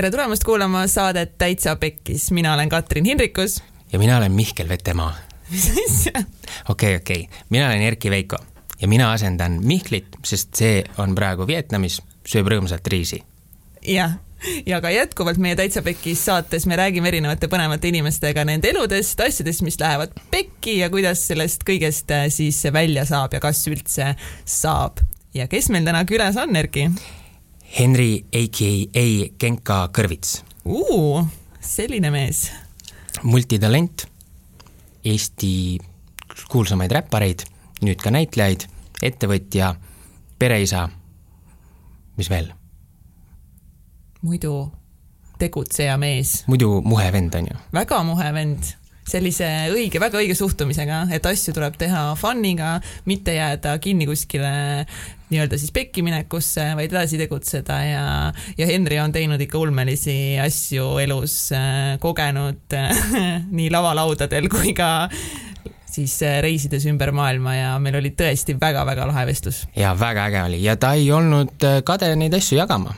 tere 0.00 0.10
tulemast 0.10 0.44
kuulama 0.44 0.86
saadet 0.88 1.34
Täitsa 1.38 1.74
Pekkis, 1.76 2.30
mina 2.32 2.54
olen 2.54 2.68
Katrin 2.68 3.04
Hindrikus. 3.04 3.62
ja 3.92 3.98
mina 3.98 4.16
olen 4.16 4.32
Mihkel 4.32 4.68
Vetemaa. 4.68 5.14
mis 5.50 5.70
asja? 5.70 6.22
okei, 6.68 6.96
okei, 6.96 7.28
mina 7.50 7.66
olen 7.66 7.82
Erki 7.82 8.10
Veiko 8.10 8.36
ja 8.80 8.88
mina 8.88 9.12
asendan 9.12 9.58
Mihklit, 9.62 10.06
sest 10.24 10.54
see 10.56 10.84
on 10.98 11.12
praegu 11.14 11.46
Vietnamis, 11.46 12.00
sööb 12.24 12.48
rõõmsalt 12.48 12.88
riisi. 12.88 13.20
jah, 13.84 14.16
ja 14.66 14.80
ka 14.80 14.90
jätkuvalt 14.90 15.36
meie 15.36 15.56
Täitsa 15.56 15.82
Pekkis 15.82 16.24
saates 16.24 16.64
me 16.66 16.80
räägime 16.80 17.12
erinevate 17.12 17.52
põnevate 17.52 17.92
inimestega 17.92 18.44
nende 18.48 18.72
eludest, 18.72 19.20
asjadest, 19.20 19.60
mis 19.68 19.76
lähevad 19.80 20.16
pekki 20.30 20.78
ja 20.78 20.88
kuidas 20.88 21.28
sellest 21.28 21.68
kõigest 21.68 22.08
äh, 22.08 22.30
siis 22.32 22.64
välja 22.72 23.04
saab 23.04 23.36
ja 23.36 23.44
kas 23.44 23.66
üldse 23.68 24.14
saab. 24.48 25.04
ja 25.34 25.44
kes 25.44 25.68
meil 25.68 25.84
täna 25.84 26.06
külas 26.08 26.40
on, 26.40 26.56
Erki? 26.56 26.88
Henri 27.70 28.24
AKA 28.34 29.30
Genka 29.38 29.88
Kõrvits. 29.94 30.42
selline 31.60 32.10
mees. 32.10 32.50
multitalent, 33.22 34.06
Eesti 35.04 35.78
kuulsamaid 36.50 36.90
räppareid, 36.90 37.44
nüüd 37.82 38.02
ka 38.02 38.10
näitlejaid, 38.10 38.66
ettevõtja, 39.02 39.74
pereisa, 40.38 40.88
mis 42.16 42.30
veel? 42.30 42.50
muidu 44.22 44.72
tegutseja 45.38 45.96
mees. 45.96 46.44
muidu 46.46 46.82
muhe 46.82 47.12
vend, 47.12 47.34
on 47.34 47.46
ju? 47.52 47.56
väga 47.72 48.02
muhe 48.02 48.32
vend 48.34 48.74
sellise 49.06 49.46
õige, 49.70 50.00
väga 50.00 50.18
õige 50.18 50.34
suhtumisega, 50.34 51.06
et 51.14 51.26
asju 51.26 51.54
tuleb 51.54 51.78
teha 51.78 52.14
fun'iga, 52.18 52.80
mitte 53.06 53.34
jääda 53.34 53.78
kinni 53.78 54.06
kuskile 54.06 54.86
nii-öelda 55.30 55.58
siis 55.58 55.72
pekkiminekusse, 55.74 56.72
vaid 56.78 56.92
edasi 56.92 57.18
tegutseda 57.20 57.78
ja, 57.84 58.04
ja 58.58 58.66
Henri 58.70 59.00
on 59.02 59.12
teinud 59.14 59.40
ikka 59.40 59.58
ulmelisi 59.58 60.14
asju 60.42 60.98
elus, 61.02 61.36
äh, 61.56 61.96
kogenud 62.02 62.78
nii 63.56 63.70
lavalaudadel 63.72 64.50
kui 64.52 64.74
ka 64.76 64.90
siis 65.90 66.16
äh, 66.26 66.38
reisides 66.42 66.86
ümber 66.90 67.12
maailma 67.16 67.56
ja 67.56 67.74
meil 67.82 67.98
oli 68.00 68.14
tõesti 68.16 68.56
väga-väga 68.60 69.08
lahe 69.10 69.26
vestlus. 69.30 69.64
ja 69.76 69.94
väga 69.98 70.28
äge 70.30 70.42
oli 70.48 70.62
ja 70.64 70.76
ta 70.76 70.94
ei 70.98 71.10
olnud 71.12 71.66
äh, 71.66 71.82
kade 71.86 72.12
neid 72.16 72.34
asju 72.38 72.58
jagama. 72.58 72.94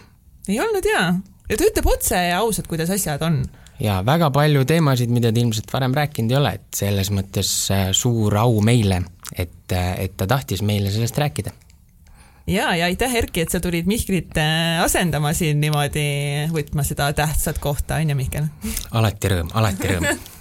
ei 0.49 0.61
olnud 0.61 0.87
jaa, 0.93 1.11
ja 1.49 1.59
ta 1.59 1.69
ütleb 1.69 1.91
otse 1.95 2.23
ja 2.31 2.41
ausalt, 2.45 2.69
kuidas 2.71 2.93
asjad 2.93 3.23
on 3.29 3.43
ja 3.83 4.01
väga 4.07 4.31
palju 4.35 4.65
teemasid, 4.69 5.11
mida 5.13 5.33
ta 5.33 5.41
ilmselt 5.43 5.73
varem 5.73 5.95
rääkinud 5.97 6.33
ei 6.33 6.39
ole, 6.39 6.55
et 6.59 6.79
selles 6.83 7.11
mõttes 7.15 7.51
äh, 7.75 7.91
suur 7.97 8.37
au 8.43 8.61
meile, 8.65 9.03
et, 9.35 9.73
äh, 9.73 9.95
et 10.07 10.17
ta 10.17 10.29
tahtis 10.31 10.63
meile 10.67 10.93
sellest 10.95 11.19
rääkida. 11.19 11.55
Ja, 12.47 12.73
ja 12.77 12.91
aitäh, 12.91 13.15
Erki, 13.23 13.45
et 13.45 13.55
sa 13.55 13.61
tulid 13.63 13.89
Mihklit 13.91 14.37
äh, 14.41 14.83
asendama 14.85 15.33
siin 15.37 15.61
niimoodi, 15.63 16.05
võtma 16.53 16.85
seda 16.87 17.13
tähtsat 17.17 17.61
kohta, 17.63 18.01
on 18.03 18.15
ju, 18.15 18.19
Mihkel? 18.19 18.49
alati 18.91 19.35
rõõm, 19.35 19.53
alati 19.55 19.93
rõõm. 19.95 20.09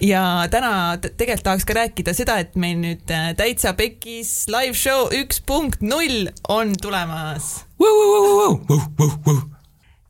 Ja 0.00 0.46
täna 0.52 0.96
tegelikult 1.00 1.44
tahaks 1.44 1.66
ka 1.68 1.76
rääkida 1.76 2.12
seda, 2.16 2.38
et 2.40 2.56
meil 2.60 2.78
nüüd 2.80 3.04
Täitsa 3.36 3.72
Pekis 3.76 4.48
live 4.52 4.76
show 4.76 5.08
üks 5.16 5.40
punkt 5.44 5.84
null 5.84 6.28
on 6.48 6.72
tulemas 6.80 7.52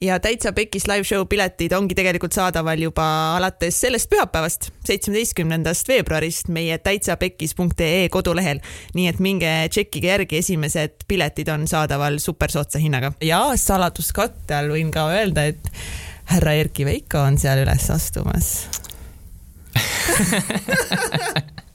ja 0.01 0.21
Täitsa 0.21 0.53
Pekis 0.53 0.87
live 0.89 1.05
show 1.05 1.27
piletid 1.29 1.73
ongi 1.77 1.95
tegelikult 1.95 2.33
saadaval 2.33 2.81
juba 2.81 3.05
alates 3.37 3.81
sellest 3.83 4.09
pühapäevast, 4.11 4.71
seitsmeteistkümnendast 4.89 5.89
veebruarist 5.89 6.49
meie 6.49 6.79
täitsapekis.ee 6.79 8.09
kodulehel. 8.09 8.61
nii 8.95 9.09
et 9.11 9.19
minge 9.21 9.69
tšekkige 9.69 10.09
järgi, 10.09 10.39
esimesed 10.41 11.05
piletid 11.09 11.49
on 11.53 11.69
saadaval 11.69 12.19
supersoodsa 12.19 12.79
hinnaga. 12.79 13.13
ja 13.21 13.43
saladuskatte 13.57 14.55
all 14.57 14.73
võin 14.73 14.91
ka 14.95 15.11
öelda, 15.13 15.45
et 15.53 15.73
härra 16.33 16.53
Erki 16.63 16.85
Veiko 16.89 17.19
on 17.21 17.39
seal 17.39 17.59
üles 17.67 17.91
astumas 17.93 18.69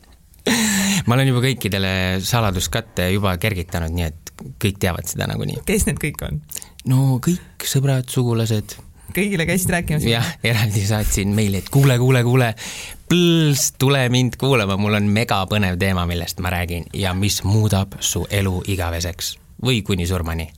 ma 1.05 1.15
olen 1.15 1.29
juba 1.29 1.45
kõikidele 1.45 1.91
saladuskatte 2.25 3.09
juba 3.13 3.37
kergitanud, 3.41 3.93
nii 3.93 4.05
et 4.09 4.33
kõik 4.61 4.77
teavad 4.81 5.05
seda 5.07 5.27
nagunii. 5.29 5.61
kes 5.67 5.85
need 5.87 5.99
kõik 6.01 6.19
on? 6.25 6.41
No 6.89 7.19
kõik 7.23 7.65
sõbrad, 7.65 8.09
sugulased. 8.11 8.75
kõigile 9.15 9.45
käisid 9.47 9.71
rääkimas? 9.73 10.05
jah, 10.09 10.27
eraldi 10.43 10.85
saatsin 10.85 11.33
meili, 11.35 11.61
et 11.63 11.69
kuule, 11.73 11.97
kuule, 12.01 12.23
kuule, 12.25 12.51
põls, 13.09 13.71
tule 13.79 14.03
mind 14.13 14.37
kuulama, 14.41 14.77
mul 14.81 14.99
on 14.99 15.09
megapõnev 15.13 15.79
teema, 15.81 16.05
millest 16.09 16.41
ma 16.43 16.53
räägin 16.53 16.89
ja 16.93 17.13
mis 17.17 17.41
muudab 17.43 17.97
su 17.99 18.25
elu 18.29 18.61
igaveseks 18.75 19.35
või 19.65 19.81
kuni 19.87 20.07
surmani 20.07 20.49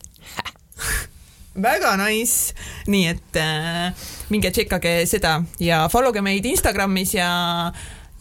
väga 1.67 1.95
nice, 2.01 2.55
nii 2.91 3.05
et 3.11 3.39
äh, 3.41 4.09
minge 4.33 4.51
tšekkage 4.51 4.99
seda 5.09 5.39
ja 5.63 5.85
follow 5.91 6.13
ge 6.13 6.25
meid 6.25 6.45
Instagramis 6.45 7.15
ja 7.17 7.29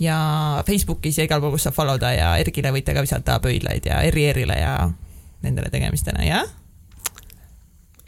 ja 0.01 0.19
Facebookis 0.67 1.19
ja 1.19 1.25
igal 1.25 1.41
pool, 1.41 1.57
kus 1.57 1.67
saab 1.67 1.77
follow 1.77 1.99
da 2.01 2.13
ja 2.13 2.35
Ergile 2.41 2.73
võite 2.75 2.95
ka 2.95 3.05
visata 3.05 3.41
pöidlaid 3.41 3.89
ja 3.89 4.03
Erri-Erile 4.05 4.61
ja 4.61 4.77
nendele 5.43 5.73
tegemistele, 5.73 6.27
jah 6.29 6.47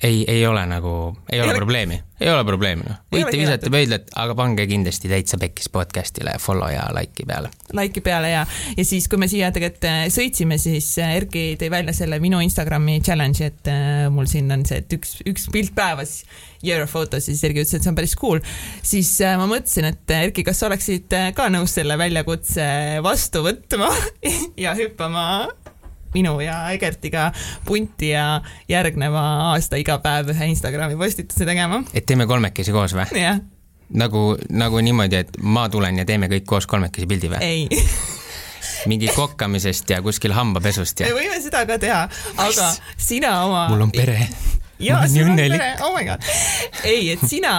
ei, 0.02 0.24
ei 0.30 0.46
ole 0.46 0.66
nagu, 0.66 1.16
ei 1.32 1.40
ole 1.40 1.54
probleemi, 1.54 2.02
ei 2.20 2.30
ole 2.30 2.44
probleemi, 2.46 2.84
noh. 2.86 2.98
võite 3.12 3.34
visata 3.34 3.70
pöidlat, 3.72 4.10
aga 4.20 4.34
pange 4.38 4.66
kindlasti 4.70 5.10
täitsa 5.10 5.38
pekkis 5.42 5.70
podcast'ile 5.74 6.36
follow 6.42 6.70
ja 6.70 6.84
like'i 6.94 7.26
peale. 7.26 7.50
Like'i 7.74 8.02
peale 8.04 8.30
ja, 8.30 8.44
ja 8.78 8.84
siis, 8.86 9.08
kui 9.10 9.18
me 9.18 9.28
siia 9.30 9.50
tegelikult 9.54 9.88
äh, 9.90 10.04
sõitsime, 10.14 10.58
siis 10.62 10.92
äh, 11.02 11.16
Erki 11.18 11.44
tõi 11.58 11.70
välja 11.74 11.96
selle 11.96 12.20
minu 12.22 12.38
Instagrami 12.44 13.00
challenge'i, 13.02 13.50
et 13.50 13.70
äh, 13.72 14.04
mul 14.14 14.30
siin 14.30 14.54
on 14.54 14.62
see, 14.68 14.84
et 14.84 14.94
üks, 14.94 15.16
üks 15.26 15.48
pilt 15.54 15.74
päevas, 15.78 16.20
year 16.62 16.84
of 16.86 16.94
photos, 16.94 17.26
siis 17.26 17.42
Erki 17.48 17.64
ütles, 17.64 17.74
et 17.74 17.82
see 17.82 17.90
on 17.90 17.98
päris 17.98 18.14
cool. 18.18 18.42
siis 18.86 19.10
ma 19.40 19.48
mõtlesin, 19.50 19.90
et 19.90 20.14
Erki, 20.20 20.46
kas 20.46 20.62
sa 20.62 20.70
oleksid 20.70 21.18
ka 21.34 21.50
nõus 21.50 21.74
selle 21.74 21.98
väljakutse 21.98 22.68
vastu 23.02 23.42
võtma 23.46 23.90
ja 24.64 24.78
hüppama 24.78 25.26
minu 26.18 26.38
ja 26.42 26.60
Egertiga 26.74 27.30
punti 27.66 28.12
ja 28.12 28.40
järgneva 28.68 29.24
aasta 29.52 29.80
iga 29.80 29.98
päev 30.02 30.34
ühe 30.34 30.50
Instagrami 30.52 30.98
postituse 30.98 31.46
tegema. 31.48 31.82
et 31.94 32.06
teeme 32.06 32.26
kolmekesi 32.26 32.74
koos 32.74 32.96
või? 32.98 33.08
jah. 33.22 33.40
nagu, 33.94 34.36
nagu 34.50 34.84
niimoodi, 34.84 35.24
et 35.24 35.42
ma 35.42 35.68
tulen 35.72 36.02
ja 36.02 36.06
teeme 36.08 36.30
kõik 36.32 36.46
koos 36.48 36.68
kolmekesi 36.70 37.08
pildi 37.10 37.32
või? 37.32 37.42
ei 37.44 37.68
mingi 38.90 39.10
kokkamisest 39.14 39.90
ja 39.90 40.02
kuskil 40.02 40.34
hambapesust 40.36 41.00
ja. 41.00 41.10
me 41.10 41.22
võime 41.22 41.40
seda 41.42 41.64
ka 41.68 41.78
teha, 41.82 42.04
aga 42.36 42.70
sina 42.96 43.34
oma. 43.46 43.66
mul 43.72 43.86
on 43.88 43.92
pere. 43.94 44.20
jaa, 44.78 45.04
sul 45.10 45.30
on 45.30 45.38
pere, 45.38 45.70
oh 45.86 45.94
my 45.96 46.06
god. 46.08 46.32
ei, 46.84 47.12
et 47.14 47.24
sina 47.28 47.54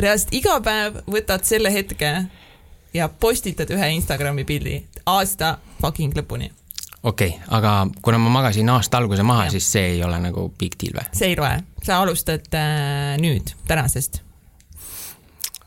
reaalselt 0.00 0.34
iga 0.34 0.58
päev 0.64 1.02
võtad 1.10 1.46
selle 1.46 1.72
hetke 1.72 2.12
ja 2.94 3.08
postitad 3.08 3.70
ühe 3.74 3.94
Instagrami 3.98 4.46
pildi 4.48 4.80
aasta 5.06 5.56
fucking 5.80 6.16
lõpuni 6.18 6.50
okei 7.04 7.28
okay,, 7.28 7.40
aga 7.48 7.86
kuna 8.02 8.18
ma 8.18 8.30
magasin 8.30 8.68
aasta 8.68 8.98
alguse 8.98 9.22
maha, 9.22 9.50
siis 9.50 9.72
see 9.72 9.86
ei 9.94 10.02
ole 10.04 10.18
nagu 10.20 10.48
big 10.58 10.76
deal 10.80 10.96
või? 10.96 11.06
see 11.12 11.32
ei 11.32 11.38
loe, 11.38 11.52
sa 11.84 12.00
alustad 12.02 12.56
äh, 12.56 13.14
nüüd, 13.20 13.54
tänasest. 13.68 14.22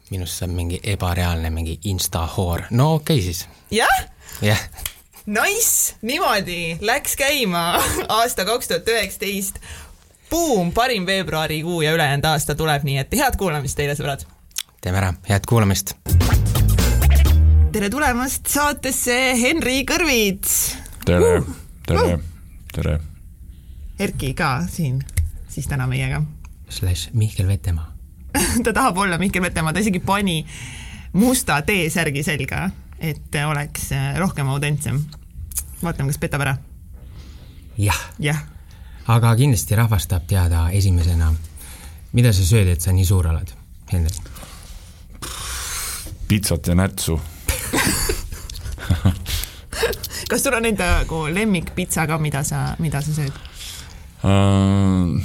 minust 0.09 0.41
saab 0.41 0.55
mingi 0.57 0.79
ebareaalne 0.83 1.51
mingi 1.53 1.79
insta 1.91 2.25
hoor, 2.37 2.67
no 2.71 2.93
okei 2.97 3.19
okay, 3.19 3.25
siis. 3.25 3.47
jah? 3.71 3.99
jah. 4.41 4.63
Nice, 5.27 5.97
niimoodi 6.01 6.77
läks 6.81 7.17
käima 7.19 7.65
aasta 8.07 8.45
kaks 8.47 8.69
tuhat 8.71 8.87
üheksateist. 8.87 9.59
Buum, 10.29 10.71
parim 10.71 11.05
veebruarikuu 11.05 11.81
ja 11.81 11.91
ülejäänud 11.95 12.25
aasta 12.27 12.55
tuleb, 12.55 12.83
nii 12.87 12.97
et 13.03 13.13
head 13.19 13.35
kuulamist 13.39 13.77
teile, 13.79 13.95
sõbrad. 13.99 14.25
teeme 14.81 15.03
ära, 15.03 15.13
head 15.29 15.45
kuulamist. 15.47 15.93
tere 17.71 17.91
tulemast 17.91 18.47
saatesse, 18.55 19.19
Henri 19.43 19.83
Kõrvits 19.87 20.86
tere, 21.07 21.43
tere, 21.87 22.19
tere. 22.73 22.97
Erki 23.99 24.33
ka 24.37 24.61
siin 24.69 24.99
siis 25.49 25.67
täna 25.67 25.87
meiega. 25.87 26.21
Slash 26.69 27.13
Mihkel 27.13 27.47
Vetemaa 27.47 27.97
ta 28.63 28.73
tahab 28.73 28.97
olla 28.97 29.17
Mihkel 29.17 29.41
Vetemaa, 29.41 29.73
ta 29.73 29.79
isegi 29.79 29.99
pani 29.99 30.45
musta 31.13 31.61
T-särgi 31.61 32.23
selga, 32.23 32.69
et 32.99 33.35
oleks 33.47 33.91
äh, 33.91 34.17
rohkem 34.19 34.49
autentsem. 34.51 34.99
vaatame, 35.83 36.09
kas 36.11 36.17
petab 36.17 36.41
ära. 36.41 36.57
jah 37.77 38.01
jah. 38.19 38.43
aga 39.07 39.35
kindlasti 39.35 39.75
rahvas 39.75 40.07
tahab 40.07 40.27
teada 40.27 40.69
esimesena, 40.69 41.33
mida 42.13 42.33
sa 42.33 42.43
sööd, 42.43 42.67
et 42.67 42.81
sa 42.81 42.91
nii 42.91 43.05
suur 43.05 43.27
oled, 43.27 43.53
Hendrik? 43.93 44.29
pitsat 46.27 46.67
ja 46.67 46.75
närtsu 46.75 47.15
kas 50.29 50.43
sul 50.43 50.57
on 50.57 50.69
enda 50.69 50.89
nagu 51.01 51.25
lemmikpitsa 51.33 52.07
ka, 52.09 52.19
mida 52.21 52.43
sa, 52.47 52.69
mida 52.83 53.01
sa 53.05 53.15
sööd 53.15 53.35
uh,? 54.23 55.17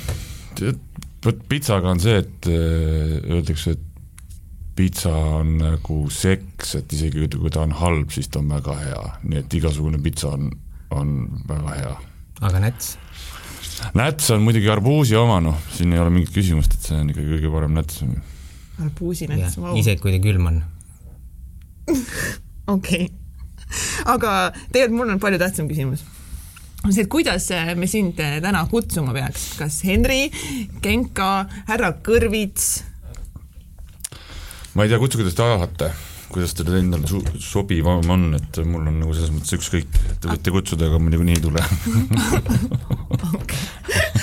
vot 1.23 1.43
pitsaga 1.49 1.93
on 1.93 2.01
see, 2.03 2.19
et 2.19 2.49
äh, 2.51 3.19
öeldakse, 3.31 3.77
et 3.77 3.89
pitsa 4.77 5.13
on 5.39 5.57
nagu 5.61 5.99
seks, 6.13 6.77
et 6.81 6.93
isegi 6.97 7.29
kui 7.35 7.53
ta 7.53 7.63
on 7.67 7.75
halb, 7.77 8.11
siis 8.15 8.31
ta 8.33 8.41
on 8.41 8.51
väga 8.51 8.77
hea, 8.81 9.03
nii 9.29 9.43
et 9.43 9.57
igasugune 9.59 10.01
pitsa 10.03 10.33
on, 10.33 10.51
on 10.97 11.15
väga 11.49 11.79
hea. 11.79 11.95
aga 12.41 12.63
näts? 12.65 12.97
näts 13.99 14.31
on 14.35 14.43
muidugi 14.45 14.71
arbuusi 14.73 15.17
oma, 15.19 15.41
noh, 15.45 15.59
siin 15.77 15.93
ei 15.95 16.03
ole 16.03 16.13
mingit 16.15 16.33
küsimust, 16.35 16.77
et 16.77 16.91
see 16.91 16.99
on 16.99 17.11
ikka 17.13 17.25
kõige 17.29 17.53
parem 17.55 17.77
näts. 17.79 18.03
arbuusinäts, 18.83 19.59
vau. 19.61 19.77
isegi 19.79 20.03
kui 20.03 20.15
ta 20.17 20.23
külm 20.25 20.51
on. 20.51 20.63
okei, 22.77 23.09
aga 24.05 24.53
tegelikult 24.73 24.99
mul 24.99 25.15
on 25.17 25.23
palju 25.23 25.41
tähtsam 25.43 25.71
küsimus. 25.71 26.05
See, 26.83 27.05
et 27.05 27.11
kuidas 27.11 27.45
me 27.79 27.87
sind 27.87 28.17
täna 28.19 28.65
kutsuma 28.71 29.13
peaks, 29.15 29.53
kas 29.61 29.83
Henri, 29.87 30.25
Genka, 30.83 31.45
härra 31.69 31.93
Kõrvits? 32.03 32.73
ma 34.75 34.87
ei 34.87 34.91
tea, 34.91 34.99
kutsuge, 34.99 35.23
kuidas 35.23 35.37
te 35.37 35.43
tahate, 35.43 35.91
kuidas 36.33 36.55
teile 36.57 36.81
endale 36.81 37.07
sobivam 37.45 38.09
on, 38.15 38.25
et 38.39 38.61
mul 38.65 38.89
on 38.89 38.99
nagu 39.03 39.15
selles 39.17 39.33
mõttes 39.35 39.55
ükskõik, 39.59 39.99
te 40.23 40.31
võite 40.31 40.55
kutsuda, 40.55 40.89
aga 40.89 41.01
ma 41.03 41.13
niikuinii 41.13 41.37
ei 41.37 41.45
tule. 41.45 41.63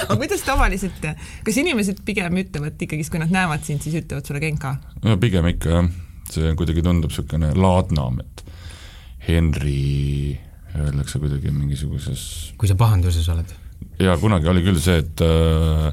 Aga 0.10 0.16
kuidas 0.18 0.42
tavaliselt, 0.42 1.04
kas 1.45 1.57
inimesed 1.62 2.00
pigem 2.07 2.40
ütlevad 2.42 2.81
ikkagist, 2.81 3.12
kui 3.13 3.22
nad 3.22 3.34
näevad 3.34 3.62
sind, 3.68 3.84
siis 3.86 4.00
ütlevad 4.02 4.25
sulle 4.25 4.42
Genka? 4.42 4.75
no 5.06 5.18
pigem 5.22 5.45
ikka 5.52 5.75
jah, 5.75 5.90
see 6.34 6.54
kuidagi 6.57 6.81
tundub 6.86 7.13
niisugune 7.13 7.52
laadnam, 7.54 8.18
et 8.24 8.49
Henri 9.30 10.38
öeldakse 10.78 11.20
kuidagi 11.22 11.52
mingisuguses 11.54 12.54
kui 12.60 12.70
sa 12.70 12.78
pahanduses 12.80 13.28
oled? 13.34 13.52
jaa, 14.00 14.16
kunagi 14.22 14.50
oli 14.52 14.64
küll 14.66 14.80
see, 14.81 15.00
et 15.04 15.24
äh, 15.26 15.92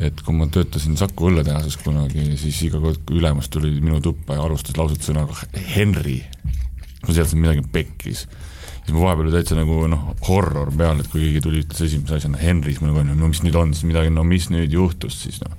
et 0.00 0.22
kui 0.24 0.36
ma 0.36 0.46
töötasin 0.52 0.96
Saku 0.98 1.30
õlletehases 1.30 1.76
kunagi, 1.82 2.28
siis 2.38 2.60
iga 2.68 2.78
kord, 2.82 3.02
kui 3.06 3.18
ülemus 3.18 3.50
tuli 3.52 3.72
minu 3.82 3.98
tuppa 4.04 4.38
ja 4.38 4.44
alustas 4.46 4.78
lauset 4.78 5.02
sõnaga 5.04 5.34
Henry, 5.74 6.20
ma 7.02 7.10
teadsin, 7.10 7.42
midagi 7.42 7.64
pekkis. 7.74 8.24
siis 8.80 8.94
ma 8.94 9.02
vahepeal 9.02 9.26
oli 9.26 9.34
täitsa 9.34 9.58
nagu 9.58 9.82
noh, 9.90 10.12
horror 10.28 10.70
peal, 10.76 11.02
et 11.02 11.10
kui 11.10 11.26
keegi 11.26 11.42
tuli, 11.44 11.64
ütles 11.66 11.84
esimese 11.88 12.20
asjana 12.20 12.40
Henry, 12.40 12.72
siis 12.72 12.84
ma 12.84 12.92
nagu, 12.92 13.04
no 13.10 13.30
mis 13.32 13.42
nüüd 13.44 13.58
on 13.58 13.74
siis 13.74 13.88
midagi, 13.90 14.14
no 14.14 14.24
mis 14.24 14.48
nüüd 14.54 14.72
juhtus 14.78 15.18
siis 15.26 15.42
noh 15.42 15.58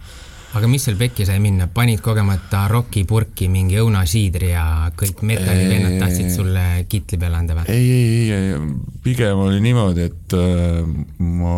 aga 0.58 0.68
mis 0.68 0.84
seal 0.86 0.98
pekki 1.00 1.26
sai 1.28 1.40
minna, 1.44 1.70
panid 1.72 2.02
kogemata 2.04 2.66
rokipurki 2.72 3.48
mingi 3.52 3.80
õunasiidri 3.82 4.52
ja 4.52 4.66
kõik 4.98 5.24
metallivennad 5.28 6.00
tahtsid 6.02 6.34
sulle 6.34 6.66
kitli 6.92 7.20
peale 7.22 7.40
anda 7.40 7.56
või? 7.60 7.70
ei, 7.72 7.88
ei, 7.96 8.36
ei, 8.36 8.60
pigem 9.06 9.46
oli 9.46 9.62
niimoodi, 9.64 10.10
et 10.12 10.36
äh, 10.36 10.84
ma 11.24 11.56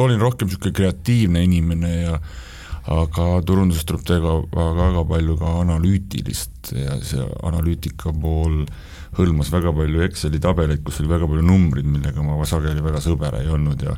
olin 0.00 0.20
rohkem 0.22 0.48
niisugune 0.48 0.76
kreatiivne 0.76 1.42
inimene 1.44 1.96
ja 1.96 2.20
aga 2.90 3.26
turunduses 3.46 3.84
tuleb 3.88 4.04
teha 4.08 4.36
väga 4.54 5.04
palju 5.08 5.36
ka 5.40 5.56
analüütilist 5.60 6.72
ja 6.74 6.96
see 7.04 7.24
analüütika 7.46 8.12
pool 8.12 8.64
hõlmas 9.18 9.50
väga 9.52 9.72
palju 9.74 10.04
Exceli 10.06 10.40
tabeleid, 10.42 10.82
kus 10.84 11.00
oli 11.02 11.10
väga 11.10 11.28
palju 11.28 11.44
numbreid, 11.44 11.88
millega 11.88 12.24
ma 12.24 12.38
sageli 12.48 12.82
väga 12.84 13.02
sõber 13.04 13.40
ei 13.40 13.50
olnud 13.52 13.84
ja 13.84 13.96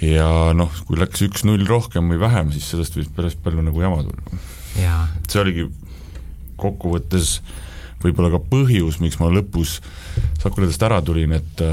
ja 0.00 0.28
noh, 0.56 0.72
kui 0.88 0.98
läks 1.00 1.24
üks-null 1.26 1.66
rohkem 1.68 2.10
või 2.12 2.20
vähem, 2.22 2.52
siis 2.54 2.70
sellest 2.72 2.96
võis 2.98 3.10
päris 3.14 3.36
palju 3.36 3.64
nagu 3.66 3.82
jama 3.82 4.02
tulla. 4.06 4.44
see 5.28 5.40
oligi 5.42 5.66
kokkuvõttes 6.60 7.40
võib-olla 8.04 8.30
ka 8.32 8.42
põhjus, 8.52 9.00
miks 9.00 9.18
ma 9.20 9.32
lõpus 9.32 9.80
Sakuladest 10.40 10.82
ära 10.82 11.02
tulin, 11.04 11.34
et 11.36 11.64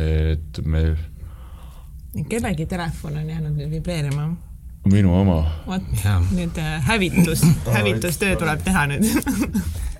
et 0.00 0.60
me 0.64 0.86
kellegi 2.30 2.66
telefon 2.66 3.18
on 3.18 3.30
jäänud 3.30 3.56
nüüd 3.58 3.70
vibreerima. 3.70 4.28
minu 4.84 5.14
oma. 5.16 5.38
vot, 5.66 5.82
nüüd 6.30 6.58
äh, 6.60 6.80
hävitus, 6.86 7.42
hävitustöö 7.72 8.36
tuleb 8.36 8.64
teha 8.64 8.86
nüüd 8.86 9.04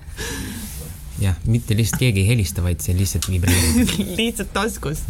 jah, 1.25 1.37
mitte 1.49 1.77
lihtsalt 1.77 2.01
keegi 2.01 2.23
ei 2.23 2.31
helista, 2.31 2.63
vaid 2.65 2.83
see 2.83 2.95
lihtsalt 2.97 3.29
vibreerib 3.31 3.95
lihtsalt 4.21 4.51
taskus. 4.55 5.05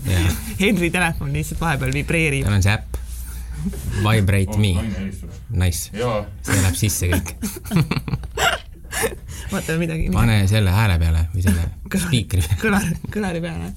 Henri 0.59 0.91
telefon 0.94 1.33
lihtsalt 1.35 1.62
vahepeal 1.62 1.95
vibreerib. 1.95 2.47
tal 2.47 2.59
on 2.59 2.65
see 2.65 2.75
äpp. 2.75 3.01
Vibrate 4.06 4.59
me. 4.62 4.75
Nice. 5.50 5.89
see 5.91 6.62
läheb 6.62 6.77
sisse 6.77 7.09
kõik 7.09 7.33
vaata 9.51 9.77
midagi. 9.79 10.09
pane 10.13 10.38
selle 10.50 10.73
hääle 10.73 10.97
peale 11.01 11.25
või 11.33 11.45
selle 11.45 11.65
spiikri 12.06 12.44
peale. 12.44 12.59
kõlari, 12.62 13.00
kõlari 13.13 13.41
peale. 13.44 13.71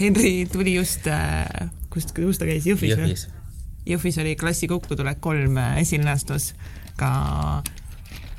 Henri 0.00 0.32
tuli 0.52 0.74
just, 0.76 1.06
äh, 1.10 1.44
kust, 1.92 2.14
kus 2.16 2.40
ta 2.40 2.48
käis, 2.48 2.66
Jõhvis 2.68 2.96
või? 2.98 3.16
Jõhvis 3.90 4.20
oli 4.22 4.36
klassi 4.38 4.68
kokkutulek 4.70 5.20
kolm 5.24 5.58
äh, 5.60 5.80
esilinastus 5.82 6.52
ka 7.00 7.10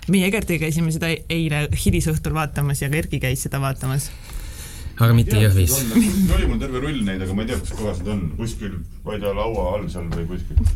meie 0.09 0.27
Egertiga 0.29 0.65
käisime 0.65 0.93
seda 0.93 1.11
eile 1.29 1.67
hilisõhtul 1.85 2.33
vaatamas 2.33 2.81
ja 2.81 2.89
ka 2.89 2.97
Erki 3.01 3.21
käis 3.21 3.45
seda 3.45 3.61
vaatamas. 3.61 4.09
aga 4.97 5.13
mitte 5.17 5.37
Jõhvis? 5.37 5.77
oli 6.35 6.47
mul 6.47 6.59
terve 6.61 6.81
rull 6.81 7.03
neid, 7.05 7.21
aga 7.21 7.37
ma 7.37 7.45
ei 7.45 7.51
tea, 7.51 7.61
kus 7.61 7.77
kohas 7.77 8.01
need 8.01 8.13
on, 8.15 8.25
kuskil, 8.39 8.77
ma 9.05 9.15
ei 9.17 9.23
tea, 9.23 9.33
laua 9.37 9.69
all 9.75 9.87
seal 9.91 10.09
või 10.13 10.27
kuskil. 10.33 10.59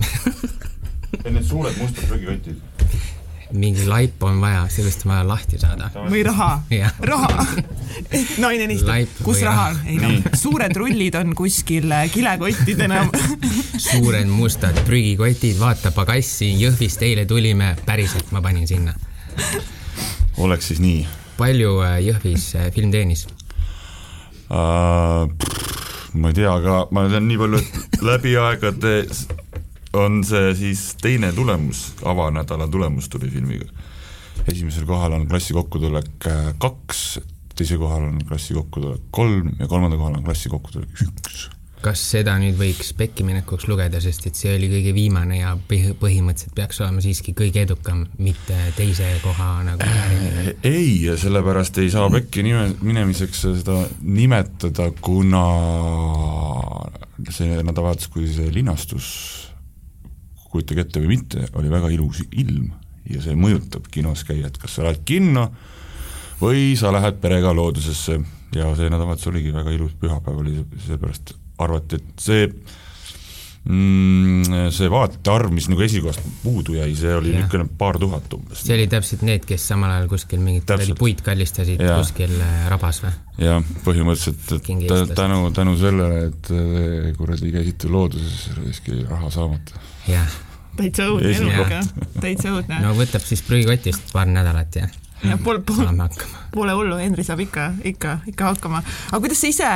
Need 1.26 1.46
suured 1.48 1.78
mustad 1.80 2.10
prügikotid 2.10 2.58
mingi 3.54 3.86
laip 3.88 4.24
on 4.24 4.42
vaja, 4.42 4.66
sellest 4.74 5.06
on 5.06 5.12
vaja 5.14 5.28
lahti 5.28 5.60
saada. 5.62 5.90
või 6.10 6.24
raha 6.26 6.64
raha. 7.00 7.46
naine 8.44 8.66
helistab, 8.66 9.22
kus 9.24 9.42
raha 9.46 9.68
on? 9.70 9.82
ei 9.86 10.00
noh, 10.02 10.30
suured 10.34 10.76
rullid 10.76 11.16
on 11.20 11.36
kuskil 11.38 11.92
äh, 11.92 12.08
kilekottidena 12.12 13.06
suured 13.90 14.30
mustad 14.32 14.82
prügikotid, 14.88 15.60
vaata 15.60 15.94
pagassi, 15.96 16.56
Jõhvist 16.60 17.06
eile 17.06 17.26
tulime, 17.30 17.76
päriselt 17.86 18.34
ma 18.36 18.42
panin 18.42 18.68
sinna 18.68 18.96
oleks 20.44 20.72
siis 20.72 20.82
nii. 20.84 21.06
palju 21.38 21.80
äh, 21.86 21.98
Jõhvis 22.06 22.52
äh, 22.60 22.72
film 22.76 22.92
teenis 22.96 23.28
uh,? 24.50 25.26
ma 26.16 26.32
ei 26.32 26.38
tea, 26.38 26.52
aga 26.52 26.86
ma 26.96 27.08
tean 27.12 27.28
nii 27.28 27.40
palju, 27.42 27.60
et 27.60 28.04
läbi 28.06 28.36
aegade 28.40 28.94
on 29.96 30.22
see 30.28 30.54
siis 30.60 30.84
teine 31.02 31.32
tulemus, 31.36 31.90
avanädala 32.08 32.68
tulemus 32.72 33.10
tuli 33.12 33.30
filmiga. 33.32 33.68
esimesel 34.48 34.86
kohal 34.86 35.16
on 35.16 35.28
klassi 35.28 35.56
kokkutulek 35.56 36.30
kaks, 36.60 37.20
teisel 37.56 37.80
kohal 37.84 38.08
on 38.12 38.24
klassi 38.28 38.56
kokkutulek 38.56 39.12
kolm 39.12 39.52
ja 39.60 39.68
kolmandal 39.68 40.00
kohal 40.00 40.18
on 40.20 40.24
klassi 40.24 40.50
kokkutulek 40.50 41.06
üks 41.08 41.50
kas 41.86 42.02
seda 42.16 42.34
nüüd 42.42 42.56
võiks 42.58 42.94
pekkiminekuks 42.98 43.68
lugeda, 43.70 44.00
sest 44.02 44.26
et 44.30 44.40
see 44.40 44.56
oli 44.58 44.70
kõige 44.72 44.94
viimane 44.96 45.38
ja 45.38 45.52
põhimõtteliselt 45.70 46.56
peaks 46.58 46.82
olema 46.82 47.04
siiski 47.04 47.36
kõige 47.38 47.62
edukam, 47.66 48.06
mitte 48.18 48.58
teise 48.78 49.12
koha 49.22 49.50
nagu 49.68 49.86
äh, 49.86 50.50
ei, 50.66 50.96
sellepärast 51.22 51.78
ei 51.84 51.92
saa 51.94 52.10
pekki 52.14 52.46
nime, 52.48 52.72
minemiseks 52.82 53.46
seda 53.46 53.78
nimetada, 54.02 54.90
kuna 54.98 55.44
see 57.30 57.62
nädalavahetus, 57.62 58.10
kui 58.14 58.26
see 58.34 58.50
linastus, 58.56 59.08
kujutage 60.50 60.88
ette 60.88 61.06
või 61.06 61.14
mitte, 61.16 61.46
oli 61.60 61.70
väga 61.70 61.94
ilus 61.94 62.26
ilm 62.32 62.74
ja 63.12 63.22
see 63.22 63.38
mõjutab 63.38 63.92
kinos 63.94 64.26
käijat, 64.26 64.58
kas 64.58 64.80
sa 64.80 64.88
lähed 64.88 65.06
kinno 65.06 65.52
või 66.42 66.74
sa 66.80 66.90
lähed 66.96 67.22
perega 67.22 67.54
loodusesse. 67.54 68.20
Ja 68.56 68.70
see 68.74 68.90
nädalavahetus 68.90 69.30
oligi 69.30 69.54
väga 69.54 69.74
ilus, 69.76 69.94
pühapäev 70.00 70.42
oli 70.42 70.62
seepärast 70.88 71.36
arvati, 71.64 72.02
et 72.02 72.26
see 72.26 72.48
mm, 73.66 74.70
see 74.74 74.90
vaate 74.92 75.32
arv, 75.32 75.52
mis 75.54 75.68
nagu 75.72 75.84
esikohast 75.86 76.24
puudu 76.44 76.78
jäi, 76.78 76.92
see 76.98 77.14
oli 77.18 77.34
niisugune 77.34 77.68
paar 77.80 78.00
tuhat 78.02 78.34
umbes. 78.38 78.64
see 78.66 78.76
oli 78.78 78.88
täpselt 78.92 79.26
need, 79.28 79.46
kes 79.50 79.68
samal 79.72 79.94
ajal 79.96 80.10
kuskil 80.12 80.42
mingit 80.44 80.74
puid 81.00 81.24
kallistasid 81.26 81.82
ja. 81.82 81.98
kuskil 82.00 82.34
äh, 82.38 82.66
rabas 82.72 83.02
või? 83.04 83.14
jah, 83.42 83.64
põhimõtteliselt, 83.88 84.58
et 84.60 85.16
tänu, 85.18 85.40
tänu 85.56 85.78
sellele, 85.82 86.28
et 86.30 86.52
äh, 86.54 87.14
kuradi 87.18 87.54
käisite 87.56 87.92
looduses, 87.92 88.52
raiski 88.60 89.02
raha 89.10 89.32
saamata. 89.34 89.82
jah. 90.10 90.38
täitsa 90.76 91.10
õudne 91.10 91.34
elu 91.34 91.56
ikka, 91.56 91.82
täitsa 92.20 92.54
õudne. 92.54 92.84
no 92.86 92.94
võtab 93.00 93.26
siis 93.26 93.44
prügikotist 93.48 94.14
paar 94.14 94.30
nädalat 94.30 94.82
ja 94.82 94.92
ja 95.26 95.38
pole, 95.42 95.62
pole, 95.66 95.90
pole 96.54 96.74
hullu, 96.76 96.98
Henri 97.00 97.24
saab 97.26 97.42
ikka, 97.42 97.72
ikka, 97.88 98.20
ikka 98.30 98.52
hakkama. 98.52 98.84
aga 99.10 99.22
kuidas 99.24 99.42
sa 99.42 99.50
ise 99.50 99.72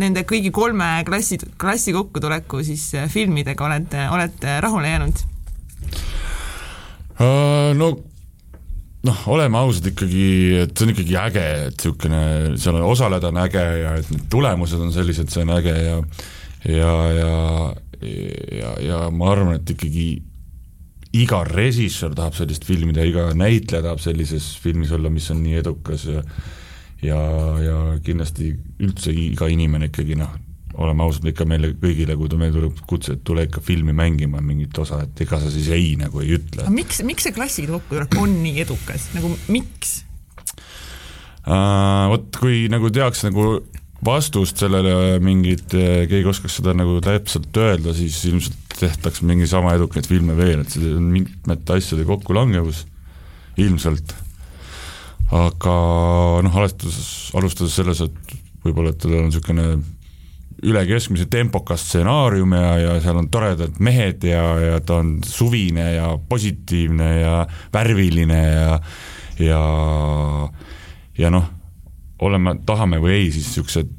nende 0.00 0.24
kõigi 0.28 0.52
kolme 0.54 0.88
klassi, 1.08 1.38
klassi 1.60 1.92
kokkutuleku 1.96 2.62
siis 2.66 2.86
äh, 2.98 3.10
filmidega 3.12 3.66
oled, 3.66 3.98
oled 4.14 4.48
rahule 4.64 4.94
jäänud 4.94 5.26
uh,? 7.20 7.70
no 7.76 7.92
noh, 9.02 9.22
oleme 9.34 9.58
ausad 9.58 9.88
ikkagi, 9.90 10.26
et 10.62 10.74
see 10.76 10.86
on 10.86 10.92
ikkagi 10.94 11.16
äge, 11.18 11.46
et 11.68 11.76
niisugune, 11.76 12.22
seal 12.60 12.78
on 12.78 12.86
osaleda 12.86 13.32
on 13.32 13.40
äge 13.42 13.64
ja 13.82 13.96
et 13.98 14.10
need 14.14 14.28
tulemused 14.30 14.82
on 14.82 14.92
sellised, 14.94 15.32
see 15.32 15.42
on 15.44 15.56
äge 15.58 15.74
ja 15.74 15.96
ja, 16.62 16.92
ja, 17.10 17.32
ja, 18.54 18.74
ja 18.86 18.98
ma 19.10 19.32
arvan, 19.32 19.56
et 19.58 19.72
ikkagi 19.74 20.06
iga 21.12 21.42
režissöör 21.48 22.14
tahab 22.16 22.36
sellist 22.38 22.64
filmi 22.64 22.94
teha, 22.94 23.08
iga 23.10 23.24
näitleja 23.36 23.82
tahab 23.84 24.00
sellises 24.02 24.52
filmis 24.62 24.92
olla, 24.94 25.10
mis 25.12 25.28
on 25.34 25.42
nii 25.44 25.58
edukas 25.60 26.06
ja 26.08 26.22
ja, 27.02 27.20
ja 27.62 27.76
kindlasti 28.04 28.52
üldse 28.82 29.14
iga 29.14 29.48
inimene 29.52 29.90
ikkagi 29.90 30.16
noh, 30.18 30.32
oleme 30.80 31.04
ausad, 31.04 31.26
ikka 31.28 31.44
meile 31.48 31.72
kõigile, 31.76 32.16
kui 32.16 32.30
meil 32.40 32.54
tuleb 32.54 32.78
kutse, 32.88 33.16
et 33.16 33.24
tule 33.26 33.44
ikka 33.48 33.60
filmi 33.64 33.92
mängima 33.96 34.40
mingit 34.44 34.78
osa, 34.80 35.02
et 35.04 35.24
ega 35.24 35.40
sa 35.42 35.50
siis 35.52 35.68
ei 35.74 35.92
nagu 36.00 36.22
ei 36.22 36.32
ütle. 36.38 36.68
miks, 36.72 37.02
miks 37.06 37.28
see 37.28 37.36
klasside 37.36 37.72
kokkutulek 37.74 38.16
on 38.22 38.38
nii 38.44 38.64
edukas, 38.64 39.10
nagu 39.16 39.34
miks 39.52 40.00
uh,? 41.46 42.08
Vot 42.12 42.28
kui 42.38 42.66
nagu 42.72 42.90
tehakse 42.94 43.28
nagu 43.30 43.60
vastust 44.04 44.58
sellele 44.62 45.18
mingit, 45.22 45.70
keegi 45.70 46.26
oskaks 46.28 46.58
seda 46.58 46.74
nagu 46.76 46.98
täpselt 47.04 47.54
öelda, 47.58 47.94
siis 47.94 48.18
ilmselt 48.30 48.76
tehtaks 48.78 49.22
mingi 49.26 49.46
sama 49.50 49.76
edukaid 49.76 50.08
filme 50.10 50.34
veel, 50.38 50.64
et 50.64 50.74
see 50.74 50.94
on 50.96 51.06
mitmete 51.14 51.76
asjade 51.78 52.06
kokkulangevus 52.08 52.84
ilmselt. 53.62 54.14
Aga 55.32 55.74
noh, 56.44 56.60
alustades, 56.60 57.32
alustades 57.38 57.74
selles, 57.78 58.02
et 58.04 58.36
võib-olla, 58.64 58.92
et 58.92 59.00
tal 59.00 59.16
on 59.16 59.28
niisugune 59.30 59.66
üle 60.62 60.82
keskmise 60.86 61.26
tempokas 61.30 61.82
stsenaarium 61.88 62.52
ja, 62.54 62.68
ja 62.78 62.98
seal 63.02 63.18
on 63.18 63.30
toredad 63.32 63.80
mehed 63.82 64.22
ja, 64.28 64.42
ja 64.62 64.76
ta 64.84 65.00
on 65.02 65.16
suvine 65.26 65.88
ja 65.96 66.12
positiivne 66.28 67.08
ja 67.18 67.32
värviline 67.74 68.42
ja 68.42 68.76
ja 69.42 69.62
ja 71.18 71.32
noh, 71.32 71.48
oleme, 72.22 72.54
tahame 72.66 73.00
või 73.02 73.16
ei, 73.16 73.32
siis 73.34 73.48
niisugused 73.50 73.90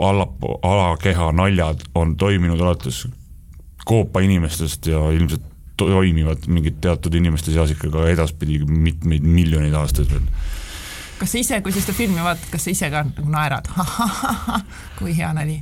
alla, 0.00 0.26
alakeha 0.64 1.30
naljad 1.36 1.84
on 1.98 2.16
toiminud 2.16 2.60
alates 2.60 3.04
koopa 3.84 4.22
inimestest 4.24 4.86
ja 4.86 5.02
ilmselt 5.12 5.49
toimivad 5.88 6.46
mingid 6.50 6.80
teatud 6.84 7.14
inimeste 7.18 7.54
seas 7.54 7.72
ikka 7.74 7.90
ka 7.94 8.06
edaspidi 8.12 8.60
mitmeid 8.64 9.26
miljoneid 9.26 9.76
aastaid 9.80 10.10
veel. 10.12 10.26
kas 11.20 11.34
sa 11.34 11.42
ise, 11.42 11.60
kui 11.64 11.74
sa 11.74 11.82
seda 11.84 11.96
filmi 11.96 12.22
vaatad, 12.24 12.48
kas 12.52 12.66
sa 12.66 12.74
ise 12.74 12.90
ka 12.92 13.04
nagu 13.08 13.32
naerad? 13.32 13.68
Kui 14.98 15.16
hea 15.16 15.32
nali. 15.36 15.60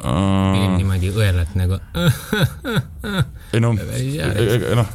Uh...? 0.00 0.76
niimoodi 0.78 1.10
õelad 1.12 1.54
nagu 1.58 1.80
ei 3.52 3.60
noh, 3.64 3.74
noh 4.80 4.90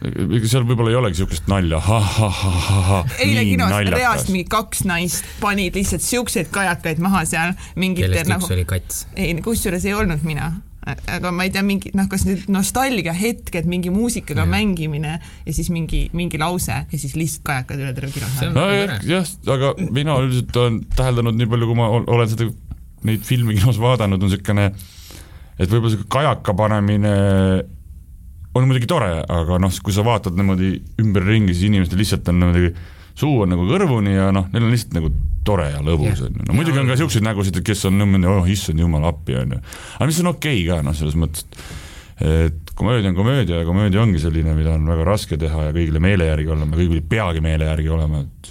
seal 0.00 0.64
võib-olla 0.64 0.92
ei 0.94 0.96
olegi 0.96 1.18
niisugust 1.18 1.48
nalja. 1.50 1.80
Ha, 1.84 1.98
ha, 2.00 2.28
ha, 2.32 2.50
ha, 2.64 2.80
ha, 2.88 3.00
eile 3.20 3.44
kinos 3.44 3.74
reast 3.92 4.32
mingi 4.32 4.48
kaks 4.50 4.84
naist 4.88 5.28
panid 5.42 5.76
lihtsalt 5.76 6.04
siukseid 6.04 6.48
kajakaid 6.54 7.02
maha 7.04 7.26
seal 7.28 7.54
mingite 7.76 8.08
kellest 8.08 8.32
nagu... 8.32 8.46
üks 8.46 8.56
oli 8.56 8.66
kats. 8.68 9.04
ei, 9.16 9.36
kusjuures 9.44 9.84
ei 9.84 9.94
olnud 9.96 10.24
mina 10.24 10.54
aga 10.88 11.30
ma 11.34 11.44
ei 11.44 11.52
tea, 11.52 11.62
mingi 11.66 11.92
noh, 11.96 12.06
kas 12.10 12.24
need 12.24 12.46
nostalgia 12.52 13.12
hetked, 13.16 13.66
mingi 13.68 13.92
muusikaga 13.92 14.46
ja. 14.46 14.48
mängimine 14.48 15.16
ja 15.20 15.52
siis 15.54 15.68
mingi, 15.72 16.06
mingi 16.16 16.40
lause 16.40 16.72
ja 16.72 17.00
siis 17.00 17.16
lihtsalt 17.18 17.44
kajakad 17.50 17.82
üle 17.82 17.92
terve 17.96 18.12
kino. 18.14 18.30
nojah, 18.54 18.96
jah, 19.08 19.34
aga 19.56 19.74
mina 19.90 20.16
üldiselt 20.22 20.56
olen 20.56 20.80
täheldanud 20.96 21.36
nii 21.36 21.50
palju, 21.52 21.68
kui 21.68 21.80
ma 21.80 21.90
olen 22.00 22.32
seda, 22.32 22.48
neid 23.08 23.26
filme 23.28 23.56
kinos 23.58 23.80
vaadanud, 23.80 24.20
on 24.20 24.32
niisugune, 24.32 24.70
et 25.58 25.68
võib-olla 25.68 25.90
niisugune 25.92 26.14
kajaka 26.16 26.56
panemine 26.56 27.12
on 28.56 28.66
muidugi 28.66 28.88
tore, 28.90 29.12
aga 29.30 29.60
noh, 29.62 29.76
kui 29.84 29.94
sa 29.94 30.04
vaatad 30.06 30.38
niimoodi 30.38 30.72
ümberringi, 31.02 31.54
siis 31.54 31.68
inimestel 31.68 32.00
lihtsalt 32.00 32.32
on 32.32 32.40
niimoodi 32.40 32.72
suu 33.20 33.44
on 33.44 33.52
nagu 33.52 33.66
kõrvuni 33.68 34.16
ja 34.16 34.30
noh, 34.34 34.48
neil 34.52 34.66
on 34.66 34.72
lihtsalt 34.72 34.96
nagu 34.96 35.12
tore 35.50 35.68
ja 35.74 35.84
lõbus, 35.84 36.24
on 36.26 36.40
ju, 36.40 36.46
no 36.48 36.56
muidugi 36.56 36.80
on 36.80 36.88
ka 36.88 36.96
niisuguseid 36.96 37.26
nägusid, 37.26 37.60
kes 37.66 37.86
on 37.90 37.98
niimoodi, 38.00 38.30
oh 38.30 38.50
issand 38.50 38.80
jumal 38.80 39.10
appi, 39.10 39.36
on 39.42 39.58
ju. 39.58 39.62
aga 39.98 40.10
mis 40.10 40.24
on 40.24 40.32
okei 40.34 40.62
okay 40.62 40.66
ka 40.70 40.82
noh, 40.86 40.96
selles 40.96 41.18
mõttes, 41.18 41.46
et 41.50 41.62
et 42.20 42.72
komöödia 42.74 43.08
on 43.08 43.16
komöödia 43.16 43.56
ja 43.62 43.64
komöödia 43.64 44.02
ongi 44.02 44.20
selline, 44.20 44.54
mida 44.54 44.74
on 44.76 44.88
väga 44.88 45.04
raske 45.08 45.38
teha 45.40 45.68
ja 45.68 45.72
kõigile 45.72 46.02
meele 46.04 46.26
järgi 46.28 46.50
olema, 46.52 46.76
kõigil 46.76 47.00
peagi 47.08 47.40
meele 47.44 47.68
järgi 47.70 47.88
olema, 47.96 48.20
et 48.26 48.50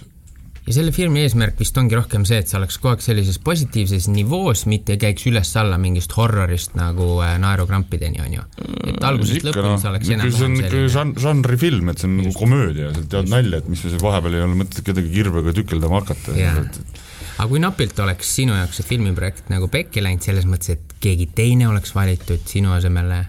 ja 0.69 0.75
selle 0.75 0.91
filmi 0.93 1.23
eesmärk 1.25 1.57
vist 1.57 1.77
ongi 1.81 1.97
rohkem 1.97 2.25
see, 2.29 2.37
et 2.43 2.51
see 2.51 2.57
oleks 2.59 2.77
kogu 2.77 2.91
aeg 2.91 3.01
sellises 3.01 3.39
positiivses 3.41 4.05
nivoos, 4.13 4.67
mitte 4.69 4.93
ei 4.93 5.01
käiks 5.01 5.25
üles-alla 5.31 5.79
mingist 5.81 6.13
horrorist 6.17 6.75
nagu 6.77 7.07
äh, 7.25 7.33
naerukrampideni, 7.41 8.21
on 8.21 8.35
ju. 8.37 8.45
et 8.91 9.07
algusest 9.09 9.47
lõpuni 9.47 9.71
no, 9.73 9.79
see 9.81 9.89
oleks 9.89 10.13
enam-vähem 10.13 10.37
selline. 10.37 10.69
see 10.69 10.83
on 10.83 10.93
žan-, 10.93 11.15
žanrifilm, 11.25 11.89
et 11.89 12.03
see 12.03 12.09
on 12.11 12.15
nagu 12.21 12.35
komöödia, 12.37 12.93
sealt 12.93 13.09
tead 13.15 13.33
nalja, 13.33 13.63
et 13.63 13.73
mis 13.73 13.81
seal 13.81 13.97
vahepeal 14.03 14.37
ei 14.37 14.45
ole 14.45 14.61
mõtet 14.61 14.85
kedagi 14.85 15.13
kirvega 15.15 15.55
tükeldama 15.57 16.03
hakata. 16.03 16.37
aga 16.37 17.49
kui 17.49 17.63
napilt 17.65 18.05
oleks 18.05 18.37
sinu 18.37 18.53
jaoks 18.59 18.81
see 18.81 18.91
filmiprojekt 18.93 19.49
nagu 19.49 19.71
pekki 19.73 20.05
läinud, 20.05 20.21
selles 20.27 20.45
mõttes, 20.45 20.77
et 20.77 20.97
keegi 21.01 21.31
teine 21.33 21.71
oleks 21.71 21.97
valitud 21.97 22.45
sinu 22.45 22.77
asemele 22.77 23.23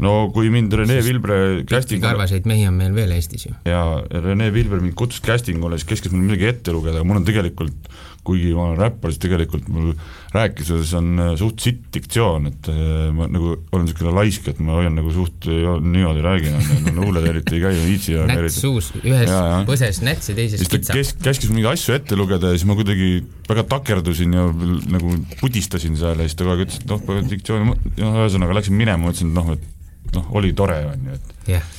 no 0.00 0.14
kui 0.34 0.50
mind 0.52 0.74
Rene 0.80 1.00
Vilbre 1.04 1.38
casting 1.68 2.02
karvaseid 2.04 2.48
mehi 2.48 2.66
on 2.68 2.78
meil 2.80 2.94
veel 2.96 3.12
Eestis 3.16 3.48
ju. 3.48 3.56
ja 3.68 3.82
Rene 4.10 4.50
Vilbre 4.54 4.80
mind 4.82 4.96
kutsus 4.98 5.22
casting 5.24 5.62
ule, 5.64 5.80
siis 5.80 5.88
käskis 5.94 6.14
mul 6.14 6.24
midagi 6.24 6.48
ette 6.50 6.74
lugeda, 6.74 7.04
mul 7.04 7.20
on 7.20 7.26
tegelikult, 7.26 7.90
kuigi 8.24 8.52
ma 8.52 8.68
olen 8.68 8.80
räppar, 8.80 9.12
siis 9.12 9.22
tegelikult 9.22 9.68
mul 9.72 9.92
rääkides 10.34 10.92
on 10.98 11.22
äh, 11.24 11.30
suht 11.40 11.64
sitt 11.64 11.86
diktsioon, 11.94 12.50
et 12.50 12.68
äh, 12.72 13.08
ma 13.16 13.26
nagu 13.32 13.54
olen 13.56 13.86
niisugune 13.86 14.12
laisk, 14.18 14.50
et 14.52 14.60
ma 14.64 14.76
hoian 14.78 14.96
nagu 14.96 15.12
suht 15.14 15.48
niimoodi 15.48 16.24
räägin, 16.24 16.58
luuled 16.98 17.26
eriti 17.32 17.56
ei 17.58 17.64
käi, 17.64 17.74
ei 17.78 17.88
viitsi. 17.88 18.18
näts 18.30 18.60
suus, 18.60 18.92
ühes 19.00 19.26
ja, 19.26 19.40
ja. 19.54 19.58
põses 19.68 20.02
näts 20.04 20.30
ja 20.32 20.36
teises 20.38 20.64
kitsa. 20.68 20.96
kes, 20.96 21.14
käskis 21.20 21.52
mingeid 21.52 21.72
asju 21.74 21.96
ette 21.96 22.18
lugeda 22.18 22.52
ja 22.52 22.60
siis 22.60 22.68
ma 22.68 22.76
kuidagi 22.78 23.10
väga 23.48 23.66
takerdusin 23.72 24.36
ja 24.36 24.46
nagu 24.92 25.16
pudistasin 25.40 25.98
seal 26.00 26.20
ja 26.20 26.28
siis 26.28 26.38
ta 26.38 26.46
kogu 26.46 26.56
aeg 26.56 26.68
ütles, 26.68 26.80
et 26.84 26.92
noh, 26.92 27.20
diktsioon, 27.34 27.68
noh, 27.72 28.16
ühesõnaga 28.20 28.60
läksin 28.60 28.76
minema, 28.78 29.04
ma 29.04 29.14
ütlesin, 29.14 29.32
et 29.32 29.40
noh, 29.40 29.52
et 29.56 29.68
noh, 30.16 30.32
oli 30.38 30.52
tore, 30.56 30.78
on 30.90 31.06
ju, 31.06 31.18
et 31.18 31.54
yeah. 31.54 31.70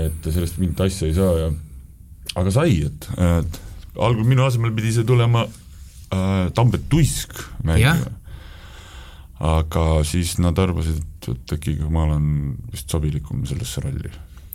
et 0.00 0.30
sellest 0.30 0.60
mingit 0.60 0.80
asja 0.86 1.08
ei 1.08 1.16
saa 1.16 1.34
ja 1.38 1.50
aga 2.40 2.54
sai, 2.54 2.78
et, 2.86 3.10
et 3.18 3.60
algul 3.98 4.26
minu 4.28 4.46
asemel 4.46 4.74
pidi 4.76 4.94
see 4.94 5.06
tulema 5.08 5.44
äh, 5.46 6.48
Tambet 6.54 6.88
Tuisk 6.92 7.34
mängima. 7.64 7.96
Yeah.. 7.96 8.16
aga 9.40 9.84
siis 10.04 10.36
nad 10.42 10.58
arvasid, 10.60 11.00
et, 11.32 11.54
äkki 11.56 11.78
ma 11.88 12.04
olen 12.08 12.56
vist 12.72 12.92
sobilikum 12.92 13.46
sellesse 13.48 13.82
rolli 13.84 14.12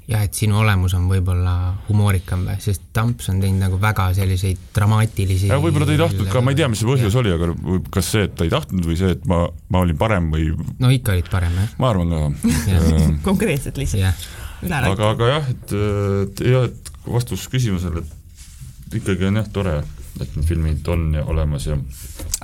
jah, 0.09 0.21
et 0.25 0.37
sinu 0.37 0.59
olemus 0.61 0.93
on 0.97 1.07
võib-olla 1.09 1.53
humoorikam 1.87 2.45
või, 2.47 2.59
sest 2.61 2.83
Tamps 2.95 3.29
on 3.31 3.39
teinud 3.41 3.63
nagu 3.63 3.79
väga 3.81 4.07
selliseid 4.17 4.67
dramaatilisi 4.75 5.49
ja 5.49 5.57
võib-olla 5.61 5.87
ta 5.89 5.95
ei 5.95 6.01
tahtnud 6.01 6.29
ka, 6.31 6.43
ma 6.45 6.53
ei 6.53 6.59
tea, 6.59 6.69
mis 6.71 6.83
see 6.83 6.89
põhjus 6.89 7.09
ja. 7.09 7.21
oli, 7.23 7.33
aga 7.33 7.79
kas 7.95 8.11
see, 8.13 8.27
et 8.29 8.35
ta 8.37 8.45
ei 8.45 8.53
tahtnud 8.53 8.85
või 8.85 8.99
see, 8.99 9.15
et 9.17 9.25
ma, 9.29 9.41
ma 9.73 9.83
olin 9.85 9.99
parem 9.99 10.29
või 10.33 10.51
no 10.81 10.93
ikka 10.93 11.15
olid 11.15 11.31
parem, 11.33 11.57
jah. 11.61 11.75
ma 11.81 11.91
arvan 11.93 12.13
ka 12.13 12.55
konkreetselt 13.29 13.81
lihtsalt. 13.81 14.27
aga, 14.69 15.11
aga 15.11 15.31
jah, 15.33 15.51
et, 15.55 15.77
et 16.25 16.45
jah, 16.53 16.69
et 16.69 16.91
vastus 17.09 17.49
küsimusele, 17.51 18.05
et 18.05 18.99
ikkagi 19.01 19.29
on 19.29 19.41
jah 19.41 19.53
tore, 19.53 19.79
et 20.21 20.37
need 20.37 20.45
filmid 20.47 20.93
on 20.93 21.09
ja 21.17 21.25
olemas 21.25 21.69
ja 21.69 21.79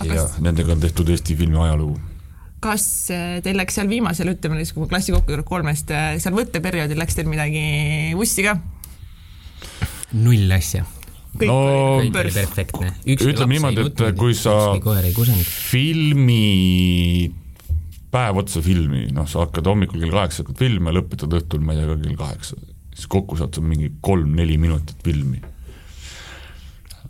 ja 0.08 0.26
nendega 0.42 0.74
on 0.74 0.82
tehtud 0.82 1.10
Eesti 1.14 1.38
filmi 1.38 1.60
ajalugu 1.62 2.00
kas 2.62 2.86
äh, 3.14 3.40
teil 3.46 3.58
läks 3.60 3.78
seal 3.78 3.90
viimasel, 3.90 4.32
ütleme 4.36 4.62
siis, 4.62 4.74
kui 4.76 4.88
klassi 4.90 5.14
kokku 5.16 5.34
tuleb 5.34 5.48
kolmest, 5.48 5.92
äh, 5.96 6.16
seal 6.22 6.36
võtteperioodil 6.38 7.00
läks 7.02 7.18
teil 7.18 7.30
midagi 7.32 7.64
vussi 8.18 8.46
ka? 8.46 8.58
null 10.22 10.52
asja. 10.52 10.84
no, 11.42 11.60
kõik 12.02 12.18
oli 12.22 12.34
perfektne. 12.36 12.92
ütleme 13.06 13.56
niimoodi, 13.56 13.86
et 13.90 14.04
kui 14.20 14.36
sa 14.38 14.56
filmi, 15.48 16.42
päev 18.12 18.42
otsa 18.44 18.64
filmi, 18.66 19.08
noh, 19.16 19.30
sa 19.30 19.46
hakkad 19.46 19.72
hommikul 19.72 20.04
kell 20.04 20.20
kaheksa 20.20 20.44
hakkad 20.44 20.60
filmi 20.66 20.92
ja 20.92 20.98
lõpetad 21.00 21.40
õhtul, 21.40 21.64
ma 21.64 21.74
ei 21.74 21.82
tea, 21.82 21.94
ka 21.94 22.02
kell 22.04 22.20
kaheksa, 22.26 22.60
siis 22.92 23.08
kokku 23.12 23.40
saad 23.40 23.56
sa 23.56 23.64
mingi 23.64 23.94
kolm-neli 24.04 24.60
minutit 24.62 25.02
filmi 25.06 25.42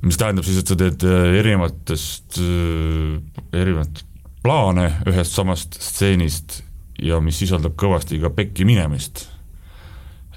mis 0.02 0.18
tähendab 0.18 0.46
siis, 0.48 0.62
et 0.62 0.70
sa 0.70 0.78
teed 0.78 1.04
äh, 1.06 1.36
erinevatest, 1.42 2.40
erinevat 3.54 4.02
plaane 4.42 4.88
ühest 5.10 5.36
samast 5.38 5.78
stseenist 5.82 6.62
ja 7.02 7.20
mis 7.24 7.40
sisaldab 7.42 7.76
kõvasti 7.80 8.20
ka 8.22 8.32
pekki 8.34 8.66
minemist. 8.68 9.26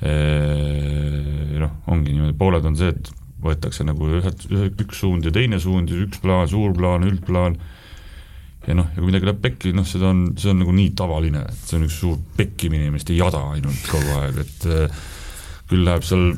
Noh, 0.05 1.77
ongi 1.89 2.13
niimoodi, 2.13 2.35
pooled 2.37 2.67
on 2.69 2.77
see, 2.77 2.91
et 2.93 3.11
võetakse 3.45 3.85
nagu 3.87 4.09
ühed, 4.19 4.45
üks 4.85 5.01
suund 5.01 5.25
ja 5.25 5.33
teine 5.33 5.61
suund 5.61 5.93
ja 5.93 6.01
üks 6.05 6.21
plaan, 6.21 6.49
suur 6.49 6.75
plaan, 6.77 7.05
üldplaan, 7.09 7.57
ja 8.67 8.77
noh, 8.77 8.91
ja 8.93 9.01
kui 9.01 9.09
midagi 9.09 9.29
läheb 9.29 9.41
pekki, 9.45 9.73
noh, 9.77 9.87
seda 9.89 10.11
on, 10.13 10.27
see 10.41 10.53
on 10.53 10.61
nagu 10.65 10.75
nii 10.77 10.93
tavaline, 10.97 11.45
et 11.49 11.65
see 11.69 11.79
on 11.79 11.87
üks 11.89 11.99
suur 12.01 12.21
pekki 12.37 12.73
minemiste 12.73 13.17
jada 13.17 13.41
ainult 13.55 13.89
kogu 13.89 14.19
aeg, 14.21 14.41
et 14.45 14.69
küll 15.71 15.85
läheb 15.87 16.05
seal 16.05 16.31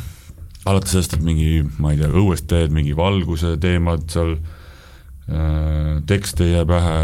alates 0.70 0.94
sellest, 0.94 1.18
et 1.18 1.24
mingi, 1.26 1.62
ma 1.82 1.92
ei 1.92 2.00
tea, 2.00 2.12
õuest 2.22 2.48
teed 2.52 2.72
mingi 2.72 2.96
valguse 2.96 3.56
teemad 3.60 4.08
seal 4.12 4.36
Äh, 4.36 4.61
tekst 6.06 6.40
ei 6.42 6.52
jää 6.52 6.64
pähe, 6.66 6.96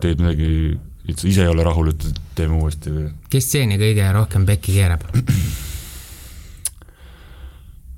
teed 0.00 0.22
midagi, 0.22 0.78
ise 1.12 1.44
ei 1.44 1.50
ole 1.50 1.66
rahul, 1.66 1.92
ütled, 1.92 2.16
et 2.16 2.32
teeme 2.38 2.56
uuesti 2.60 2.92
või? 2.94 3.10
kes 3.32 3.50
stseeni 3.50 3.78
kõige 3.80 4.08
rohkem 4.16 4.48
pekki 4.48 4.78
keerab? 4.80 5.06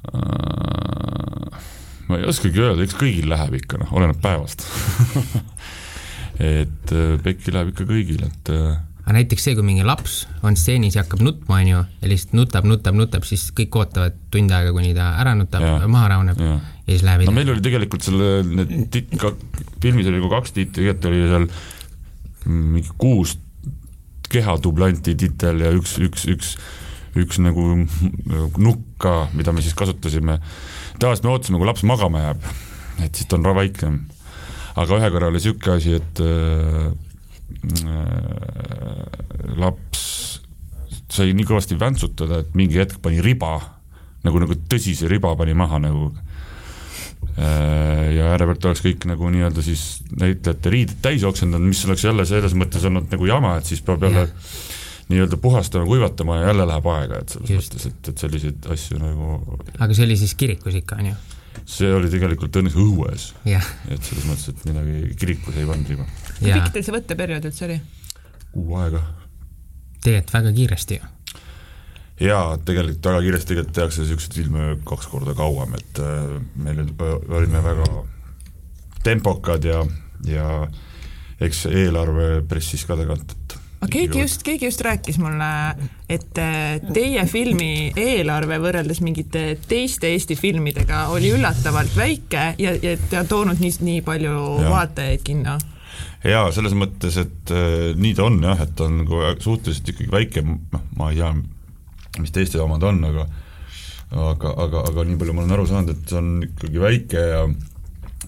Äh, 0.06 1.62
ma 2.06 2.18
ei 2.20 2.28
oskagi 2.30 2.60
öelda, 2.62 2.84
eks 2.84 2.94
kõigil 2.94 3.26
läheb 3.26 3.56
ikka, 3.58 3.80
noh, 3.80 3.90
oleneb 3.98 4.20
päevast. 4.22 4.62
Et 6.38 6.92
äh, 6.94 7.16
pekki 7.24 7.50
läheb 7.50 7.72
ikka 7.72 7.88
kõigil, 7.88 8.22
et 8.22 8.50
aga 9.06 9.14
näiteks 9.20 9.46
see, 9.46 9.54
kui 9.54 9.64
mingi 9.66 9.86
laps 9.86 10.24
on 10.46 10.58
stseenis 10.58 10.96
ja 10.98 11.04
hakkab 11.04 11.22
nutma, 11.22 11.60
on 11.60 11.70
ju, 11.70 11.82
ja 12.02 12.10
lihtsalt 12.10 12.34
nutab, 12.36 12.66
nutab, 12.68 12.98
nutab, 12.98 13.26
siis 13.28 13.44
kõik 13.56 13.78
ootavad 13.78 14.18
tund 14.34 14.52
aega, 14.52 14.74
kuni 14.74 14.92
ta 14.96 15.12
ära 15.22 15.36
nutab, 15.38 15.64
maha 15.92 16.10
rahuneb 16.16 16.42
ja. 16.42 16.58
ja 16.58 16.90
siis 16.90 17.06
läheb 17.06 17.22
edasi. 17.22 17.30
no 17.30 17.36
meil 17.38 17.54
oli 17.54 17.64
tegelikult 17.64 18.06
selle, 18.06 18.30
need 18.50 18.76
tit-, 18.94 19.16
ka 19.20 19.32
filmis 19.82 20.10
oli 20.10 20.18
nagu 20.18 20.32
kaks 20.34 20.56
tiitli, 20.56 20.82
tegelikult 20.82 21.10
oli 21.12 21.22
seal 21.30 21.48
mingi 22.46 22.92
kuus 22.98 23.36
kehadublanti 24.30 25.14
titel 25.18 25.62
ja 25.62 25.70
üks, 25.74 25.96
üks, 26.02 26.26
üks, 26.30 26.54
üks 27.16 27.38
nagu 27.42 27.68
nukk 28.58 28.86
ka, 29.02 29.18
mida 29.38 29.54
me 29.54 29.62
siis 29.62 29.76
kasutasime. 29.78 30.40
tavaliselt 30.98 31.28
me 31.28 31.36
ootasime, 31.36 31.62
kui 31.62 31.70
laps 31.70 31.86
magama 31.86 32.26
jääb 32.26 32.48
et 33.04 33.16
siis 33.16 33.28
ta 33.28 33.38
on 33.38 33.48
vaiksem. 33.56 33.98
aga 34.76 34.98
ühe 35.00 35.10
korra 35.12 35.30
oli 35.30 35.40
niisugune 35.40 35.76
asi, 35.76 35.96
et 35.96 36.20
äh, 36.20 36.26
äh, 36.26 36.92
laps 39.56 40.04
sai 41.16 41.32
nii 41.36 41.46
kõvasti 41.48 41.78
väntsutada, 41.80 42.42
et 42.42 42.54
mingi 42.58 42.80
hetk 42.80 43.00
pani 43.02 43.22
riba, 43.24 43.56
nagu, 44.26 44.40
nagu 44.42 44.56
tõsise 44.70 45.08
riba 45.10 45.32
pani 45.38 45.54
maha 45.56 45.80
nagu 45.82 46.08
äh, 47.38 48.16
ja 48.16 48.32
äärepealt 48.34 48.68
oleks 48.68 48.82
kõik 48.84 49.06
nagu 49.08 49.30
nii-öelda 49.32 49.64
siis 49.64 49.86
näitlejate 50.12 50.72
riided 50.72 50.98
täis 51.04 51.26
oksendanud, 51.26 51.68
mis 51.70 51.84
oleks 51.88 52.04
jälle 52.08 52.26
selles 52.28 52.56
mõttes 52.58 52.84
olnud 52.88 53.08
nagu 53.12 53.30
jama, 53.30 53.56
et 53.60 53.70
siis 53.70 53.84
peab 53.86 54.04
jälle 54.08 54.26
yeah. 54.26 54.50
nii-öelda 55.12 55.38
puhastama, 55.40 55.88
kuivatama 55.88 56.40
ja 56.40 56.50
jälle 56.52 56.68
läheb 56.72 56.90
aega, 56.96 57.22
et 57.22 57.36
selles 57.36 57.54
Just. 57.54 57.74
mõttes, 57.74 57.88
et, 57.92 58.12
et 58.12 58.26
selliseid 58.26 58.70
asju 58.76 59.00
nagu 59.00 59.40
aga 59.78 59.92
see 59.94 60.08
oli 60.08 60.18
siis 60.20 60.36
kirikus 60.38 60.82
ikka, 60.82 61.00
on 61.00 61.12
ju? 61.12 61.18
See 61.64 61.92
oli 61.94 62.10
tegelikult 62.12 62.58
õnneks 62.60 62.78
õues 62.80 63.28
yeah.. 63.48 63.66
et 63.88 64.02
selles 64.02 64.26
mõttes, 64.28 64.48
et 64.52 64.64
midagi 64.68 65.14
kirikus 65.20 65.56
ei 65.56 65.68
pannud 65.68 65.92
riba. 65.94 66.08
kui 66.38 66.50
pikk 66.50 66.72
teil 66.74 66.88
see 66.88 66.96
võtteperiood 66.96 67.48
üldse 67.50 67.68
oli? 67.68 67.78
kuu 68.52 68.80
aega 68.80 69.04
tegelikult 70.06 70.34
väga 70.36 70.52
kiiresti 70.56 70.98
ju. 70.98 71.12
jaa, 72.26 72.56
tegelikult 72.68 73.10
väga 73.10 73.22
kiiresti, 73.26 73.48
tegelikult 73.52 73.78
tehakse 73.78 74.02
niisuguseid 74.02 74.36
filme 74.40 74.68
kaks 74.88 75.08
korda 75.12 75.34
kauem, 75.38 75.74
et 75.78 76.02
äh, 76.02 76.36
meil 76.62 76.82
olime 76.82 77.62
väga 77.64 77.88
tempokad 79.06 79.66
ja, 79.66 79.82
ja 80.26 80.46
eks 81.42 81.66
eelarve 81.70 82.42
pressis 82.48 82.86
ka 82.88 82.96
et 82.98 83.45
aga 83.86 83.92
keegi 83.94 84.22
just, 84.24 84.42
keegi 84.46 84.66
just 84.66 84.82
rääkis 84.84 85.18
mulle, 85.22 85.48
et 86.10 86.40
äh, 86.42 86.80
teie 86.92 87.22
filmi 87.30 87.92
eelarve 87.96 88.58
võrreldes 88.62 89.00
mingite 89.04 89.44
teiste 89.68 90.10
Eesti 90.10 90.36
filmidega 90.38 91.06
oli 91.14 91.30
üllatavalt 91.36 91.94
väike 91.96 92.48
ja, 92.62 92.74
ja 92.82 92.96
ta 93.10 93.24
toonud 93.28 93.62
nii, 93.62 93.72
nii 93.86 94.04
palju 94.06 94.36
ja. 94.62 94.70
vaatajaid 94.74 95.24
kinno 95.26 95.56
jaa, 96.26 96.50
selles 96.54 96.74
mõttes, 96.76 97.18
et 97.22 97.54
äh, 97.54 97.92
nii 97.96 98.14
ta 98.18 98.26
on 98.26 98.40
jah, 98.42 98.62
et 98.66 98.74
ta 98.76 98.88
on 98.88 99.02
nagu 99.04 99.22
suhteliselt 99.38 99.94
ikkagi 99.94 100.12
väike, 100.12 100.42
noh, 100.46 100.86
ma 100.98 101.12
ei 101.12 101.20
tea, 101.20 101.32
mis 102.20 102.34
teiste 102.34 102.60
omad 102.62 102.84
on, 102.86 103.02
aga 103.12 103.28
aga, 104.16 104.52
aga, 104.66 104.82
aga 104.90 105.06
nii 105.06 105.18
palju 105.20 105.34
ma 105.34 105.42
olen 105.44 105.56
aru 105.56 105.70
saanud, 105.70 105.94
et 105.94 106.10
see 106.10 106.20
on 106.20 106.34
ikkagi 106.46 106.82
väike 106.82 107.22
ja 107.22 107.46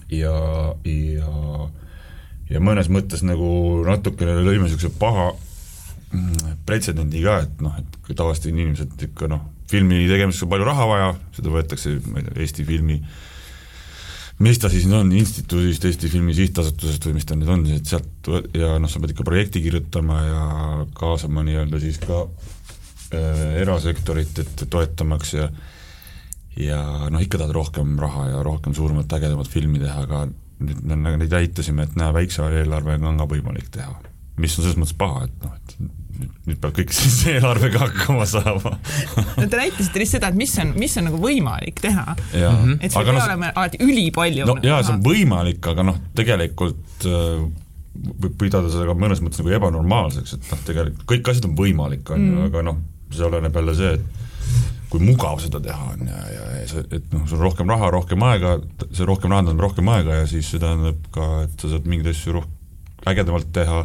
ja, 0.09 0.33
ja 0.85 1.69
ja 2.49 2.61
mõnes 2.63 2.89
mõttes 2.91 3.21
nagu 3.25 3.49
natukene 3.85 4.39
lõime 4.41 4.65
niisuguse 4.65 4.91
paha 4.99 5.31
pretsedendi 6.65 7.23
ka, 7.23 7.39
et 7.45 7.63
noh, 7.63 7.75
et 7.79 8.13
tavaliselt 8.13 8.49
inimesed 8.51 9.09
ikka 9.09 9.29
noh, 9.31 9.43
filmi 9.69 10.01
tegemiseks 10.09 10.45
on 10.45 10.53
palju 10.53 10.69
raha 10.69 10.87
vaja, 10.89 11.09
seda 11.35 11.53
võetakse, 11.53 11.97
ma 12.09 12.21
ei 12.21 12.27
tea, 12.27 12.39
Eesti 12.45 12.65
filmi 12.67 12.99
mis 14.39 14.59
ta 14.59 14.69
siis 14.71 14.85
on, 14.95 15.11
instituudist, 15.19 15.85
Eesti 15.85 16.09
Filmi 16.11 16.33
Sihtasutusest 16.35 17.09
või 17.09 17.17
mis 17.17 17.27
ta 17.27 17.35
nüüd 17.35 17.51
on, 17.51 17.65
et 17.75 17.89
sealt 17.89 18.29
ja 18.55 18.77
noh, 18.79 18.91
sa 18.91 19.01
pead 19.03 19.13
ikka 19.13 19.25
projekti 19.27 19.61
kirjutama 19.65 20.19
ja 20.23 20.43
kaasama 20.95 21.43
nii-öelda 21.47 21.81
siis 21.83 21.99
ka 22.03 22.21
äh, 22.23 23.43
erasektorit, 23.63 24.39
et 24.45 24.63
toetamaks 24.69 25.35
ja 25.35 25.49
ja 26.59 26.79
noh, 27.11 27.21
ikka 27.23 27.39
tahad 27.39 27.55
rohkem 27.55 27.97
raha 27.99 28.29
ja 28.33 28.43
rohkem 28.43 28.75
suuremat, 28.75 29.11
ägedamat 29.19 29.47
filmi 29.51 29.79
teha, 29.79 30.05
aga 30.07 30.25
nüüd 30.59 30.81
me 30.87 31.15
neid 31.17 31.31
näitasime, 31.31 31.85
et 31.85 31.99
näe, 31.99 32.11
väikse 32.15 32.47
eelarvega 32.61 33.07
on 33.07 33.19
ka 33.19 33.27
võimalik 33.29 33.69
teha. 33.75 33.93
Mis 34.39 34.57
on 34.57 34.65
selles 34.65 34.79
mõttes 34.79 34.97
paha, 34.99 35.25
et 35.27 35.45
noh, 35.45 35.55
et 35.57 35.75
nüüd, 36.49 36.59
peab 36.59 36.75
kõik 36.75 36.93
siis 36.97 37.19
eelarvega 37.31 37.81
hakkama 37.85 38.27
saama 38.29 38.73
no 38.75 39.45
te 39.45 39.55
näitasite 39.55 40.01
lihtsalt 40.01 40.19
seda, 40.19 40.33
et 40.33 40.39
mis 40.39 40.53
on, 40.61 40.75
mis 40.79 40.97
on 40.99 41.09
nagu 41.09 41.21
võimalik 41.21 41.81
teha. 41.83 42.05
Mhm. 42.33 42.77
et 42.79 42.91
see 42.91 43.01
ei 43.01 43.09
pea 43.09 43.15
no, 43.15 43.25
olema 43.25 43.53
alati 43.53 43.81
ülipalju. 43.85 44.47
no 44.49 44.59
jaa, 44.65 44.83
see 44.83 44.95
on 44.97 45.03
võimalik, 45.05 45.61
aga 45.73 45.85
noh, 45.91 45.99
tegelikult 46.17 47.09
äh, 47.09 47.43
võib 47.99 48.37
pidada 48.39 48.71
seda 48.71 48.87
ka 48.89 48.95
mõnes 48.97 49.21
mõttes 49.23 49.41
nagu 49.41 49.53
ebanormaalseks, 49.57 50.37
et 50.37 50.49
noh, 50.53 50.63
tegelikult 50.67 51.05
kõik 51.09 51.31
asjad 51.31 51.49
on 51.49 51.55
võimalik, 51.57 52.07
on 52.15 52.25
ju, 52.25 52.33
mm. 52.33 52.49
aga 52.49 52.65
noh, 52.69 52.81
see 53.13 53.25
oleneb 53.27 53.55
jälle 53.59 53.75
see, 53.77 53.93
et 53.97 54.27
kui 54.89 55.01
mugav 55.03 55.41
seda 55.43 55.59
teha 55.61 55.91
on 55.93 56.07
ja, 56.09 56.19
ja, 56.33 56.45
ja 56.59 56.69
see, 56.69 56.85
et 56.97 57.11
noh, 57.13 57.25
sul 57.29 57.37
on 57.37 57.45
rohkem 57.45 57.69
raha, 57.69 57.91
rohkem 57.93 58.23
aega, 58.25 58.55
see 58.87 59.05
rohkem 59.07 59.33
raha 59.33 59.45
tähendab 59.45 59.67
rohkem 59.67 59.91
aega 59.93 60.21
ja 60.21 60.29
siis 60.29 60.49
see 60.49 60.61
tähendab 60.61 61.03
ka, 61.13 61.27
et 61.45 61.61
sa 61.61 61.73
saad 61.75 61.89
mingeid 61.89 62.09
asju 62.13 62.39
roh-, 62.39 62.47
ägedamalt 63.09 63.51
teha 63.53 63.83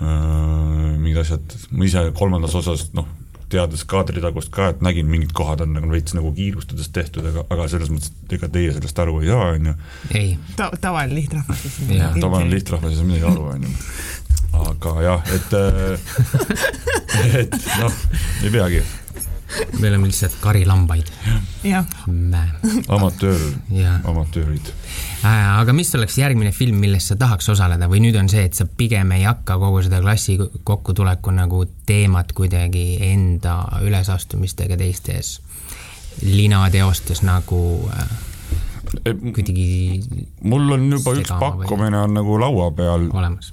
mingid 0.00 1.20
asjad, 1.22 1.58
ma 1.70 1.84
ise 1.86 2.06
kolmandas 2.16 2.54
osas 2.58 2.88
noh, 2.96 3.08
teades 3.52 3.84
kaadritagust 3.88 4.52
ka, 4.54 4.70
et 4.72 4.80
nägin 4.84 5.10
mingid 5.10 5.34
kohad 5.36 5.60
on 5.64 5.74
nagu 5.76 5.90
veits 5.92 6.16
nagu 6.16 6.32
kiirustades 6.36 6.88
tehtud, 6.94 7.26
aga, 7.28 7.44
aga 7.52 7.68
selles 7.70 7.92
mõttes, 7.92 8.14
et 8.24 8.36
ega 8.38 8.48
teie 8.52 8.72
sellest 8.72 9.02
aru 9.04 9.20
ei 9.20 9.28
saa, 9.28 9.50
on 9.58 9.70
ju. 9.70 9.76
ei 10.16 10.32
Ta,. 10.56 10.70
tavaline 10.80 11.18
lihtrahvas 11.20 11.66
tavaline 12.20 12.50
lihtrahvas 12.54 12.94
ei 12.94 13.00
saa 13.00 13.10
midagi 13.10 13.28
aru, 13.28 13.44
on 13.52 13.68
ju. 13.68 13.74
aga 14.62 14.96
jah, 15.08 15.30
et, 15.36 15.54
äh, 15.60 15.94
et 17.42 17.60
noh, 17.82 18.02
ei 18.42 18.54
peagi 18.56 18.82
me 19.80 19.88
oleme 19.88 20.06
lihtsalt 20.06 20.36
karilambaid. 20.40 21.10
amatöör, 22.88 23.40
amatöörid. 24.04 24.72
Äh, 25.24 25.60
aga 25.60 25.72
mis 25.72 25.94
oleks 25.94 26.18
järgmine 26.18 26.52
film, 26.52 26.80
milles 26.82 27.06
sa 27.08 27.16
tahaks 27.16 27.48
osaleda 27.52 27.88
või 27.90 28.02
nüüd 28.06 28.18
on 28.18 28.28
see, 28.32 28.44
et 28.48 28.58
sa 28.58 28.66
pigem 28.66 29.12
ei 29.16 29.24
hakka 29.28 29.58
kogu 29.62 29.84
seda 29.86 30.00
klassi 30.02 30.38
kokkutuleku 30.64 31.34
nagu 31.34 31.64
teemat 31.86 32.32
kuidagi 32.36 32.98
enda 33.12 33.62
ülesastumistega 33.86 34.76
teistes 34.80 35.38
linateostes 36.22 37.22
nagu 37.24 37.62
äh, 37.92 38.10
kuidagi 39.32 40.02
mul 40.42 40.74
on 40.76 40.88
juba 40.92 41.14
üks 41.18 41.32
pakkumine 41.40 42.02
on 42.02 42.16
nagu 42.18 42.38
laua 42.40 42.70
peal. 42.76 43.08
olemas. 43.12 43.52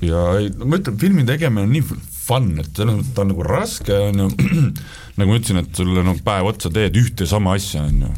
ja 0.00 0.28
ei, 0.38 0.52
ma 0.64 0.78
ütlen, 0.78 0.98
filmi 1.00 1.24
tegemine 1.28 1.66
on 1.66 1.74
nii 1.74 1.84
fun, 2.26 2.52
et 2.60 2.70
selles 2.74 2.98
mõttes 2.98 3.14
ta 3.14 3.24
on 3.24 3.32
nagu 3.32 3.46
raske, 3.46 3.98
on 4.10 4.22
ju, 4.24 4.28
nagu 5.20 5.30
ma 5.30 5.38
ütlesin, 5.38 5.60
et 5.62 5.78
sulle 5.78 6.04
nagu 6.06 6.22
päev 6.26 6.50
otsa 6.50 6.72
teed 6.74 6.98
ühte 7.00 7.28
sama 7.30 7.56
asja, 7.58 7.86
on 7.86 8.06
ju. 8.06 8.12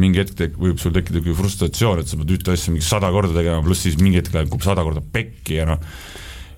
mingi 0.00 0.22
hetk 0.22 0.38
tek-, 0.38 0.56
võib 0.60 0.80
sul 0.80 0.94
tekkida 0.94 1.20
küll 1.24 1.36
frustratsioon, 1.36 2.00
et 2.00 2.08
sa 2.08 2.18
pead 2.20 2.32
ühte 2.38 2.54
asja 2.54 2.72
mingi 2.72 2.86
sada 2.86 3.10
korda 3.12 3.36
tegema, 3.36 3.64
pluss 3.64 3.84
siis 3.84 3.98
mingi 4.00 4.22
hetk 4.22 4.34
läheb 4.36 4.56
sada 4.64 4.86
korda 4.86 5.04
pekki 5.04 5.60
ja 5.60 5.68
noh, 5.68 5.82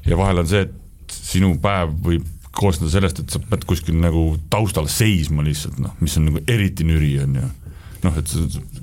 ja 0.06 0.20
vahel 0.20 0.44
on 0.44 0.50
see, 0.50 0.68
et 0.68 1.14
sinu 1.14 1.54
päev 1.62 1.96
võib 2.04 2.30
koosneda 2.54 2.92
sellest, 2.92 3.24
et 3.24 3.34
sa 3.34 3.40
pead 3.42 3.66
kuskil 3.66 3.98
nagu 3.98 4.28
taustal 4.52 4.86
seisma 4.92 5.42
lihtsalt 5.42 5.80
noh, 5.82 5.96
mis 6.04 6.14
on 6.20 6.28
nagu 6.28 6.44
eriti 6.46 6.86
nüri, 6.86 7.16
on 7.24 7.40
ju 7.40 7.50
noh, 8.04 8.16
et 8.20 8.30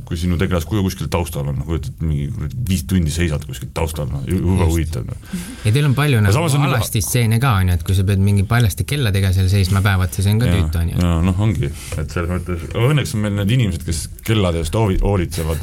kui 0.07 0.17
sinu 0.19 0.37
tegelaskuju 0.39 0.83
kuskil 0.85 1.09
taustal 1.11 1.47
on, 1.51 1.61
kujutad 1.67 2.01
mingi 2.03 2.27
viis 2.67 2.83
tundi 2.89 3.13
seisad 3.13 3.45
kuskil 3.47 3.69
taustal, 3.75 4.09
noh, 4.11 4.23
jube 4.27 4.67
huvitav 4.67 5.05
no.. 5.07 5.17
ja 5.65 5.73
teil 5.73 5.87
on 5.87 5.95
palju 5.97 6.21
nagu 6.25 6.45
alasti 6.67 7.03
stseene 7.05 7.39
ka, 7.41 7.53
on 7.61 7.71
ju, 7.71 7.77
et 7.79 7.85
kui 7.87 7.97
sa 7.97 8.05
pead 8.07 8.23
mingi 8.23 8.45
paljaste 8.49 8.85
kelladega 8.89 9.31
seal 9.35 9.49
seisma 9.51 9.83
päev 9.85 10.05
otsa, 10.07 10.25
see 10.25 10.33
on 10.35 10.41
ka 10.41 10.49
tüütu, 10.49 10.81
on 10.81 10.91
ju. 10.93 10.99
ja 10.99 11.13
noh, 11.27 11.43
ongi, 11.47 11.71
et 12.01 12.15
selles 12.15 12.31
mõttes, 12.33 12.65
õnneks 12.81 13.15
on 13.15 13.25
meil 13.25 13.37
need 13.39 13.55
inimesed, 13.57 13.85
kes 13.87 14.01
kellade 14.27 14.63
eest 14.63 14.77
hoolitsevad 14.77 15.61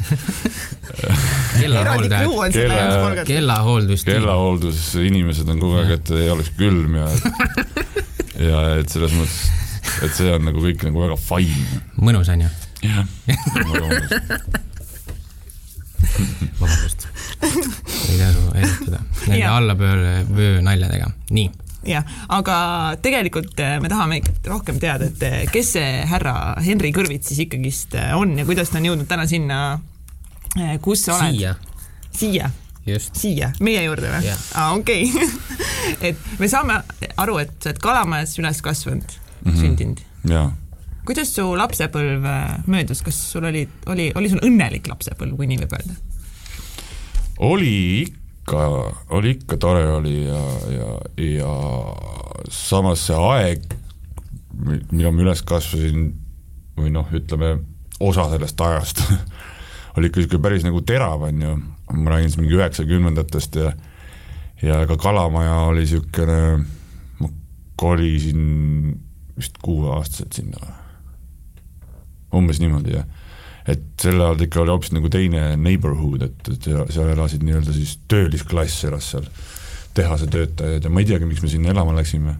kellahooldajad, 1.61 2.55
kella, 2.55 3.27
kellahooldus. 3.27 4.07
kellahooldus, 4.07 4.87
inimesed 5.03 5.51
on 5.51 5.61
kogu 5.61 5.81
aeg, 5.83 5.97
et 5.99 6.15
ei 6.17 6.31
oleks 6.33 6.53
külm 6.57 6.97
ja 7.01 7.11
ja 8.49 8.63
et 8.79 8.89
selles 8.91 9.13
mõttes, 9.17 9.43
et 10.05 10.15
see 10.15 10.31
on 10.33 10.47
nagu 10.47 10.63
kõik 10.63 10.87
nagu 10.87 11.05
väga 11.05 11.19
fine. 11.19 11.83
mõnus 11.99 12.31
on 12.31 12.47
ju 12.47 12.55
jah, 12.83 13.05
vabandust. 16.59 17.07
ei 18.09 18.19
tasu 18.19 18.45
erutada 18.55 19.01
nende 19.27 19.47
allapööle 19.47 20.13
vöö 20.35 20.61
naljadega, 20.65 21.11
nii 21.35 21.49
jah, 21.87 22.07
aga 22.35 22.55
tegelikult 23.03 23.59
äh, 23.63 23.77
me 23.83 23.91
tahame 23.91 24.21
rohkem 24.47 24.79
teada, 24.81 25.09
et 25.09 25.23
äh, 25.23 25.43
kes 25.51 25.73
see 25.77 25.91
härra 26.09 26.33
Henri 26.65 26.91
Kõrvits 26.95 27.31
siis 27.31 27.45
ikkagist 27.45 27.95
äh, 27.99 28.11
on 28.17 28.35
ja 28.39 28.47
kuidas 28.47 28.71
ta 28.71 28.79
on 28.81 28.89
jõudnud 28.89 29.09
täna 29.09 29.27
sinna, 29.29 29.59
kus 30.83 31.05
sa 31.07 31.19
oled? 31.19 31.37
siia. 31.37 31.55
siia? 32.15 32.51
siia, 33.13 33.51
meie 33.63 33.83
juurde 33.85 34.09
või? 34.11 34.31
aa, 34.33 34.71
okei. 34.75 35.11
et 36.09 36.39
me 36.41 36.49
saame 36.51 36.81
aru, 37.21 37.37
et 37.43 37.53
sa 37.59 37.71
oled 37.71 37.83
Kalamajas 37.83 38.33
üles 38.41 38.63
kasvanud 38.65 39.05
mm, 39.05 39.51
-hmm. 39.51 39.61
sündinud. 39.61 40.03
jaa 40.27 40.49
kuidas 41.09 41.31
su 41.33 41.47
lapsepõlv 41.57 42.25
äh, 42.29 42.55
möödus, 42.69 43.01
kas 43.01 43.17
sul 43.31 43.47
oli, 43.49 43.63
oli, 43.89 44.11
oli 44.15 44.29
sul 44.29 44.43
õnnelik 44.45 44.85
lapsepõlv, 44.91 45.33
kui 45.39 45.49
nii 45.49 45.63
võib 45.63 45.75
öelda? 45.79 45.95
oli 47.49 47.75
ikka, 48.03 48.65
oli 49.15 49.31
ikka 49.37 49.57
tore 49.57 49.85
oli 49.95 50.25
ja, 50.27 50.41
ja, 50.69 50.89
ja 51.23 51.53
samas 52.53 53.07
see 53.07 53.17
aeg, 53.17 53.63
millal 54.91 55.15
ma 55.15 55.23
üles 55.23 55.41
kasvasin 55.47 56.11
või 56.77 56.91
noh, 56.93 57.07
ütleme 57.15 57.55
osa 58.03 58.27
sellest 58.29 58.61
ajast 58.61 59.01
oli 59.97 60.11
ikka 60.11 60.21
niisugune 60.21 60.43
päris 60.43 60.67
nagu 60.67 60.83
terav, 60.85 61.23
on 61.25 61.41
ju, 61.45 61.55
ma 61.95 62.13
räägin 62.13 62.29
siis 62.29 62.41
mingi 62.43 62.59
üheksakümnendatest 62.59 63.57
ja 63.63 63.71
ja 64.61 64.83
ka 64.85 64.99
Kalamaja 64.99 65.55
oli 65.71 65.87
niisugune, 65.87 66.67
ma 67.23 67.31
kolisin 67.79 68.93
vist 69.39 69.57
kuueaastaselt 69.63 70.37
sinna 70.37 70.59
või 70.59 70.88
umbes 72.35 72.59
niimoodi 72.61 72.97
ja 72.97 73.05
et 73.69 73.85
sel 74.01 74.19
ajal 74.21 74.43
ikka 74.45 74.61
oli 74.63 74.73
hoopis 74.73 74.93
nagu 74.95 75.09
teine 75.13 75.53
neighborhood, 75.59 76.25
et, 76.25 76.51
et 76.53 76.67
seal 76.93 77.11
elasid 77.13 77.43
nii-öelda 77.45 77.73
siis 77.75 77.97
töölisklass 78.11 78.85
elas 78.89 79.09
seal, 79.13 79.25
tehase 79.97 80.29
töötajad 80.31 80.85
ja 80.85 80.93
ma 80.93 81.03
ei 81.03 81.09
teagi, 81.09 81.27
miks 81.29 81.43
me 81.43 81.51
sinna 81.51 81.73
elama 81.73 81.95
läksime. 81.97 82.37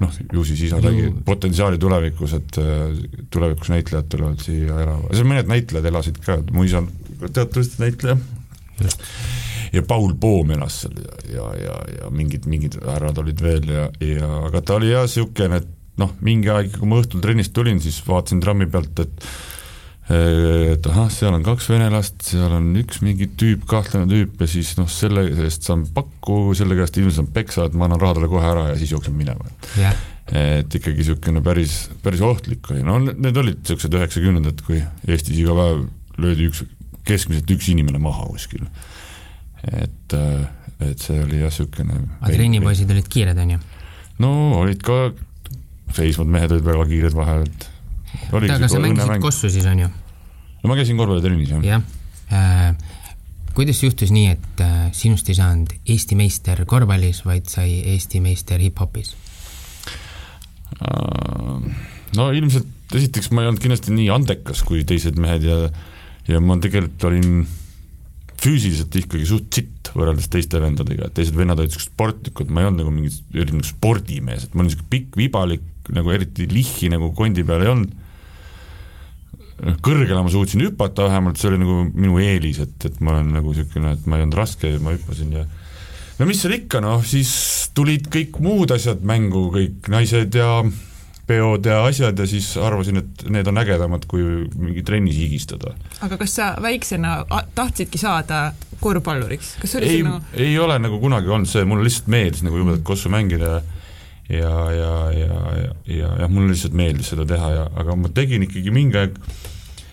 Noh, 0.00 0.14
ju 0.32 0.42
siis 0.48 0.62
isa 0.64 0.78
nägi 0.80 1.10
potentsiaali 1.24 1.76
tulevikus, 1.78 2.32
et 2.38 2.58
äh, 2.60 2.94
tulevikus 3.32 3.68
näitlejad 3.68 4.06
tulevad 4.08 4.40
siia 4.40 4.78
elama, 4.86 5.10
seal 5.12 5.28
mõned 5.28 5.50
näitlejad 5.50 5.90
elasid 5.90 6.22
ka, 6.24 6.38
mu 6.56 6.64
isa 6.64 6.80
on 6.80 6.88
teatavasti 7.26 7.82
näitleja. 7.82 8.16
ja 9.76 9.82
Paul 9.86 10.14
Poom 10.20 10.54
elas 10.56 10.80
seal 10.82 11.02
ja, 11.04 11.18
ja, 11.34 11.50
ja, 11.66 11.74
ja 11.98 12.08
mingid, 12.10 12.48
mingid 12.48 12.78
härrad 12.80 13.20
olid 13.20 13.44
veel 13.44 13.68
ja, 13.68 13.90
ja 14.00 14.30
aga 14.46 14.64
ta 14.64 14.80
oli 14.80 14.88
jah 14.88 15.04
niisugune, 15.04 15.60
et 15.60 15.68
noh, 15.98 16.12
mingi 16.24 16.50
aeg, 16.52 16.76
kui 16.78 16.88
ma 16.88 17.00
õhtul 17.00 17.22
trennist 17.24 17.52
tulin, 17.56 17.80
siis 17.82 17.98
vaatasin 18.06 18.40
trammi 18.44 18.68
pealt, 18.70 19.02
et 19.02 19.26
et 20.10 20.86
ahah, 20.90 21.06
seal 21.12 21.34
on 21.36 21.44
kaks 21.46 21.68
venelast, 21.70 22.16
seal 22.32 22.50
on 22.56 22.72
üks 22.80 22.98
mingi 23.04 23.28
tüüp, 23.38 23.62
kahtlane 23.70 24.08
tüüp 24.10 24.40
ja 24.42 24.48
siis 24.50 24.72
noh, 24.78 24.88
selle 24.90 25.22
eest 25.44 25.68
saan 25.68 25.84
pakku, 25.94 26.50
selle 26.58 26.74
käest 26.78 26.98
ilmselt 26.98 27.20
saan 27.20 27.28
peksa, 27.36 27.68
et 27.68 27.76
ma 27.78 27.86
annan 27.86 28.00
raha 28.02 28.16
talle 28.18 28.30
kohe 28.32 28.48
ära 28.48 28.64
ja 28.72 28.78
siis 28.80 28.90
jooksen 28.90 29.14
minema 29.14 29.46
yeah.. 29.78 29.94
et 30.34 30.74
ikkagi 30.80 30.98
niisugune 30.98 31.44
päris, 31.46 31.76
päris 32.02 32.24
ohtlik 32.26 32.72
oli, 32.72 32.82
no 32.86 32.98
need 33.06 33.38
olid 33.38 33.62
niisugused 33.62 33.94
üheksakümnendad, 34.00 34.64
kui 34.66 34.82
Eestis 35.06 35.38
iga 35.38 35.54
päev 35.60 35.86
löödi 36.20 36.50
üks, 36.50 36.64
keskmiselt 37.06 37.54
üks 37.54 37.70
inimene 37.70 38.02
maha 38.02 38.26
kuskil. 38.32 38.66
et, 39.70 40.18
et 40.82 41.06
see 41.06 41.22
oli 41.22 41.44
jah, 41.44 41.54
niisugune 41.54 42.02
aga 42.18 42.34
trennipoisid 42.34 42.90
olid 42.96 43.14
kiired, 43.14 43.38
on 43.38 43.54
ju? 43.54 43.62
no 44.26 44.32
olid 44.58 44.82
ka, 44.82 45.04
seisvad 45.96 46.30
mehed 46.30 46.54
olid 46.54 46.66
väga 46.66 46.86
kiired 46.90 47.16
vahel, 47.16 47.44
et 47.48 47.68
oota, 48.30 48.54
aga 48.56 48.70
sa 48.70 48.80
mängisid 48.82 49.22
Kossu 49.24 49.50
siis, 49.52 49.66
on 49.70 49.84
ju? 49.84 49.90
no 50.62 50.70
ma 50.70 50.78
käisin 50.78 50.98
korvpallitrennis, 51.00 51.54
jah. 51.54 51.64
jah 51.66 51.82
äh,. 52.32 52.74
kuidas 53.54 53.82
juhtus 53.82 54.12
nii, 54.14 54.34
et 54.36 54.64
äh, 54.64 54.90
sinust 54.96 55.28
ei 55.30 55.38
saanud 55.38 55.74
Eesti 55.84 56.18
meister 56.18 56.64
korvpallis, 56.68 57.24
vaid 57.26 57.50
sai 57.50 57.80
Eesti 57.94 58.22
meister 58.24 58.62
hip-hopis 58.62 59.14
äh,? 60.80 61.70
no 62.16 62.30
ilmselt 62.34 62.96
esiteks 62.96 63.30
ma 63.30 63.44
ei 63.44 63.50
olnud 63.50 63.62
kindlasti 63.62 63.94
nii 63.94 64.10
andekas 64.14 64.64
kui 64.66 64.84
teised 64.88 65.18
mehed 65.22 65.46
ja 65.46 65.62
ja 66.30 66.40
ma 66.42 66.56
tegelikult 66.62 67.08
olin 67.08 67.42
füüsiliselt 68.40 68.94
ikkagi 69.02 69.26
suht 69.28 69.52
sitt 69.52 69.90
võrreldes 69.96 70.30
teiste 70.32 70.60
vendadega, 70.62 71.08
et 71.08 71.16
teised 71.16 71.36
vennad 71.36 71.60
olid 71.60 71.74
siuksed 71.74 71.92
sportlikud, 71.92 72.50
ma 72.52 72.62
ei 72.62 72.68
olnud 72.68 72.84
nagu 72.84 72.92
mingi 72.94 73.12
eriti 73.34 73.56
nagu 73.56 73.68
spordimees, 73.68 74.46
et 74.46 74.54
ma 74.54 74.64
olin 74.64 74.72
siuke 74.72 74.86
pikk, 74.92 75.18
vibalik, 75.20 75.64
nagu 75.94 76.12
eriti 76.14 76.48
lihhi 76.50 76.90
nagu 76.92 77.12
kondi 77.16 77.44
peal 77.46 77.64
ei 77.64 77.72
olnud 77.72 77.96
kõrgele 79.84 80.22
ma 80.24 80.30
suutsin 80.32 80.62
hüpata 80.64 81.04
vähemalt, 81.08 81.40
see 81.40 81.50
oli 81.50 81.60
nagu 81.60 81.80
minu 81.92 82.20
eelis, 82.22 82.62
et, 82.64 82.76
et 82.88 83.00
ma 83.04 83.14
olen 83.16 83.34
nagu 83.36 83.52
niisugune, 83.52 83.94
et 83.96 84.06
ma 84.08 84.18
ei 84.18 84.24
olnud 84.24 84.38
raske 84.38 84.70
ja 84.72 84.80
ma 84.82 84.94
hüppasin 84.94 85.34
ja 85.36 85.44
no 86.20 86.28
mis 86.28 86.40
seal 86.42 86.56
ikka, 86.56 86.80
noh, 86.84 87.02
siis 87.06 87.32
tulid 87.76 88.08
kõik 88.12 88.40
muud 88.44 88.72
asjad 88.74 89.02
mängu, 89.06 89.48
kõik 89.54 89.90
naised 89.92 90.36
ja 90.36 90.62
peod 91.30 91.68
ja 91.68 91.82
asjad 91.86 92.18
ja 92.18 92.26
siis 92.26 92.48
arvasin, 92.58 93.02
et 93.04 93.24
need 93.30 93.48
on 93.50 93.60
ägedamad, 93.60 94.06
kui 94.10 94.24
mingi 94.56 94.82
trennis 94.86 95.18
higistada. 95.20 95.74
aga 96.02 96.18
kas 96.20 96.34
sa 96.40 96.50
väiksena 96.62 97.20
tahtsidki 97.54 98.00
saada 98.00 98.50
korvpalluriks, 98.80 99.54
kas 99.60 99.74
see 99.74 99.82
oli 99.82 99.90
ei 99.90 100.00
sinu 100.00 100.16
ei 100.48 100.56
ole 100.58 100.78
nagu 100.82 100.98
kunagi 101.02 101.30
olnud 101.30 101.50
see, 101.50 101.66
mulle 101.68 101.86
lihtsalt 101.86 102.10
meeldis 102.10 102.42
nagu 102.46 102.58
jubedalt 102.58 102.86
kossu 102.86 103.12
mängida 103.12 103.54
ja 103.58 103.60
ja, 104.30 104.54
ja, 104.72 104.92
ja, 105.14 105.38
ja, 105.58 105.72
ja 105.86 106.10
jah, 106.22 106.30
mulle 106.30 106.54
lihtsalt 106.54 106.76
meeldis 106.76 107.10
seda 107.12 107.26
teha 107.28 107.50
ja, 107.54 107.64
aga 107.82 107.96
ma 107.98 108.10
tegin 108.14 108.46
ikkagi 108.46 108.72
mingi 108.74 109.00
aeg 109.00 109.18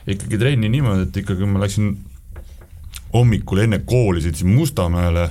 ikkagi 0.08 0.40
trenni 0.40 0.70
niimoodi, 0.72 1.08
et 1.10 1.20
ikkagi 1.24 1.50
ma 1.50 1.64
läksin 1.64 1.92
hommikul 3.14 3.64
enne 3.66 3.82
kooli 3.88 4.22
sõitsin 4.24 4.52
Mustamäele 4.54 5.28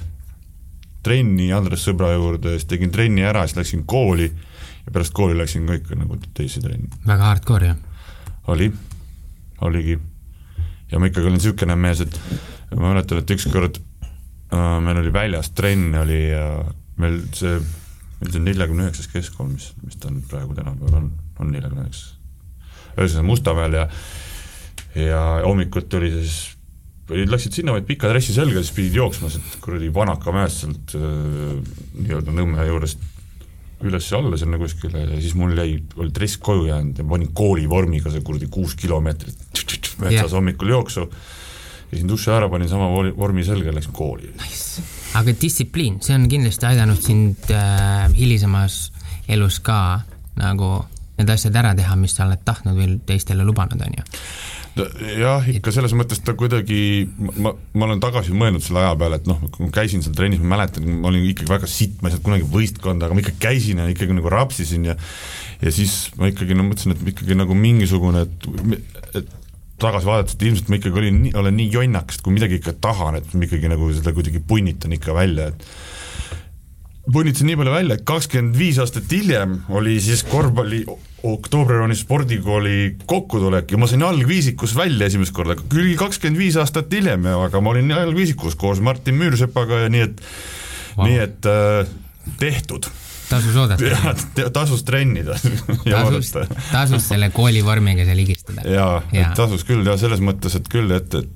trenni 1.07 1.53
Andres 1.55 1.85
sõbra 1.87 2.11
juurde, 2.17 2.57
siis 2.57 2.69
tegin 2.71 2.93
trenni 2.93 3.25
ära, 3.27 3.45
siis 3.47 3.61
läksin 3.61 3.87
kooli 3.89 4.27
ja 4.27 4.93
pärast 4.93 5.15
kooli 5.17 5.39
läksin 5.39 5.67
ka 5.69 5.79
ikka 5.79 5.99
nagu 6.01 6.19
teise 6.35 6.63
trenni. 6.65 6.91
väga 7.07 7.31
hardcore, 7.31 7.73
jah? 7.73 8.13
oli, 8.53 8.71
oligi. 9.67 9.99
ja 10.91 11.01
ma 11.01 11.11
ikkagi 11.11 11.31
olin 11.31 11.39
niisugune 11.39 11.79
mees, 11.79 12.03
et 12.05 12.21
ma 12.75 12.91
mäletan, 12.91 13.23
et 13.23 13.35
ükskord 13.37 13.79
äh, 13.79 14.79
meil 14.83 15.03
oli 15.03 15.13
väljas 15.15 15.53
trenn 15.55 15.95
oli 16.03 16.21
ja 16.29 16.47
meil 17.01 17.21
see, 17.37 17.59
meil 18.21 18.33
see 18.33 18.45
neljakümne 18.45 18.87
üheksas 18.87 19.11
keskkool, 19.13 19.51
mis, 19.53 19.71
mis 19.85 19.99
ta 20.01 20.13
nüüd 20.13 20.29
praegu 20.31 20.57
tänapäeval 20.57 21.03
on, 21.03 21.11
on 21.43 21.51
neljakümne 21.53 21.89
üheksas. 21.89 22.15
ühesõnaga 22.97 23.27
Mustamäel 23.31 23.81
ja 23.83 23.89
ja 24.97 25.23
hommikuti 25.45 25.99
oli 25.99 26.11
siis, 26.15 26.37
läksid 27.09 27.59
sinna 27.59 27.75
vaid 27.77 27.85
pika 27.89 28.09
dressi 28.11 28.35
selga, 28.35 28.63
siis 28.63 28.73
pidid 28.77 28.97
jooksma 28.97 29.29
sealt 29.33 29.59
kuradi 29.65 29.91
Vanaka 29.95 30.33
mäest 30.35 30.65
sealt 30.65 30.97
äh, 30.97 31.61
nii-öelda 32.01 32.35
Nõmme 32.35 32.65
juurest 32.69 33.05
üles-alla 33.85 34.39
sinna 34.41 34.57
kuskile 34.61 35.03
ja 35.05 35.21
siis 35.21 35.35
mul 35.37 35.53
jäi, 35.59 35.77
oli 36.01 36.13
dress 36.17 36.41
koju 36.41 36.65
jäänud 36.71 37.03
ja 37.03 37.05
panin 37.09 37.33
koolivormiga 37.37 38.13
see 38.13 38.25
kuradi 38.25 38.49
kuus 38.53 38.73
kilomeetrit 38.81 39.37
metsas 40.01 40.13
yeah. 40.13 40.33
hommikul 40.33 40.73
jooksu, 40.73 41.05
käisin 41.91 42.09
duši 42.09 42.33
ära, 42.33 42.49
panin 42.53 42.71
sama 42.73 42.89
vormi 43.17 43.45
selga 43.45 43.69
ja 43.71 43.77
läksin 43.77 43.97
kooli 43.97 44.33
nice.. 44.41 44.85
Aga 45.17 45.37
distsipliin, 45.41 46.01
see 46.05 46.17
on 46.17 46.27
kindlasti 46.31 46.69
aidanud 46.69 47.01
sind 47.03 47.49
äh, 47.55 48.07
hilisemas 48.17 48.91
elus 49.33 49.59
ka 49.65 50.03
nagu 50.37 50.77
need 51.17 51.33
asjad 51.33 51.57
ära 51.57 51.73
teha, 51.77 51.97
mis 51.97 52.13
sa 52.17 52.27
oled 52.27 52.43
tahtnud 52.45 52.77
või 52.77 52.99
teistele 53.09 53.47
lubanud, 53.47 53.81
on 53.81 53.97
ju? 53.97 54.05
jah, 55.17 55.47
ikka 55.49 55.73
selles 55.73 55.95
mõttes 55.97 56.21
ta 56.21 56.35
kuidagi, 56.37 57.07
ma, 57.41 57.55
ma 57.57 57.87
olen 57.87 58.03
tagasi 58.03 58.35
mõelnud 58.37 58.65
selle 58.65 58.83
aja 58.83 58.93
peale, 59.01 59.17
et 59.23 59.31
noh, 59.31 59.41
kui 59.49 59.65
ma 59.65 59.73
käisin 59.73 60.05
seal 60.05 60.13
trennis, 60.19 60.43
ma 60.43 60.53
mäletan, 60.53 60.85
ma 61.01 61.09
olin 61.09 61.25
ikkagi 61.31 61.49
väga 61.49 61.71
sitt, 61.71 61.97
ma 62.03 62.11
ei 62.11 62.15
saanud 62.15 62.27
kunagi 62.27 62.51
võistkonda, 62.53 63.09
aga 63.09 63.17
ma 63.17 63.25
ikka 63.25 63.39
käisin 63.47 63.81
ja 63.81 63.89
ikkagi 63.89 64.19
nagu 64.19 64.33
rapsisin 64.33 64.85
ja 64.91 64.99
ja 65.65 65.73
siis 65.73 66.11
ma 66.21 66.29
ikkagi 66.29 66.59
no 66.59 66.67
mõtlesin, 66.69 66.93
et 66.93 67.09
ikkagi 67.15 67.39
nagu 67.41 67.57
mingisugune, 67.57 68.27
et, 68.27 68.49
et 69.23 69.33
tagasi 69.83 70.09
vaadates, 70.09 70.37
et 70.37 70.47
ilmselt 70.49 70.71
ma 70.73 70.79
ikkagi 70.81 71.03
olin, 71.03 71.19
olen 71.37 71.57
nii 71.59 71.69
jonnakas, 71.73 72.19
et 72.19 72.25
kui 72.25 72.37
midagi 72.37 72.61
ikka 72.61 72.77
tahan, 72.81 73.19
et 73.21 73.35
ma 73.37 73.45
ikkagi 73.45 73.69
nagu 73.73 73.91
seda 73.93 74.15
kuidagi 74.17 74.41
punnitan 74.49 74.95
ikka 74.97 75.17
välja, 75.17 75.51
et 75.53 75.67
punnitasin 77.13 77.51
nii 77.51 77.59
palju 77.61 77.75
välja, 77.75 77.99
et 77.99 78.07
kakskümmend 78.09 78.57
viis 78.59 78.81
aastat 78.83 79.13
hiljem 79.13 79.61
oli 79.77 79.99
siis 80.03 80.25
korvpalli 80.27 80.85
Oktoobrirooni 81.27 81.97
spordikooli 81.99 82.81
kokkutulek 83.09 83.73
ja 83.73 83.79
ma 83.81 83.89
sain 83.91 84.05
algviisikus 84.07 84.77
välja 84.79 85.09
esimest 85.11 85.35
korda, 85.35 85.57
küll 85.59 85.97
kakskümmend 85.99 86.39
viis 86.39 86.59
aastat 86.61 86.93
hiljem, 86.93 87.27
aga 87.33 87.63
ma 87.63 87.73
olin 87.73 87.91
algviisikus 87.97 88.55
koos 88.59 88.83
Martin 88.85 89.19
Müürsepaga 89.19 89.85
ja 89.85 89.91
nii 89.93 90.05
et 90.07 90.23
wow., 90.97 91.09
nii 91.09 91.19
et 91.25 91.51
äh, 91.51 91.97
tehtud 92.39 92.87
tasus 93.29 93.57
oodata. 93.59 94.15
tasus 94.55 94.85
trennida 94.87 95.39
ja 95.91 96.03
tasus, 96.07 96.33
tasus 96.71 97.09
selle 97.11 97.31
koolivormiga 97.35 98.07
seal 98.09 98.23
higistada. 98.25 98.67
jaa 98.71 99.01
ja., 99.13 99.29
et 99.29 99.39
tasus 99.39 99.65
küll 99.69 99.87
ja 99.87 99.97
selles 100.01 100.23
mõttes, 100.25 100.59
et 100.59 100.69
küll, 100.73 100.91
et, 100.97 101.15
et, 101.15 101.31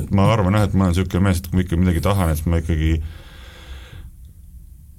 et 0.00 0.14
ma 0.14 0.30
arvan 0.32 0.58
jah, 0.58 0.68
et 0.68 0.76
ma 0.76 0.88
olen 0.88 0.96
niisugune 0.96 1.28
mees, 1.28 1.42
et 1.42 1.50
kui 1.50 1.58
ma 1.60 1.66
ikka 1.66 1.80
midagi 1.80 2.04
tahan, 2.04 2.32
et 2.34 2.46
ma 2.50 2.62
ikkagi 2.62 2.94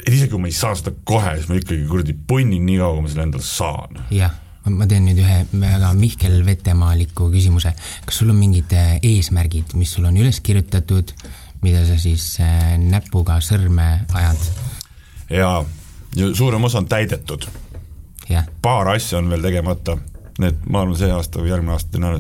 et 0.02 0.14
isegi 0.16 0.32
kui 0.32 0.42
ma 0.42 0.50
ei 0.50 0.56
saa 0.56 0.78
seda 0.78 0.94
kohe, 1.08 1.36
siis 1.38 1.50
ma 1.50 1.58
ikkagi 1.60 1.86
kuradi 1.90 2.16
punnin 2.28 2.64
nii 2.66 2.80
kaua, 2.82 2.96
kui 2.98 3.06
ma 3.06 3.12
selle 3.12 3.28
endale 3.28 3.46
saan. 3.46 4.02
jah, 4.14 4.34
ma 4.70 4.88
teen 4.90 5.06
nüüd 5.10 5.22
ühe 5.22 5.38
väga 5.62 5.92
Mihkel 5.98 6.40
Vetemaaliku 6.46 7.30
küsimuse. 7.34 7.74
kas 8.06 8.22
sul 8.22 8.34
on 8.34 8.40
mingid 8.42 8.74
äh, 8.78 8.98
eesmärgid, 8.98 9.76
mis 9.80 9.94
sul 9.94 10.10
on 10.10 10.18
üles 10.18 10.42
kirjutatud, 10.42 11.14
mida 11.66 11.86
sa 11.86 12.00
siis 12.02 12.34
äh, 12.42 12.74
näpuga 12.82 13.40
sõrme 13.46 13.92
ajad? 14.14 14.50
jaa, 15.32 15.62
ja 16.16 16.36
suurem 16.36 16.64
osa 16.64 16.78
on 16.82 16.88
täidetud. 16.92 17.48
paar 18.62 18.88
asja 18.88 19.18
on 19.18 19.30
veel 19.30 19.42
tegemata, 19.42 19.98
need 20.40 20.62
ma 20.70 20.82
arvan, 20.82 20.98
see 20.98 21.12
aasta 21.12 21.42
või 21.42 21.52
järgmine 21.52 21.76
aasta 21.76 21.92
teen 21.92 22.08
ära, 22.08 22.20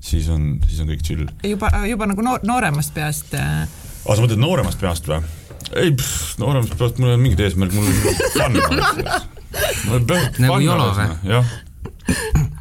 siis 0.00 0.28
on, 0.28 0.58
siis 0.68 0.80
on 0.80 0.90
kõik 0.92 1.04
chill. 1.06 1.26
juba, 1.44 1.72
juba 1.88 2.10
nagu 2.10 2.24
noor, 2.24 2.44
nooremast 2.46 2.94
peast 2.94 3.34
äh... 3.34 3.64
aa, 3.64 4.14
sa 4.14 4.20
mõtled 4.20 4.40
nooremast 4.40 4.80
peast 4.80 5.08
või? 5.08 5.22
ei, 5.76 5.94
nooremast 6.42 6.76
peast 6.78 7.00
mul 7.00 7.12
ei 7.12 7.16
ole 7.16 7.24
mingit 7.24 7.42
eesmärki, 7.46 7.76
mul 7.76 7.86
on 7.86 7.94
fun. 10.06 10.30
nagu 10.44 10.62
jolo 10.68 10.92
või? 10.98 11.10
jah 11.30 11.58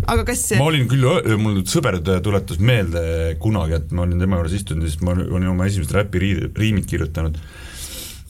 aga 0.10 0.26
kas 0.28 0.44
see... 0.48 0.60
ma 0.60 0.68
olin 0.70 0.88
küll, 0.90 1.06
mul 1.42 1.62
sõber 1.70 2.00
tuletas 2.04 2.60
meelde 2.62 3.02
kunagi, 3.42 3.78
et 3.80 3.92
ma 3.96 4.06
olin 4.06 4.22
tema 4.22 4.40
juures 4.40 4.56
istunud 4.60 4.86
ja 4.86 4.94
siis 4.94 5.04
ma 5.06 5.16
olin 5.16 5.52
oma 5.52 5.68
esimesed 5.70 5.94
räpiriimid 5.96 6.88
kirjutanud. 6.90 7.38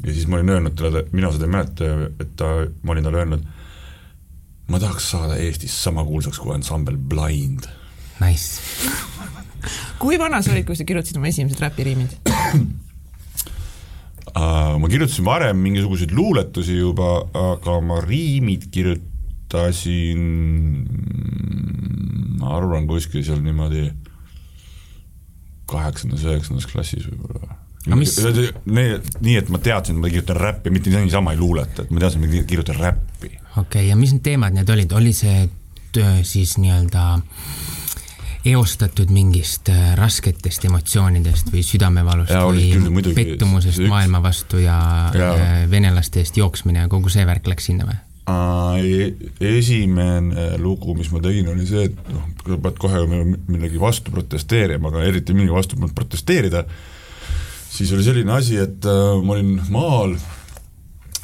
Ja 0.04 0.14
siis 0.14 0.28
ma 0.28 0.40
olin 0.40 0.54
öelnud 0.56 0.76
talle, 0.80 1.06
mina 1.12 1.32
seda 1.34 1.48
ei 1.48 1.54
mäleta, 1.54 1.90
et 2.24 2.36
ta, 2.40 2.52
ma 2.84 2.94
olin 2.96 3.08
talle 3.08 3.22
öelnud, 3.24 3.48
ma 4.72 4.80
tahaks 4.82 5.10
saada 5.14 5.38
Eestis 5.42 5.76
sama 5.84 6.06
kuulsaks 6.08 6.40
kui 6.40 6.54
ansambel 6.56 6.98
Blind. 6.98 7.68
Nice. 8.20 8.62
Kui 10.00 10.20
vana 10.20 10.42
sa 10.44 10.54
olid, 10.54 10.68
kui 10.68 10.78
sa 10.78 10.88
kirjutasid 10.88 11.20
oma 11.20 11.32
esimesed 11.32 11.60
räpiriimid? 11.64 12.16
Äh, 14.30 14.76
ma 14.80 14.88
kirjutasin 14.88 15.26
varem 15.26 15.58
mingisuguseid 15.66 16.12
luuletusi 16.16 16.78
juba, 16.78 17.26
aga 17.34 17.80
ma 17.84 17.98
riimid 18.04 18.70
kirjutasin, 18.72 20.22
ma 22.40 22.54
arvan, 22.60 22.86
kuskil 22.88 23.26
seal 23.26 23.42
niimoodi 23.44 23.88
kaheksandas, 25.70 26.24
üheksandas 26.30 26.70
klassis 26.70 27.10
võib-olla 27.10 27.59
Aga 27.88 27.96
mis- 27.96 28.18
nii, 28.20 29.36
et 29.40 29.50
ma 29.50 29.62
teadsin, 29.64 29.96
et 29.96 30.02
ma 30.04 30.10
kirjutan 30.12 30.36
räppi, 30.36 30.72
mitte 30.74 30.92
niisama 30.92 31.32
ei 31.32 31.40
luuleta, 31.40 31.86
et 31.86 31.94
ma 31.96 32.02
teadsin, 32.04 32.26
et 32.26 32.34
ma 32.34 32.44
kirjutan 32.50 32.76
räppi. 32.76 33.30
okei 33.30 33.62
okay,, 33.62 33.86
ja 33.88 33.96
mis 33.96 34.12
need 34.14 34.26
teemad 34.26 34.58
need 34.58 34.70
olid, 34.70 34.92
oli 35.00 35.14
see 35.16 35.48
töö 35.96 36.20
siis 36.28 36.58
nii-öelda 36.60 37.06
eostatud 38.50 39.10
mingist 39.12 39.70
äh, 39.72 39.94
rasketest 40.00 40.66
emotsioonidest 40.70 41.50
või 41.54 41.64
südamevalust 41.66 42.32
Jaa, 42.32 42.46
oli 42.48 42.70
küll, 42.72 42.86
või 42.88 43.00
muidugi. 43.00 43.16
pettumusest 43.18 43.82
üks- 43.82 43.92
maailma 43.92 44.22
vastu 44.24 44.62
ja, 44.64 44.78
ja 45.16 45.32
venelaste 45.72 46.24
eest 46.24 46.40
jooksmine 46.40 46.86
ja 46.86 46.92
kogu 46.92 47.12
see 47.12 47.26
värk 47.28 47.50
läks 47.52 47.68
sinna 47.72 47.88
või? 47.90 47.98
E-, 48.30 49.32
esimene 49.58 50.54
lugu, 50.62 50.94
mis 50.96 51.10
ma 51.12 51.20
tegin, 51.24 51.50
oli 51.52 51.66
see, 51.68 51.88
et 51.90 52.14
noh, 52.14 52.28
sa 52.46 52.60
pead 52.62 52.80
kohe 52.80 53.02
millegi 53.10 53.82
vastu 53.82 54.14
protesteerima, 54.14 54.92
aga 54.92 55.04
eriti 55.10 55.34
millegi 55.36 55.56
vastu 55.56 55.80
protesteerida, 55.96 56.64
siis 57.70 57.94
oli 57.94 58.04
selline 58.04 58.34
asi, 58.36 58.58
et 58.58 58.86
äh, 58.86 59.16
ma 59.24 59.38
olin 59.38 59.56
maal 59.70 60.18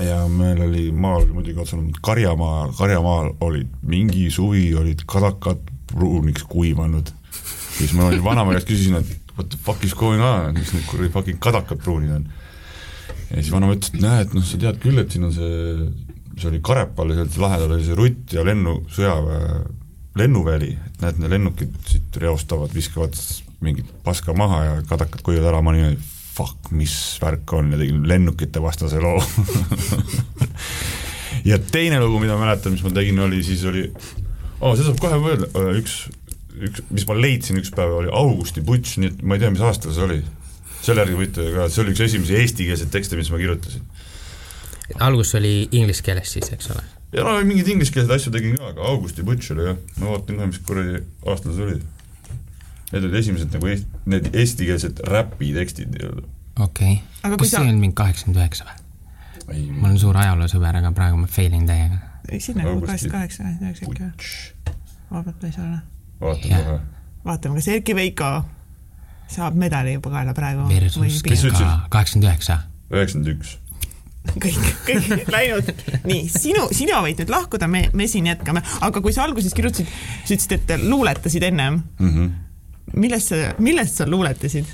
ja 0.04 0.26
meil 0.28 0.62
oli, 0.66 0.90
maal 0.92 1.24
oli 1.24 1.36
muidugi 1.36 1.62
otse 1.62 1.78
olnud 1.78 2.00
karjamaa, 2.04 2.68
karjamaal 2.78 3.32
olid 3.46 3.72
mingi 3.88 4.28
suvi 4.32 4.68
olid 4.76 5.06
kadakad 5.08 5.62
pruuniks 5.92 6.44
kuivanud. 6.50 7.12
siis 7.78 7.94
ma 7.94 8.10
olin 8.10 8.24
vanaema 8.24 8.56
käest 8.56 8.68
küsisin, 8.68 9.00
et 9.00 9.38
what 9.38 9.50
the 9.50 9.60
fuck 9.64 9.84
is 9.84 9.96
going 9.96 10.24
on, 10.24 10.54
mis 10.54 10.74
need 10.74 10.86
kuradi 10.90 11.12
fucking 11.14 11.40
kadakad 11.40 11.80
pruunid 11.84 12.12
on. 12.12 12.28
ja 13.30 13.42
siis 13.42 13.52
vanaema 13.52 13.78
ütles, 13.78 13.94
et 13.94 14.04
näe, 14.04 14.26
et 14.26 14.36
noh, 14.36 14.44
sa 14.44 14.60
tead 14.60 14.82
küll, 14.84 15.00
et 15.00 15.12
siin 15.12 15.28
on 15.28 15.34
see, 15.36 15.88
see 16.36 16.52
oli 16.52 16.62
Karepal 16.64 17.14
ja 17.14 17.22
sealt 17.22 17.40
lähedal 17.46 17.78
oli 17.78 17.88
see 17.88 17.98
Rutt 18.00 18.36
ja 18.36 18.44
lennu, 18.48 18.82
sõjaväe 18.96 19.64
lennuväli, 20.16 20.72
et 20.88 21.02
näed, 21.04 21.20
need 21.20 21.34
lennukid 21.36 21.80
siit 21.88 22.20
reostavad, 22.24 22.72
viskavad 22.76 23.16
mingit 23.64 23.88
paska 24.04 24.36
maha 24.38 24.62
ja 24.64 24.76
kadakad 24.88 25.24
kuivavad 25.24 25.52
ära, 25.52 25.64
ma 25.64 25.74
niimoodi, 25.76 26.15
fuck, 26.36 26.72
mis 26.76 26.94
värk 27.22 27.54
on 27.56 27.72
ja 27.74 27.80
tegin 27.80 28.04
lennukite 28.10 28.62
vastase 28.62 29.00
loo 29.00 29.20
ja 31.50 31.60
teine 31.60 32.00
lugu, 32.04 32.20
mida 32.20 32.36
ma 32.36 32.48
mäletan, 32.48 32.76
mis 32.76 32.84
ma 32.86 32.92
tegin, 32.96 33.20
oli 33.24 33.42
siis 33.46 33.64
oli, 33.70 33.88
oo, 34.60 34.74
seda 34.76 34.90
saab 34.90 35.02
kohe 35.04 35.20
öelda, 35.32 35.50
üks, 35.80 35.98
üks, 36.56 36.84
mis 36.96 37.08
ma 37.10 37.18
leidsin 37.20 37.62
üks 37.62 37.72
päev, 37.76 37.94
oli 38.02 38.12
Augusti 38.12 38.64
Butš, 38.66 38.98
nii 39.02 39.14
et 39.14 39.24
ma 39.24 39.38
ei 39.38 39.44
tea, 39.44 39.54
mis 39.54 39.64
aastal 39.66 39.96
see 39.96 40.08
oli. 40.08 40.24
selle 40.86 41.02
järgi 41.02 41.18
võite 41.18 41.48
ka, 41.54 41.70
see 41.74 41.82
oli 41.82 41.96
üks 41.96 42.04
esimesi 42.06 42.38
eestikeelseid 42.42 42.92
tekste, 42.94 43.18
mis 43.20 43.32
ma 43.34 43.42
kirjutasin. 43.42 43.86
algus 45.00 45.34
oli 45.40 45.58
inglise 45.72 46.06
keeles 46.06 46.36
siis, 46.38 46.52
eks 46.54 46.72
ole? 46.76 46.86
ja 47.16 47.26
no 47.26 47.36
mingeid 47.48 47.72
ingliskeelseid 47.76 48.16
asju 48.18 48.34
tegin 48.34 48.58
ka, 48.60 48.74
aga 48.74 48.90
Augusti 48.92 49.26
Butš 49.26 49.54
oli 49.56 49.70
jah, 49.70 49.82
ma 50.02 50.16
vaatan 50.16 50.40
kohe, 50.40 50.52
mis 50.52 50.64
kuradi 50.66 51.04
aastal 51.26 51.56
see 51.56 51.70
oli. 51.70 51.84
Need 52.94 53.04
olid 53.04 53.16
esimesed 53.20 53.54
nagu 53.56 53.68
eesti, 53.72 53.88
need 54.06 54.28
eestikeelsed 54.34 55.00
räpitekstid 55.10 55.90
nii-öelda. 55.96 56.28
okei 56.60 57.00
Aga 57.24 57.34
okay., 57.34 57.38
kas 57.38 57.52
sa- 57.52 57.62
see 57.64 57.70
on 57.74 57.80
mingi 57.82 57.96
kaheksakümmend 57.98 58.42
üheksa 58.44 58.66
või? 58.68 58.82
ei, 59.56 59.64
ma 59.72 59.88
olen 59.88 60.00
suur 60.00 60.18
ajaloosõber, 60.18 60.78
aga 60.82 60.92
praegu 60.92 61.18
ma 61.18 61.28
fail 61.28 61.54
in 61.54 61.66
täiega. 61.70 61.98
sinna 62.40 62.64
Augusti- 62.70 63.10
kakskümmend 63.10 63.12
kaheksa, 63.12 63.44
üheksa 63.62 63.86
või? 63.86 63.98
Butš, 64.12 64.54
vaevalt 65.12 65.44
võis 65.48 65.60
olla. 65.60 65.80
vaatan 66.22 66.52
Jah. 66.52 66.64
kohe. 66.66 66.80
vaatame, 67.26 67.56
kas 67.60 67.68
Erki 67.74 67.96
Veiko 67.96 68.32
saab 69.28 69.56
medali 69.58 69.94
juba 69.98 70.10
kaela 70.14 70.34
praegu 70.38 70.68
kaheksakümmend 70.70 72.30
üheksa. 72.30 72.60
üheksakümmend 72.92 73.34
üks. 73.36 73.58
kõik, 74.42 74.58
kõik 74.88 75.28
läinud. 75.32 75.68
nii, 76.06 76.24
sinu, 76.34 76.68
sina 76.74 77.02
võid 77.06 77.20
nüüd 77.22 77.30
lahkuda, 77.30 77.68
me, 77.70 77.90
me 77.94 78.08
siin 78.10 78.26
jätkame, 78.26 78.62
aga 78.82 79.02
kui 79.02 79.14
sa 79.14 79.24
alguses 79.28 79.54
kirjutasid, 79.54 79.86
sa 80.26 80.34
ütlesid, 80.34 80.56
et 80.70 80.82
luuletasid 80.90 81.44
ennem, 81.44 81.84
Mhm. 82.00 82.32
Millest 82.96 83.34
sa, 83.34 83.42
millest 83.60 84.02
sa 84.02 84.08
luuletasid? 84.10 84.70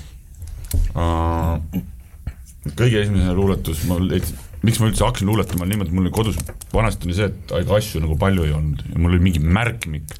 kõige 2.78 3.02
esimene 3.02 3.34
luuletus, 3.34 3.82
ma 3.90 3.98
leidsin, 3.98 4.38
miks 4.62 4.78
ma 4.80 4.88
üldse 4.88 5.04
hakkasin 5.04 5.28
luuletama, 5.28 5.66
niimoodi, 5.68 5.92
mul 5.94 6.06
oli 6.06 6.14
kodus 6.14 6.38
vanasti 6.72 7.08
oli 7.08 7.16
see, 7.18 7.28
et 7.32 7.54
ega 7.58 7.76
asju 7.76 8.02
nagu 8.04 8.16
palju 8.20 8.46
ei 8.46 8.54
olnud 8.54 8.84
ja 8.86 9.00
mul 9.00 9.16
oli 9.16 9.24
mingi 9.24 9.42
märkmik 9.42 10.14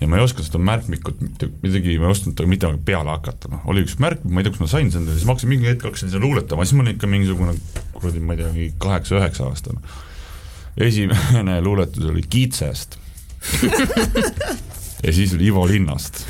ja 0.00 0.08
ma 0.08 0.18
ei 0.18 0.24
osanud 0.24 0.48
seda 0.48 0.60
märkmikut 0.60 1.20
mitte 1.24 1.50
midagi, 1.62 1.98
ma 2.00 2.08
ei 2.08 2.14
osanud 2.16 2.42
midagi 2.48 2.80
peale 2.88 3.12
hakata, 3.12 3.50
noh, 3.52 3.66
oli 3.70 3.84
üks 3.84 3.96
märkmik, 4.02 4.32
ma 4.32 4.40
ei 4.40 4.46
tea, 4.46 4.54
kust 4.54 4.64
ma 4.64 4.70
sain 4.72 4.92
selle, 4.94 5.12
siis 5.14 5.28
ma 5.28 5.34
hakkasin 5.34 5.52
mingi 5.52 5.70
hetk 5.70 5.86
hakkasin 5.88 6.12
seda 6.12 6.24
luuletama, 6.24 6.66
siis 6.66 6.76
ma 6.76 6.84
olin 6.84 6.96
ikka 6.96 7.10
mingisugune 7.12 7.56
kuradi, 7.96 8.22
ma 8.24 8.36
ei 8.36 8.42
tea, 8.42 8.52
mingi 8.56 8.70
kaheksa-üheksa 8.82 9.50
aastane. 9.50 9.80
esimene 10.88 11.60
luuletus 11.64 12.08
oli 12.12 12.24
Kitsest. 12.28 12.98
ja 15.02 15.12
siis 15.12 15.34
oli 15.36 15.48
Ivo 15.50 15.66
Linnast 15.68 16.24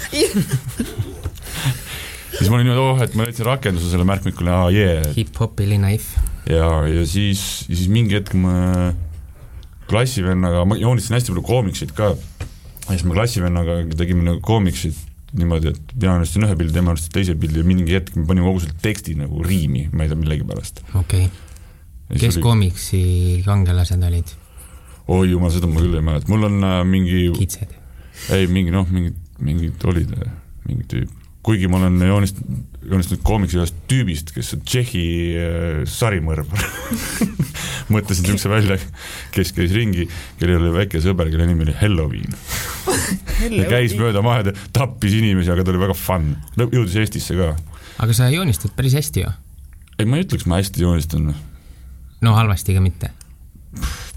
siis 2.36 2.50
ma 2.50 2.58
olin 2.58 2.68
niimoodi, 2.68 2.82
oh, 2.82 3.02
et 3.04 3.16
ma 3.16 3.26
leidsin 3.26 3.48
rakenduse 3.48 3.90
selle 3.92 4.06
märkmikule, 4.08 4.52
aa 4.52 4.70
jee, 4.74 5.00
hip-hopi 5.16 5.68
linna 5.70 5.92
if. 5.94 6.12
ja, 6.50 6.70
ja 6.90 7.04
siis, 7.08 7.42
siis 7.66 7.88
mingi 7.92 8.18
hetk 8.18 8.34
ma 8.38 8.92
klassivennaga, 9.90 10.64
ma 10.68 10.78
joonistasin 10.80 11.18
hästi 11.18 11.34
palju 11.34 11.44
koomiksid 11.46 11.94
ka. 11.96 12.14
ja 12.14 12.94
siis 12.94 13.06
me 13.06 13.16
klassivennaga 13.16 13.82
tegime 13.96 14.26
nagu 14.26 14.42
koomiksid 14.44 14.98
niimoodi, 15.36 15.72
et 15.74 15.96
mina 15.96 16.16
joonistasin 16.16 16.46
ühe 16.46 16.56
pildi, 16.58 16.74
tema 16.74 16.92
joonistas 16.92 17.12
teise 17.14 17.36
pildi 17.38 17.62
ja 17.62 17.66
mingi 17.66 17.96
hetk 17.96 18.14
me 18.16 18.26
panime 18.28 18.48
kogu 18.48 18.64
selle 18.64 18.78
teksti 18.82 19.16
nagu 19.20 19.42
riimi, 19.44 19.86
ma 19.92 20.06
ei 20.06 20.12
tea 20.12 20.20
millegipärast. 20.20 20.82
okei 20.94 21.28
okay., 21.28 22.18
kes 22.20 22.36
oli... 22.38 22.44
koomiksi 22.44 23.00
kangelased 23.46 24.06
olid? 24.10 24.36
oi 25.12 25.30
jumal, 25.30 25.52
seda 25.54 25.70
ma 25.70 25.82
küll 25.82 25.98
ei 25.98 26.06
mäleta, 26.06 26.30
mul 26.32 26.48
on 26.48 26.62
äh, 26.66 26.78
mingi, 26.88 27.26
kitsed. 27.36 27.75
Ei 28.34 28.48
mingi 28.50 28.74
noh, 28.74 28.88
mingid, 28.90 29.16
mingid 29.42 29.86
olid, 29.88 30.12
mingi 30.66 30.88
tüüp, 30.90 31.12
kuigi 31.46 31.68
ma 31.70 31.80
olen 31.80 32.00
joonistanud, 32.08 32.64
joonistanud 32.90 33.22
koomiksi 33.26 33.60
ühest 33.60 33.78
tüübist, 33.90 34.32
kes 34.34 34.54
on 34.56 34.64
Tšehhi 34.66 35.06
äh, 35.38 35.82
sarimõrvar 35.90 36.64
mõtlesin 37.92 38.26
niisuguse 38.26 38.50
välja, 38.50 38.78
kes 39.34 39.52
käis 39.56 39.74
ringi, 39.74 40.06
kellel 40.40 40.64
oli 40.64 40.74
väike 40.80 41.00
sõber, 41.04 41.30
kelle 41.32 41.46
nimi 41.48 41.66
oli 41.66 41.74
Halloween. 41.80 42.34
ja 43.58 43.66
käis 43.70 43.94
mööda 43.98 44.22
mahed 44.26 44.52
tappis 44.74 45.14
inimesi, 45.18 45.52
aga 45.54 45.64
ta 45.64 45.74
oli 45.74 45.82
väga 45.84 45.96
fun, 45.98 46.32
jõudis 46.58 46.96
Eestisse 47.02 47.36
ka. 47.38 47.52
aga 48.02 48.16
sa 48.16 48.30
joonistad 48.32 48.74
päris 48.78 48.96
hästi 48.98 49.26
ju. 49.26 49.30
ei, 49.98 50.08
ma 50.08 50.18
ei 50.18 50.26
ütleks, 50.26 50.48
ma 50.50 50.60
hästi 50.60 50.82
joonistan. 50.82 51.30
no 52.26 52.34
halvasti 52.38 52.74
ka 52.74 52.82
mitte. 52.82 53.12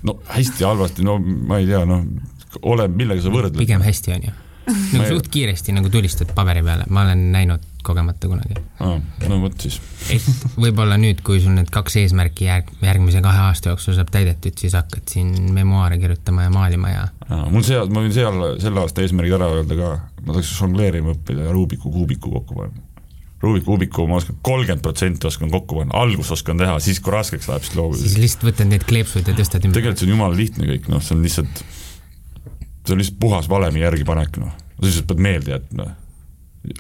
no 0.04 0.20
hästi 0.34 0.66
halvasti, 0.66 1.06
no 1.06 1.20
ma 1.20 1.62
ei 1.62 1.70
tea, 1.70 1.86
noh, 1.90 2.06
oleneb, 2.62 2.96
millega 3.00 3.26
sa 3.26 3.34
võrdled. 3.34 3.58
pigem 3.58 3.82
hästi 3.86 4.16
on 4.18 4.30
ju. 4.30 4.38
nagu 4.94 5.04
ei- 5.04 5.10
suht 5.16 5.28
kiiresti 5.34 5.74
nagu 5.74 5.90
tulistad 5.90 6.32
paberi 6.38 6.62
peale, 6.66 6.86
ma 6.94 7.02
olen 7.08 7.32
näinud 7.34 7.64
kogemata 7.84 8.28
kunagi. 8.28 8.60
no 8.80 9.38
vot 9.42 9.56
siis. 9.62 9.80
et 10.14 10.26
võib-olla 10.60 10.98
nüüd, 11.00 11.24
kui 11.26 11.40
sul 11.42 11.56
need 11.56 11.72
kaks 11.74 11.96
eesmärki 12.04 12.46
järg-, 12.50 12.74
järgmise 12.84 13.22
kahe 13.26 13.46
aasta 13.48 13.74
jooksul 13.74 13.96
saab 13.98 14.12
täidetud, 14.14 14.58
siis 14.60 14.76
hakkad 14.78 15.08
siin 15.10 15.32
memuaare 15.56 15.98
kirjutama 16.02 16.46
ja 16.46 16.52
maalima 16.54 16.92
ja 16.92 17.08
mul 17.50 17.66
see, 17.66 17.80
ma 17.90 18.04
võin 18.04 18.14
seal 18.14 18.44
selle 18.62 18.84
aasta 18.84 19.06
eesmärgid 19.06 19.40
ära 19.40 19.50
öelda 19.56 19.80
ka, 19.80 19.96
ma 20.26 20.36
tahaks 20.36 20.54
žongleerima 20.60 21.16
õppida 21.16 21.48
ja 21.48 21.56
Rubiku 21.56 21.92
kuubiku 21.94 22.34
kokku 22.36 22.60
panna. 22.62 22.86
Rubiku 23.40 23.72
kuubiku 23.72 24.06
ma 24.10 24.18
oskan 24.20 24.36
kolmkümmend 24.44 24.84
protsenti 24.84 25.28
oskan 25.30 25.52
kokku 25.54 25.80
panna, 25.80 25.96
alguses 25.96 26.36
oskan 26.36 26.60
teha, 26.60 26.76
siis 26.84 27.00
kui 27.00 27.14
raskeks 27.16 27.48
läheb, 27.48 27.64
siis 27.64 27.78
loobun. 27.80 28.00
siis 28.02 28.18
lihtsalt 28.20 28.50
võtad 28.50 28.68
need 28.74 28.84
kleepsud 28.90 29.30
ja 29.32 29.36
tõstad 29.38 29.64
ümber. 29.64 29.80
tegelikult 29.80 30.02
see 30.02 30.10
on 30.10 30.16
jumala 30.18 30.36
lihtne 30.36 30.68
kõik, 30.74 30.90
noh, 30.92 31.04
see 31.06 31.16
on 31.16 31.24
lihtsalt, 31.24 31.64
see 32.90 32.98
on 32.98 33.04
lihtsalt 33.04 33.22
puhas 33.22 33.50
valemi 33.52 33.86
järgipanek, 33.86 34.42
noh. 34.42 34.58
sa 34.80 34.88
lihtsalt 34.88 35.08
pead 35.14 35.24
meelde 35.30 35.56
jätma. 35.56 35.88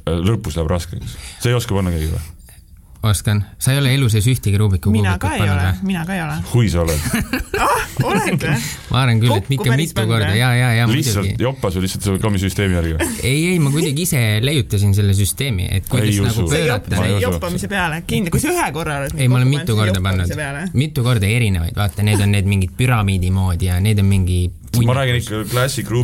lõpus 0.09 0.59
läheb 0.59 0.73
raskeks. 0.73 1.15
sa 1.39 1.49
ei 1.51 1.57
oska 1.57 1.77
panna 1.77 1.93
keegi 1.95 2.11
või? 2.11 2.27
oskan, 3.03 3.45
sa 3.59 3.71
ei 3.71 3.79
ole 3.79 3.93
elu 3.95 4.09
sees 4.11 4.25
ühtegi 4.27 4.57
Rubiku 4.59 4.91
mina 4.91 5.13
ka 5.19 5.31
ei 5.37 5.45
ole 5.47 5.69
mina 5.87 6.01
ka 6.05 6.15
ei 6.17 6.21
ole. 6.21 6.33
hui 6.51 6.67
sa 6.71 6.81
oled? 6.83 6.99
oled 8.09 8.43
või? 8.43 8.55
ma 8.89 9.03
arvan 9.03 9.21
küll, 9.23 9.35
et 9.37 9.51
ikka 9.55 9.77
mitu 9.79 10.05
korda 10.09 10.33
ja, 10.35 10.49
ja, 10.57 10.71
ja 10.81 10.87
lihtsalt 10.91 11.39
jopas 11.39 11.77
või 11.77 11.85
lihtsalt 11.85 12.07
selle 12.09 12.19
komisüsteemi 12.23 12.75
järgi 12.75 12.97
või? 12.97 13.07
ei, 13.23 13.45
ei, 13.53 13.61
ma 13.63 13.71
kuidagi 13.71 14.03
ise 14.03 14.23
leiutasin 14.43 14.91
selle 14.97 15.15
süsteemi, 15.15 15.69
et 15.79 15.87
kuidas 15.87 16.11
Ei 16.11 16.25
nagu 16.25 16.43
usu. 16.43 16.51
pöörata 16.51 17.07
joppamise 17.23 17.71
peale, 17.71 18.01
kindlasti, 18.03 18.35
kui 18.35 18.43
sa 18.43 18.51
ühe 18.51 18.67
korra 18.75 18.99
oled 19.05 19.15
ei, 19.15 19.31
ma 19.31 19.39
olen 19.39 19.53
mitu 19.55 19.79
korda 19.79 20.03
pannud 20.03 20.75
mitu 20.75 21.07
korda 21.07 21.31
erinevaid, 21.39 21.77
vaata, 21.79 22.03
need 22.03 22.19
on 22.25 22.35
need 22.35 22.51
mingid 22.51 22.75
püramiidi 22.75 23.31
moodi 23.31 23.71
ja 23.71 23.79
need 23.83 24.03
on 24.03 24.11
mingi 24.11 24.41
ma 24.85 24.93
räägin 24.93 25.19
ikka 25.19 25.41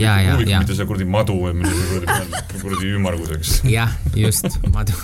jaa, 0.01 0.15
kuubik, 0.29 0.49
jaa. 0.49 0.61
mitte 0.63 0.75
see 0.77 0.87
kuradi 0.89 1.07
madu 1.09 1.35
või 1.39 1.53
mis 1.59 1.71
see 1.71 1.99
kuradi, 2.01 2.59
kuradi 2.61 2.91
ümmarguseks. 2.97 3.53
jah, 3.77 3.91
just, 4.17 4.47
madu. 4.73 4.95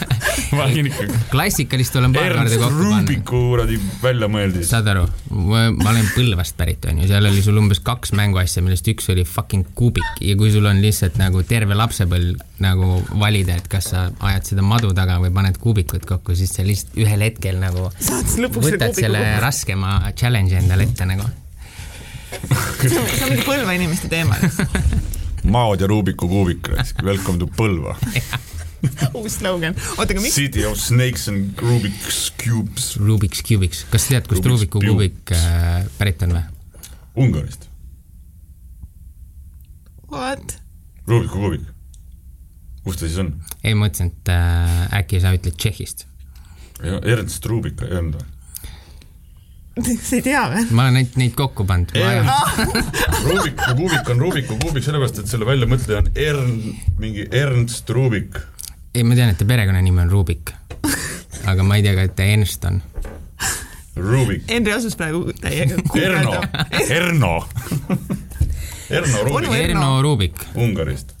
ma 0.56 0.66
räägin 0.66 0.90
ikka 0.90 1.06
klassikalist 1.32 1.96
olen 2.00 2.16
paar 2.16 2.34
korda 2.38 2.58
kokku 2.64 2.80
pannud. 2.80 3.08
Rubiku 3.08 3.42
kuradi 3.50 3.78
väljamõeldis. 4.02 4.68
saad 4.70 4.90
aru, 4.94 5.06
ma 5.30 5.66
olen 5.92 6.10
Põlvast 6.14 6.58
pärit, 6.58 6.84
onju, 6.90 7.06
seal 7.10 7.30
oli 7.30 7.44
sul 7.44 7.58
umbes 7.60 7.80
kaks 7.84 8.14
mänguasja, 8.18 8.64
millest 8.66 8.88
üks 8.92 9.08
oli 9.14 9.26
fucking 9.28 9.70
kuubik 9.78 10.24
ja 10.24 10.36
kui 10.40 10.52
sul 10.54 10.66
on 10.70 10.82
lihtsalt 10.84 11.18
nagu 11.20 11.42
terve 11.48 11.78
lapsepõlv 11.78 12.42
nagu 12.64 12.90
valida, 13.18 13.58
et 13.58 13.70
kas 13.70 13.90
sa 13.92 14.08
ajad 14.22 14.52
seda 14.52 14.66
madu 14.66 14.92
taga 14.96 15.18
või 15.22 15.32
paned 15.34 15.58
kuubikut 15.62 16.06
kokku, 16.08 16.36
siis 16.38 16.54
sa 16.54 16.66
lihtsalt 16.66 16.98
ühel 17.02 17.24
hetkel 17.26 17.58
nagu 17.62 17.88
saad 17.98 18.36
lõpuks 18.44 18.68
selle 18.68 18.78
võtad 18.78 19.00
selle 19.00 19.24
kokku. 19.24 19.40
raskema 19.44 19.96
challenge'i 20.14 20.60
endale 20.62 20.86
ette 20.88 21.08
nagu. 21.08 21.26
see 22.88 22.98
on 22.98 23.06
see 23.08 23.24
on 23.26 23.32
mingi 23.32 23.44
Põlva 23.46 23.74
inimeste 23.76 24.10
teema. 24.12 24.36
Maod 25.54 25.82
ja 25.82 25.88
Rubiku 25.90 26.28
kuubik, 26.28 26.70
welcome 27.04 27.38
to 27.38 27.46
Põlva. 27.46 27.96
uus 29.18 29.38
slogan. 29.38 29.76
oota, 29.96 30.12
aga 30.12 30.20
miks? 30.20 30.34
City 30.34 30.64
of 30.68 30.78
snakes 30.80 31.28
and 31.28 31.60
Rubik's 31.60 32.30
cubes. 32.40 32.94
Rubik's 33.00 33.44
cubiks, 33.44 33.84
kas 33.92 34.08
sa 34.08 34.16
tead, 34.16 34.28
kust 34.30 34.46
Rubiku 34.48 34.82
kuubik 34.82 35.32
äh, 35.36 35.84
pärit 35.98 36.24
on 36.26 36.36
või? 36.38 36.44
Ungarist. 37.24 37.68
What? 40.10 40.58
Rubiku 41.08 41.40
kuubik. 41.40 41.70
kus 42.84 43.00
ta 43.00 43.08
siis 43.08 43.20
on? 43.22 43.32
ei, 43.62 43.72
ma 43.72 43.86
mõtlesin, 43.86 44.12
et 44.12 44.32
äh, 44.32 45.00
äkki 45.00 45.22
sa 45.22 45.32
ütled 45.36 45.56
Tšehhist. 45.56 46.06
Ernst 46.84 47.46
Rubik 47.48 47.80
ei 47.86 47.96
olnud 47.96 48.20
või? 48.20 48.33
sa 50.06 50.16
ei 50.16 50.22
tea 50.22 50.42
või? 50.50 50.64
ma 50.70 50.86
olen 50.86 51.00
neid, 51.00 51.16
neid 51.20 51.34
kokku 51.38 51.66
pannud. 51.68 51.94
Rubiku 53.28 53.74
kuubik 53.74 54.10
on 54.12 54.22
Rubiku 54.22 54.58
kuubik 54.62 54.86
sellepärast, 54.86 55.22
et 55.22 55.30
selle 55.30 55.48
väljamõtleja 55.48 56.02
on 56.04 56.10
Ern, 56.14 56.52
mingi 57.02 57.26
Ernst 57.32 57.90
Rubik. 57.90 58.38
ei, 58.94 59.02
ma 59.02 59.18
tean, 59.18 59.34
et 59.34 59.40
ta 59.40 59.48
perekonnanimi 59.48 60.04
on 60.06 60.12
Rubik. 60.12 60.54
aga 61.44 61.66
ma 61.66 61.78
ei 61.80 61.86
tea 61.86 61.96
ka, 61.98 62.06
et 62.08 62.16
ta 62.16 62.28
Ernst 62.36 62.68
on. 62.70 62.80
Rubik. 63.96 64.48
Henri 64.50 64.74
asus 64.74 64.96
praegu 64.98 65.28
täiega 65.38 65.78
Erno, 66.06 66.40
Erno 66.88 67.34
Erno 68.90 69.20
Rubik 69.28 69.54
Erno 69.54 69.90
Rubik. 70.02 70.48
Ungarist, 70.58 71.14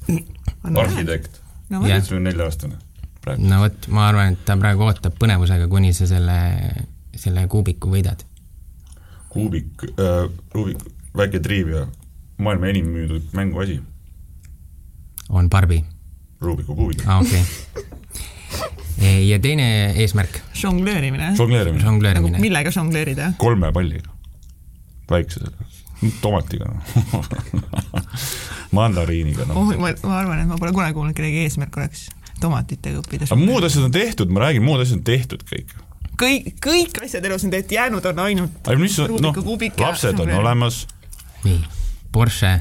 arhitekt, 0.74 1.38
seitsmekümne 1.70 2.30
nelja 2.30 2.50
aastane 2.50 2.82
no 3.24 3.60
vot, 3.62 3.88
ma 3.94 4.08
arvan, 4.10 4.34
et 4.34 4.44
ta 4.46 4.56
praegu 4.60 4.84
ootab 4.86 5.16
põnevusega, 5.20 5.68
kuni 5.70 5.92
sa 5.96 6.08
selle, 6.08 6.38
selle 7.16 7.46
kuubiku 7.50 7.92
võidad. 7.92 8.24
Kuubik 9.34 9.84
äh,, 9.98 10.30
Rubik, 10.54 10.84
väike 11.16 11.40
triivia, 11.42 11.86
maailma 12.38 12.70
enim 12.70 12.88
müüdud 12.94 13.34
mänguasi, 13.34 13.80
on 15.28 15.50
Barbi. 15.50 15.82
Rubiku 16.40 16.76
kuubik. 16.76 17.04
aa 17.06 17.18
ah,, 17.18 17.22
okei 17.22 17.42
okay. 17.42 19.20
ja 19.30 19.38
teine 19.42 19.68
eesmärk, 20.04 20.40
žonglöörimine. 20.54 21.34
žongleerimine 21.36 21.82
nagu 21.82 21.90
žongleerimine. 21.90 22.42
millega 22.42 22.74
žongleerida? 22.74 23.32
kolme 23.38 23.72
palliga, 23.74 24.10
väikse 25.10 25.50
tomatiga 26.22 26.68
noh 26.68 27.24
mandariiniga 28.76 29.46
noh. 29.48 29.56
oh, 29.62 29.72
ma, 29.78 29.94
ma 30.02 30.18
arvan, 30.20 30.42
et 30.42 30.50
ma 30.50 30.58
pole 30.60 30.74
kunagi 30.76 30.96
kuulnud, 30.96 31.16
kellegi 31.16 31.44
eesmärk 31.46 31.76
oleks 31.80 32.08
tomatitega 32.42 33.00
õppida. 33.02 33.28
aga 33.30 33.40
muud 33.40 33.66
asjad 33.66 33.88
on 33.88 33.94
tehtud, 33.94 34.32
ma 34.34 34.46
räägin, 34.46 34.64
muud 34.66 34.82
asjad 34.82 35.00
on 35.00 35.06
tehtud 35.06 35.44
kõik. 35.48 35.74
kõik, 36.20 36.52
kõik 36.62 37.00
asjad 37.04 37.24
elus 37.28 37.46
on 37.46 37.54
tehtud, 37.54 37.76
jäänud 37.78 38.06
on 38.10 38.22
ainult 38.26 38.68
aga 38.68 38.78
mis, 38.80 38.98
noh 38.98 39.40
lapsed 39.80 40.20
on 40.24 40.36
olemas, 40.40 40.84
nii, 41.44 41.58
Porsche, 42.14 42.60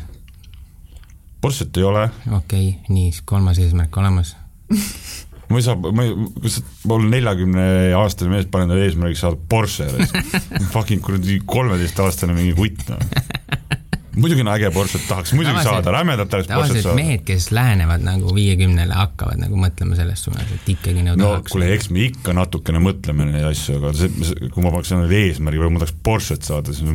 Porsche't 1.44 1.78
ei 1.78 1.84
ole. 1.84 2.08
Okei 2.32 2.70
okay,, 2.70 2.94
nii, 2.94 3.12
kolmas 3.28 3.60
eesmärk 3.60 3.98
olemas. 4.00 4.36
ma 5.50 5.60
ei 5.60 5.66
saa, 5.66 5.76
ma 5.76 6.06
ei, 6.08 6.14
kas 6.42 6.62
ma 6.88 6.98
olen 6.98 7.12
neljakümne 7.14 7.66
aastane 8.00 8.32
mees, 8.32 8.48
panen 8.50 8.70
endale 8.70 8.88
eesmärgiks 8.88 9.26
saada 9.26 9.40
Porsche, 9.50 9.90
fucking 10.74 11.04
kuradi 11.04 11.42
kolmeteistaastane 11.46 12.38
mingi 12.38 12.56
kutt 12.58 12.88
noh. 12.94 13.04
muidugi 14.16 14.42
on 14.42 14.48
äge 14.54 14.70
Porsche't 14.76 15.08
tahaks 15.08 15.34
muidugi 15.34 15.56
Tavaliselt- 15.56 15.64
saada, 15.64 15.92
tahaks 15.92 16.48
Porsche't 16.48 16.48
tavaliselt 16.54 16.84
saada. 16.84 16.96
mehed, 16.96 17.24
kes 17.28 17.48
lähenevad 17.52 18.04
nagu 18.06 18.34
viiekümnele, 18.36 18.94
hakkavad 18.94 19.40
nagu 19.42 19.58
mõtlema 19.60 19.96
selles 20.00 20.24
suunas, 20.24 20.52
et 20.56 20.70
ikkagi 20.76 21.04
nagu 21.06 21.18
no 21.20 21.32
tahaks 21.32 21.52
kuule, 21.56 21.72
eks 21.74 21.90
me 21.90 22.06
ikka 22.10 22.34
natukene 22.38 22.80
mõtleme 22.84 23.26
neid 23.32 23.48
asju, 23.50 23.78
aga 23.82 23.94
see, 23.98 24.10
kui 24.54 24.64
ma 24.66 24.72
paneks 24.76 24.92
endale 24.96 25.24
eesmärgi, 25.30 25.64
ma 25.70 25.82
tahaks 25.84 25.96
Porsche't 26.10 26.44
saada, 26.50 26.74
siis 26.74 26.86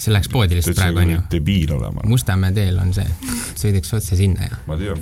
see 0.00 0.12
läheks 0.12 0.28
poodi 0.32 0.58
lihtsalt 0.58 0.76
praegu 0.76 1.02
onju. 1.04 1.22
debiil 1.30 1.72
olema. 1.78 2.04
Mustamäe 2.08 2.52
teel 2.56 2.78
on 2.82 2.92
see, 2.96 3.06
sõidaks 3.60 3.94
otse 3.96 4.16
sinna 4.16 4.48
ja 4.50 4.60
ma 4.68 4.76
tean, 4.80 5.00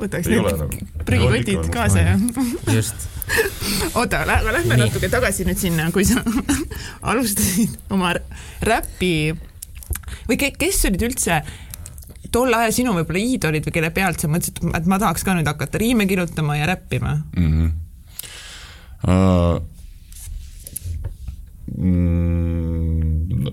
võtaks 0.00 0.28
Ei 0.30 0.38
need 0.38 0.54
enam. 0.54 0.70
prügikotid 1.04 1.70
kaasa 1.74 1.98
ja 2.06 2.18
just, 2.74 3.06
oota, 3.98 4.22
lähme, 4.26 4.52
lähme 4.56 4.76
natuke 4.80 5.08
tagasi 5.12 5.44
nüüd 5.48 5.58
sinna, 5.60 5.90
kui 5.94 6.04
sa 6.08 6.22
alustasid 7.10 7.74
oma 7.90 8.14
räpi 8.62 9.12
või 10.28 10.38
ke, 10.40 10.52
kes 10.58 10.84
olid 10.90 11.04
üldse 11.08 11.40
tol 12.34 12.54
ajal 12.54 12.74
sinu 12.74 12.94
võib-olla 12.94 13.22
iidolid 13.22 13.66
või 13.66 13.74
kelle 13.74 13.90
pealt 13.94 14.22
sa 14.22 14.30
mõtlesid, 14.30 14.62
et 14.76 14.88
ma 14.90 15.00
tahaks 15.02 15.24
ka 15.26 15.34
nüüd 15.36 15.48
hakata 15.50 15.80
riime 15.82 16.06
kirjutama 16.10 16.58
ja 16.60 16.70
räppima? 16.70 17.20
mm. 17.36 17.52
-hmm. 17.52 17.70
Uh, 19.00 19.62
mm, 21.80 23.48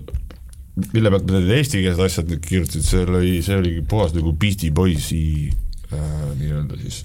mille 0.92 1.10
pealt 1.10 1.30
ma 1.30 1.38
need 1.38 1.54
eestikeelsed 1.56 2.04
asjad 2.04 2.28
nüüd 2.28 2.42
kirjutasin, 2.44 2.84
see 2.84 3.06
oli, 3.06 3.38
see 3.42 3.56
oligi 3.56 3.84
puhas 3.88 4.12
nagu 4.16 4.34
Beastie 4.36 4.70
Boysi 4.70 5.22
äh, 5.48 6.28
nii-öelda 6.36 6.76
siis 6.82 7.00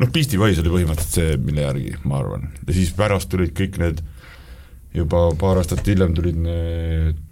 noh, 0.00 0.10
Beastie 0.10 0.40
Boys 0.40 0.58
oli 0.58 0.72
põhimõtteliselt 0.74 1.20
see, 1.20 1.36
mille 1.46 1.62
järgi 1.68 1.94
ma 2.02 2.18
arvan, 2.18 2.50
ja 2.66 2.76
siis 2.76 2.90
pärast 2.98 3.30
tulid 3.32 3.54
kõik 3.56 3.78
need 3.82 4.02
juba 4.94 5.28
paar 5.38 5.62
aastat 5.62 5.86
hiljem 5.86 6.14
tulid 6.18 6.38
need 6.42 7.22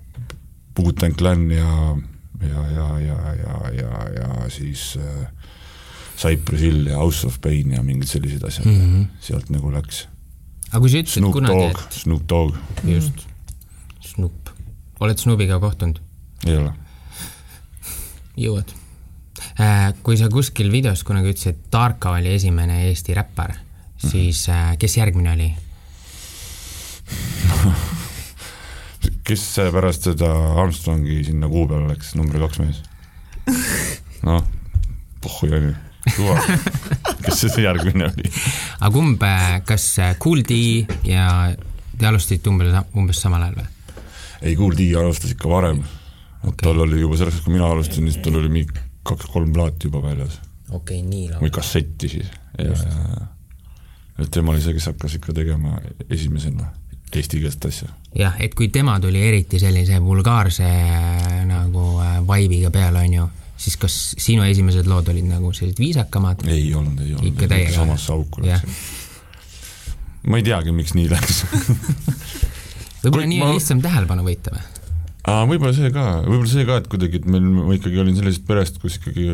Wu-Tang 0.79 1.15
Clan 1.19 1.51
ja 1.51 1.97
ja, 2.43 2.63
ja, 2.75 2.87
ja, 2.99 3.35
ja, 3.39 3.57
ja, 3.77 3.91
ja 4.19 4.51
siis 4.51 4.97
äh, 4.99 5.27
Cypress 6.19 6.63
Hill 6.63 6.87
ja 6.87 6.97
House 6.99 7.27
of 7.27 7.41
Pain 7.41 7.71
ja 7.73 7.83
mingid 7.83 8.09
sellised 8.11 8.43
asjad 8.45 8.67
mm, 8.67 8.73
Mhm. 8.73 9.03
-hmm. 9.03 9.07
sealt 9.21 9.51
nagu 9.51 9.71
läks. 9.73 10.09
aga 10.73 10.81
kui 10.81 10.91
sa 10.91 10.97
ütlesid 10.99 11.21
Snoop 11.21 11.33
kunagi, 11.33 11.55
Dogg, 11.55 11.79
Snoop 11.91 12.23
Dogg, 12.29 12.57
et 12.79 12.85
just, 12.95 13.27
Snoop, 14.01 14.51
oled 15.01 15.19
Snoopiga 15.19 15.59
kohtunud? 15.61 16.01
ei 16.47 16.57
ole. 16.57 16.73
jõuad 18.37 18.73
äh,. 19.61 19.95
kui 20.03 20.17
sa 20.17 20.29
kuskil 20.29 20.73
videos 20.73 21.05
kunagi 21.05 21.31
ütlesid, 21.31 21.49
et 21.51 21.71
Tarka 21.71 22.11
oli 22.11 22.35
esimene 22.35 22.89
Eesti 22.89 23.15
räppar, 23.15 23.55
siis 23.99 24.49
äh, 24.49 24.77
kes 24.79 24.97
järgmine 24.97 25.33
oli? 25.33 25.53
kes 29.27 29.45
pärast 29.75 30.09
seda 30.11 30.31
Armstrongi 30.62 31.23
sinna 31.27 31.49
kuu 31.51 31.67
peale 31.71 31.93
läks, 31.93 32.15
number 32.19 32.43
kaks 32.43 32.61
mees? 32.62 32.83
noh, 34.27 34.45
pohhu 35.23 35.51
onju, 35.59 35.73
suva. 36.17 36.37
kes 37.25 37.43
see 37.47 37.65
järgmine 37.67 38.11
oli? 38.11 38.31
aga 38.79 38.93
kumb, 38.95 39.27
kas 39.69 39.88
äh, 40.03 40.15
Kool 40.23 40.45
D 40.47 40.61
ja 41.09 41.27
te 41.99 42.09
alustasite 42.09 42.51
umbes, 42.53 42.77
umbes 42.99 43.23
samal 43.23 43.47
ajal 43.47 43.62
või? 43.62 43.99
ei, 44.43 44.55
Kool 44.59 44.79
D 44.79 44.93
alustas 44.99 45.35
ikka 45.35 45.51
varem 45.51 45.83
okay.. 46.43 46.62
tal 46.65 46.85
oli 46.87 47.03
juba 47.03 47.19
selleks, 47.21 47.43
kui 47.45 47.57
mina 47.57 47.71
alustasin, 47.71 48.11
siis 48.11 48.23
tal 48.25 48.38
oli 48.43 48.53
mingi 48.53 48.87
kaks-kolm 49.07 49.53
plaati 49.55 49.91
juba 49.91 50.05
väljas 50.05 50.38
okei 50.71 51.03
okay,, 51.03 51.09
nii 51.09 51.43
või 51.43 51.55
kassetti 51.55 52.15
siis 52.17 52.31
ja, 52.59 52.71
ja, 52.71 53.27
et 54.23 54.31
tema 54.31 54.55
oli 54.55 54.62
see, 54.62 54.77
kes 54.77 54.91
hakkas 54.93 55.19
ikka 55.19 55.35
tegema 55.37 55.79
esimesena 56.11 56.71
eestikeelset 57.12 57.65
asja. 57.69 57.88
jah, 58.18 58.35
et 58.44 58.55
kui 58.59 58.68
tema 58.68 58.98
tuli 59.01 59.22
eriti 59.29 59.61
sellise 59.62 60.01
vulgaarse 60.05 60.66
äh, 60.66 61.38
nagu 61.48 61.87
äh, 62.05 62.18
vibe'iga 62.29 62.70
peale, 62.75 63.05
onju, 63.07 63.29
siis 63.62 63.77
kas 63.81 63.96
sinu 64.20 64.44
esimesed 64.48 64.88
lood 64.90 65.09
olid 65.12 65.29
nagu 65.31 65.53
sellised 65.57 65.81
viisakamad? 65.81 66.44
ei 66.51 66.68
olnud, 66.75 67.01
ei 67.05 67.14
olnud 67.14 67.31
Ikka, 67.33 67.48
täiega. 67.55 67.75
samasse 67.79 68.12
auku 68.12 68.44
Jah. 68.46 68.61
läks. 68.62 68.83
ma 70.29 70.38
ei 70.40 70.46
teagi, 70.46 70.75
miks 70.77 70.94
nii 70.98 71.09
läks 71.11 71.42
võib-olla 73.03 73.27
nii 73.27 73.40
ma- 73.42 73.51
on 73.51 73.57
lihtsam 73.59 73.81
tähelepanu 73.85 74.27
võita 74.27 74.53
või? 74.55 74.64
aa, 75.31 75.44
võib-olla 75.48 75.72
see 75.77 75.92
ka, 75.94 76.07
võib-olla 76.27 76.51
see 76.53 76.66
ka, 76.68 76.81
et 76.83 76.88
kuidagi, 76.92 77.20
et 77.22 77.29
meil, 77.31 77.46
ma 77.70 77.77
ikkagi 77.79 78.03
olin 78.03 78.18
sellisest 78.18 78.44
perest, 78.48 78.81
kus 78.83 78.98
ikkagi 79.01 79.29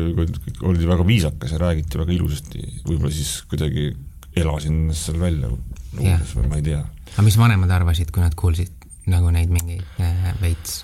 oli 0.69 0.87
väga 0.89 1.05
viisakas 1.07 1.55
ja 1.55 1.61
räägiti 1.61 1.99
väga 2.01 2.13
ilusasti, 2.15 2.63
võib-olla 2.85 3.11
siis 3.13 3.35
kuidagi 3.49 3.89
elasin 4.37 4.83
ennast 4.85 5.09
seal 5.09 5.17
välja 5.21 5.49
luules 5.49 6.35
või 6.37 6.47
ma 6.51 6.59
ei 6.61 6.65
tea. 6.69 6.83
Aga 7.15 7.25
mis 7.25 7.39
vanemad 7.39 7.71
arvasid, 7.79 8.11
kui 8.13 8.23
nad 8.23 8.35
kuulsid 8.37 8.87
nagu 9.09 9.31
neid 9.33 9.51
mingeid 9.53 10.01
äh, 10.03 10.31
veits? 10.41 10.83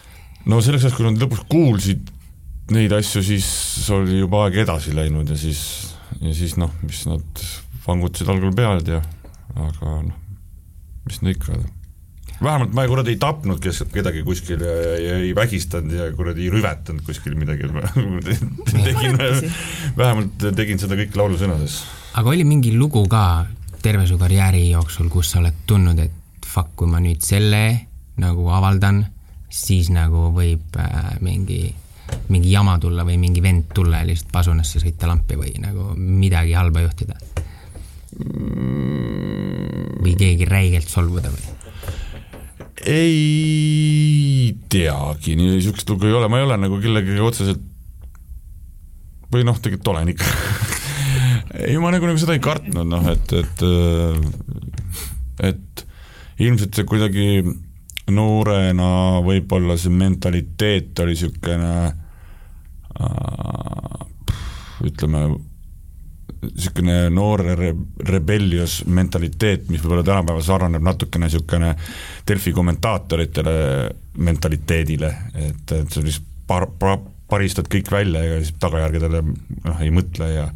no 0.49 0.61
selleks 0.63 0.88
ajaks, 0.88 0.97
kui 0.97 1.07
nad 1.07 1.21
lõpuks 1.21 1.45
kuulsid 1.51 2.11
neid 2.73 2.93
asju, 2.97 3.21
siis 3.25 3.47
oli 3.93 4.19
juba 4.23 4.45
aeg 4.45 4.63
edasi 4.65 4.95
läinud 4.97 5.30
ja 5.30 5.38
siis, 5.38 5.61
ja 6.21 6.34
siis 6.34 6.57
noh, 6.61 6.73
mis 6.86 7.05
nad 7.09 7.45
vangutasid 7.86 8.30
algul 8.34 8.53
pead 8.57 8.89
ja 8.95 9.01
aga 9.55 9.97
noh, 10.07 10.21
mis 11.05 11.21
nad 11.21 11.36
ikka 11.36 11.59
vähemalt 12.41 12.73
ma 12.76 12.86
kuradi 12.89 13.13
ei 13.13 13.19
tapnud 13.21 13.61
kes, 13.63 13.84
kedagi 13.93 14.23
kuskil 14.26 14.63
ja, 14.65 14.73
ja 14.99 15.19
ei 15.23 15.32
vägistanud 15.38 15.93
ja 15.95 16.09
kuradi 16.15 16.45
ei 16.45 16.51
rüvetanud 16.53 17.05
kuskil 17.07 17.38
midagi, 17.39 17.69
tegin, 18.88 19.19
vähemalt 19.97 20.49
tegin 20.57 20.82
seda 20.82 20.97
kõik 20.99 21.15
laulusõnades. 21.15 21.80
aga 22.17 22.34
oli 22.34 22.47
mingi 22.47 22.73
lugu 22.76 23.05
ka 23.11 23.45
terve 23.86 24.07
su 24.09 24.17
karjääri 24.17 24.63
jooksul, 24.71 25.11
kus 25.13 25.29
sa 25.29 25.39
oled 25.43 25.59
tundnud, 25.69 25.99
et 26.01 26.45
fuck, 26.45 26.71
kui 26.79 26.89
ma 26.89 26.97
nüüd 27.03 27.21
selle 27.21 27.59
nagu 28.17 28.47
avaldan, 28.49 29.03
siis 29.53 29.91
nagu 29.93 30.31
võib 30.33 30.73
äh, 30.81 31.11
mingi, 31.21 31.67
mingi 32.33 32.49
jama 32.49 32.79
tulla 32.81 33.05
või 33.05 33.19
mingi 33.21 33.43
vend 33.45 33.67
tulla 33.77 34.01
ja 34.01 34.07
lihtsalt 34.09 34.31
pasunasse 34.33 34.81
sõita 34.81 35.05
lampi 35.11 35.38
või 35.38 35.53
nagu 35.61 35.91
midagi 35.99 36.57
halba 36.57 36.81
juhtida? 36.88 37.19
või 38.15 40.13
keegi 40.17 40.47
räigelt 40.49 40.89
solvuda 40.89 41.29
või? 41.33 41.43
ei 42.89 44.55
teagi, 44.71 45.36
nii 45.36 45.57
niisugust 45.59 45.89
lugu 45.91 46.09
ei 46.09 46.15
ole, 46.15 46.31
ma 46.31 46.39
ei 46.39 46.47
ole 46.47 46.57
nagu 46.63 46.79
kellegagi 46.81 47.21
otseselt 47.21 47.61
või 49.29 49.45
noh, 49.45 49.59
tegelikult 49.61 49.93
olen 49.93 50.15
ikka 50.15 50.31
ei, 51.60 51.78
ma 51.82 51.91
nagu, 51.93 52.08
nagu 52.10 52.20
seda 52.22 52.36
ei 52.36 52.43
kartnud, 52.43 52.88
noh 52.89 53.10
et, 53.12 53.34
et 53.39 53.66
et 55.45 55.86
ilmselt 56.43 56.76
see 56.76 56.88
kuidagi 56.88 57.28
noorena 58.14 59.22
võib-olla 59.26 59.78
see 59.80 59.93
mentaliteet 59.93 60.99
oli 61.01 61.16
niisugune 61.16 61.72
äh, 63.01 64.06
ütleme, 64.86 65.24
niisugune 66.45 66.97
noore 67.14 67.56
re-, 67.58 67.74
rebellious 68.12 68.84
mentaliteet, 68.86 69.70
mis 69.72 69.82
võib-olla 69.84 70.06
tänapäeval 70.06 70.45
sarnaneb 70.45 70.86
natukene 70.86 71.30
niisugune 71.30 71.74
Delfi 72.28 72.53
kommentaatoritele 72.56 73.58
mentaliteedile, 74.28 75.12
et, 75.47 75.66
et 75.80 75.89
sa 75.91 76.03
lihtsalt 76.06 76.32
par-, 76.47 76.70
par-, 76.80 77.01
paristad 77.30 77.70
kõik 77.72 77.89
välja 77.91 78.22
ja 78.24 78.39
siis 78.41 78.53
tagajärgedele 78.62 79.24
noh, 79.26 79.82
ei 79.82 79.91
mõtle 79.93 80.30
ja 80.30 80.49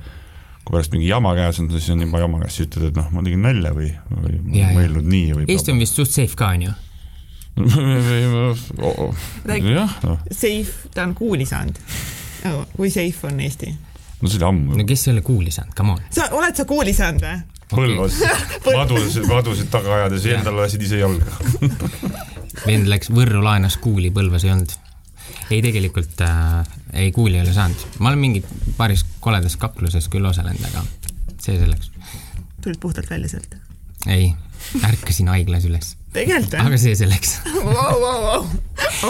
kui 0.69 0.77
pärast 0.77 0.93
mingi 0.93 1.07
jama 1.09 1.31
käes 1.33 1.57
on, 1.63 1.67
siis 1.73 1.89
on 1.89 2.03
juba 2.05 2.19
jama 2.21 2.43
käes, 2.43 2.59
siis 2.59 2.67
ütled, 2.67 2.91
et 2.91 2.97
noh, 2.99 3.07
ma 3.09 3.23
tegin 3.25 3.41
nalja 3.41 3.71
või, 3.73 3.89
või 4.13 4.35
ja, 4.59 4.67
ma 4.69 4.83
ei 4.83 4.85
öelnud 4.85 5.07
nii 5.09 5.31
või 5.33 5.47
Eesti 5.49 5.73
on 5.73 5.79
vist 5.81 5.97
suht 5.97 6.13
safe 6.13 6.37
ka, 6.37 6.51
on 6.53 6.67
ju? 6.67 6.73
jah, 9.49 9.95
noh. 10.05 10.19
Safe, 10.29 10.91
ta 10.93 11.07
on 11.07 11.15
kuuli 11.17 11.47
saanud 11.49 11.79
oh,. 12.51 12.61
kui 12.75 12.91
safe 12.93 13.31
on 13.31 13.41
Eesti? 13.41 13.71
no 14.21 14.29
see 14.29 14.37
oli 14.37 14.45
ammu. 14.51 14.77
no 14.77 14.85
kes 14.91 15.07
ei 15.07 15.15
ole 15.15 15.23
kuuli 15.25 15.55
saanud, 15.55 15.73
come 15.79 15.97
on. 15.97 16.03
sa, 16.13 16.29
oled 16.37 16.61
sa 16.61 16.67
kuuli 16.69 16.93
saanud 16.93 17.25
või? 17.25 17.39
Põlvas 17.69 18.21
madusid, 18.77 19.25
madusid 19.29 19.73
taga 19.73 20.03
ajades 20.03 20.29
ja 20.29 20.37
endale 20.37 20.67
lasid 20.67 20.85
ise 20.85 21.01
jalga 21.01 21.33
vend 22.67 22.89
läks 22.93 23.09
Võrru 23.09 23.41
laenas 23.41 23.81
kuuli, 23.81 24.13
Põlvas 24.13 24.45
ei 24.45 24.53
olnud 24.53 24.77
ei, 25.49 25.61
tegelikult 25.65 26.21
äh, 26.25 26.67
ei, 26.93 27.11
kuuli 27.11 27.37
ei 27.39 27.45
ole 27.45 27.53
saanud. 27.53 27.85
ma 27.99 28.11
olen 28.11 28.19
mingi 28.19 28.43
paaris 28.77 29.05
koledas 29.19 29.57
kakluses 29.57 30.09
küll 30.11 30.25
osalenud, 30.29 30.63
aga 30.71 30.83
see 31.39 31.57
selleks. 31.59 31.91
tulid 32.63 32.79
puhtalt 32.79 33.09
välja 33.09 33.29
sealt? 33.35 33.55
ei, 34.07 34.33
ärkasin 34.83 35.31
haiglas 35.33 35.67
üles. 35.69 35.95
tegelikult 36.13 36.57
või? 36.57 36.65
aga 36.67 36.81
see 36.81 36.97
selleks 36.99 37.39
wow, 37.63 37.95
wow, 38.03 38.19
wow. 38.25 38.51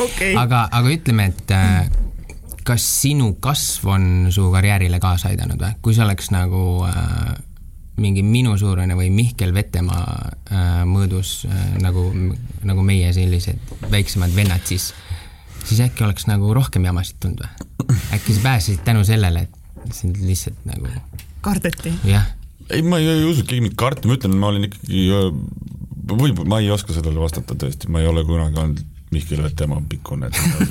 Okay. 0.03 0.35
aga, 0.37 0.67
aga 0.71 0.95
ütleme, 0.95 1.29
et 1.33 1.53
äh, 1.55 1.89
kas 2.67 2.85
sinu 3.01 3.33
kasv 3.41 3.87
on 3.95 4.09
su 4.33 4.49
karjäärile 4.53 4.99
kaasa 5.01 5.31
aidanud 5.33 5.61
või? 5.61 5.75
kui 5.81 5.97
see 5.97 6.05
oleks 6.05 6.33
nagu 6.35 6.63
äh, 6.87 7.37
mingi 7.99 8.23
minusuurune 8.23 8.95
või 8.97 9.09
Mihkel 9.13 9.53
Vetemaa 9.53 10.05
äh, 10.15 10.67
mõõdus 10.87 11.43
äh, 11.49 11.65
nagu, 11.83 12.07
nagu 12.67 12.85
meie 12.85 13.11
sellised 13.15 13.89
väiksemad 13.91 14.33
vennad, 14.35 14.63
siis 14.67 14.91
siis 15.65 15.81
äkki 15.85 16.05
oleks 16.07 16.27
nagu 16.29 16.53
rohkem 16.55 16.85
jamasid 16.87 17.19
tulnud 17.23 17.43
või? 17.43 17.97
äkki 18.15 18.35
sa 18.35 18.45
pääsesid 18.45 18.83
tänu 18.85 19.05
sellele, 19.07 19.47
et 19.47 19.95
sind 19.95 20.19
lihtsalt 20.23 20.59
nagu 20.69 20.91
kardeti? 21.45 21.93
jah. 22.07 22.29
ei, 22.69 22.83
ma 22.83 23.01
ei, 23.01 23.09
ei 23.15 23.25
usu, 23.25 23.43
et 23.43 23.49
keegi 23.49 23.65
mind 23.67 23.79
karti, 23.79 24.09
ma 24.09 24.19
ütlen, 24.19 24.37
ma 24.39 24.53
olin 24.53 24.69
ikkagi, 24.69 25.03
võib-olla 26.09 26.47
ma 26.55 26.61
ei 26.63 26.71
oska 26.73 26.95
sellele 26.95 27.21
vastata 27.21 27.57
tõesti, 27.59 27.91
ma 27.91 28.03
ei 28.03 28.09
ole 28.11 28.25
kunagi 28.27 28.63
olnud 28.63 28.87
Mihkel 29.09 29.39
Vetemaa 29.41 29.81
pikkune, 29.89 30.27
et 30.29 30.65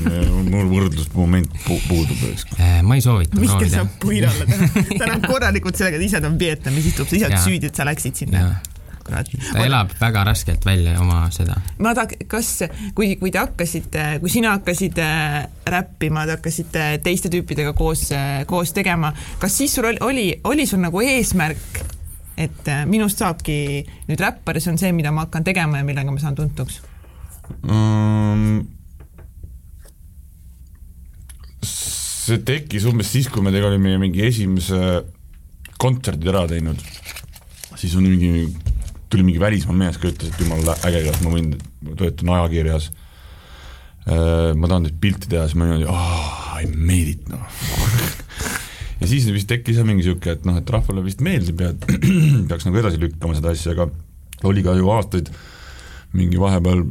mul 0.47 0.68
võrdlusmoment 0.70 1.57
pu 1.64 1.74
puudub. 1.89 2.20
Äh, 2.55 2.76
ma 2.86 2.95
ei 2.95 3.03
soovita 3.03 3.34
Mihkel 3.34 3.72
saab 3.72 3.97
puid 3.99 4.28
alla 4.28 4.47
täna, 4.47 4.68
täna 4.93 5.16
on 5.16 5.24
korralikult 5.26 5.78
sellega, 5.78 5.99
et 5.99 6.07
ise 6.07 6.20
ta 6.22 6.30
on 6.30 6.39
Vietnamis, 6.39 6.86
istub, 6.93 7.11
sa 7.11 7.18
ise 7.18 7.26
oled 7.26 7.43
süüdi, 7.43 7.72
et 7.72 7.80
sa 7.80 7.86
läksid 7.89 8.22
sinna 8.22 8.45
kurat. 9.09 9.31
ta 9.53 9.65
elab 9.65 9.93
väga 10.01 10.25
raskelt 10.29 10.67
välja 10.67 10.97
oma 11.01 11.25
seda. 11.35 11.59
ma 11.79 11.95
tahaks, 11.97 12.25
kas, 12.31 12.53
kui, 12.95 13.15
kui 13.21 13.33
te 13.35 13.43
hakkasite, 13.43 14.07
kui 14.23 14.33
sina 14.33 14.55
hakkasid 14.57 15.01
äh, 15.03 15.39
räppima, 15.67 16.27
te 16.29 16.39
hakkasite 16.39 16.89
teiste 17.05 17.33
tüüpidega 17.33 17.75
koos, 17.79 18.09
äh, 18.17 18.43
koos 18.49 18.73
tegema, 18.77 19.13
kas 19.43 19.59
siis 19.59 19.75
sul 19.75 19.89
oli, 19.91 20.03
oli, 20.05 20.27
oli 20.45 20.67
sul 20.69 20.83
nagu 20.85 21.03
eesmärk, 21.05 21.83
et 22.39 22.71
äh, 22.71 22.85
minust 22.87 23.21
saabki 23.25 23.59
nüüd 24.09 24.23
räppar 24.23 24.59
ja 24.59 24.65
see 24.65 24.75
on 24.75 24.81
see, 24.81 24.95
mida 24.97 25.13
ma 25.15 25.27
hakkan 25.27 25.47
tegema 25.47 25.81
ja 25.81 25.87
millega 25.87 26.15
ma 26.15 26.23
saan 26.23 26.39
tuntuks 26.39 26.83
um,? 27.65 28.67
see 31.65 32.43
tekkis 32.45 32.85
umbes 32.89 33.09
siis, 33.11 33.29
kui 33.33 33.43
me 33.43 33.51
tegelikult 33.51 33.79
olime 33.79 33.99
mingi 34.03 34.23
esimese 34.27 34.81
kontserdi 35.81 36.29
ära 36.29 36.45
teinud, 36.51 36.81
siis 37.79 37.95
on 37.97 38.05
mingi 38.05 38.49
tuli 39.13 39.25
mingi 39.27 39.41
välismaa 39.43 39.77
mees 39.77 39.99
ka, 40.01 40.11
ütles, 40.13 40.33
et 40.33 40.43
jumala 40.43 40.77
äge, 40.89 41.05
kas 41.09 41.21
ma 41.25 41.33
võin, 41.33 41.53
ma 41.85 41.97
töötan 41.99 42.33
ajakirjas, 42.37 42.91
äh, 44.07 44.53
ma 44.59 44.71
tahan 44.71 44.89
teid 44.89 44.99
pilti 45.03 45.31
teha, 45.33 45.47
siis 45.49 45.59
ma 45.59 45.69
niimoodi, 45.69 45.89
oh, 45.93 46.59
I 46.59 46.69
made 46.75 47.17
it, 47.17 47.29
noh. 47.33 47.45
Ja 48.99 49.07
siis 49.07 49.29
vist 49.31 49.47
tekkis 49.47 49.77
jah 49.79 49.85
mingi 49.87 50.03
niisugune, 50.03 50.33
et 50.35 50.47
noh, 50.49 50.57
et 50.59 50.71
rahvale 50.75 51.05
vist 51.05 51.21
meeldib 51.23 51.61
ja 51.63 51.69
et 51.71 51.85
peaks 52.51 52.65
nagu 52.67 52.81
edasi 52.81 52.99
lükkama 52.99 53.37
seda 53.39 53.53
asja, 53.55 53.77
aga 53.77 53.87
oli 54.49 54.65
ka 54.67 54.75
ju 54.75 54.91
aastaid 54.91 55.31
mingi 56.19 56.41
vahepeal 56.41 56.83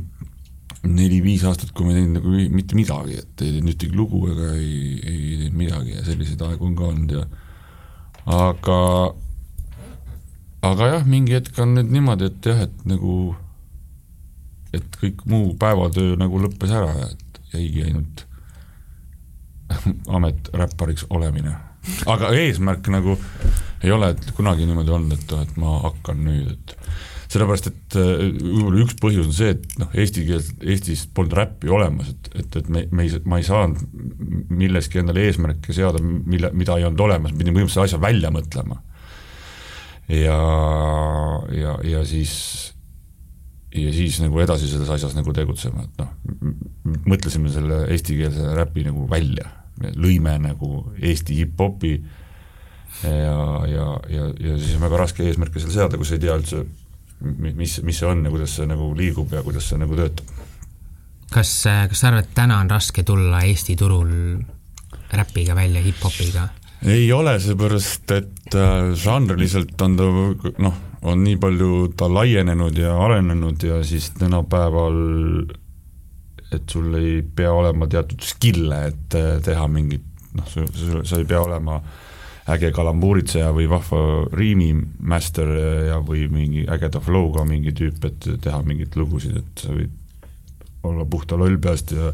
neli-viis 0.88 1.44
aastat, 1.48 1.74
kui 1.76 1.84
ma 1.84 1.92
ei 1.92 2.00
teinud 2.00 2.22
nagu 2.22 2.32
mitte 2.56 2.78
midagi, 2.80 3.18
et 3.20 3.44
ei 3.44 3.58
teinud 3.58 3.74
ühtegi 3.74 3.98
lugu 3.98 4.22
ega 4.32 4.54
ei, 4.56 4.78
ei 5.02 5.36
teinud 5.42 5.60
midagi 5.60 5.98
ja 5.98 6.06
selliseid 6.08 6.44
aegu 6.48 6.70
on 6.70 6.78
ka 6.80 6.88
olnud 6.88 7.16
ja 7.18 7.26
aga 8.38 8.80
aga 10.66 10.90
jah, 10.94 11.06
mingi 11.10 11.36
hetk 11.38 11.60
on 11.62 11.76
nüüd 11.78 11.92
niimoodi, 11.94 12.32
et 12.32 12.50
jah, 12.50 12.64
et 12.66 12.86
nagu, 12.90 13.36
et 14.76 15.00
kõik 15.02 15.26
muu 15.30 15.52
päevatöö 15.60 16.18
nagu 16.20 16.42
lõppes 16.42 16.74
ära 16.74 16.94
ja 16.96 17.12
et 17.12 17.42
jäigi 17.54 17.86
ainult 17.88 18.26
amet 20.18 20.50
räppariks 20.56 21.08
olemine. 21.10 21.54
aga 22.10 22.34
eesmärk 22.36 22.90
nagu 22.92 23.18
ei 23.84 23.94
ole, 23.94 24.10
et 24.16 24.32
kunagi 24.36 24.66
niimoodi 24.66 24.92
olnud, 24.92 25.14
et, 25.14 25.38
et 25.44 25.60
ma 25.62 25.78
hakkan 25.86 26.24
nüüd, 26.26 26.50
et 26.56 26.76
sellepärast, 27.28 27.70
et 27.70 27.98
võib-olla 28.00 28.82
üks 28.82 28.98
põhjus 29.02 29.30
on 29.30 29.36
see, 29.36 29.54
et 29.54 29.78
noh, 29.78 29.92
eesti 29.94 30.24
keelt, 30.26 30.64
Eestis 30.64 31.04
polnud 31.14 31.36
räppi 31.38 31.70
olemas, 31.70 32.10
et, 32.14 32.30
et, 32.40 32.60
et 32.62 32.70
me, 32.74 32.86
me 32.90 33.06
ei, 33.06 33.22
ma 33.28 33.38
ei 33.38 33.46
saanud 33.46 33.84
milleski 34.50 35.04
endale 35.04 35.28
eesmärke 35.28 35.76
seada, 35.76 36.02
mille, 36.02 36.50
mida 36.58 36.80
ei 36.80 36.88
olnud 36.88 37.04
olemas, 37.06 37.36
pidin 37.38 37.54
põhimõtteliselt 37.54 37.92
asja 37.92 38.02
välja 38.02 38.32
mõtlema 38.34 38.80
ja, 40.10 40.40
ja, 41.52 41.78
ja 41.84 42.06
siis, 42.08 42.34
ja 43.76 43.94
siis 43.94 44.20
nagu 44.24 44.40
edasi 44.40 44.70
selles 44.72 44.90
asjas 44.94 45.16
nagu 45.18 45.34
tegutsema, 45.36 45.84
et 45.84 46.02
noh, 46.02 46.14
mõtlesime 47.08 47.52
selle 47.52 47.84
eestikeelse 47.94 48.56
räpi 48.58 48.88
nagu 48.88 49.08
välja, 49.12 49.52
lõime 50.00 50.38
nagu 50.42 50.88
Eesti 50.98 51.42
hip-hopi 51.42 51.94
ja, 53.04 53.38
ja, 53.70 53.88
ja, 54.10 54.28
ja 54.42 54.58
siis 54.58 54.76
on 54.78 54.86
väga 54.88 55.04
raske 55.04 55.28
eesmärke 55.28 55.62
seal 55.62 55.76
seada, 55.76 56.00
kui 56.00 56.08
sa 56.08 56.18
ei 56.18 56.24
tea 56.24 56.38
üldse, 56.40 56.64
mis, 57.38 57.80
mis 57.86 58.00
see 58.00 58.10
on 58.10 58.24
ja 58.26 58.34
kuidas 58.34 58.56
see 58.58 58.70
nagu 58.70 58.90
liigub 58.98 59.34
ja 59.36 59.44
kuidas 59.46 59.68
see 59.70 59.80
nagu 59.82 59.98
töötab. 60.00 60.32
kas, 61.34 61.52
kas 61.68 62.00
sa 62.00 62.12
arvad, 62.12 62.26
et 62.26 62.38
täna 62.38 62.62
on 62.64 62.72
raske 62.72 63.04
tulla 63.04 63.44
Eesti 63.46 63.76
turul 63.78 64.14
räpiga 65.12 65.56
välja, 65.56 65.84
hip-hopiga? 65.84 66.48
Ei 66.86 67.12
ole, 67.14 67.38
seepärast 67.42 68.12
et 68.14 68.56
äh, 68.56 68.92
žanriliselt 68.98 69.82
on 69.82 69.96
ta 69.98 70.10
noh, 70.62 70.82
on 71.08 71.24
nii 71.24 71.38
palju 71.42 71.72
ta 71.98 72.10
laienenud 72.12 72.78
ja 72.78 72.94
arenenud 73.06 73.64
ja 73.64 73.80
siis 73.86 74.12
tänapäeval 74.18 75.00
et 76.54 76.70
sul 76.70 76.94
ei 77.00 77.22
pea 77.22 77.52
olema 77.52 77.88
teatud 77.92 78.22
skill'e, 78.24 78.82
et 78.92 79.18
äh, 79.18 79.32
teha 79.44 79.66
mingit 79.72 80.06
noh, 80.38 80.52
sa, 80.52 81.18
ei 81.18 81.26
pea 81.28 81.42
olema 81.42 81.82
äge 82.48 82.70
kalambuuritseja 82.72 83.50
või 83.56 83.66
vahva 83.68 84.02
riimimaster 84.38 85.50
ja, 85.90 85.98
või 86.00 86.30
mingi 86.32 86.64
ägeda 86.72 87.02
flow'ga 87.04 87.44
mingi 87.48 87.74
tüüp, 87.76 88.06
et 88.08 88.30
teha 88.44 88.62
mingeid 88.64 88.96
lugusid, 88.96 89.42
et 89.42 89.66
sa 89.66 89.74
võid 89.74 89.92
olla 90.88 91.04
puhta 91.10 91.36
loll 91.36 91.58
peast 91.60 91.92
ja 91.92 92.14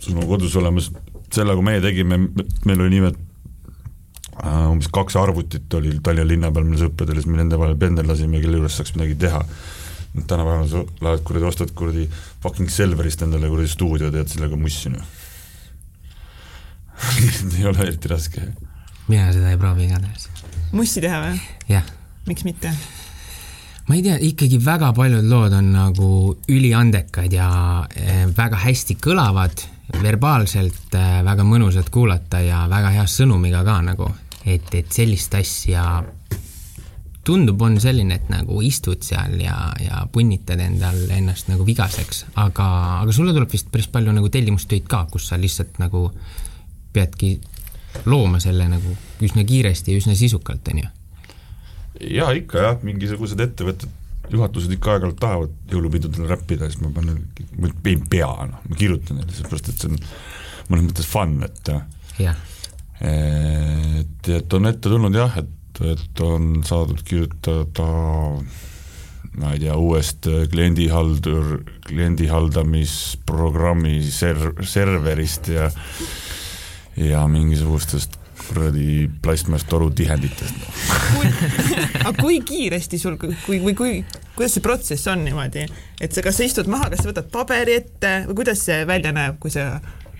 sul 0.00 0.18
on 0.18 0.26
kodus 0.26 0.56
olemas, 0.58 0.88
sellega 1.30 1.62
meie 1.62 1.84
tegime, 1.84 2.18
meil 2.66 2.82
oli 2.82 2.96
nimelt 2.96 3.20
Äh, 3.20 3.27
umbes 4.44 4.88
kaks 4.94 5.16
arvutit 5.18 5.74
oli 5.74 5.98
Tallinna 6.02 6.28
linna 6.28 6.50
peal 6.54 6.66
meil 6.68 6.80
sõpradel, 6.80 7.18
siis 7.18 7.30
me 7.30 7.40
nende 7.40 7.58
vahel 7.58 7.76
pendeldasime, 7.80 8.40
kelle 8.42 8.60
juures 8.60 8.76
saaks 8.78 8.94
midagi 8.96 9.18
teha. 9.26 9.44
tänapäeval 10.18 10.68
sa 10.68 10.82
lähed 11.04 11.22
kuradi, 11.26 11.46
ostad 11.46 11.70
kuradi 11.74 12.08
fucking 12.42 12.70
Selverist 12.70 13.22
endale 13.22 13.48
kuradi 13.48 13.68
stuudio, 13.68 14.10
teed 14.10 14.28
sellega 14.30 14.56
mussi, 14.56 14.90
noh 14.90 15.18
ei 17.58 17.66
ole 17.66 17.78
eriti 17.86 18.08
raske. 18.08 18.40
mina 19.08 19.32
seda 19.32 19.50
ei 19.50 19.58
proovi 19.58 19.86
igatahes. 19.86 20.28
mussi 20.72 21.02
teha 21.04 21.20
või? 21.22 21.40
jah. 21.70 21.86
miks 22.26 22.44
mitte? 22.44 22.72
ma 23.88 23.96
ei 23.96 24.04
tea, 24.04 24.18
ikkagi 24.30 24.60
väga 24.64 24.92
paljud 24.96 25.26
lood 25.30 25.56
on 25.56 25.72
nagu 25.72 26.10
üliandekad 26.48 27.32
ja 27.32 27.50
eh, 27.96 28.24
väga 28.36 28.60
hästi 28.64 28.98
kõlavad, 29.04 29.64
verbaalselt 30.02 30.96
eh, 30.98 31.20
väga 31.24 31.46
mõnusad 31.46 31.90
kuulata 31.90 32.42
ja 32.44 32.66
väga 32.70 32.92
hea 32.98 33.06
sõnumiga 33.08 33.64
ka 33.66 33.80
nagu 33.84 34.10
et, 34.48 34.72
et 34.74 34.92
sellist 34.92 35.34
asja 35.38 35.84
tundub, 37.28 37.60
on 37.60 37.76
selline, 37.80 38.16
et 38.16 38.30
nagu 38.32 38.62
istud 38.64 39.02
seal 39.04 39.36
ja, 39.42 39.56
ja 39.82 40.00
punnitad 40.12 40.60
endal 40.64 40.96
ennast 41.12 41.50
nagu 41.50 41.66
vigaseks, 41.68 42.24
aga, 42.40 42.68
aga 43.02 43.14
sulle 43.14 43.34
tuleb 43.36 43.52
vist 43.52 43.68
päris 43.72 43.90
palju 43.92 44.14
nagu 44.16 44.30
tellimustöid 44.32 44.88
ka, 44.88 45.04
kus 45.12 45.28
sa 45.28 45.40
lihtsalt 45.40 45.76
nagu 45.82 46.06
peadki 46.94 47.34
looma 48.08 48.40
selle 48.40 48.68
nagu 48.70 48.94
üsna 49.24 49.44
kiiresti 49.44 49.92
ja 49.92 50.00
üsna 50.00 50.16
sisukalt, 50.16 50.72
on 50.72 50.82
ju? 50.84 50.90
Jaa, 52.14 52.32
ikka 52.38 52.62
jah, 52.62 52.76
mingisugused 52.86 53.40
ettevõtted, 53.42 53.92
juhatused 54.32 54.72
ikka 54.76 54.94
aeg-ajalt 54.94 55.20
tahavad 55.20 55.72
jõulupidudel 55.72 56.28
räppida, 56.30 56.68
siis 56.70 56.80
ma 56.84 56.92
panen, 56.94 57.24
ma 57.58 57.72
ei 57.90 57.96
pea, 58.10 58.28
noh, 58.48 58.62
ma 58.64 58.78
kirjutan 58.78 59.18
neile, 59.18 59.34
sellepärast 59.34 59.72
et 59.72 59.82
see 59.82 59.90
on 59.90 59.98
mõnes 60.68 60.86
mõttes 60.86 61.08
fun, 61.08 61.34
et 61.44 61.72
jah, 62.22 62.38
et, 63.00 64.28
et 64.34 64.52
on 64.58 64.66
ette 64.70 64.88
tulnud 64.88 65.14
jah, 65.14 65.38
et, 65.38 65.80
et 65.92 66.20
on 66.24 66.62
saadud 66.66 67.02
kirjutada 67.06 67.88
ma 69.38 69.52
ei 69.54 69.60
tea, 69.62 69.76
uuest 69.78 70.26
kliendihaldur, 70.50 71.62
kliendihaldamisprogrammi 71.86 74.02
ser-, 74.10 74.58
serverist 74.66 75.46
ja 75.54 75.70
ja 76.98 77.22
mingisugustest 77.30 78.18
kuradi 78.48 79.10
plastmasst 79.22 79.68
torutihenditest 79.70 80.54
no. 80.58 80.66
aga 82.00 82.12
kui 82.18 82.40
kiiresti 82.46 82.98
sul, 82.98 83.16
kui, 83.20 83.34
kui, 83.44 83.74
kui, 83.76 84.04
kuidas 84.36 84.54
see 84.56 84.64
protsess 84.64 85.10
on 85.12 85.24
niimoodi, 85.26 85.66
et 86.00 86.14
sa, 86.14 86.24
kas 86.24 86.36
sa 86.40 86.48
istud 86.48 86.66
maha, 86.70 86.90
kas 86.92 87.00
sa 87.04 87.10
võtad 87.12 87.28
paberi 87.32 87.74
ette 87.82 88.12
või 88.28 88.36
kuidas 88.42 88.60
see 88.68 88.78
välja 88.88 89.12
näeb, 89.14 89.34
kui 89.42 89.50
sa 89.54 89.62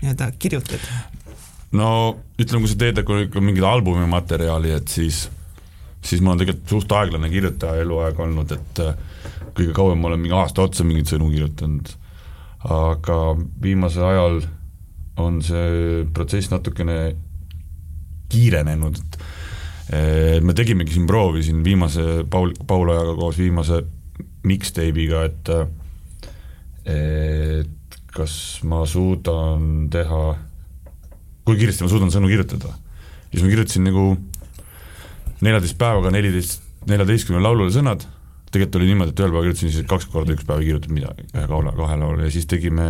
nii-öelda 0.01 0.25
kirjutad? 0.39 0.83
No 1.77 1.89
ütleme, 2.39 2.63
kui 2.63 2.71
sa 2.71 2.79
teed 2.79 3.01
nagu 3.01 3.43
mingit 3.43 3.67
albumi 3.67 4.07
materjali, 4.09 4.73
et 4.77 4.91
siis, 4.91 5.25
siis 6.01 6.21
ma 6.23 6.33
olen 6.33 6.43
tegelikult 6.43 6.75
suht 6.75 6.95
aeglane 6.97 7.31
kirjutaja 7.31 7.83
eluaeg 7.83 8.19
olnud, 8.25 8.53
et 8.55 8.83
äh, 8.85 8.93
kõige 9.57 9.73
kauem 9.77 9.99
ma 9.99 10.09
olen 10.11 10.23
mingi 10.23 10.37
aasta 10.37 10.65
otsa 10.65 10.85
mingeid 10.87 11.11
sõnu 11.11 11.31
kirjutanud. 11.33 11.95
aga 12.59 13.17
viimasel 13.63 14.03
ajal 14.03 14.41
on 15.23 15.41
see 15.43 16.05
protsess 16.13 16.51
natukene 16.51 17.15
kiirenenud, 18.29 18.97
et 18.99 19.21
et 19.89 20.43
me 20.45 20.53
tegimegi 20.53 20.93
siin 20.93 21.07
proovi 21.09 21.41
siin 21.41 21.63
viimase 21.65 22.23
Paul, 22.29 22.51
Paul 22.67 22.91
Ojaga 22.93 23.15
koos 23.17 23.39
viimase 23.41 23.79
mixtape'iga, 24.45 25.23
et 25.25 25.49
et 26.89 27.97
kas 28.13 28.35
ma 28.69 28.83
suudan 28.85 29.89
teha, 29.89 30.21
kui 31.49 31.59
kiiresti 31.59 31.85
ma 31.85 31.91
suudan 31.91 32.13
sõnu 32.13 32.29
kirjutada. 32.31 32.73
siis 33.31 33.43
ma 33.43 33.49
kirjutasin 33.51 33.85
nagu 33.89 34.05
neljateist 35.45 35.77
päevaga 35.79 36.11
neliteist, 36.13 36.63
neljateistkümne 36.89 37.41
laulule 37.43 37.71
sõnad, 37.73 38.05
tegelikult 38.49 38.79
oli 38.79 38.89
niimoodi, 38.91 39.13
et 39.13 39.21
ühel 39.21 39.31
päeval 39.31 39.47
kirjutasin 39.47 39.73
siis 39.73 39.87
kaks 39.89 40.09
korda 40.11 40.35
üks 40.35 40.45
päev 40.47 40.63
ei 40.63 40.69
kirjutanud 40.71 40.97
midagi, 40.97 41.27
ühe 41.33 41.47
kaula, 41.51 41.73
kahe 41.77 41.97
laulu 42.01 42.25
ja 42.25 42.33
siis 42.33 42.47
tegime 42.49 42.89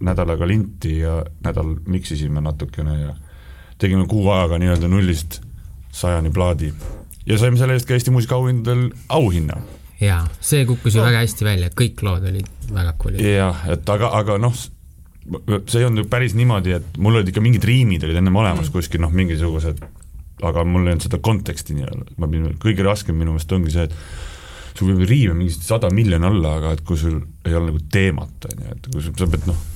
nädalaga 0.00 0.48
linti 0.48 0.98
ja 1.00 1.20
nädal 1.44 1.74
miksisime 1.88 2.40
natukene 2.44 2.96
ja 3.00 3.14
tegime 3.80 4.06
kuu 4.08 4.30
ajaga 4.32 4.58
nii-öelda 4.60 4.88
nullist 4.88 5.40
sajani 5.92 6.30
plaadi. 6.30 6.72
ja 7.26 7.38
saime 7.38 7.58
selle 7.58 7.76
eest 7.76 7.88
ka 7.88 7.94
Eesti 7.94 8.10
muusikaauhindadel 8.10 8.90
auhinna. 9.08 9.60
jaa, 10.00 10.22
see 10.40 10.64
kukkus 10.66 10.94
ju 10.94 11.02
väga 11.04 11.24
hästi 11.24 11.44
välja, 11.44 11.72
kõik 11.80 12.04
lood 12.06 12.28
olid 12.32 12.48
väga 12.72 12.94
cool'id. 13.02 13.24
jah, 13.24 13.64
et 13.72 13.88
aga, 13.88 14.12
aga 14.20 14.38
noh, 14.38 14.56
see 15.30 15.80
ei 15.80 15.86
olnud 15.86 16.04
ju 16.04 16.10
päris 16.10 16.34
niimoodi, 16.38 16.74
et 16.80 16.98
mul 16.98 17.20
olid 17.20 17.30
ikka 17.30 17.42
mingid 17.44 17.64
riimid 17.66 18.06
olid 18.06 18.18
ennem 18.20 18.36
olemas 18.40 18.68
mm. 18.68 18.74
kuskil 18.74 19.02
noh, 19.04 19.12
mingisugused, 19.14 19.82
aga 20.46 20.64
mul 20.66 20.86
ei 20.86 20.94
olnud 20.94 21.06
seda 21.06 21.20
konteksti 21.22 21.76
nii-öelda, 21.78 22.16
ma 22.18 22.30
pidin, 22.30 22.56
kõige 22.62 22.86
raskem 22.86 23.18
minu 23.18 23.34
meelest 23.34 23.56
ongi 23.56 23.74
see, 23.74 23.88
et 23.88 24.78
sul 24.78 24.92
võib 24.92 25.04
riime 25.10 25.36
mingi 25.38 25.54
sada 25.54 25.90
miljoni 25.94 26.30
olla, 26.30 26.56
aga 26.60 26.76
et 26.76 26.84
kui 26.86 26.98
sul 26.98 27.20
ei 27.46 27.54
ole 27.54 27.70
nagu 27.70 27.82
teemat, 27.92 28.48
on 28.50 28.64
ju, 28.64 28.76
et 28.76 28.88
kui 28.94 29.04
sa 29.06 29.28
pead 29.30 29.50
noh, 29.50 29.66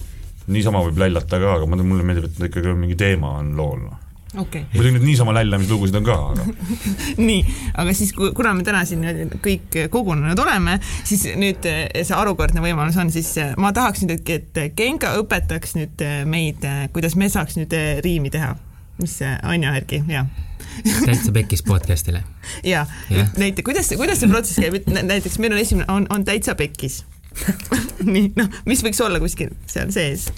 niisama 0.54 0.82
võib 0.86 1.02
lällata 1.04 1.40
ka, 1.42 1.58
aga 1.58 1.68
mulle 1.70 2.06
meeldib, 2.06 2.30
et 2.30 2.48
ikkagi 2.50 2.74
mingi 2.78 2.98
teema 3.00 3.36
on 3.40 3.54
lool, 3.58 3.84
noh 3.88 4.03
okay. 4.40 4.64
muidugi 4.74 4.94
nüüd 4.96 5.06
niisama 5.08 5.34
lällamislugusid 5.36 5.98
on 5.98 6.06
ka, 6.06 6.16
aga 6.32 6.46
nii, 7.28 7.40
aga 7.80 7.94
siis, 7.96 8.12
kuna 8.14 8.54
me 8.56 8.66
täna 8.66 8.84
siin 8.88 9.04
kõik 9.44 9.78
kogunenud 9.92 10.40
oleme, 10.44 10.78
siis 11.06 11.26
nüüd 11.40 11.66
eh, 11.70 11.86
see 12.02 12.16
harukordne 12.16 12.64
võimalus 12.64 12.98
on 13.00 13.12
siis, 13.14 13.32
eh, 13.42 13.54
ma 13.60 13.72
tahaks 13.76 14.04
nüüd, 14.06 14.24
et 14.34 14.62
Genka 14.76 15.14
õpetaks 15.20 15.76
nüüd 15.78 16.04
eh, 16.04 16.22
meid, 16.28 16.64
kuidas 16.94 17.18
me 17.20 17.30
saaks 17.32 17.58
nüüd 17.60 17.74
riimi 18.04 18.32
teha. 18.34 18.54
mis 18.94 19.16
Anja 19.26 19.72
Erki, 19.74 20.04
jah 20.06 20.28
täitsa 21.06 21.32
pekkis 21.34 21.62
podcast'ile. 21.66 22.22
ja, 22.64 22.86
ja., 23.10 23.26
näite, 23.38 23.62
kuidas, 23.62 23.90
kuidas 23.96 24.20
see 24.22 24.30
protsess 24.30 24.60
käib, 24.62 24.78
näiteks 24.86 25.38
meil 25.42 25.54
on 25.54 25.58
esimene, 25.58 25.86
on, 25.92 26.06
on 26.10 26.24
täitsa 26.24 26.54
pekkis 26.58 27.02
nii, 28.14 28.30
noh, 28.38 28.50
mis 28.68 28.82
võiks 28.86 29.00
olla 29.04 29.20
kuskil 29.22 29.54
seal 29.70 29.90
sees? 29.94 30.28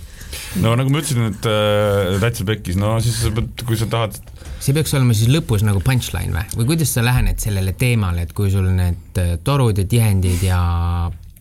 No 0.63 0.75
nagu 0.79 0.93
ma 0.93 1.03
ütlesin, 1.03 1.29
et 1.33 1.51
äh, 1.51 2.17
täitsa 2.23 2.49
pekkis, 2.49 2.81
no 2.81 2.97
siis 3.05 3.21
sa 3.25 3.33
pead, 3.35 3.67
kui 3.67 3.79
sa 3.79 3.89
tahad 3.91 4.19
see 4.63 4.75
peaks 4.77 4.95
olema 4.97 5.15
siis 5.17 5.31
lõpus 5.31 5.63
nagu 5.67 5.81
punchline 5.85 6.33
või, 6.33 6.47
või 6.61 6.73
kuidas 6.73 6.95
sa 6.97 7.05
lähened 7.05 7.39
sellele 7.43 7.75
teemale, 7.79 8.25
et 8.27 8.35
kui 8.37 8.51
sul 8.53 8.69
need 8.75 9.21
äh, 9.21 9.37
torud 9.45 9.79
ja 9.79 9.87
tihendid 9.89 10.43
ja 10.47 10.61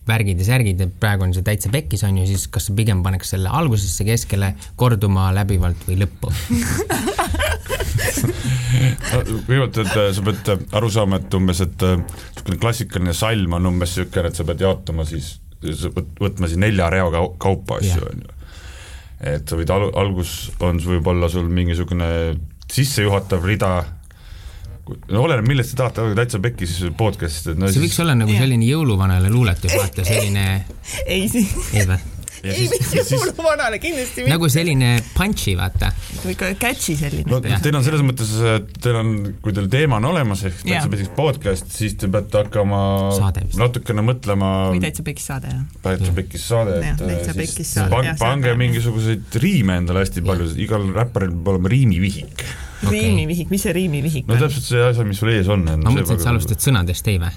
värgid 0.06 0.38
ja 0.38 0.46
särgid, 0.46 0.82
et 0.84 0.92
praegu 1.02 1.26
on 1.26 1.32
see 1.34 1.42
täitsa 1.46 1.70
pekkis, 1.72 2.04
on 2.06 2.20
ju, 2.20 2.26
siis 2.30 2.46
kas 2.52 2.68
sa 2.68 2.76
pigem 2.78 3.00
paneks 3.02 3.32
selle 3.34 3.50
algusesse, 3.50 4.06
keskele, 4.06 4.52
korduma 4.78 5.32
läbivalt 5.34 5.82
või 5.88 5.98
lõppu? 6.04 6.30
Kõigepealt, 9.46 9.80
et 9.82 9.96
äh, 9.96 10.12
sa 10.14 10.26
pead 10.28 10.52
äh, 10.52 10.62
aru 10.78 10.92
saama, 10.92 11.18
et 11.22 11.34
umbes, 11.38 11.64
et 11.64 11.88
niisugune 11.88 12.62
klassikaline 12.62 13.16
salm 13.16 13.58
on 13.58 13.72
umbes 13.72 13.96
niisugune, 13.96 14.30
et 14.30 14.38
sa 14.38 14.46
pead 14.46 14.62
jaotama 14.62 15.08
siis, 15.08 15.36
võtma 16.20 16.46
siis 16.46 16.60
nelja 16.62 16.92
reaga 16.92 17.24
kaupa 17.42 17.80
asju, 17.80 18.06
on 18.12 18.26
ju 18.26 18.35
et 19.20 19.48
sa 19.48 19.58
võid 19.58 19.70
al-, 19.72 19.92
algus 19.96 20.50
on, 20.64 20.80
võib 20.82 21.06
olla 21.12 21.30
sul 21.32 21.48
mingisugune 21.52 22.08
sissejuhatav 22.72 23.46
rida, 23.46 23.70
no 25.12 25.22
oleneb, 25.22 25.46
millest 25.48 25.74
te 25.74 25.80
tahate, 25.80 26.02
aga 26.02 26.18
täitsa 26.22 26.42
pekkis 26.42 26.76
podcast'ist, 26.98 27.52
et 27.54 27.60
no 27.60 27.70
see 27.70 27.78
siis... 27.78 27.86
võiks 27.88 28.02
olla 28.04 28.18
nagu 28.18 28.34
selline 28.34 28.68
jõuluvanale 28.68 29.30
luuletus, 29.32 29.74
vaata 29.78 30.04
selline 30.06 30.46
ei, 31.14 31.26
ei 31.26 31.88
või? 31.88 32.15
Ei, 32.52 32.66
mitte 32.70 33.02
jõuluvanale, 33.10 33.78
kindlasti 33.82 34.22
mitte. 34.22 34.32
nagu 34.32 34.48
selline 34.52 34.90
punchy, 35.14 35.56
vaata. 35.58 35.90
ikka 36.32 36.52
catchy 36.60 36.96
selline. 36.98 37.26
no 37.28 37.40
teil 37.42 37.78
on 37.78 37.86
selles 37.86 38.04
mõttes, 38.06 38.32
et 38.52 38.68
teil 38.82 39.00
on, 39.00 39.14
kui 39.44 39.56
teil 39.56 39.70
teema 39.72 40.00
on 40.00 40.10
olemas, 40.12 40.44
ehk 40.48 40.62
täitsa 40.62 40.92
pekkis 40.92 41.12
podcast, 41.16 41.70
siis 41.74 41.96
te 42.00 42.10
peate 42.12 42.44
hakkama 42.44 42.82
natukene 43.60 44.04
mõtlema. 44.06 44.52
või 44.74 44.84
täitsa 44.84 45.06
pekkis 45.06 45.30
saade, 45.32 45.54
jah. 45.54 45.64
täitsa 45.86 46.14
pekkis 46.20 46.46
saade, 46.52 46.78
et 46.82 47.02
täitsa 47.02 47.36
pekkis 47.38 47.74
saade, 47.78 47.94
pang, 47.96 48.12
pange 48.20 48.54
mingisuguseid 48.60 49.40
riime 49.42 49.80
endale 49.82 50.04
hästi 50.04 50.24
palju, 50.26 50.52
igal 50.66 50.86
räpparil 50.96 51.34
peab 51.34 51.52
olema 51.54 51.72
riimivihik. 51.72 52.46
Okay. 52.76 53.00
riimivihik, 53.00 53.48
mis 53.50 53.62
see 53.64 53.72
riimivihik 53.72 54.26
on? 54.28 54.34
no 54.34 54.40
täpselt 54.42 54.66
see 54.68 54.82
asi, 54.84 55.04
mis 55.08 55.20
sul 55.22 55.32
ees 55.32 55.48
on. 55.48 55.64
ma 55.64 55.78
mõtlesin, 55.88 56.18
et 56.18 56.26
sa 56.26 56.34
alustad 56.34 56.60
sõnadest, 56.60 57.08
ei 57.08 57.20
või? 57.22 57.32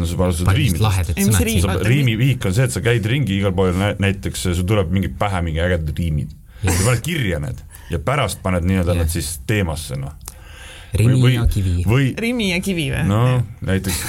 No 0.00 0.08
sa 0.08 0.18
alustad 0.26 0.50
riimidest. 0.54 1.86
riimivihik 1.88 2.48
on 2.48 2.56
see, 2.56 2.66
et 2.68 2.74
sa 2.74 2.82
käid 2.84 3.06
ringi 3.08 3.38
igal 3.38 3.54
pool 3.56 3.74
nä, 3.78 3.94
näiteks 4.02 4.48
sul 4.50 4.66
tuleb 4.68 4.92
mingid 4.94 5.16
pähe 5.20 5.42
mingi 5.46 5.62
ägedad 5.64 5.94
riimid. 5.98 6.34
sa 6.64 6.76
paned 6.84 7.04
kirja 7.04 7.40
need 7.42 7.60
ja 7.90 8.00
pärast 8.00 8.42
paned 8.42 8.64
nii-öelda 8.68 8.96
need 8.98 9.12
siis 9.12 9.36
teemasse, 9.46 9.98
noh. 10.00 10.14
Rimi 10.94 11.18
või, 11.18 11.34
ja 11.34 11.44
kivi. 11.50 11.82
või 11.90 12.10
Rimi 12.18 12.52
ja 12.52 12.60
kivi 12.62 12.86
või? 12.92 13.02
no 13.08 13.22
näiteks 13.66 14.02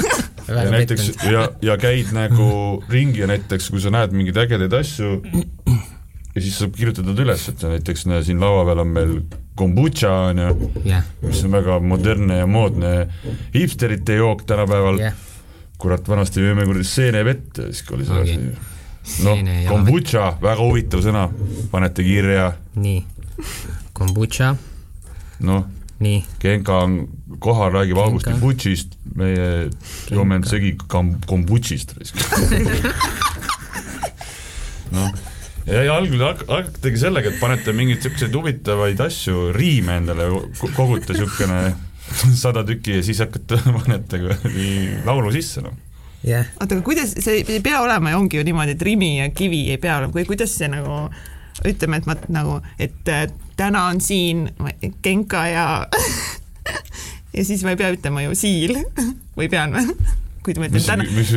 ja 0.48 0.70
näiteks 0.72 1.10
ja, 1.28 1.46
ja 1.62 1.76
käid 1.80 2.14
nagu 2.16 2.50
ringi 2.88 3.20
ja 3.20 3.28
näiteks, 3.30 3.68
kui 3.70 3.82
sa 3.82 3.92
näed 3.92 4.14
mingeid 4.16 4.40
ägedaid 4.46 4.74
asju 4.80 5.20
ja 5.20 6.40
siis 6.40 6.56
saab 6.56 6.74
kirjutada 6.78 7.12
üles, 7.12 7.44
et 7.52 7.64
näiteks 7.74 8.06
siin 8.26 8.40
laua 8.40 8.64
peal 8.68 8.82
on 8.84 8.92
meil 8.96 9.14
kombutša 9.60 10.12
on 10.30 10.38
ju 10.38 10.70
yeah., 10.86 11.04
mis 11.22 11.42
on 11.44 11.52
väga 11.52 11.80
modernne 11.84 12.40
ja 12.40 12.46
moodne 12.48 12.94
hipsterite 13.54 14.20
jook 14.20 14.46
tänapäeval 14.48 15.02
yeah.. 15.02 15.26
Kurat, 15.80 16.08
vanasti 16.08 16.44
jõime 16.44 16.66
kuradi 16.68 16.86
seenevett, 16.86 17.62
siis 17.70 17.84
oli 17.94 18.06
see 18.08 18.20
okay. 18.20 18.36
asi. 18.36 19.24
noh, 19.26 19.42
kombutša, 19.70 20.26
väga 20.42 20.60
huvitav 20.60 21.04
sõna, 21.04 21.26
panete 21.72 22.04
kirja. 22.06 22.52
nii, 22.76 23.02
kombutša. 23.96 24.54
noh, 25.48 25.68
Genka 26.40 26.78
on 26.86 27.08
kohal, 27.38 27.72
räägib 27.74 27.98
Augustin 28.00 28.38
Butšist, 28.40 28.94
meie 29.16 29.68
joome 30.08 30.38
end 30.38 30.48
segi 30.48 30.72
kombutšist 31.28 31.92
noh. 34.96 35.10
Ja, 35.68 35.82
ja 35.84 35.92
algul 35.94 36.22
hakategi 36.24 37.02
sellega, 37.02 37.30
et 37.30 37.38
panete 37.38 37.74
mingeid 37.76 38.00
siukseid 38.02 38.34
huvitavaid 38.34 39.00
asju, 39.04 39.50
riime 39.54 39.98
endale 40.00 40.30
kogute 40.72 41.14
siukene 41.14 41.60
sada 42.44 42.64
tükki 42.66 42.98
ja 42.98 43.06
siis 43.06 43.22
hakkate, 43.22 43.60
panete 43.78 44.22
laulu 45.06 45.32
sisse, 45.34 45.64
noh 45.64 45.76
yeah.. 46.26 46.46
oota, 46.60 46.74
aga 46.74 46.84
kuidas, 46.86 47.14
see 47.18 47.42
ei 47.42 47.60
pea 47.64 47.82
olema 47.82 48.14
ja 48.14 48.20
ongi 48.20 48.40
ju 48.40 48.46
niimoodi, 48.46 48.76
et 48.76 48.82
rimi 48.86 49.18
ja 49.18 49.28
kivi 49.34 49.66
ei 49.74 49.80
pea 49.82 49.98
olema, 50.00 50.14
või 50.16 50.26
kuidas 50.28 50.56
see 50.58 50.70
nagu 50.70 51.06
ütleme, 51.66 52.00
et 52.00 52.08
ma 52.08 52.16
nagu, 52.32 52.60
et 52.80 53.12
täna 53.58 53.86
on 53.90 54.00
siin 54.00 54.48
Genka 55.04 55.44
ja 55.50 55.66
ja 57.36 57.44
siis 57.44 57.64
ma 57.64 57.74
ei 57.74 57.80
pea 57.80 57.92
ütlema 57.94 58.24
ju 58.24 58.34
siil 58.38 58.76
või 59.38 59.50
pean 59.52 59.76
või? 59.76 59.94
kui 60.40 60.54
ma 60.56 60.70
ütlen 60.70 60.84
täna. 60.86 61.04
mis, 61.12 61.32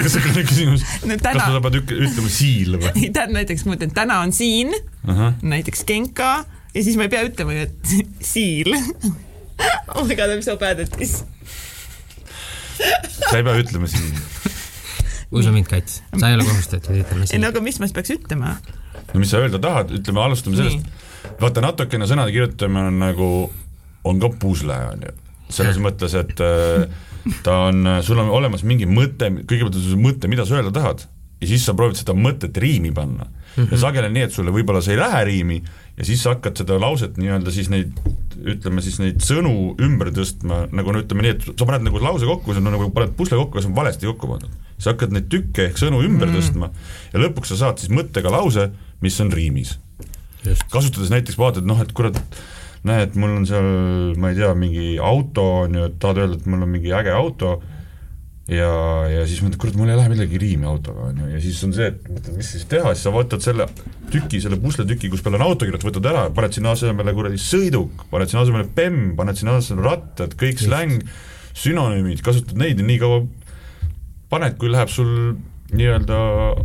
kas 0.00 0.14
see 0.14 0.22
on 0.24 0.36
küsimus 0.48 0.84
no,, 1.04 1.18
täna... 1.20 1.42
kas 1.42 1.56
sa 1.58 1.62
pead 1.66 1.78
ütlema 1.82 2.32
siil 2.32 2.78
või? 2.78 2.92
ei, 2.94 3.10
tähendab 3.10 3.36
näiteks 3.40 3.66
ma 3.68 3.76
ütlen, 3.76 3.92
täna 3.96 4.20
on 4.24 4.32
siin 4.36 4.72
uh, 4.72 5.10
-huh. 5.12 5.36
näiteks 5.44 5.84
Genka 5.88 6.32
ja 6.72 6.82
siis 6.84 6.96
ma 6.96 7.08
ei 7.08 7.12
pea 7.12 7.26
ütlema, 7.28 7.56
et 7.66 7.96
siil 8.24 8.72
oh 9.96 10.04
my 10.04 10.14
god, 10.14 10.30
I 10.30 10.36
m 10.38 10.42
so 10.44 10.56
bad 10.60 10.80
at 10.80 10.92
this. 10.96 11.24
sa 12.76 13.38
ei 13.38 13.44
pea 13.46 13.56
ütlema 13.62 13.88
siin 13.90 14.12
usu 15.32 15.52
mind, 15.52 15.68
Kats, 15.70 16.02
sa 16.12 16.28
ei 16.28 16.36
ole 16.36 16.46
kohustatud 16.46 16.98
ütlema 17.00 17.24
ei 17.24 17.30
siin 17.32 17.42
no. 17.42 17.50
aga 17.52 17.62
mis 17.64 17.80
ma 17.80 17.88
siis 17.88 17.96
peaks 17.96 18.14
ütlema? 18.14 18.56
no 19.12 19.22
mis 19.22 19.32
sa 19.32 19.40
öelda 19.42 19.60
tahad, 19.62 19.92
ütleme, 19.96 20.22
alustame 20.22 20.58
sellest, 20.60 20.86
vaata 21.40 21.64
natukene 21.64 22.08
sõnade 22.08 22.34
kirjutamine 22.34 22.90
on 22.92 23.00
nagu, 23.02 23.30
on 24.06 24.22
ka 24.22 24.30
pusle, 24.42 24.76
on 24.92 25.04
ju. 25.08 25.16
selles 25.56 25.80
mõttes, 25.82 26.14
et 26.18 26.44
äh, 26.44 26.86
ta 27.46 27.58
on, 27.70 27.96
sul 28.06 28.20
on 28.22 28.30
olemas 28.34 28.64
mingi 28.66 28.88
mõte, 28.88 29.32
kõigepealt 29.42 29.80
on 29.80 29.86
sul 29.88 30.02
mõte, 30.02 30.30
mida 30.30 30.46
sa 30.46 30.60
öelda 30.60 30.74
tahad 30.74 31.06
ja 31.40 31.50
siis 31.50 31.66
sa 31.66 31.74
proovid 31.76 31.98
seda 32.00 32.14
mõtet 32.16 32.56
riimi 32.60 32.92
panna 32.96 33.28
ja 33.56 33.78
sageli 33.80 34.08
on 34.08 34.14
nii, 34.16 34.28
et 34.28 34.34
sulle 34.34 34.52
võib-olla 34.54 34.82
see 34.84 34.94
ei 34.96 35.00
lähe 35.00 35.24
riimi 35.28 35.58
ja 35.96 36.06
siis 36.06 36.22
sa 36.24 36.34
hakkad 36.34 36.60
seda 36.60 36.78
lauset 36.80 37.16
nii-öelda 37.20 37.52
siis 37.52 37.68
neid 37.72 37.92
ütleme 38.52 38.82
siis 38.84 38.98
neid 39.00 39.22
sõnu 39.24 39.74
ümber 39.82 40.10
tõstma, 40.14 40.64
nagu 40.74 40.92
no 40.92 41.02
ütleme 41.02 41.24
nii, 41.24 41.34
et 41.36 41.46
sa 41.48 41.68
paned 41.68 41.86
nagu 41.86 42.00
lause 42.02 42.28
kokku, 42.28 42.54
sa 42.54 42.62
nagu 42.64 42.88
paned 42.94 43.14
pusle 43.18 43.38
kokku 43.40 43.58
ja 43.58 43.64
see 43.64 43.72
on 43.72 43.78
valesti 43.78 44.10
kokku 44.10 44.30
pandud. 44.30 44.52
sa 44.78 44.92
hakkad 44.92 45.14
neid 45.14 45.30
tükke 45.32 45.70
ehk 45.70 45.80
sõnu 45.80 46.02
ümber 46.04 46.28
mm. 46.28 46.36
tõstma 46.36 46.70
ja 47.12 47.22
lõpuks 47.22 47.52
sa 47.52 47.60
saad 47.62 47.80
siis 47.80 47.92
mõttega 47.94 48.32
lause, 48.32 48.68
mis 49.00 49.16
on 49.24 49.32
riimis. 49.32 49.78
kasutades 50.72 51.10
näiteks 51.10 51.38
vaatad, 51.38 51.66
noh 51.66 51.80
et 51.82 51.94
kurat, 51.96 52.18
näed, 52.86 53.16
mul 53.18 53.38
on 53.40 53.46
seal, 53.48 53.70
ma 54.20 54.30
ei 54.30 54.38
tea, 54.38 54.52
mingi 54.54 54.90
auto 55.02 55.46
on 55.64 55.80
ju, 55.80 55.88
et 55.88 55.96
tahad 56.02 56.22
öelda, 56.22 56.38
et 56.38 56.46
mul 56.50 56.66
on 56.66 56.74
mingi 56.76 56.92
äge 56.94 57.14
auto 57.16 57.56
ja, 58.50 58.70
ja 59.10 59.24
siis 59.26 59.40
mõtled, 59.42 59.58
kurat, 59.60 59.76
mul 59.78 59.90
ei 59.90 59.98
lähe 59.98 60.12
midagi 60.12 60.40
riimi 60.40 60.68
autoga, 60.70 61.08
on 61.10 61.22
ju, 61.24 61.30
ja 61.34 61.40
siis 61.42 61.62
on 61.66 61.74
see, 61.76 61.88
et 61.90 62.10
mõtled, 62.10 62.36
mis 62.38 62.50
siis 62.54 62.66
teha, 62.70 62.92
siis 62.94 63.06
sa 63.08 63.14
võtad 63.14 63.42
selle 63.44 63.66
tüki, 64.12 64.40
selle 64.42 64.58
pusletüki, 64.62 65.10
kus 65.12 65.24
peal 65.24 65.38
on 65.38 65.46
auto 65.48 65.66
kirjutatud, 65.66 65.90
võtad 65.90 66.10
ära, 66.12 66.26
paned 66.36 66.54
sinna 66.54 66.76
asemele 66.76 67.14
kuradi 67.16 67.40
sõiduk, 67.42 68.06
paned 68.12 68.30
sinna 68.30 68.44
asemele 68.46 68.68
bemm, 68.76 69.16
paned 69.18 69.40
sinna 69.40 69.58
asemele 69.60 69.88
rattad, 69.88 70.36
kõik 70.38 70.62
släng, 70.62 71.02
sünonüümid, 71.56 72.22
kasutad 72.24 72.58
neid 72.60 72.82
ja 72.82 72.86
nii 72.86 73.02
kaua 73.02 73.24
paned, 74.30 74.58
kui 74.60 74.70
läheb 74.70 74.90
sul 74.92 75.10
nii-öelda 75.74 76.18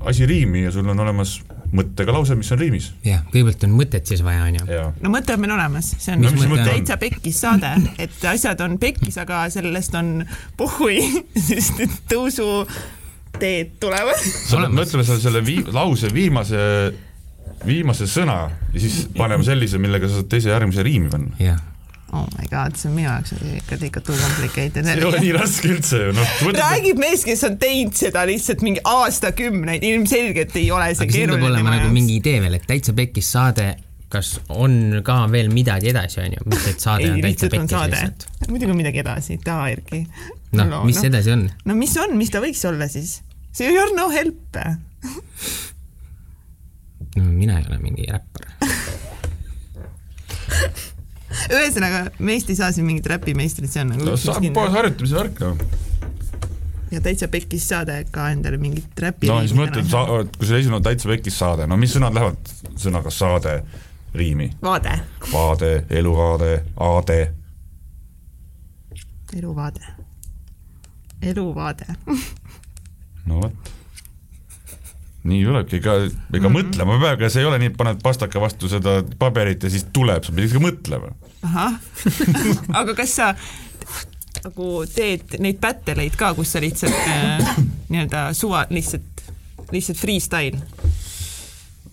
asi 0.09 0.27
riimi 0.29 0.67
ja 0.67 0.73
sul 0.73 0.89
on 0.91 1.01
olemas 1.01 1.39
mõttega 1.75 2.13
lause, 2.15 2.35
mis 2.35 2.51
on 2.53 2.59
riimis 2.59 2.89
jah, 3.05 3.23
kõigepealt 3.31 3.65
on 3.67 3.75
mõtet 3.75 4.09
siis 4.09 4.23
vaja, 4.25 4.43
on 4.47 4.59
ju. 4.59 4.65
ja 4.71 4.87
no 5.03 5.11
mõte 5.13 5.35
on 5.35 5.43
meil 5.43 5.53
olemas, 5.55 5.93
see 5.97 6.15
on 6.15 6.25
No 6.25 6.33
mõte 6.35 6.67
täitsa 6.67 6.97
pekkis 7.01 7.39
saade, 7.43 7.71
et 8.01 8.25
asjad 8.29 8.59
on 8.65 8.77
pekkis, 8.81 9.17
aga 9.21 9.45
sellest 9.53 9.95
on 9.99 10.11
puhui, 10.59 10.99
sest 11.35 11.79
et 11.85 11.95
tõusuteed 12.11 13.77
tulevad. 13.81 14.27
Olemas. 14.57 14.75
mõtlema 14.81 15.07
selle, 15.07 15.23
selle 15.23 15.43
vii-, 15.47 15.65
lause 15.71 16.11
viimase, 16.13 16.61
viimase 17.65 18.09
sõna 18.11 18.39
ja 18.73 18.83
siis 18.83 19.05
panema 19.17 19.45
sellise, 19.47 19.81
millega 19.81 20.09
sa 20.09 20.19
saad 20.19 20.31
teise 20.31 20.51
järgmise 20.53 20.85
riimi 20.85 21.11
panna. 21.13 21.35
jah, 21.39 21.61
oh 22.13 22.27
my 22.37 22.45
god, 22.51 22.75
see 22.75 22.89
on 22.89 22.95
minu 22.95 23.07
jaoks 23.07 23.31
ikka 23.39 23.77
ikka 23.87 24.01
too 24.03 24.15
complicated. 24.19 24.85
see 24.85 24.97
ei 24.99 25.05
ole 25.07 25.21
nii 25.23 25.31
raske 25.35 25.69
üldse 25.71 26.01
ju, 26.01 26.15
noh. 26.17 26.33
räägib 26.57 26.99
mees, 27.01 27.23
kes 27.27 27.45
on 27.47 27.55
teinud 27.61 27.95
seda 27.97 28.25
lihtsalt 28.27 28.65
mingi 28.65 28.83
aastakümneid, 28.87 29.85
ilmselgelt 29.87 30.57
ei 30.59 30.67
ole 30.75 30.89
see 30.91 31.07
aga 31.07 31.15
siin 31.15 31.31
peab 31.31 31.37
keeruline 31.37 31.53
olema 31.53 31.77
nagu 31.77 31.93
mingi 31.95 32.19
idee 32.19 32.43
veel, 32.43 32.59
et 32.59 32.67
täitsa 32.67 32.95
pekkis 32.97 33.31
saade, 33.37 33.69
kas 34.11 34.33
on 34.51 35.01
ka 35.07 35.17
veel 35.31 35.51
midagi 35.55 35.91
edasi, 35.93 36.21
on 36.25 36.37
ju, 36.37 36.45
mitte 36.51 36.75
et 36.75 36.83
saade 36.83 37.07
ei 37.07 37.15
on, 37.15 37.25
täitsa 37.27 37.51
pekkis 37.55 37.77
lihtsalt.. 37.95 38.29
muidugi 38.51 38.75
on 38.75 38.81
midagi 38.83 39.03
edasi, 39.05 39.39
taha 39.45 39.71
Erki. 39.77 40.03
noh, 40.59 40.79
mis 40.87 41.03
edasi 41.07 41.35
on? 41.37 41.47
no 41.65 41.79
mis 41.79 41.95
on, 42.01 42.17
mis 42.19 42.33
ta 42.33 42.43
võiks 42.43 42.63
olla 42.67 42.91
siis? 42.91 43.21
see 43.55 43.71
you 43.71 43.83
are 43.83 43.95
no 43.95 44.09
help. 44.11 44.59
no 47.15 47.29
mina 47.29 47.59
ei 47.59 47.71
ole 47.71 47.79
mingi 47.83 48.11
räppar. 48.11 48.51
ühesõnaga, 51.31 52.03
meist 52.19 52.49
ei 52.51 52.57
saa 52.59 52.71
siin 52.75 52.87
mingit 52.87 53.07
räpimeistrit, 53.11 53.71
see 53.71 53.83
on 53.85 53.93
nagu 53.93 54.07
no 54.07 54.17
saab 54.19 54.45
kohe 54.55 54.73
harjutamise 54.75 55.17
värk, 55.17 55.41
noh. 55.43 55.63
ja 56.91 57.01
täitsa 57.03 57.29
pekkis 57.31 57.67
saade 57.71 57.97
ka 58.11 58.29
endale 58.33 58.59
mingit 58.61 59.03
räppi. 59.05 59.29
no 59.31 59.39
siis 59.43 59.55
mõtled, 59.57 59.87
kui 60.37 60.49
sul 60.49 60.59
esimene 60.59 60.79
on 60.81 60.87
täitsa 60.87 61.11
pekis 61.11 61.39
saade, 61.41 61.67
no 61.69 61.79
mis 61.79 61.95
sõnad 61.95 62.15
lähevad 62.17 62.53
sõnaga 62.81 63.13
saade 63.15 63.57
riimi? 64.17 64.51
vaade, 64.63 64.97
vaade, 65.31 65.73
eluvaade, 65.89 66.53
aade. 66.87 67.19
eluvaade, 69.37 69.93
eluvaade. 71.21 71.93
no 73.29 73.45
vot. 73.45 73.77
Nii 75.23 75.41
tulebki, 75.45 75.77
ega, 75.77 75.97
ega 76.05 76.11
mm 76.11 76.37
-hmm. 76.45 76.55
mõtlema 76.57 76.99
peab, 77.01 77.19
ega 77.19 77.29
see 77.29 77.43
ei 77.43 77.49
ole 77.49 77.59
nii, 77.61 77.71
et 77.73 77.77
paned 77.77 77.99
pastaka 78.03 78.41
vastu 78.41 78.69
seda 78.69 79.01
paberit 79.19 79.63
ja 79.63 79.69
siis 79.69 79.85
tuleb, 79.93 80.23
sa 80.25 80.33
pead 80.33 80.47
ikka 80.49 80.63
mõtlema. 80.63 81.11
ahah, 81.45 81.77
aga 82.81 82.95
kas 82.97 83.15
sa 83.15 83.35
nagu 84.41 84.69
teed 84.89 85.37
neid 85.43 85.59
battle'eid 85.61 86.17
ka, 86.17 86.33
kus 86.37 86.55
sa 86.55 86.61
lihtsalt 86.63 86.95
äh, 86.95 87.51
nii-öelda 87.91 88.31
suva, 88.37 88.65
lihtsalt, 88.69 89.25
lihtsalt 89.71 89.99
freestyle? 89.99 90.57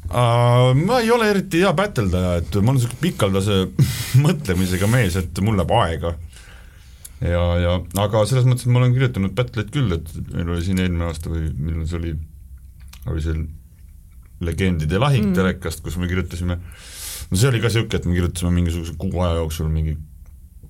Uh, 0.08 0.72
ma 0.72 1.02
ei 1.02 1.10
ole 1.12 1.26
eriti 1.28 1.60
hea 1.60 1.72
battldaja, 1.76 2.38
et 2.40 2.54
ma 2.62 2.72
olen 2.72 2.80
siuke 2.80 2.96
pikaldase 3.02 3.58
mõtlemisega 4.24 4.88
mees, 4.88 5.18
et 5.20 5.42
mul 5.44 5.58
läheb 5.60 5.74
aega. 5.82 6.14
ja, 7.20 7.44
ja 7.60 7.74
aga 8.00 8.24
selles 8.30 8.48
mõttes, 8.48 8.64
et 8.64 8.72
ma 8.72 8.80
olen 8.80 8.96
kirjutanud 8.96 9.36
battle'id 9.36 9.68
küll, 9.74 9.92
et 9.98 10.08
meil 10.32 10.54
oli 10.54 10.64
siin 10.64 10.80
eelmine 10.80 11.10
aasta 11.10 11.28
või 11.28 11.50
millal 11.52 11.84
see 11.90 12.00
oli, 12.00 12.14
oli 13.12 13.24
see 13.24 13.46
Legendide 14.44 15.00
lahing 15.02 15.30
mm. 15.30 15.34
telekast, 15.34 15.82
kus 15.82 15.96
me 15.98 16.06
kirjutasime, 16.10 16.58
no 17.30 17.40
see 17.40 17.48
oli 17.50 17.62
ka 17.62 17.72
siuke, 17.74 17.98
et 17.98 18.06
me 18.06 18.14
kirjutasime 18.14 18.52
mingisuguse 18.54 18.94
kuu 19.00 19.24
aja 19.24 19.40
jooksul 19.40 19.70
mingi 19.72 19.96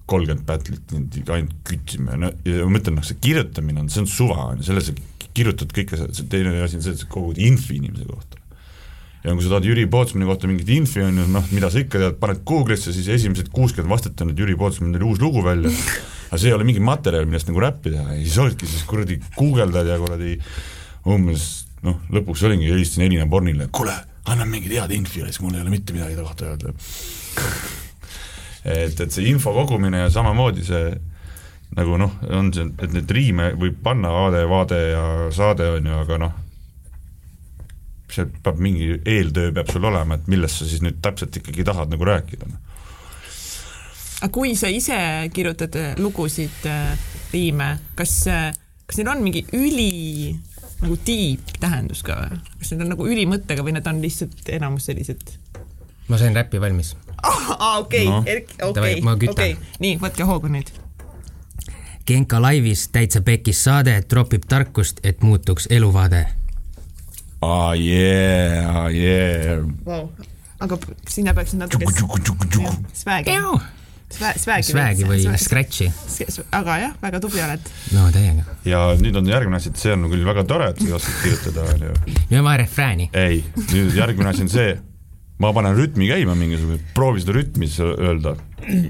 kolmkümmend 0.08 0.46
battle'it 0.48 1.30
ainult 1.34 1.54
kütsime. 1.68 2.16
No, 2.16 2.32
ja 2.48 2.64
ma 2.64 2.78
mõtlen, 2.78 2.96
noh 2.96 3.04
see 3.04 3.18
kirjutamine 3.20 3.82
on, 3.84 3.92
see 3.92 4.02
on 4.04 4.08
suva, 4.08 4.38
on 4.54 4.62
ju, 4.62 4.70
selles 4.70 4.88
sa 4.88 4.96
kirjutad 5.36 5.72
kõike, 5.76 5.98
see 6.00 6.28
teine 6.32 6.54
asi 6.64 6.78
on 6.78 6.84
see, 6.86 6.96
et 6.96 7.02
sa 7.04 7.08
kogud 7.12 7.38
infi 7.44 7.76
inimese 7.76 8.08
kohta. 8.08 8.40
Ja 9.24 9.34
kui 9.34 9.42
sa 9.42 9.50
tahad 9.52 9.66
Jüri 9.66 9.84
Pootsmani 9.90 10.28
kohta 10.28 10.48
mingit 10.48 10.70
infi 10.72 11.02
on 11.04 11.20
ju, 11.20 11.26
noh, 11.34 11.46
mida 11.52 11.68
sa 11.74 11.82
ikka 11.82 12.00
tead, 12.00 12.18
paned 12.22 12.40
Google'isse, 12.48 12.94
siis 12.96 13.10
esimesed 13.12 13.50
kuuskümmend 13.52 13.92
vastet 13.92 14.20
on, 14.24 14.32
et 14.32 14.40
Jüri 14.40 14.56
Pootsmanil 14.56 14.96
oli 15.02 15.10
uus 15.10 15.20
lugu 15.20 15.42
välja, 15.44 15.72
aga 16.30 16.40
see 16.40 16.48
ei 16.52 16.56
ole 16.56 16.66
mingi 16.68 16.82
materjal, 16.84 17.28
millest 17.28 17.50
nagu 17.50 17.60
räppi 17.62 17.92
teha. 17.92 18.14
Ja 18.14 18.22
siis 18.22 18.38
olidki 18.40 18.70
siis 18.70 18.86
kuradi 18.88 19.18
guugeldad 19.36 19.90
ja 19.90 19.98
kuradi 20.00 20.38
umbes 21.08 21.48
noh, 21.86 22.00
lõpuks 22.14 22.46
olingi, 22.48 22.70
helistasin 22.72 23.06
Elina 23.06 23.26
Bornile, 23.30 23.68
kuule, 23.72 23.94
anna 24.28 24.46
mingit 24.48 24.74
head 24.74 24.94
infi, 24.96 25.22
siis 25.24 25.40
mul 25.44 25.56
ei 25.56 25.64
ole 25.64 25.72
mitte 25.72 25.94
midagi 25.96 26.16
ta 26.18 26.24
kohta 26.26 26.50
öelda. 26.50 26.74
et, 28.78 29.00
et 29.00 29.12
see 29.12 29.28
info 29.30 29.54
kogumine 29.56 30.04
ja 30.04 30.10
samamoodi 30.12 30.66
see 30.66 30.90
nagu 31.76 31.98
noh, 32.00 32.14
on 32.34 32.52
see, 32.54 32.68
et 32.80 32.94
neid 32.94 33.10
riime 33.12 33.52
võib 33.58 33.80
panna 33.84 34.12
aade, 34.24 34.44
vaade 34.48 34.78
ja 34.90 35.02
saade 35.34 35.68
on 35.76 35.90
ju, 35.90 35.98
aga 36.04 36.20
noh, 36.24 36.38
see 38.12 38.24
peab 38.44 38.60
mingi 38.64 38.94
eeltöö 38.98 39.52
peab 39.56 39.70
sul 39.72 39.84
olema, 39.90 40.16
et 40.16 40.30
millest 40.32 40.62
sa 40.62 40.68
siis 40.68 40.82
nüüd 40.84 41.02
täpselt 41.04 41.36
ikkagi 41.40 41.66
tahad 41.68 41.92
nagu 41.92 42.08
rääkida. 42.08 42.48
aga 44.18 44.32
kui 44.34 44.56
sa 44.56 44.70
ise 44.72 44.96
kirjutad 45.34 45.76
äh, 45.78 45.92
lugusid, 46.00 46.64
riime, 47.32 47.74
kas, 47.94 48.24
kas 48.88 48.98
neil 48.98 49.12
on 49.12 49.22
mingi 49.22 49.44
üli 49.52 50.32
nagu 50.82 50.96
deep 51.06 51.52
tähendus 51.60 52.02
ka 52.06 52.16
või? 52.22 52.40
kas 52.60 52.72
need 52.72 52.84
on 52.86 52.92
nagu 52.94 53.06
ülimõttega 53.08 53.64
või 53.66 53.74
need 53.76 53.86
on 53.90 54.00
lihtsalt 54.04 54.50
enamus 54.54 54.88
sellised? 54.90 55.34
ma 56.08 56.18
sain 56.20 56.36
räppi 56.36 56.60
valmis. 56.60 56.94
aa, 57.22 57.78
okei 57.78 58.06
Noh., 58.08 58.24
okei, 58.70 59.00
kütan. 59.02 59.32
okei, 59.34 59.56
nii, 59.82 59.96
võtke 60.02 60.26
hoogu 60.28 60.50
nüüd. 60.52 60.70
Genka 62.08 62.40
laivis 62.40 62.86
täitsa 62.88 63.20
pekis 63.20 63.60
saade 63.64 63.92
tropib 64.08 64.46
tarkust, 64.48 65.00
et 65.04 65.22
muutuks 65.22 65.66
eluvaade. 65.70 66.26
aa 67.42 67.74
jee, 67.74 68.62
aa 68.64 68.88
jee. 68.90 69.58
Vau, 69.86 70.08
aga 70.60 70.78
sinna 71.08 71.34
peaks 71.34 71.52
natuke 71.58 71.90
jah, 73.26 73.68
swag'i, 74.14 74.62
swag'i. 74.64 75.04
Või 75.08 75.24
scratch'i. 75.38 75.88
aga 76.56 76.76
jah, 76.80 76.92
väga 77.02 77.20
tubli 77.20 77.42
oled. 77.44 77.66
no 77.92 78.06
täiega. 78.14 78.44
ja 78.64 78.82
nüüd 79.00 79.16
on 79.20 79.28
järgmine 79.28 79.56
asi, 79.60 79.68
et 79.72 79.80
see 79.80 79.92
on 79.92 80.06
küll 80.10 80.24
väga 80.26 80.44
tore, 80.48 80.70
et 80.72 80.80
sa 80.82 80.96
oskad 80.96 81.18
kirjutada, 81.22 81.66
on 81.74 81.84
ju. 81.88 81.96
nüüd 82.30 82.38
on 82.40 82.46
vaja 82.48 82.62
refrääni. 82.64 83.10
ei, 83.12 83.42
nüüd 83.72 83.96
järgmine 83.98 84.32
asi 84.32 84.46
on 84.46 84.52
see, 84.52 84.78
ma 85.38 85.52
panen 85.56 85.76
rütmi 85.78 86.08
käima 86.10 86.34
mingisugune, 86.38 86.80
proovi 86.96 87.20
seda 87.24 87.36
rütmi 87.36 87.68
s- 87.68 87.84
öelda 87.84 88.36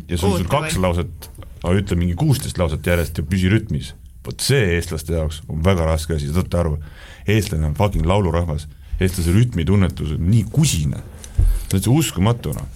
ja 0.08 0.16
sul 0.20 0.32
on 0.36 0.38
sul 0.44 0.48
kaks 0.48 0.78
või? 0.78 0.84
lauset, 0.86 1.30
aga 1.64 1.74
ütle 1.82 1.98
mingi 1.98 2.14
kuusteist 2.18 2.58
lauset 2.58 2.86
järjest 2.86 3.18
ja 3.18 3.26
püsi 3.26 3.50
rütmis. 3.52 3.92
vot 4.24 4.40
see 4.44 4.74
eestlaste 4.76 5.14
jaoks 5.16 5.42
on 5.48 5.62
väga 5.64 5.86
raske 5.88 6.14
asi, 6.14 6.30
saate 6.32 6.58
aru, 6.60 6.78
eestlane 7.26 7.66
on 7.66 7.74
fucking 7.74 8.06
laulurahvas, 8.06 8.66
eestlase 9.00 9.32
rütmitunnetus 9.34 10.14
on 10.16 10.26
nii 10.30 10.44
kusine, 10.52 11.02
täitsa 11.70 11.90
uskumatu 11.90 12.52
noh, 12.56 12.66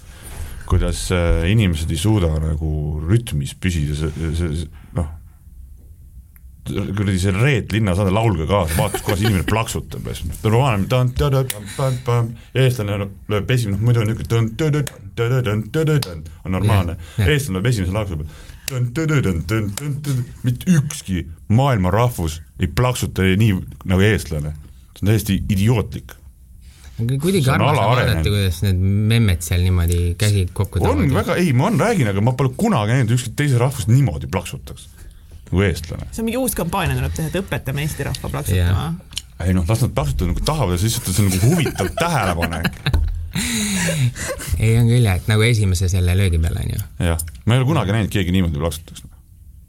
kuidas 0.73 1.05
äh, 1.13 1.43
inimesed 1.51 1.91
ei 1.93 1.99
suuda 2.01 2.31
nagu 2.41 2.69
rütmis 3.05 3.53
püsida, 3.61 3.93
see, 3.99 4.31
see, 4.39 4.69
noh, 4.97 5.11
kuradi 6.65 7.19
see 7.19 7.33
Reet 7.35 7.73
linnasaade 7.75 8.13
Laulge 8.15 8.47
kaasa, 8.49 8.77
vaatas, 8.77 9.03
kuidas 9.05 9.21
inimene 9.21 9.45
plaksutab 9.49 10.07
ja 10.07 10.15
siis 10.17 10.39
normaalne 10.47 10.87
eestlane 12.55 13.09
lööb 13.29 13.53
esimene, 13.53 13.81
muidu 13.83 14.01
on 14.01 14.09
niisugune 14.09 14.39
on 16.45 16.55
normaalne. 16.57 16.97
Eestlane 17.19 17.59
lööb 17.59 17.69
esimese 17.73 17.93
laksu 17.93 18.17
peal. 18.17 18.29
Mitte 20.43 20.71
ükski 20.79 21.27
maailma 21.51 21.91
rahvus 21.93 22.41
ei 22.59 22.67
plaksuta 22.67 23.21
nii 23.37 23.59
nagu 23.85 24.01
eestlane. 24.07 24.55
see 24.93 25.03
on 25.03 25.07
täiesti 25.09 25.43
idiootlik 25.49 26.13
kuidagi 26.97 27.49
on 27.49 27.53
armas 27.55 27.79
on 27.79 27.95
vaadata, 27.95 28.23
kuidas 28.27 28.59
need 28.65 28.81
memmed 29.13 29.45
seal 29.45 29.63
niimoodi 29.65 30.01
käsi 30.19 30.45
kokku 30.53 30.81
on 30.81 30.91
toovad. 30.91 31.13
väga, 31.15 31.37
ei 31.41 31.53
ma 31.57 31.71
on, 31.71 31.79
räägin, 31.81 32.09
aga 32.11 32.21
ma 32.21 32.35
pole 32.37 32.53
kunagi 32.57 32.97
näinud 32.97 33.15
ükski 33.15 33.33
teise 33.37 33.57
rahvust 33.61 33.89
niimoodi 33.89 34.29
plaksutaks 34.31 34.89
nagu 35.49 35.63
eestlane. 35.65 36.09
see 36.11 36.21
on 36.21 36.29
mingi 36.29 36.41
uus 36.41 36.57
kampaania 36.57 36.97
tuleb 36.97 37.15
teha, 37.17 37.31
et 37.31 37.39
õpetame 37.41 37.85
Eesti 37.85 38.05
rahva 38.09 38.29
plaksutama 38.35 38.83
Jah. 38.85 39.47
ei 39.47 39.55
noh, 39.57 39.65
las 39.69 39.81
nad 39.85 39.95
plaksutavad 39.95 40.33
nagu 40.33 40.45
tahavad 40.45 40.77
ja 40.77 40.83
siis 40.83 40.99
see 40.99 41.25
on 41.25 41.31
nagu 41.31 41.49
huvitav 41.49 41.89
tähelepanek. 42.03 42.69
ei, 44.59 44.77
on 44.77 44.89
küll 44.91 45.01
jah, 45.01 45.17
et 45.17 45.27
nagu 45.31 45.45
esimese 45.47 45.89
selle 45.91 46.13
löögi 46.17 46.41
peale 46.45 46.61
on 46.67 46.77
ju. 46.77 46.85
jah, 47.09 47.25
ma 47.45 47.57
ei 47.57 47.63
ole 47.63 47.69
kunagi 47.73 47.97
näinud, 47.97 48.13
keegi 48.13 48.37
niimoodi 48.37 48.61
plaksutaks. 48.61 49.05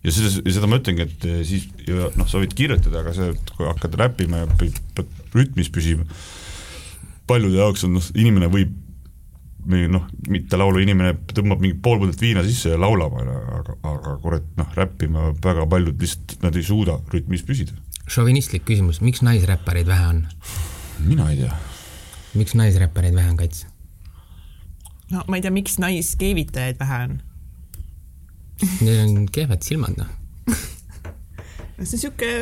ja 0.05 0.13
seda, 0.13 0.37
ja 0.45 0.57
seda 0.61 0.71
ma 0.71 0.81
ütlengi, 0.83 1.09
et 1.09 1.29
eh, 1.31 1.43
siis 1.49 1.69
ja 1.89 2.13
noh, 2.21 2.29
sa 2.29 2.41
võid 2.45 2.53
kirjutada, 2.57 3.01
aga 3.01 3.17
see, 3.17 3.33
et 3.33 3.57
kui 3.57 3.69
hakkad 3.69 3.97
räppima 4.05 4.45
ja 4.45 4.51
pead 4.61 5.05
rütmis 5.35 5.73
püsima, 5.73 6.05
paljude 7.27 7.61
jaoks 7.61 7.85
on 7.87 7.97
noh, 7.99 8.09
inimene 8.15 8.51
võib 8.53 8.73
või 9.65 9.87
noh, 9.89 10.05
mitte 10.29 10.59
laulu 10.61 10.81
inimene 10.83 11.15
tõmbab 11.33 11.63
mingi 11.63 11.77
pool 11.81 12.01
põdet 12.03 12.21
viina 12.21 12.45
sisse 12.45 12.75
ja 12.75 12.81
laulab, 12.81 13.17
aga, 13.21 13.77
aga 13.89 14.17
kurat 14.23 14.47
noh, 14.59 14.73
räppima 14.77 15.31
väga 15.45 15.65
paljud 15.71 16.01
lihtsalt, 16.01 16.37
nad 16.45 16.57
ei 16.59 16.67
suuda 16.67 16.99
rütmis 17.13 17.45
püsida. 17.47 17.77
šovinistlik 18.05 18.67
küsimus, 18.69 19.01
miks 19.01 19.25
naisräppareid 19.25 19.89
vähe 19.89 20.09
on? 20.11 20.27
mina 21.05 21.31
ei 21.33 21.41
tea. 21.41 21.57
miks 22.35 22.57
naisräppareid 22.61 23.17
vähe 23.17 23.33
on 23.33 23.39
kats? 23.41 23.65
no 25.13 25.25
ma 25.29 25.41
ei 25.41 25.47
tea, 25.47 25.55
miks 25.55 25.79
naiskeevitajaid 25.81 26.81
vähe 26.81 27.01
on. 27.09 27.21
Neil 28.85 29.01
on 29.09 29.29
kehvad 29.33 29.65
silmad 29.67 29.97
noh. 29.99 30.13
see 31.81 31.97
on 31.97 32.03
sihuke 32.05 32.35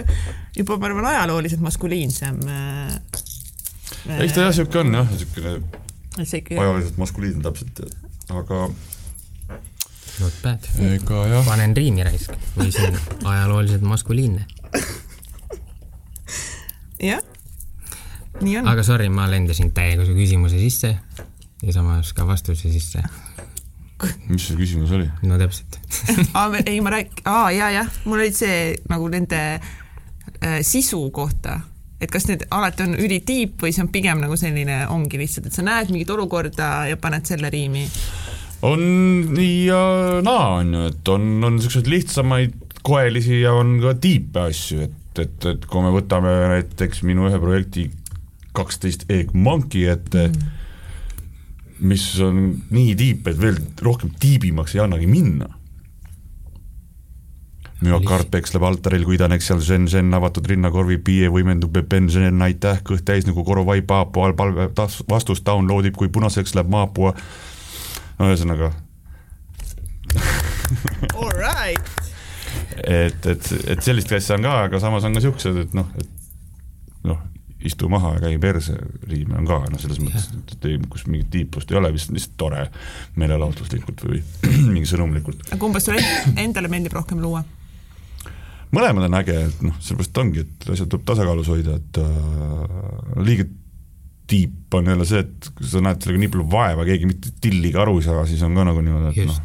juba, 0.59 0.77
ma 0.77 0.91
arvan, 0.91 1.13
ajalooliselt 1.15 1.63
maskuliinsem 1.63 2.43
äh,. 2.51 2.99
Eks 4.07 4.35
ta 4.35 4.47
jah, 4.47 4.51
niisugune 4.51 4.83
on 4.83 4.95
jah, 4.99 5.13
niisugune 6.19 6.63
ajaliselt 6.63 6.99
maskuliinne 7.01 7.43
täpselt, 7.45 7.85
aga 8.31 8.65
Not 10.21 10.35
bad. 10.43 10.67
ega 10.93 11.27
jah, 11.31 11.45
panen 11.47 11.77
riimi 11.77 12.05
raisk 12.05 12.35
või 12.57 12.73
see 12.75 12.91
on 12.91 12.99
ajalooliselt 13.33 13.87
maskuliinne. 13.87 14.45
jah, 17.03 17.23
nii 18.41 18.59
on. 18.61 18.69
aga 18.69 18.85
sorry, 18.87 19.09
ma 19.09 19.29
lendasin 19.31 19.73
täiega 19.75 20.07
su 20.07 20.17
küsimuse 20.17 20.61
sisse 20.61 20.97
ja 21.63 21.75
samas 21.75 22.13
ka 22.13 22.27
vastuse 22.29 22.71
sisse. 22.73 23.03
mis 24.29 24.49
see 24.49 24.59
küsimus 24.59 24.93
oli? 24.93 25.09
no 25.23 25.39
täpselt. 25.41 25.79
ei, 26.71 26.81
ma 26.85 26.93
rääk-, 26.93 27.23
aa 27.25 27.51
ja, 27.55 27.71
jah, 27.71 27.91
mul 28.05 28.21
oli 28.21 28.35
see 28.37 28.75
nagu 28.91 29.09
nende 29.13 29.43
äh, 29.57 30.61
sisu 30.67 31.07
kohta, 31.15 31.61
et 32.03 32.11
kas 32.11 32.27
need 32.29 32.45
alati 32.51 32.87
on 32.87 32.97
ülitiip 32.99 33.63
või 33.63 33.73
see 33.75 33.85
on 33.85 33.93
pigem 33.95 34.23
nagu 34.23 34.37
selline, 34.39 34.83
ongi 34.93 35.21
lihtsalt, 35.21 35.49
et 35.49 35.57
sa 35.57 35.65
näed 35.67 35.93
mingit 35.95 36.11
olukorda 36.11 36.73
ja 36.91 36.99
paned 37.01 37.29
selle 37.29 37.51
riimi. 37.53 37.87
on 38.67 38.83
nii 39.33 39.57
ja 39.67 39.83
naa, 40.25 40.49
on 40.61 40.75
ju, 40.75 40.89
et 40.91 41.13
on, 41.15 41.29
on 41.45 41.57
niisuguseid 41.57 41.91
lihtsamaid 41.91 42.59
koelisi 42.83 43.41
ja 43.41 43.55
on 43.55 43.77
ka 43.83 43.95
tiipe 44.03 44.49
asju, 44.49 44.89
et, 44.89 45.23
et, 45.23 45.51
et 45.55 45.67
kui 45.71 45.85
me 45.85 45.93
võtame 45.95 46.35
näiteks 46.57 47.05
minu 47.07 47.29
ühe 47.31 47.39
projekti 47.43 47.89
kaksteist 48.57 49.07
Egg 49.11 49.33
Monkey 49.35 49.87
ette 49.91 50.29
mm., 50.29 50.59
mis 51.83 52.05
on 52.23 52.45
nii 52.71 52.93
tiip, 52.95 53.27
et 53.27 53.39
veel 53.41 53.57
rohkem 53.83 54.13
tiibimaks 54.23 54.77
ei 54.77 54.85
annagi 54.85 55.09
minna. 55.11 55.49
Müokard 57.83 58.31
peksleb 58.33 58.65
altaril, 58.67 59.05
kui 59.07 59.17
idaneks 59.19 59.49
seal 59.51 59.63
zen-zen 59.65 60.15
avatud 60.17 60.47
rinnakorvi, 60.51 60.99
pie 61.05 61.31
võimendub 61.33 61.77
benzen, 61.91 62.43
aitäh, 62.47 62.81
kõht 62.87 63.05
täis 63.09 63.27
nagu 63.29 63.45
korovai 63.47 63.81
paapua 63.87 64.33
palve 64.39 64.71
vastust 65.11 65.45
download 65.47 65.91
ib, 65.91 65.99
kui 65.99 66.11
punaseks 66.13 66.55
läheb 66.59 66.71
maapua 66.73 67.15
no 68.19 68.31
ühesõnaga, 68.31 68.73
All 71.15 71.31
right. 71.37 71.93
et, 72.87 73.27
et, 73.27 73.53
et 73.67 73.85
sellist 73.85 74.13
asja 74.13 74.39
on 74.39 74.47
ka, 74.47 74.57
aga 74.69 74.81
samas 74.83 75.05
on 75.09 75.17
ka 75.17 75.23
siuksed, 75.25 75.59
et 75.65 75.77
noh, 75.77 75.89
et 75.99 77.09
noh, 77.09 77.21
istu 77.67 77.89
maha 77.93 78.15
ja 78.17 78.23
käi 78.27 78.39
perse 78.43 78.75
riime 79.09 79.39
on 79.41 79.49
ka 79.49 79.61
noh, 79.71 79.81
selles 79.81 80.01
mõttes, 80.03 80.29
et 80.55 80.69
ei, 80.71 80.79
kus 80.91 81.07
mingit 81.09 81.31
tiiplust 81.35 81.73
ei 81.73 81.79
ole, 81.81 81.93
lihtsalt, 81.95 82.17
lihtsalt 82.19 82.39
tore 82.41 82.67
meelelahutuslikult 83.21 84.07
või 84.09 84.23
mingi 84.75 84.89
sõnumlikult. 84.91 85.45
aga 85.55 85.69
umbes 85.69 85.89
sulle 85.89 86.03
end- 86.03 86.41
endale 86.47 86.73
meeldib 86.73 86.97
rohkem 86.99 87.23
luua? 87.23 87.45
Mõlemad 88.73 89.09
on 89.09 89.19
äge, 89.23 89.39
et 89.49 89.65
noh, 89.67 89.81
sellepärast 89.81 90.23
ongi, 90.23 90.47
et 90.47 90.71
asjad 90.75 90.93
tuleb 90.93 91.09
tasakaalus 91.09 91.51
hoida, 91.53 91.79
et 91.81 92.03
äh, 92.03 92.77
liiga 93.23 93.49
tiip 94.33 94.75
on 94.75 94.87
jälle 94.89 95.05
see, 95.09 95.25
et 95.27 95.51
kui 95.57 95.67
sa 95.69 95.83
näed 95.85 96.01
sellega 96.01 96.23
nii 96.23 96.31
palju 96.33 96.47
vaeva, 96.53 96.87
keegi 96.89 97.09
mitte 97.09 97.35
tilligi 97.43 97.77
aru 97.79 97.99
ei 98.01 98.07
saa, 98.07 98.23
siis 98.29 98.45
on 98.47 98.55
ka 98.57 98.65
nagu 98.71 98.85
niimoodi, 98.85 99.13
et 99.13 99.29
noh 99.29 99.43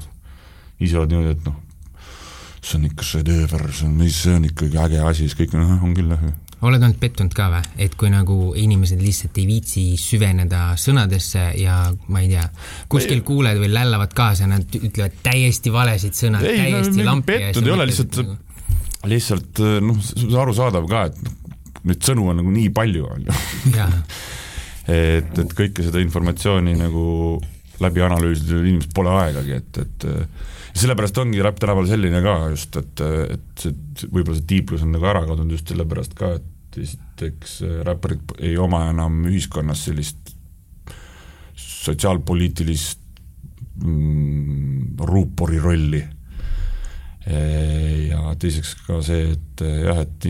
ise 0.83 0.99
oled 0.99 1.13
niimoodi, 1.13 1.37
et 1.37 1.47
noh, 1.47 1.61
see 2.61 2.79
on 2.79 2.89
ikka 2.89 3.05
šedööver, 3.11 3.63
see 3.73 3.87
on, 3.87 4.03
see 4.13 4.35
on 4.35 4.49
ikkagi 4.49 4.81
äge 4.83 4.99
asi, 5.01 5.25
siis 5.25 5.37
kõik 5.39 5.55
on, 5.57 5.71
on 5.87 5.95
küll 5.97 6.13
jah. 6.13 6.25
oled 6.67 6.81
olnud 6.81 6.99
pettunud 7.01 7.35
ka 7.37 7.47
või, 7.53 7.61
et 7.85 7.95
kui 7.99 8.11
nagu 8.13 8.37
inimesed 8.57 9.01
lihtsalt 9.01 9.37
ei 9.41 9.47
viitsi 9.49 9.85
süveneda 10.01 10.71
sõnadesse 10.79 11.47
ja 11.61 11.79
ma 12.13 12.23
ei 12.23 12.33
tea, 12.33 12.47
kuskil 12.91 13.23
kuuled 13.25 13.61
või 13.61 13.71
lällavad 13.73 14.13
kaasa, 14.17 14.49
nad 14.49 14.77
ütlevad 14.77 15.17
täiesti 15.25 15.73
valesid 15.73 16.17
sõnu, 16.17 16.41
ei, 16.43 16.57
no 16.57 16.63
täiesti 16.63 16.93
mingi 16.95 17.09
lampi. 17.09 17.39
pettunud 17.47 17.71
ei 17.71 17.77
ole, 17.77 17.89
lihtsalt, 17.89 18.21
lihtsalt 19.09 19.61
noh, 19.83 20.01
arusaadav 20.41 20.87
ka, 20.89 21.05
et 21.11 21.85
neid 21.87 22.03
sõnu 22.03 22.27
on 22.31 22.41
nagu 22.41 22.51
nii 22.53 22.71
palju, 22.75 23.05
on 23.07 23.27
ju. 23.27 23.37
et, 24.97 25.31
et 25.43 25.55
kõike 25.57 25.85
seda 25.85 26.01
informatsiooni 26.03 26.75
nagu 26.79 27.05
läbi 27.83 28.01
analüüsida 28.01 28.61
inimesel 28.63 28.93
pole 28.97 29.13
aegagi, 29.13 29.59
et, 29.61 29.81
et 29.83 30.07
ja 30.77 30.83
sellepärast 30.83 31.17
ongi 31.21 31.41
Räpp 31.41 31.59
tänapäeval 31.61 31.89
selline 31.89 32.21
ka 32.25 32.35
just, 32.51 32.77
et, 32.77 33.01
et 33.33 33.63
see, 33.63 33.73
võib-olla 34.11 34.37
see 34.37 34.49
tiiplus 34.51 34.85
on 34.85 34.93
nagu 34.93 35.09
ära 35.09 35.23
kadunud 35.25 35.55
just 35.55 35.71
sellepärast 35.71 36.13
ka, 36.17 36.35
et 36.37 36.77
esiteks 36.77 37.59
räpparid 37.87 38.35
ei 38.45 38.53
oma 38.61 38.83
enam 38.91 39.23
ühiskonnas 39.25 39.87
sellist 39.87 40.35
sotsiaalpoliitilist 41.57 43.01
mm, 43.81 44.99
ruupori 45.09 45.59
rolli. 45.63 46.03
Ja 47.27 48.35
teiseks 48.39 48.75
ka 48.87 49.01
see, 49.03 49.33
et 49.33 49.63
jah, 49.83 50.03
et, 50.03 50.27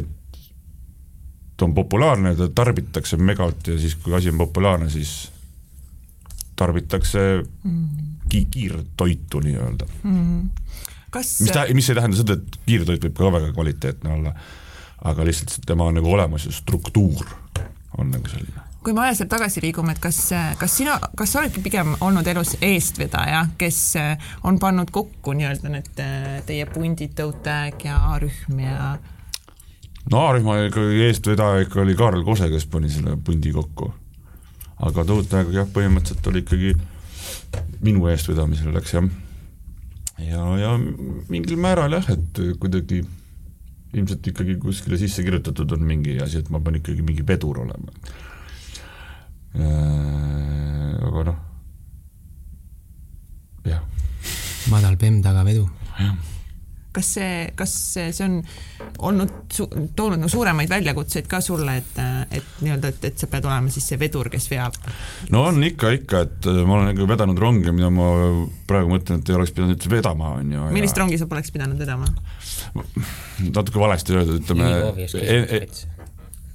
et 0.00 1.62
on 1.62 1.74
populaarne, 1.76 2.32
ta 2.38 2.48
tarbitakse 2.54 3.18
megalt 3.20 3.68
ja 3.68 3.76
siis, 3.78 3.94
kui 4.00 4.14
asi 4.16 4.32
on 4.32 4.40
populaarne, 4.40 4.88
siis 4.90 5.30
tarbitakse 6.56 7.26
ki-, 8.28 8.46
kiirtoitu 8.50 9.40
nii-öelda. 9.44 9.86
kas 11.10 11.36
mis 11.40 11.52
tä-, 11.52 11.68
mis 11.74 11.90
ei 11.90 11.98
tähenda 11.98 12.16
seda, 12.16 12.38
et 12.38 12.58
kiirtoit 12.66 13.04
võib 13.08 13.18
ka 13.18 13.32
väga 13.36 13.52
kvaliteetne 13.52 14.16
olla, 14.16 14.34
aga 15.10 15.28
lihtsalt 15.28 15.60
tema 15.66 15.90
nagu 15.92 16.12
olemus 16.12 16.48
ja 16.48 16.52
struktuur 16.52 17.26
on 17.98 18.10
nagu 18.10 18.28
selline. 18.28 18.69
Kui 18.84 18.94
me 18.96 19.04
ajas 19.04 19.22
tagasi 19.28 19.60
liigume, 19.64 19.92
et 19.92 20.00
kas, 20.02 20.18
kas 20.58 20.76
sina, 20.80 20.96
kas 21.16 21.34
sa 21.34 21.42
oledki 21.42 21.62
pigem 21.64 21.94
olnud 22.00 22.26
elus 22.32 22.54
eestvedaja, 22.64 23.44
kes 23.60 23.80
on 24.48 24.58
pannud 24.62 24.90
kokku 24.94 25.34
nii-öelda 25.36 25.72
need 25.72 26.00
äh, 26.00 26.28
teie 26.48 26.68
pundid, 26.70 27.12
Tõutag 27.18 27.84
ja 27.84 27.98
A-rühm 28.14 28.62
ja 28.62 28.94
no 30.10 30.22
A-rühma 30.28 30.56
ikkagi 30.68 31.04
eestvedaja 31.08 31.66
ikka 31.66 31.82
oli 31.84 31.96
Kaarel 31.98 32.24
Kose, 32.24 32.48
kes 32.52 32.66
pani 32.70 32.90
selle 32.92 33.16
pundi 33.24 33.52
kokku. 33.52 33.92
aga 34.80 35.04
Tõutajaga 35.04 35.60
jah, 35.60 35.68
põhimõtteliselt 35.74 36.30
oli 36.32 36.44
ikkagi 36.44 36.74
minu 37.84 38.08
eestvedamisel 38.08 38.72
läks 38.74 38.96
jah. 38.96 39.08
ja, 40.24 40.44
ja 40.60 40.74
mingil 41.28 41.60
määral 41.60 41.98
jah, 41.98 42.08
et 42.14 42.42
kuidagi 42.60 43.02
ilmselt 43.94 44.26
ikkagi 44.32 44.56
kuskile 44.62 44.98
sisse 45.00 45.22
kirjutatud 45.26 45.72
on 45.74 45.84
mingi 45.86 46.16
asi, 46.22 46.40
et 46.40 46.50
ma 46.50 46.60
pean 46.62 46.78
ikkagi 46.78 47.04
mingi 47.04 47.26
vedur 47.26 47.64
olema. 47.64 47.92
Aga 49.58 51.22
noh, 51.26 51.38
jah, 53.66 53.80
madal 54.70 54.98
bemm 55.00 55.22
tagavedu. 55.24 55.66
kas 56.90 57.06
see, 57.14 57.34
kas 57.58 57.72
see 57.94 58.24
on 58.24 58.40
olnud 59.06 59.30
toonud 59.94 60.18
nagu 60.18 60.30
suuremaid 60.30 60.70
väljakutseid 60.70 61.28
ka 61.30 61.38
sulle, 61.44 61.76
et, 61.78 62.00
et 62.34 62.56
nii-öelda, 62.64 62.90
et, 62.90 63.04
et 63.10 63.22
sa 63.22 63.28
pead 63.30 63.46
olema 63.46 63.70
siis 63.70 63.86
see 63.92 63.98
vedur, 64.00 64.30
kes 64.32 64.48
veab? 64.50 64.78
no 65.34 65.44
on 65.50 65.62
ikka, 65.66 65.92
ikka, 66.00 66.24
et 66.26 66.50
äh, 66.50 66.62
ma 66.66 66.78
olen 66.78 66.90
nagu 66.92 67.06
vedanud 67.10 67.42
ronge, 67.42 67.74
mida 67.74 67.92
ma 67.94 68.08
praegu 68.70 68.90
mõtlen, 68.94 69.22
et 69.22 69.30
ei 69.30 69.38
oleks 69.38 69.54
pidanud 69.54 69.76
üldse 69.76 69.92
vedama, 69.92 70.34
on 70.40 70.56
ju. 70.56 70.66
millist 70.74 70.98
rongi 70.98 71.18
sa 71.20 71.30
poleks 71.30 71.54
pidanud 71.54 71.78
vedama? 71.78 72.10
natuke 73.50 73.82
valesti 73.82 74.18
öeldud, 74.18 74.42
ütleme 74.42 74.74
en, 75.22 75.46
en, 75.60 75.80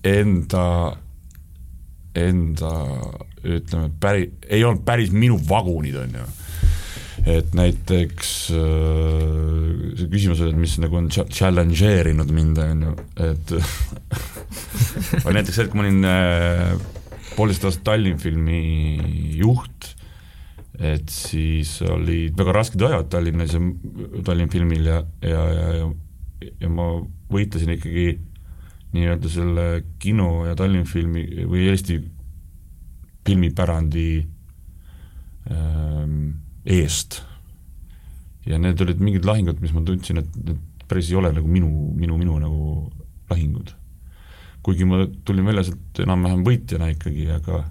enda, 0.06 0.66
enda 2.16 2.72
ütleme 3.46 3.92
päri-, 4.02 4.32
ei 4.50 4.64
olnud 4.66 4.84
päris 4.88 5.14
minu 5.14 5.38
vagunid, 5.50 5.98
on 6.02 6.18
ju. 6.20 6.26
et 7.36 7.56
näiteks 7.58 8.32
äh, 8.54 9.96
see 9.98 10.10
küsimus 10.12 10.44
oli, 10.44 10.54
et 10.54 10.62
mis 10.62 10.76
nagu 10.84 11.00
on 11.00 11.10
cha- 11.14 11.28
challenge 11.32 11.90
erinud 11.90 12.32
mind, 12.36 12.62
on 12.62 12.86
ju, 12.88 12.96
et 13.26 13.56
või 15.26 15.38
näiteks 15.40 15.58
see, 15.58 15.66
et 15.66 15.74
kui 15.74 15.82
ma 15.82 15.88
olin 15.88 16.10
äh, 16.10 16.76
poolteist 17.36 17.68
aastat 17.68 17.86
Tallinn 17.92 18.22
filmi 18.22 18.62
juht, 19.40 19.92
et 20.76 21.10
siis 21.12 21.78
olid 21.88 22.36
väga 22.38 22.56
rasked 22.56 22.82
ajad 22.84 23.10
Tallinnas 23.12 23.56
ja 23.56 23.62
Tallinn 24.28 24.52
filmil 24.52 24.88
ja, 24.90 25.02
ja, 25.24 25.44
ja, 25.56 25.68
ja, 25.80 25.92
ja 26.62 26.72
ma 26.72 26.90
võitlesin 27.32 27.76
ikkagi 27.78 28.08
nii-öelda 28.96 29.32
selle 29.32 29.66
kino 30.00 30.46
ja 30.48 30.56
Tallinn 30.58 30.88
filmi 30.90 31.26
või 31.46 31.68
Eesti 31.72 32.00
filmipärandi 33.26 34.10
ähm, 35.52 36.20
eest. 36.66 37.22
ja 38.46 38.60
need 38.62 38.82
olid 38.82 39.02
mingid 39.02 39.26
lahingud, 39.26 39.62
mis 39.62 39.74
ma 39.74 39.82
tundsin, 39.86 40.22
et 40.22 40.36
need 40.38 40.62
päris 40.86 41.10
ei 41.10 41.18
ole 41.18 41.32
nagu 41.34 41.50
minu, 41.50 41.70
minu, 41.98 42.18
minu 42.18 42.38
nagu 42.40 42.92
lahingud. 43.30 43.74
kuigi 44.66 44.86
ma 44.86 45.06
tulin 45.26 45.46
välja 45.46 45.68
sealt 45.68 46.04
enam-vähem 46.06 46.46
võitjana 46.46 46.90
ikkagi, 46.94 47.28
aga 47.34 47.64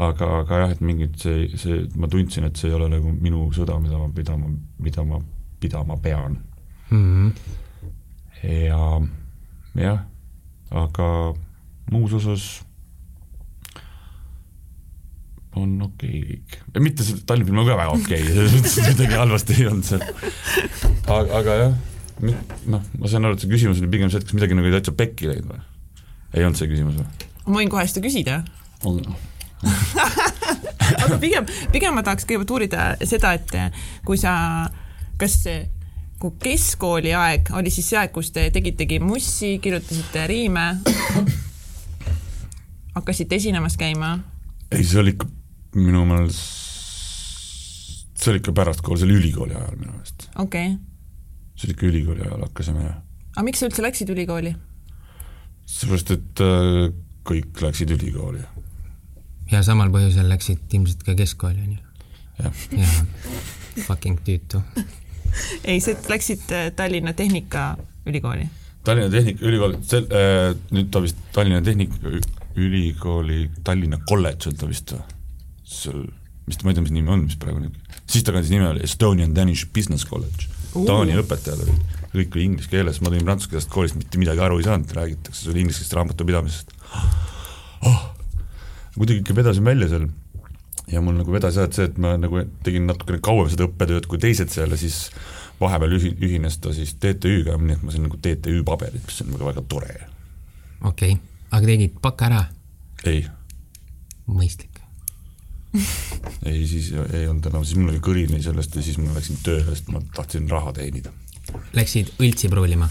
aga, 0.00 0.28
aga 0.42 0.60
jah, 0.62 0.70
et 0.72 0.84
mingid 0.84 1.16
see, 1.20 1.48
see, 1.60 1.82
ma 2.00 2.08
tundsin, 2.12 2.46
et 2.48 2.56
see 2.56 2.70
ei 2.70 2.76
ole 2.76 2.88
nagu 2.92 3.12
minu 3.12 3.48
sõda, 3.56 3.76
mida 3.80 3.98
ma 4.00 4.08
pidama, 4.14 4.52
mida 4.80 5.04
ma 5.04 5.20
pidama 5.60 5.98
pean 6.02 6.38
mm. 6.90 7.02
-hmm. 7.02 7.32
ja 8.48 8.80
jah, 9.84 10.00
aga 10.72 11.08
muus 11.92 12.14
osas 12.16 12.44
on 15.58 15.74
okei 15.84 16.20
okay 16.22 16.38
kõik. 16.72 16.84
mitte 16.84 17.04
see 17.04 17.24
Tallinna 17.28 17.50
film 17.50 17.60
on 17.60 17.68
ka 17.68 17.76
väga 17.76 17.96
okei 17.96 18.22
okay., 18.22 18.36
selles 18.36 18.54
mõttes 18.56 18.76
midagi 18.88 19.18
halvasti 19.20 19.58
ei 19.58 19.66
olnud 19.68 19.88
seal. 19.88 20.06
aga, 21.12 21.26
aga 21.40 21.58
jah, 21.60 21.74
noh, 22.72 22.86
ma 22.98 23.10
saan 23.12 23.28
aru, 23.28 23.36
et 23.36 23.44
see 23.44 23.52
küsimus 23.52 23.82
oli 23.82 23.90
pigem 23.92 24.12
see, 24.12 24.22
et 24.22 24.28
kas 24.28 24.38
midagi 24.38 24.56
nagu 24.56 24.72
täitsa 24.72 24.96
pekki 24.96 25.28
läinud 25.28 25.52
või? 25.52 25.60
ei 26.32 26.46
olnud 26.46 26.60
see 26.60 26.70
küsimus 26.72 26.96
või? 27.02 27.28
ma 27.44 27.58
võin 27.58 27.72
kohe 27.74 27.84
seda 27.90 28.04
küsida 28.06 28.40
aga 31.04 31.18
pigem, 31.22 31.46
pigem 31.74 31.94
ma 31.94 32.02
tahaks 32.06 32.24
kõigepealt 32.26 32.56
uurida 32.56 32.88
seda, 33.06 33.36
et 33.36 33.52
kui 34.08 34.18
sa, 34.18 34.32
kas 35.20 35.36
kui 36.22 36.34
keskkooli 36.42 37.10
aeg 37.18 37.50
oli 37.58 37.70
siis 37.74 37.88
see 37.90 37.98
aeg, 37.98 38.12
kus 38.14 38.30
te 38.34 38.44
tegitegi 38.54 39.00
mussi, 39.02 39.56
kirjutasite 39.62 40.26
riime, 40.30 40.66
hakkasite 42.96 43.38
esinemas 43.40 43.76
käima? 43.80 44.14
ei, 44.70 44.84
see 44.86 45.00
oli 45.02 45.16
ikka 45.16 45.26
minu 45.80 46.04
meelest, 46.06 46.38
see 48.22 48.30
oli 48.32 48.42
ikka 48.42 48.54
pärastkool, 48.60 49.00
see 49.00 49.08
oli 49.08 49.18
ülikooli 49.18 49.58
ajal 49.58 49.74
minu 49.80 49.96
meelest. 49.96 50.28
okei 50.36 50.68
okay.. 50.74 50.78
see 51.56 51.66
oli 51.68 51.76
ikka 51.78 51.90
ülikooli 51.90 52.26
ajal 52.28 52.46
hakkasime. 52.46 52.86
aga 53.34 53.46
miks 53.48 53.64
sa 53.64 53.70
üldse 53.70 53.86
läksid 53.88 54.14
ülikooli? 54.14 54.54
seepärast, 55.74 56.14
et 56.14 56.46
äh, 56.46 56.86
kõik 57.26 57.66
läksid 57.66 57.96
ülikooli 57.98 58.46
ja 59.50 59.66
samal 59.66 59.90
põhjusel 59.90 60.30
läksid 60.30 60.78
ilmselt 60.78 61.02
ka 61.02 61.18
keskkooli, 61.18 61.66
on 61.66 61.74
ju? 61.74 61.80
jah. 62.46 62.66
jah, 62.78 62.98
fucking 63.88 64.22
tüütu 64.22 64.62
ei, 65.68 65.80
sa 65.80 65.94
läksid 66.08 66.52
äh, 66.52 66.70
Tallinna 66.76 67.12
Tehnikaülikooli? 67.16 68.48
Tallinna 68.84 69.10
Tehnikaülikool, 69.12 69.76
sel- 69.86 70.08
äh,, 70.10 70.52
nüüd 70.74 70.90
ta 70.92 71.02
vist 71.04 71.18
Tallinna 71.34 71.62
Tehnikaülikooli 71.66 73.40
Tallinna 73.64 74.00
kolledž 74.08 74.50
on 74.50 74.58
ta 74.60 74.70
vist 74.70 74.94
või? 74.96 75.02
seal, 75.72 76.04
mis 76.46 76.58
ta, 76.58 76.66
ma 76.66 76.72
ei 76.72 76.78
tea, 76.78 76.86
mis 76.86 76.94
nimi 76.94 77.12
on, 77.14 77.26
mis 77.26 77.38
praegu 77.40 77.62
nüüd, 77.62 77.76
siis 78.04 78.26
ta 78.26 78.34
kandis 78.34 78.52
nime 78.52 78.68
oli 78.68 78.84
Estonian 78.84 79.34
Danish 79.36 79.70
Business 79.72 80.04
College. 80.08 80.50
Uh.. 80.72 80.84
Taani 80.88 81.16
õpetajad 81.20 81.62
olid, 81.64 81.98
kõik 82.12 82.36
oli 82.36 82.48
inglise 82.50 82.72
keeles, 82.72 83.00
ma 83.00 83.12
tulin 83.12 83.24
prantsuskeelsest 83.28 83.72
koolist, 83.72 83.96
mitte 83.96 84.20
midagi 84.20 84.42
aru 84.44 84.58
ei 84.60 84.66
saanud, 84.66 84.92
räägitakse, 84.96 85.44
see 85.44 85.52
oli 85.52 85.64
ingliskeelsest 85.64 85.96
raamatupidamisest 85.96 86.74
oh.. 87.88 88.02
kuidagi 88.98 89.22
ikka 89.22 89.36
vedasin 89.36 89.64
välja 89.64 89.88
seal 89.92 90.10
ja 90.90 91.02
mul 91.04 91.18
nagu 91.20 91.34
vedas 91.34 91.58
jah, 91.58 91.68
et 91.68 91.76
see, 91.76 91.86
et 91.90 92.00
ma 92.02 92.16
nagu 92.20 92.42
tegin 92.66 92.88
natukene 92.90 93.22
kauem 93.22 93.50
seda 93.52 93.68
õppetööd 93.68 94.08
kui 94.10 94.20
teised 94.22 94.50
seal 94.54 94.74
ja 94.74 94.80
siis 94.80 95.04
vahepeal 95.60 95.94
ühi-, 95.98 96.16
ühines 96.18 96.58
ta 96.62 96.74
siis 96.74 96.96
TTÜ-ga, 96.98 97.58
nii 97.60 97.76
et 97.76 97.86
ma 97.86 97.94
sain 97.94 98.06
nagu 98.08 98.18
TTÜ 98.18 98.64
paberid, 98.66 99.04
mis 99.06 99.22
on 99.24 99.32
väga, 99.36 99.52
väga 99.52 99.64
tore. 99.70 99.96
okei 100.82 101.14
okay., 101.14 101.22
aga 101.50 101.72
tegid 101.74 101.96
baka 102.02 102.28
ära? 102.30 102.44
ei. 103.06 103.24
mõistlik 104.26 104.72
ei, 106.50 106.66
siis 106.68 106.92
ei 106.92 107.26
olnud 107.28 107.46
enam, 107.48 107.64
siis 107.64 107.78
mul 107.80 107.94
oli 107.94 108.02
kõrini 108.04 108.42
sellest 108.44 108.76
ja 108.76 108.84
siis 108.84 108.98
ma 109.00 109.14
läksin 109.16 109.40
tööle, 109.44 109.64
sest 109.70 109.88
ma 109.92 110.02
tahtsin 110.12 110.50
raha 110.50 110.74
teenida. 110.76 111.12
Läksid 111.76 112.14
õltsi 112.20 112.50
pruulima? 112.52 112.88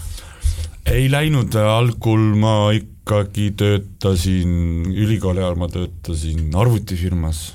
ei 0.90 1.06
läinud, 1.06 1.54
algul 1.54 2.24
ma 2.42 2.72
ikkagi 2.74 3.52
töötasin, 3.58 4.54
ülikooli 4.90 5.38
ajal 5.42 5.58
ma 5.60 5.68
töötasin 5.70 6.50
arvutifirmas, 6.58 7.52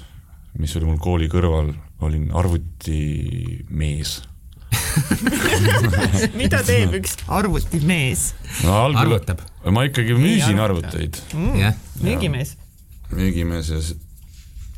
mis 0.57 0.75
oli 0.77 0.85
mul 0.89 0.99
kooli 1.01 1.27
kõrval, 1.31 1.73
olin 2.05 2.31
arvutimees 2.37 4.17
mida 6.39 6.59
teeb 6.65 6.97
üks 6.97 7.15
arvutimees 7.31 8.31
no,? 8.65 8.73
arvutab? 8.89 9.39
ma 9.71 9.85
ikkagi 9.87 10.17
müüsin 10.17 10.59
arvuteid 10.61 11.21
mm,. 11.33 11.55
jah. 11.61 11.77
müügimees. 12.03 12.57
müügimees 13.13 13.71
ja 13.71 13.79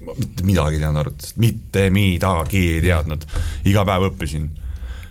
ma 0.05 0.15
mitte 0.17 0.45
midagi 0.47 0.77
ei 0.77 0.83
teadnud 0.83 1.01
arvutist, 1.01 1.37
mitte 1.41 1.87
midagi 1.93 2.61
ei 2.75 2.83
teadnud, 2.83 3.25
iga 3.67 3.83
päev 3.87 4.09
õppisin, 4.11 4.47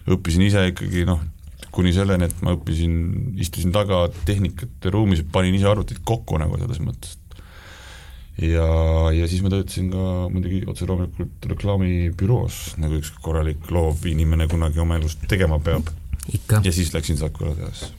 õppisin 0.09 0.47
ise 0.47 0.65
ikkagi 0.71 1.05
noh, 1.09 1.21
kuni 1.75 1.93
selleni, 1.95 2.29
et 2.29 2.43
ma 2.45 2.55
õppisin, 2.57 2.95
istusin 3.43 3.75
taga 3.75 4.07
tehnikate 4.29 4.93
ruumis, 4.95 5.23
panin 5.33 5.57
ise 5.59 5.69
arvutit 5.69 6.01
kokku 6.09 6.41
nagu 6.41 6.59
selles 6.61 6.81
mõttes. 6.83 7.18
Ja, 8.43 8.67
ja 9.15 9.29
siis 9.31 9.43
ma 9.43 9.51
töötasin 9.53 9.91
ka 9.93 10.03
muidugi 10.33 10.63
otse 10.71 10.87
loomulikult 10.89 11.49
reklaamibüroos, 11.53 12.59
nagu 12.83 12.99
üks 13.01 13.13
korralik 13.23 13.71
loov 13.75 14.05
inimene 14.09 14.49
kunagi 14.51 14.83
oma 14.83 14.99
elus 15.01 15.19
tegema 15.29 15.59
peab. 15.63 15.91
ja 16.65 16.73
siis 16.73 16.93
läksin 16.95 17.19
Sakura 17.19 17.55
tehasesse. 17.57 17.95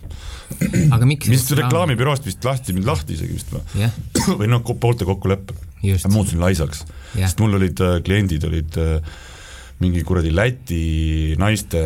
aga 0.95 1.05
miks 1.09 1.29
vist 1.29 1.51
reklaamibüroost 1.57 2.25
vist 2.25 2.45
lasti 2.45 2.73
mind 2.77 2.87
lahti 2.89 3.17
isegi 3.17 3.35
vist 3.35 3.51
või 3.53 3.63
yeah.? 3.81 3.97
või 4.39 4.49
noh, 4.51 4.63
poolte 4.63 5.05
kokkuleppel. 5.09 5.57
muutusin 6.09 6.39
laisaks 6.41 6.85
yeah., 7.15 7.27
sest 7.27 7.41
mul 7.43 7.59
olid 7.59 7.81
äh, 7.83 7.99
kliendid 8.05 8.47
olid 8.47 8.79
äh, 8.79 9.19
mingi 9.79 10.03
kuradi 10.03 10.31
Läti 10.35 11.35
naiste 11.39 11.83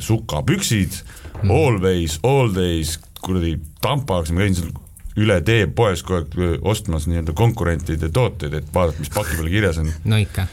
sukapüksid 0.00 1.00
mm., 1.42 1.50
always, 1.50 2.18
all 2.22 2.52
days, 2.54 2.96
kuradi 3.20 3.56
tampaks, 3.84 4.32
ma 4.32 4.44
käisin 4.44 4.62
seal 4.62 4.78
üle 5.20 5.40
tee 5.46 5.68
poes 5.76 6.02
kogu 6.06 6.22
aeg 6.22 6.40
äh, 6.40 6.56
ostmas 6.72 7.06
nii-öelda 7.10 7.36
konkurentide 7.36 8.10
tooteid, 8.14 8.56
et 8.60 8.74
vaadata, 8.74 9.02
mis 9.02 9.12
paki 9.14 9.38
peal 9.38 9.52
kirjas 9.52 9.80
on. 9.82 9.92
no 10.08 10.20
ikka. 10.20 10.48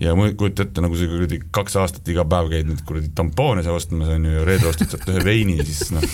Ja 0.00 0.14
ma 0.16 0.30
kujuta 0.32 0.64
ette, 0.64 0.80
nagu 0.80 0.96
sa 0.96 1.04
kuradi 1.10 1.42
kaks 1.52 1.74
aastat 1.76 2.06
iga 2.08 2.24
päev 2.28 2.48
käid 2.48 2.68
nüüd 2.70 2.80
kuradi 2.88 3.10
tampoone 3.16 3.60
seal 3.66 3.76
ostmas, 3.76 4.08
on 4.14 4.24
ju, 4.24 4.32
ja 4.38 4.44
reede 4.48 4.68
ostad 4.70 4.94
sealt 4.94 5.10
ühe 5.12 5.24
veini, 5.26 5.58
siis 5.60 5.90
noh, 5.92 6.06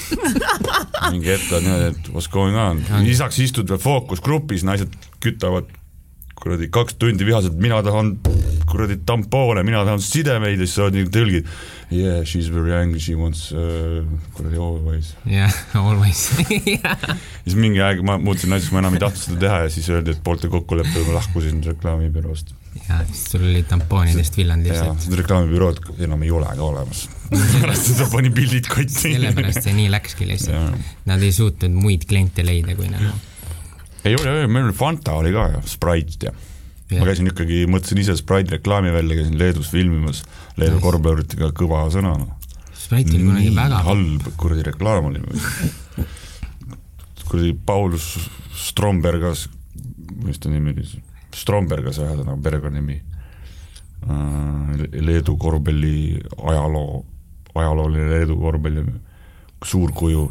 mingi 1.13 1.31
hetk 1.31 1.53
on 1.55 1.63
niimoodi, 1.63 1.93
et 1.93 2.09
what's 2.11 2.27
going 2.33 2.59
on, 2.59 2.83
lisaks 3.07 3.39
istud 3.45 3.71
veel 3.71 3.79
fookusgrupis, 3.85 4.67
naised 4.67 4.97
kütavad 5.23 5.71
kuradi 6.47 6.69
kaks 6.71 6.95
tundi 7.01 7.27
vihaselt, 7.27 7.57
mina 7.59 7.81
tahan 7.83 8.13
kuradi 8.71 9.01
tampoone, 9.07 9.65
mina 9.67 9.83
tahan 9.87 10.03
sidemeid 10.03 10.61
ja 10.61 10.67
siis 10.67 10.77
sa 10.79 10.85
oled 10.87 11.01
nagu 11.01 11.11
tõlgid. 11.15 11.49
Yeah, 11.91 12.23
she 12.27 12.41
is 12.43 12.51
very 12.51 12.75
angry, 12.75 13.01
she 13.03 13.15
wants 13.19 13.49
uh, 13.55 14.05
kuradi 14.37 14.61
always. 14.63 15.13
jah 15.27 15.51
yeah,, 15.51 15.75
always 15.83 16.29
siis 16.39 17.59
mingi 17.59 17.83
aeg 17.83 18.03
ma 18.07 18.19
muutusin 18.23 18.55
naiseks, 18.55 18.73
ma 18.75 18.83
enam 18.85 18.99
ei 18.99 19.03
tahtnud 19.03 19.23
seda 19.23 19.43
teha 19.43 19.61
ja 19.65 19.75
siis 19.75 19.91
öeldi, 19.91 20.15
et 20.15 20.23
poolte 20.27 20.51
kokkuleppel 20.53 21.07
ma 21.09 21.19
lahkusin 21.19 21.63
reklaamibüroost. 21.67 22.55
ja 22.89 23.03
siis 23.11 23.27
sul 23.33 23.47
oli 23.51 23.63
tampoonidest 23.67 24.39
villand 24.39 24.67
lihtsalt. 24.67 25.07
seda 25.07 25.23
reklaamibürood 25.23 25.83
enam 26.07 26.27
ei 26.27 26.35
ole 26.35 26.51
ka 26.59 26.67
olemas 26.67 27.07
pärast 27.31 27.91
seda 27.93 28.11
panin 28.13 28.35
pildid 28.35 28.71
kotti. 28.71 29.01
sellepärast 29.09 29.67
see 29.67 29.79
nii 29.79 29.91
läkski 29.95 30.29
lihtsalt. 30.31 30.93
Nad 31.11 31.23
ei 31.27 31.35
suutnud 31.35 31.75
muid 31.75 32.07
kliente 32.07 32.47
leida, 32.47 32.75
kui 32.79 32.91
nad 32.91 33.11
ei 34.07 34.17
ole, 34.19 34.47
meil 34.47 34.69
oli 34.69 34.77
Fanta 34.77 35.17
oli 35.19 35.33
ka 35.35 35.49
ja 35.55 35.63
Sprite 35.67 36.29
ja 36.29 36.33
yeah. 36.33 37.01
ma 37.01 37.09
käisin 37.09 37.31
ikkagi, 37.31 37.65
mõtlesin 37.71 38.03
ise 38.03 38.17
Sprite 38.19 38.57
reklaami 38.57 38.93
välja, 38.95 39.19
käisin 39.19 39.39
Leedus 39.41 39.71
filmimas 39.73 40.23
Leedu 40.57 40.79
nice. 40.79 40.85
korvpalluritega 40.85 41.51
kõva 41.57 41.87
sõna, 41.93 42.15
noh. 42.21 42.53
Sprite 42.77 43.17
oli 43.17 43.27
kunagi 43.27 43.51
väga 43.57 43.83
halb 43.89 44.31
kuradi 44.39 44.69
reklaam 44.71 45.11
oli 45.11 45.23
kuradi 47.27 47.57
Paulus 47.67 48.15
Strombergas, 48.57 49.49
mis 50.23 50.39
ta 50.39 50.51
nimi 50.53 50.73
oli, 50.73 50.87
Strombergas 51.37 51.99
ühesõnaga 52.01 52.39
perekonnanimi, 52.45 53.01
Leedu 55.03 55.35
korvpalli 55.41 56.21
ajaloo, 56.53 57.03
ajalooline 57.57 58.07
Leedu 58.13 58.39
korvpalli 58.41 58.85
suurkuju 59.67 60.23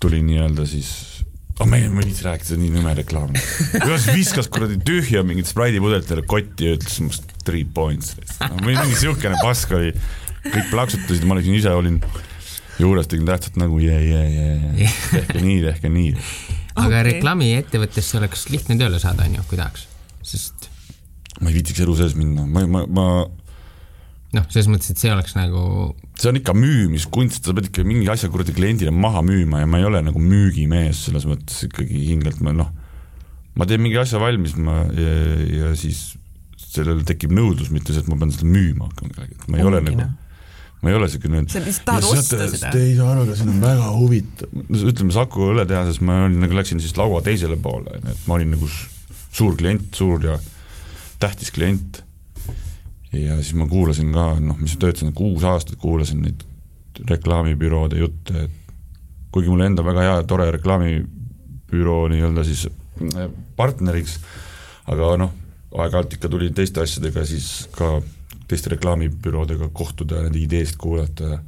tuli 0.00 0.22
nii-öelda 0.24 0.66
siis 0.66 1.11
aga 1.62 1.70
ma 1.70 1.78
ei 1.78 1.90
viitsi 2.08 2.24
rääkida, 2.26 2.56
nii 2.58 2.72
nõme 2.74 2.92
reklaam. 2.98 3.36
kuidas 3.76 4.08
viskas 4.10 4.48
kuradi 4.50 4.80
tühja 4.82 5.22
mingit 5.26 5.46
spraidipudelitele 5.50 6.24
kotti 6.26 6.66
ja 6.66 6.78
ütles 6.78 6.98
must 7.04 7.28
three 7.46 7.62
points 7.64 8.16
no,. 8.40 8.56
mingi 8.66 8.96
siukene 8.98 9.38
pask 9.42 9.74
oli, 9.76 9.92
kõik 10.48 10.72
plaksutasid, 10.72 11.26
ma 11.28 11.36
olin 11.36 11.54
ise 11.54 11.74
olin 11.76 12.00
juures, 12.82 13.06
tegin 13.10 13.28
tähtsat 13.28 13.60
nagu 13.62 13.78
jee, 13.82 14.00
jee, 14.08 14.26
jee, 14.34 14.90
tehke 15.12 15.38
nii, 15.44 15.60
tehke 15.68 15.92
nii. 15.92 16.10
aga 16.74 16.88
okay. 16.88 17.06
reklaamiettevõttesse 17.12 18.18
oleks 18.18 18.48
lihtne 18.50 18.78
tööle 18.80 18.98
saada, 19.02 19.28
on 19.28 19.38
ju, 19.38 19.46
kui 19.50 19.60
tahaks, 19.60 19.86
sest 20.26 20.66
ma 21.38 21.52
ei 21.52 21.60
viitsiks 21.60 21.84
elu 21.86 21.94
sees 22.00 22.18
minna, 22.18 22.48
ma, 22.48 22.66
ma, 22.66 22.84
ma 22.90 23.06
noh, 24.36 24.46
selles 24.52 24.68
mõttes, 24.70 24.92
et 24.92 25.00
see 25.00 25.12
oleks 25.12 25.34
nagu 25.36 25.62
see 26.20 26.30
on 26.30 26.38
ikka 26.40 26.54
müümiskunst, 26.56 27.44
sa 27.44 27.54
pead 27.56 27.68
ikka 27.68 27.84
mingi 27.86 28.08
asja 28.12 28.30
kuradi 28.32 28.54
kliendile 28.56 28.92
maha 28.94 29.22
müüma 29.26 29.62
ja 29.62 29.68
ma 29.68 29.80
ei 29.80 29.88
ole 29.88 30.02
nagu 30.06 30.22
müügimees 30.22 31.06
selles 31.08 31.26
mõttes 31.28 31.66
ikkagi 31.68 32.06
hingelt, 32.08 32.40
ma 32.44 32.54
noh, 32.56 32.72
ma 33.58 33.68
teen 33.68 33.82
mingi 33.84 34.00
asja 34.00 34.20
valmis, 34.22 34.56
ma 34.56 34.82
ja, 34.96 35.14
ja 35.58 35.72
siis 35.78 36.12
sellel 36.72 37.02
tekib 37.08 37.34
nõudlus, 37.36 37.72
mitte 37.74 37.92
see, 37.92 38.04
et 38.04 38.10
ma 38.10 38.18
pean 38.20 38.32
seda 38.32 38.48
müüma 38.48 38.88
hakkama 38.88 39.16
kellelegi, 39.16 39.38
et 39.40 39.48
ma 39.52 39.60
ei 39.60 39.66
ole 39.68 39.80
Ongi, 39.82 39.90
nagu 39.90 40.04
noh., 40.04 40.12
ma 40.82 40.90
ei 40.90 40.96
ole 40.98 41.08
siukene 41.12 41.42
sa 41.46 41.60
lihtsalt 41.62 41.84
tahad 41.86 42.06
osta 42.08 42.38
seda 42.50 42.70
Te. 42.72 42.80
ei 42.88 42.94
saa 42.98 43.12
aru, 43.12 43.26
aga 43.26 43.36
see 43.38 43.46
on 43.46 43.60
väga 43.62 43.90
huvitav, 43.94 44.56
ütleme 44.80 45.14
Saku 45.14 45.44
õlletehases 45.52 46.00
ma 46.02 46.22
olin 46.24 46.40
nagu 46.42 46.56
läksin 46.58 46.80
siis 46.82 46.96
laua 46.98 47.20
teisele 47.22 47.58
poole, 47.62 48.00
et 48.00 48.24
ma 48.26 48.38
olin 48.38 48.56
nagu 48.56 48.70
suur 48.72 49.54
klient, 49.60 49.92
suur 49.94 50.24
ja 50.26 50.40
tähtis 51.22 51.52
klient 51.54 52.02
ja 53.12 53.36
siis 53.40 53.54
ma 53.58 53.66
kuulasin 53.68 54.12
ka, 54.14 54.26
noh, 54.40 54.58
mis 54.60 54.76
töötasin 54.80 55.12
kuus 55.16 55.44
aastat, 55.44 55.76
kuulasin 55.82 56.22
neid 56.24 56.44
reklaamibüroode 57.08 58.00
jutte, 58.00 58.46
et 58.46 58.72
kuigi 59.32 59.52
mul 59.52 59.64
endal 59.66 59.86
väga 59.88 60.06
hea 60.06 60.16
tore 60.28 60.48
reklaamibüroo 60.56 62.02
nii-öelda 62.12 62.44
siis 62.48 62.66
äh, 62.68 63.28
partneriks, 63.56 64.18
aga 64.92 65.14
noh, 65.20 65.32
aeg-ajalt 65.72 66.18
ikka 66.18 66.32
tuli 66.32 66.50
teiste 66.56 66.82
asjadega 66.84 67.24
siis 67.28 67.68
ka 67.76 67.94
teiste 68.48 68.74
reklaamibüroodega 68.74 69.70
kohtuda 69.72 70.20
ja 70.20 70.26
nende 70.26 70.40
ideesid 70.42 70.76
kuulata 70.80 71.32
ja 71.34 71.40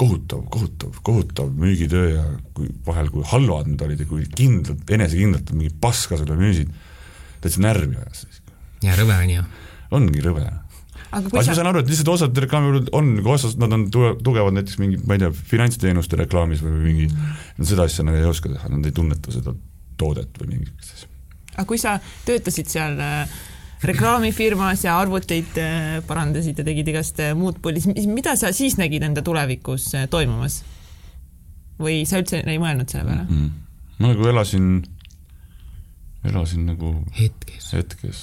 kohutav, 0.00 0.44
kohutav, 0.48 0.94
kohutav 1.04 1.50
müügitöö 1.60 2.06
ja 2.14 2.22
kui 2.56 2.70
vahel, 2.86 3.10
kui 3.12 3.24
halvad 3.26 3.68
need 3.68 3.82
olid 3.84 4.00
ja 4.00 4.06
kui 4.08 4.24
kindlalt, 4.36 4.86
enesekindlalt 4.96 5.50
mingi 5.52 5.74
paska 5.82 6.16
sulle 6.16 6.38
müüsid, 6.38 6.70
täitsa 7.42 7.60
närvi 7.60 7.98
ajas. 8.00 8.24
ja 8.86 8.96
rõve 8.96 9.18
on 9.18 9.34
ju. 9.34 9.44
ongi 9.98 10.24
rõve 10.24 10.46
aga 11.10 11.32
ma 11.34 11.42
sa, 11.44 11.56
saan 11.58 11.70
aru, 11.70 11.82
et 11.82 11.90
lihtsalt 11.90 12.12
osad 12.12 12.40
reklaamibürood 12.44 12.90
on 12.96 13.12
osas, 13.34 13.56
nad 13.60 13.72
on 13.74 13.86
tuge- 13.92 14.16
tugevad 14.24 14.56
näiteks 14.56 14.78
mingi, 14.82 15.00
ma 15.06 15.16
ei 15.16 15.24
tea, 15.24 15.30
finantsteenuste 15.52 16.18
reklaamis 16.20 16.62
või 16.64 16.76
mingi 16.84 17.06
mm., 17.10 17.68
seda 17.70 17.86
asja 17.88 18.06
nad 18.06 18.18
ei 18.18 18.26
oska 18.28 18.52
teha, 18.52 18.70
nad 18.72 18.86
ei 18.86 18.94
tunneta 18.96 19.34
seda 19.34 19.54
toodet 20.00 20.40
või 20.40 20.54
mingit 20.54 20.84
asja. 20.84 21.08
aga 21.56 21.66
kui 21.68 21.80
sa 21.80 21.96
töötasid 22.28 22.70
seal 22.72 23.00
äh, 23.04 23.38
reklaamifirmas 23.90 24.84
ja 24.86 24.98
arvuteid 25.00 25.58
äh, 25.60 25.96
parandasid 26.06 26.60
ja 26.60 26.66
tegid 26.66 26.92
igast 26.92 27.20
äh, 27.22 27.34
muud 27.38 27.60
pulli, 27.62 27.82
siis 27.84 28.08
mida 28.10 28.36
sa 28.38 28.54
siis 28.56 28.78
nägid 28.80 29.04
enda 29.06 29.24
tulevikus 29.26 29.90
toimumas? 30.12 30.62
või 31.80 32.02
sa 32.08 32.20
üldse 32.20 32.42
ei 32.44 32.60
mõelnud 32.60 32.92
selle 32.92 33.08
peale? 33.08 33.24
mm.. 33.26 33.50
ma 34.00 34.12
nagu 34.12 34.28
elasin, 34.28 34.74
elasin 36.28 36.66
nagu 36.68 36.94
hetkes. 37.16 37.72
hetkes. 37.76 38.20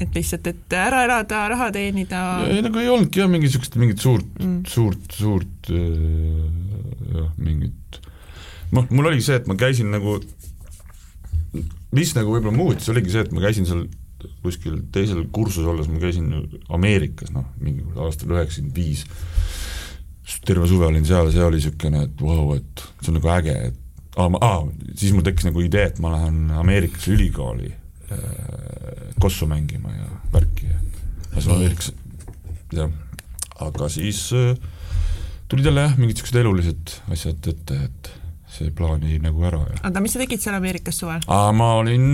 Et 0.00 0.16
lihtsalt, 0.16 0.46
et 0.50 0.76
ära 0.76 1.04
elada, 1.06 1.42
raha 1.52 1.70
teenida. 1.74 2.20
ei 2.48 2.62
nagu 2.64 2.80
ei 2.80 2.90
olnudki 2.92 3.22
jah, 3.22 3.30
mingit 3.30 3.54
siukest 3.54 3.76
mingit 3.80 4.02
suurt 4.02 4.28
mm., 4.40 4.62
suurt, 4.70 5.16
suurt 5.16 5.72
äh, 5.74 6.44
jah, 7.16 7.32
mingit 7.40 8.00
noh, 8.74 8.86
mul 8.90 9.10
oli 9.10 9.24
see, 9.24 9.40
et 9.40 9.48
ma 9.50 9.56
käisin 9.58 9.90
nagu, 9.92 10.18
mis 11.96 12.14
nagu 12.16 12.36
võib-olla 12.36 12.56
muutis, 12.56 12.88
oligi 12.92 13.12
see, 13.14 13.26
et 13.26 13.34
ma 13.34 13.44
käisin 13.44 13.68
seal 13.68 13.84
kuskil 14.44 14.78
teisel 14.92 15.24
kursusel 15.32 15.72
olles, 15.72 15.88
ma 15.90 16.00
käisin 16.02 16.32
Ameerikas, 16.72 17.32
noh, 17.34 17.46
mingi 17.60 17.84
aastal 18.04 18.34
üheksakümmend 18.36 18.76
viis, 18.76 19.04
terve 20.46 20.68
suve 20.70 20.86
olin 20.86 21.06
seal 21.08 21.30
see 21.32 21.44
oli 21.44 21.60
niisugune, 21.60 22.04
et 22.06 22.22
vau 22.22 22.44
wow,, 22.44 22.58
et 22.58 22.84
see 23.00 23.12
on 23.12 23.18
nagu 23.18 23.32
äge, 23.34 23.56
et 23.70 24.18
aa, 24.20 24.28
ma, 24.32 24.40
aa, 24.44 24.64
siis 24.94 25.14
mul 25.16 25.24
tekkis 25.26 25.48
nagu 25.48 25.64
idee, 25.64 25.88
et 25.90 26.00
ma 26.02 26.14
lähen 26.14 26.50
Ameerikasse 26.60 27.14
ülikooli 27.16 27.72
kossu 29.20 29.46
mängima 29.46 29.92
ja 29.94 30.08
värki 30.32 30.70
ja 30.70 30.78
siis 31.34 31.48
Ameerikas, 31.48 31.92
jah, 32.74 32.90
aga 33.60 33.88
siis 33.92 34.24
äh, 34.36 34.56
tulid 35.48 35.68
jälle 35.70 35.86
jah, 35.86 35.98
mingid 35.98 36.18
niisugused 36.18 36.40
elulised 36.40 36.96
asjad 37.12 37.50
ette, 37.52 37.78
et 37.86 38.12
see 38.50 38.72
plaan 38.74 39.04
jäi 39.06 39.20
nagu 39.22 39.44
ära 39.46 39.60
ja 39.68 39.82
oota, 39.84 40.02
mis 40.02 40.16
sa 40.16 40.22
tegid 40.22 40.42
seal 40.42 40.58
Ameerikas 40.58 41.02
suvel? 41.02 41.22
aa, 41.30 41.52
ma 41.56 41.74
olin, 41.82 42.06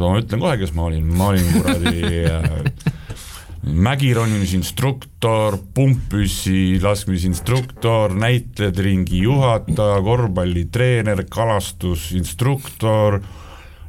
ma 0.00 0.14
ütlen 0.20 0.42
kohe, 0.44 0.56
kes 0.60 0.72
ma 0.76 0.88
olin, 0.90 1.10
ma 1.18 1.32
olin 1.34 1.50
kuradi 1.56 2.06
äh, 2.30 2.94
mägironimisinstruktor, 3.86 5.58
pumppüssi 5.74 6.78
laskmisinstruktor, 6.82 8.14
näitlejate 8.14 8.94
juhataja, 9.18 10.02
korvpallitreener, 10.06 11.24
kalastusinstruktor, 11.30 13.20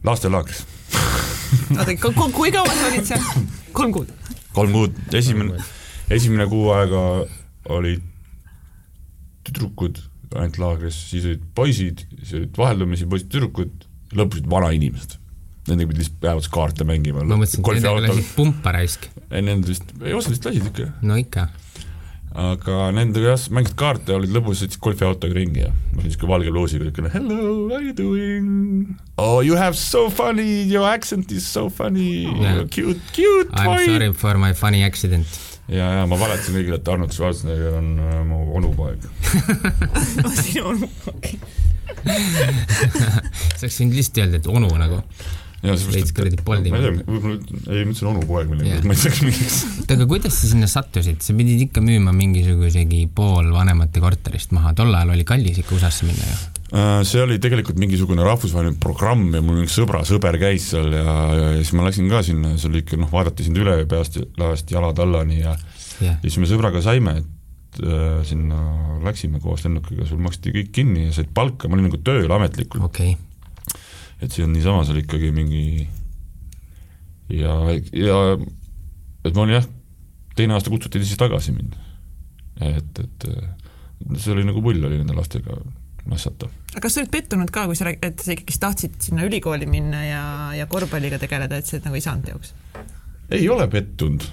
lastelaagris. 0.03 0.65
oota, 1.77 1.95
kui 2.35 2.51
kaua 2.51 2.75
sa 2.75 2.91
olid 2.91 3.09
seal? 3.09 3.23
kolm 3.77 3.95
kuud. 3.95 4.11
kolm 4.55 4.75
kuud, 4.75 4.99
esimene, 5.17 5.63
esimene 6.13 6.47
kuu 6.51 6.69
aega 6.75 7.03
olid 7.77 8.05
tüdrukud 9.47 10.01
ainult 10.35 10.59
laagris, 10.59 10.97
siis 11.11 11.25
olid 11.27 11.45
poisid, 11.55 12.03
siis 12.21 12.35
olid 12.41 12.57
vaheldumisi 12.59 13.07
poisid-tüdrukud, 13.09 13.87
lõpus 14.17 14.41
olid 14.41 14.51
vanainimesed. 14.51 15.15
Nendega 15.67 15.91
pidi 15.91 16.03
lihtsalt 16.03 16.19
päevas 16.23 16.47
kaarte 16.51 16.85
mängima. 16.87 17.23
ma 17.27 17.35
mõtlesin, 17.39 17.59
et 17.63 17.79
nendega 17.79 18.03
lasid 18.07 18.29
pumpa 18.35 18.71
raisk. 18.75 19.07
ei, 19.29 19.41
nendel 19.41 19.73
vist, 19.73 19.89
ei 20.03 20.15
osa 20.15 20.31
vist 20.31 20.47
lasid 20.47 20.67
ikka, 20.69 20.91
no 21.07 21.17
ikka. 21.19 21.47
Aga 22.37 22.91
nendega 22.93 23.31
jah, 23.33 23.45
mängisid 23.55 23.75
kaarte, 23.79 24.13
olid 24.13 24.29
lõbus, 24.35 24.59
sõitsid 24.61 24.81
golfiautoga 24.83 25.33
ringi 25.33 25.63
ja 25.63 25.71
ma 25.95 26.03
olin 26.03 26.13
siuke 26.13 26.27
valge 26.29 26.51
bluusiga, 26.53 26.85
niisugune 26.85 27.09
hello, 27.15 27.69
how 27.71 27.79
you 27.81 27.93
doing? 27.97 28.91
Oh 29.17 29.39
you 29.41 29.57
have 29.57 29.73
so 29.79 30.03
funny, 30.13 30.61
your 30.69 30.85
accent 30.85 31.31
is 31.33 31.47
so 31.49 31.67
funny 31.69 32.27
Yeah. 32.27 32.63
cute, 32.69 33.01
cute 33.15 33.49
I 33.53 33.65
m 33.65 33.71
boy. 33.71 33.85
sorry 33.89 34.11
for 34.13 34.37
my 34.37 34.53
funny 34.53 34.83
accident. 34.85 35.25
ja, 35.67 35.89
ja 35.97 36.05
ma 36.05 36.15
valetasin 36.21 36.59
kõigile, 36.59 36.77
et 36.77 36.87
Arnold 36.93 37.15
Schwarzenegger 37.17 37.79
on 37.79 37.89
äh, 38.05 38.21
mu 38.29 38.43
onupoeg. 38.61 39.01
sinu 40.37 40.69
onu, 40.75 40.91
okei. 41.09 41.39
sa 43.57 43.65
oleks 43.65 43.81
võinud 43.81 43.97
lihtsalt 43.97 44.21
öelda, 44.27 44.37
et 44.43 44.47
onu 44.53 44.69
nagu. 44.77 45.01
Veits 45.63 46.13
kuradi 46.13 46.37
poldi. 46.45 46.69
ma 46.69 46.77
ei 46.77 46.85
tea, 46.85 47.05
võib-olla, 47.07 47.37
ei 47.73 47.85
ma 47.87 47.93
ütlesin 47.93 48.19
või 48.19 48.27
Jah. 48.61 48.67
yeah. 48.67 48.83
ma 48.85 48.93
ei 48.93 49.01
tea 49.01 49.25
miks. 49.25 49.61
oota, 49.81 49.97
aga 49.97 50.09
kuidas 50.11 50.37
sa 50.37 50.51
sinna 50.51 50.69
sattusid, 50.69 51.23
sa 51.25 51.37
pidid 51.37 51.63
ikka 51.69 51.81
müüma 51.85 52.13
mingisugusegi 52.15 53.07
pool 53.15 53.49
vanemate 53.55 54.03
korterist 54.03 54.53
maha, 54.53 54.75
tol 54.77 54.93
ajal 54.93 55.15
oli 55.15 55.25
kallis 55.27 55.57
ikka 55.63 55.77
USA-sse 55.79 56.05
minna 56.09 56.29
ju. 56.29 56.37
Äh, 56.67 56.99
see 57.07 57.23
oli 57.23 57.39
tegelikult 57.41 57.79
mingisugune 57.79 58.25
rahvusvaheline 58.27 58.77
programm 58.83 59.31
ja 59.33 59.41
mul 59.41 59.63
üks 59.63 59.79
sõbra 59.79 60.03
sõber 60.05 60.37
käis 60.41 60.67
seal 60.73 60.91
ja, 60.93 61.05
ja, 61.07 61.49
ja 61.55 61.57
siis 61.61 61.73
ma 61.79 61.87
läksin 61.87 62.11
ka 62.11 62.21
sinna, 62.27 62.53
see 62.59 62.69
oli 62.69 62.83
ikka 62.83 62.99
noh, 62.99 63.09
vaadati 63.11 63.47
sind 63.47 63.57
üle 63.57 63.79
peast 63.89 64.19
ja 64.19 64.27
laest 64.41 64.73
jalad 64.75 64.99
allani 65.01 65.41
ja 65.41 65.55
jah 65.55 65.65
ja, 66.03 66.15
siis 66.23 66.37
me 66.41 66.49
sõbraga 66.49 66.81
saime, 66.85 67.17
et 67.21 67.81
äh, 67.83 68.19
sinna 68.27 68.59
läksime 69.05 69.41
koos 69.43 69.63
lennukiga, 69.65 70.07
sul 70.09 70.21
maksti 70.23 70.53
kõik 70.55 70.73
kinni 70.75 71.07
ja 71.07 71.15
said 71.15 71.31
palka, 71.35 71.69
ma 71.69 71.77
olin 71.77 71.89
nagu 71.89 72.01
tööl 72.05 72.31
ametlikult, 72.37 72.83
okay.. 72.87 73.15
Et 74.21 74.33
see 74.33 74.45
on 74.45 74.53
niisama 74.55 74.85
seal 74.87 75.01
ikkagi 75.03 75.31
mingi 75.35 75.87
ja, 77.33 77.57
ja 77.93 78.21
et 79.25 79.33
ma 79.33 79.43
olin 79.43 79.57
jah, 79.59 79.67
teine 80.37 80.55
aasta 80.57 80.71
kutsuti 80.73 81.03
siis 81.03 81.19
tagasi 81.19 81.53
mind. 81.55 81.75
et, 82.61 83.03
et 83.03 83.27
see 84.17 84.33
oli 84.33 84.45
nagu 84.47 84.63
pull 84.63 84.81
oli 84.89 84.99
nende 85.01 85.17
lastega 85.17 85.57
mässata. 86.07 86.49
aga 86.71 86.83
kas 86.85 86.95
sa 86.95 87.03
olid 87.03 87.13
pettunud 87.13 87.51
ka, 87.53 87.67
kui 87.69 87.77
sa 87.77 87.91
et 87.91 88.23
sa 88.23 88.33
ikkagi 88.33 88.59
tahtsid 88.63 88.97
sinna 89.09 89.27
ülikooli 89.27 89.69
minna 89.69 90.03
ja, 90.05 90.23
ja 90.57 90.67
korvpalliga 90.71 91.19
tegeleda, 91.21 91.59
et 91.59 91.69
see 91.69 91.83
nagu 91.83 91.99
ei 91.99 92.05
saanud 92.05 92.31
teoks? 92.31 92.53
ei 93.33 93.47
ole 93.51 93.67
pettunud, 93.71 94.23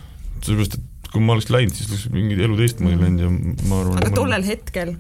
sellepärast 0.41 0.79
et 0.79 1.11
kui 1.15 1.23
ma 1.23 1.37
oleks 1.37 1.51
läinud, 1.51 1.75
siis 1.77 1.91
oleks 1.91 2.09
mingi 2.15 2.39
elu 2.39 2.57
teistmoodi 2.59 3.01
läinud 3.01 3.25
ja 3.25 3.31
ma 3.69 3.81
arvan 3.83 4.03
aga 4.03 4.13
tollel 4.15 4.47
hetkel, 4.47 4.95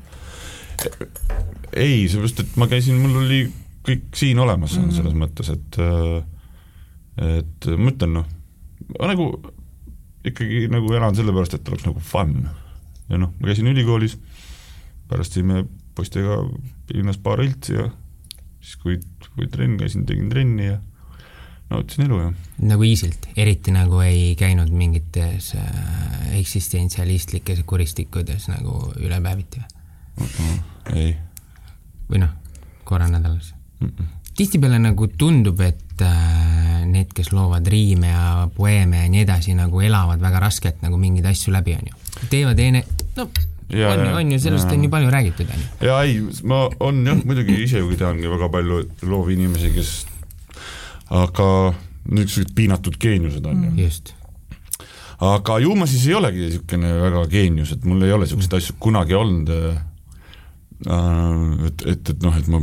ei, 1.72 2.04
seepärast 2.10 2.42
et 2.44 2.56
ma 2.60 2.68
käisin, 2.70 2.98
mul 3.02 3.22
oli 3.22 3.44
kõik 3.84 4.14
siin 4.16 4.38
olemas 4.38 4.76
mm 4.76 4.84
-hmm. 4.84 4.96
selles 4.96 5.14
mõttes, 5.18 5.50
et 5.52 5.78
et 7.24 7.66
ma 7.78 7.90
ütlen 7.90 8.14
noh, 8.16 8.26
ma 8.98 9.10
nagu 9.12 9.28
ikkagi 10.24 10.68
nagu 10.72 10.92
elan 10.96 11.16
sellepärast, 11.16 11.58
et 11.58 11.68
oleks 11.68 11.84
nagu 11.86 12.00
fun. 12.00 12.48
ja 13.08 13.18
noh, 13.20 13.34
ma 13.38 13.50
käisin 13.50 13.68
ülikoolis, 13.68 14.16
pärast 15.08 15.36
jõime 15.36 15.66
poistega 15.94 16.40
linnas 16.94 17.18
paar 17.22 17.42
õltsi 17.44 17.76
ja 17.76 17.90
siis 18.60 18.76
kui, 18.80 18.98
kui 19.36 19.46
trenn 19.52 19.76
käisin, 19.78 20.06
tegin 20.08 20.30
trenni 20.32 20.70
ja 20.70 20.78
nautisin 21.70 22.06
elu 22.06 22.20
ja 22.20 22.32
nagu 22.70 22.86
easy't, 22.88 23.28
eriti 23.36 23.74
nagu 23.74 24.00
ei 24.04 24.32
käinud 24.40 24.72
mingites 24.72 25.52
äh, 25.58 26.38
eksistentsialistlikes 26.40 27.62
kuristikutes 27.66 28.48
nagu 28.48 28.80
ülepäeviti 28.96 29.60
või? 29.60 29.68
uh 30.24 30.40
-uh, 30.40 30.96
ei 30.96 31.14
või 32.10 32.24
noh, 32.24 32.32
korra 32.84 33.08
nädalas. 33.08 33.54
Tihtipeale 34.36 34.78
nagu 34.82 35.08
tundub, 35.18 35.60
et 35.62 36.02
äh, 36.02 36.84
need, 36.90 37.12
kes 37.14 37.30
loovad 37.34 37.66
riime 37.70 38.10
ja 38.10 38.48
poeeme 38.54 39.04
ja 39.04 39.10
nii 39.12 39.24
edasi, 39.24 39.54
nagu 39.58 39.82
elavad 39.84 40.22
väga 40.22 40.42
raskelt 40.46 40.82
nagu 40.84 40.98
mingeid 41.00 41.28
asju 41.30 41.54
läbi, 41.54 41.76
on 41.78 41.90
ju. 41.90 42.00
teevad 42.32 42.58
ene-, 42.58 42.84
no 43.16 43.28
ja, 43.70 43.92
on, 43.94 44.06
on 44.18 44.34
ju, 44.34 44.40
sellest 44.42 44.68
ja. 44.68 44.78
on 44.78 44.84
ju 44.84 44.90
palju 44.90 45.14
räägitud, 45.14 45.54
on 45.54 45.62
ju. 45.62 45.70
jaa, 45.88 46.02
ei, 46.02 46.18
ma, 46.50 46.64
on 46.80 47.04
jah, 47.06 47.22
muidugi 47.24 47.60
ise 47.62 47.84
ju 47.84 47.96
teangi 48.00 48.30
väga 48.30 48.50
palju 48.52 48.82
loovinimesi, 49.06 49.70
kes 49.76 49.94
aga 51.14 51.48
niisugused 52.10 52.52
piinatud 52.56 52.98
geeniused 53.00 53.46
on 53.46 53.64
ju 53.68 53.86
just 53.86 54.14
aga 55.24 55.58
ju 55.62 55.74
ma 55.78 55.86
siis 55.86 56.06
ei 56.08 56.16
olegi 56.18 56.48
niisugune 56.48 56.92
väga 57.00 57.26
geenius, 57.30 57.74
et 57.74 57.84
mul 57.88 58.02
ei 58.04 58.12
ole 58.12 58.26
niisuguseid 58.26 58.58
asju 58.58 58.76
kunagi 58.82 59.16
olnud 59.16 59.50
äh,, 59.54 59.82
et, 60.84 61.84
et, 61.94 62.10
et 62.12 62.24
noh, 62.24 62.34
et 62.36 62.48
ma 62.52 62.60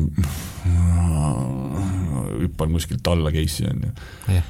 hüppan 2.41 2.74
kuskilt 2.76 3.07
alla 3.11 3.32
case'i, 3.34 3.69
on 3.72 3.86
ju 3.88 4.41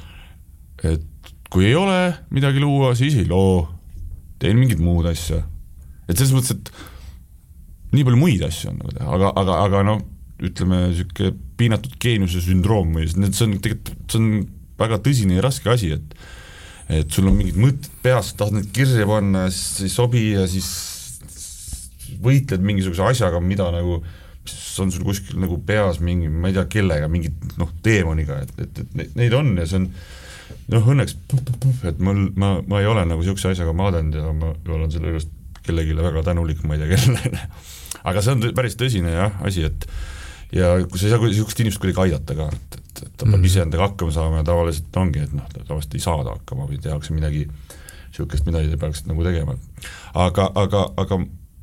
et 0.82 1.32
kui 1.52 1.68
ei 1.68 1.76
ole 1.78 1.98
midagi 2.34 2.62
luua, 2.62 2.94
siis 2.98 3.16
ei 3.20 3.28
loo, 3.28 3.66
teen 4.42 4.58
mingit 4.58 4.80
muud 4.82 5.06
asja. 5.10 5.42
et 6.08 6.16
selles 6.16 6.32
mõttes, 6.34 6.56
et 6.56 6.72
nii 7.92 8.06
palju 8.08 8.18
muid 8.18 8.42
asju 8.46 8.72
on 8.72 8.80
nagu 8.80 8.94
teha, 8.96 9.08
aga, 9.16 9.32
aga, 9.42 9.58
aga 9.66 9.82
noh, 9.86 10.00
ütleme 10.42 10.86
niisugune 10.88 11.34
piinatud 11.60 11.94
geeniuse 12.02 12.42
sündroom 12.42 12.96
või 12.96 13.06
see 13.06 13.44
on 13.46 13.58
tegelikult, 13.62 14.06
see 14.10 14.22
on 14.22 14.30
väga 14.80 14.98
tõsine 15.04 15.36
ja 15.36 15.44
raske 15.44 15.70
asi, 15.70 15.92
et 15.98 16.16
et 16.92 17.14
sul 17.14 17.28
on 17.30 17.36
mingid 17.38 17.56
mõtted 17.56 17.92
peas, 18.04 18.32
tahad 18.36 18.56
need 18.56 18.72
kirja 18.74 19.06
panna, 19.08 19.46
siis 19.54 19.86
ei 19.86 19.92
sobi 19.92 20.24
ja 20.32 20.42
siis 20.50 20.68
võitled 22.24 22.64
mingisuguse 22.64 23.04
asjaga, 23.12 23.40
mida 23.44 23.68
nagu 23.74 24.00
mis 24.42 24.80
on 24.82 24.90
sul 24.90 25.04
kuskil 25.06 25.38
nagu 25.38 25.58
peas 25.66 26.00
mingi, 26.02 26.30
ma 26.30 26.50
ei 26.50 26.56
tea 26.56 26.64
kellega, 26.70 27.06
mingi 27.10 27.30
noh, 27.60 27.70
teemoniga, 27.84 28.40
et, 28.42 28.56
et, 28.64 28.80
et 29.04 29.14
neid 29.18 29.36
on 29.38 29.52
ja 29.60 29.66
see 29.70 29.78
on 29.78 29.86
noh, 30.72 30.88
õnneks 30.94 31.14
et 31.90 32.00
mul, 32.02 32.24
ma, 32.38 32.56
ma 32.66 32.80
ei 32.82 32.88
ole 32.90 33.04
nagu 33.06 33.22
niisuguse 33.22 33.52
asjaga 33.54 33.74
maadanud 33.76 34.18
ja 34.18 34.32
ma 34.34 34.50
olen 34.66 34.90
selle 34.94 35.12
juures 35.12 35.28
kellelegi 35.62 35.94
väga 35.94 36.24
tänulik, 36.26 36.64
ma 36.66 36.74
ei 36.74 36.82
tea 36.82 36.96
kellele 36.96 37.44
aga 38.02 38.24
see 38.24 38.34
on 38.34 38.48
päris 38.56 38.76
tõsine 38.78 39.14
jah, 39.14 39.36
asi, 39.46 39.68
et 39.68 39.86
ja 40.56 40.74
kui 40.84 41.00
sa 41.00 41.06
ei 41.06 41.14
saa 41.14 41.22
niisugust 41.22 41.62
inimest 41.62 41.82
kuidagi 41.82 42.08
aidata 42.08 42.36
ka, 42.38 42.48
et, 42.52 42.78
et, 42.80 43.04
et 43.06 43.12
ta 43.14 43.26
peab 43.26 43.38
mm. 43.38 43.46
ise 43.48 43.62
endaga 43.64 43.88
hakkama 43.88 44.14
saama 44.14 44.40
ja 44.42 44.48
tavaliselt 44.48 44.98
ongi, 45.00 45.22
et 45.26 45.36
noh, 45.36 45.46
tavaliselt 45.60 45.94
ei 45.96 46.04
saada 46.04 46.34
hakkama 46.34 46.66
või 46.70 46.80
tehakse 46.82 47.14
midagi 47.16 47.46
niisugust, 47.46 48.48
mida 48.48 48.60
ei 48.64 48.80
peaks 48.80 49.06
nagu 49.08 49.24
tegema. 49.24 49.56
aga, 50.26 50.50
aga, 50.64 50.88
aga 51.00 51.20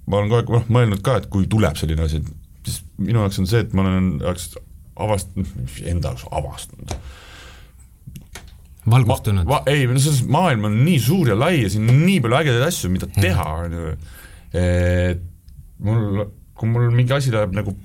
ma 0.10 0.20
olen 0.20 0.32
kogu 0.32 0.42
aeg 0.42 0.54
noh, 0.58 0.68
mõelnud 0.78 1.06
ka, 1.06 1.20
et 1.22 1.30
kui 1.32 1.48
tuleb 1.50 1.78
selline 1.80 2.06
asi, 2.06 2.22
siis 2.66 2.82
minu 2.98 3.24
jaoks 3.24 3.40
on 3.44 3.50
see, 3.50 3.64
et 3.66 3.76
ma 3.78 3.86
olen 3.86 4.12
jaoks 4.24 4.52
avastanud, 5.00 5.80
enda 5.88 6.14
jaoks 6.14 6.28
avastanud 6.42 6.98
valgustunud? 8.90 9.48
ei, 9.70 9.88
no 9.88 10.02
selles 10.02 10.24
maailm 10.32 10.68
on 10.70 10.78
nii 10.86 11.00
suur 11.04 11.32
ja 11.32 11.38
lai 11.38 11.64
ja 11.64 11.72
siin 11.72 11.90
on 11.92 12.04
nii 12.06 12.20
palju 12.24 12.40
ägedaid 12.42 12.68
asju, 12.70 12.92
mida 12.94 13.10
teha, 13.14 13.48
on 13.66 13.76
ju, 13.78 13.96
et 14.60 15.26
mul, 15.86 16.26
kui 16.58 16.72
mul 16.72 16.90
mingi 16.94 17.16
asi 17.16 17.34
läheb 17.34 17.56
nagu 17.58 17.76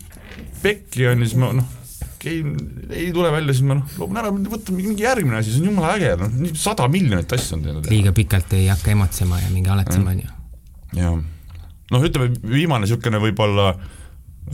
pekki 0.63 1.09
on 1.11 1.25
ju, 1.25 1.31
siis 1.31 1.41
ma 1.41 1.51
noh, 1.59 1.73
ei, 2.25 2.41
ei 2.89 3.11
tule 3.13 3.33
välja, 3.35 3.53
siis 3.53 3.67
ma 3.69 3.79
noh, 3.81 3.99
loobun 4.01 4.23
ära, 4.23 4.33
võtan 4.33 4.79
mingi 4.79 5.05
järgmine 5.05 5.41
asi, 5.41 5.53
see 5.53 5.65
on 5.65 5.73
jumala 5.73 5.95
äge, 5.99 6.15
noh, 6.23 6.57
sada 6.59 6.89
miljonit 6.93 7.37
asja 7.37 7.59
on 7.59 7.67
teinud. 7.67 7.93
liiga 7.93 8.15
pikalt 8.17 8.57
ei 8.57 8.69
hakka 8.73 8.95
emotsema 8.95 9.43
ja 9.43 9.53
mingi 9.53 9.73
aletsema, 9.75 10.15
on 10.15 10.25
ju. 10.25 10.35
jah, 11.01 11.19
noh, 11.93 12.05
ütleme 12.05 12.31
viimane 12.49 12.87
niisugune 12.87 13.21
võib-olla 13.23 13.73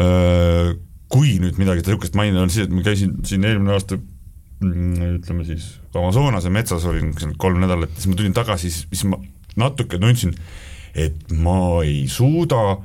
öö, 0.01 0.73
kui 1.11 1.37
nüüd 1.43 1.59
midagi 1.61 1.85
niisugust 1.85 2.17
mainida, 2.19 2.45
on 2.45 2.53
see, 2.53 2.67
et 2.67 2.75
ma 2.75 2.85
käisin 2.87 3.19
siin 3.27 3.47
eelmine 3.47 3.75
aasta 3.75 3.99
mm, 3.99 5.17
ütleme 5.21 5.47
siis 5.49 5.73
Amazonase 5.95 6.53
metsas 6.55 6.87
olin 6.89 7.13
kolm 7.41 7.63
nädalat, 7.63 7.95
siis 7.97 8.11
ma 8.11 8.19
tulin 8.19 8.37
tagasi, 8.37 8.71
siis 8.73 9.05
ma 9.11 9.19
natuke 9.61 9.99
tundsin, 9.99 10.35
et 10.95 11.35
ma 11.35 11.83
ei 11.83 12.05
suuda 12.11 12.79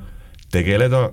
tegeleda 0.54 1.08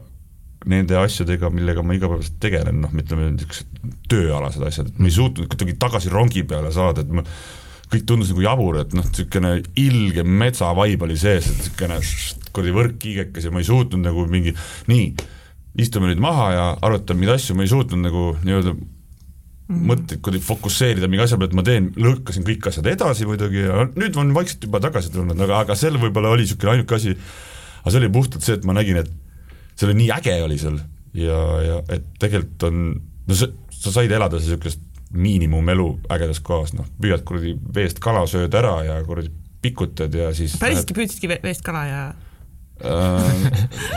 nende 0.70 0.96
asjadega, 0.96 1.50
millega 1.52 1.84
ma 1.84 1.96
igapäevaselt 1.98 2.38
tegelen, 2.42 2.80
noh, 2.86 2.94
ütleme 2.96 3.34
niisugused 3.34 3.98
tööalased 4.12 4.64
asjad, 4.64 4.90
et 4.90 5.02
ma 5.02 5.10
ei 5.10 5.16
suutnud 5.16 5.50
kuidagi 5.52 5.76
tagasi 5.82 6.12
rongi 6.14 6.46
peale 6.48 6.72
saada, 6.74 7.04
et 7.04 7.12
ma 7.12 7.26
kõik 7.94 8.08
tundus 8.10 8.32
nagu 8.34 8.44
jabur, 8.46 8.80
et 8.82 8.96
noh, 8.98 9.06
niisugune 9.06 9.54
ilge 9.80 10.26
metsavaib 10.26 11.06
oli 11.06 11.20
sees, 11.20 11.52
et 11.52 11.62
niisugune 11.62 12.02
kuradi 12.54 12.74
võrkkiigekas 12.76 13.48
ja 13.48 13.54
ma 13.54 13.62
ei 13.62 13.70
suutnud 13.70 14.04
nagu 14.06 14.26
mingi 14.30 14.54
nii, 14.90 15.06
istume 15.82 16.10
nüüd 16.10 16.22
maha 16.22 16.50
ja 16.54 16.66
arutame 16.86 17.24
mingeid 17.24 17.40
asju, 17.40 17.58
ma 17.58 17.66
ei 17.66 17.72
suutnud 17.72 18.04
nagu 18.04 18.26
nii-öelda 18.44 18.76
Mm. 19.64 19.86
mõtteid 19.88 20.20
kuidagi 20.20 20.44
fokusseerida 20.44 21.08
mingi 21.08 21.24
asja 21.24 21.38
peale, 21.40 21.54
et 21.54 21.56
ma 21.56 21.64
teen, 21.64 21.86
lõhkasin 21.96 22.44
kõik 22.44 22.66
asjad 22.68 22.88
edasi 22.92 23.24
muidugi 23.30 23.62
ja 23.64 23.86
nüüd 23.96 24.18
on 24.20 24.34
vaikselt 24.36 24.66
juba 24.68 24.82
tagasi 24.84 25.12
tulnud, 25.14 25.40
aga, 25.46 25.62
aga 25.64 25.78
seal 25.80 25.96
võib-olla 26.02 26.34
oli 26.34 26.44
niisugune 26.44 26.74
ainuke 26.74 26.98
asi, 26.98 27.14
aga 27.80 27.94
see 27.94 28.02
oli 28.02 28.10
puhtalt 28.12 28.44
see, 28.44 28.58
et 28.60 28.68
ma 28.68 28.76
nägin, 28.76 29.00
et 29.00 29.14
see 29.80 29.88
oli 29.88 29.96
nii 30.02 30.10
äge 30.18 30.36
oli 30.44 30.58
seal 30.60 30.82
ja, 31.16 31.40
ja 31.64 31.78
et 31.96 32.10
tegelikult 32.20 32.68
on, 32.68 32.82
no 33.30 33.38
sa, 33.40 33.48
sa 33.72 33.96
said 33.96 34.12
elada 34.12 34.42
niisugust 34.42 34.84
miinimumelu 35.14 35.88
ägedas 36.14 36.42
kohas, 36.44 36.74
noh, 36.78 36.90
püüad 37.02 37.24
kuradi 37.28 37.56
veest 37.76 38.02
kala, 38.04 38.26
sööd 38.30 38.54
ära 38.58 38.80
ja 38.88 39.00
kuradi 39.06 39.32
pikutad 39.64 40.14
ja 40.14 40.34
siis 40.36 40.58
päriselt 40.60 40.92
püüdsidki 40.96 41.30
veest 41.44 41.64
kala 41.64 41.84
ja 41.88 42.02
äh, 42.84 43.46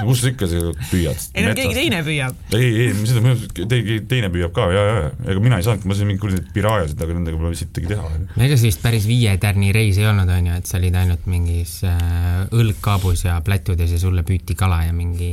kus 0.06 0.22
sa 0.22 0.30
ikka 0.30 0.48
seda 0.50 0.70
püüad? 0.90 1.24
ei 1.34 1.46
no 1.46 1.54
keegi 1.58 1.74
teine 1.78 2.02
püüab. 2.06 2.38
ei, 2.54 2.68
ei, 2.84 2.92
seda, 3.08 3.34
keegi 3.56 3.98
teine 4.10 4.30
püüab 4.34 4.54
ka 4.56 4.68
ja, 4.74 4.84
ja, 4.86 5.10
ega 5.32 5.42
mina 5.42 5.58
ei 5.58 5.66
saanudki, 5.66 5.90
ma 5.90 5.98
sain 5.98 6.10
mingi 6.10 6.22
kuradi 6.22 6.44
piraajasid, 6.54 7.02
aga 7.02 7.18
nendega 7.18 7.40
pole 7.40 7.58
sittagi 7.58 7.90
teha. 7.94 8.10
no 8.36 8.46
ega 8.48 8.60
sellist 8.60 8.84
päris 8.84 9.08
viie 9.10 9.34
tärni 9.42 9.72
reis 9.74 9.98
ei 10.02 10.08
olnud, 10.10 10.30
on 10.30 10.50
ju, 10.52 10.58
et 10.60 10.70
sa 10.70 10.78
olid 10.78 11.00
ainult 11.02 11.30
mingis 11.32 11.78
äh, 11.88 12.44
õlgkaabus 12.54 13.26
ja 13.26 13.40
plätudes 13.46 13.96
ja 13.96 14.02
sulle 14.02 14.26
püüti 14.28 14.58
kala 14.58 14.84
ja 14.86 14.94
mingi 14.96 15.32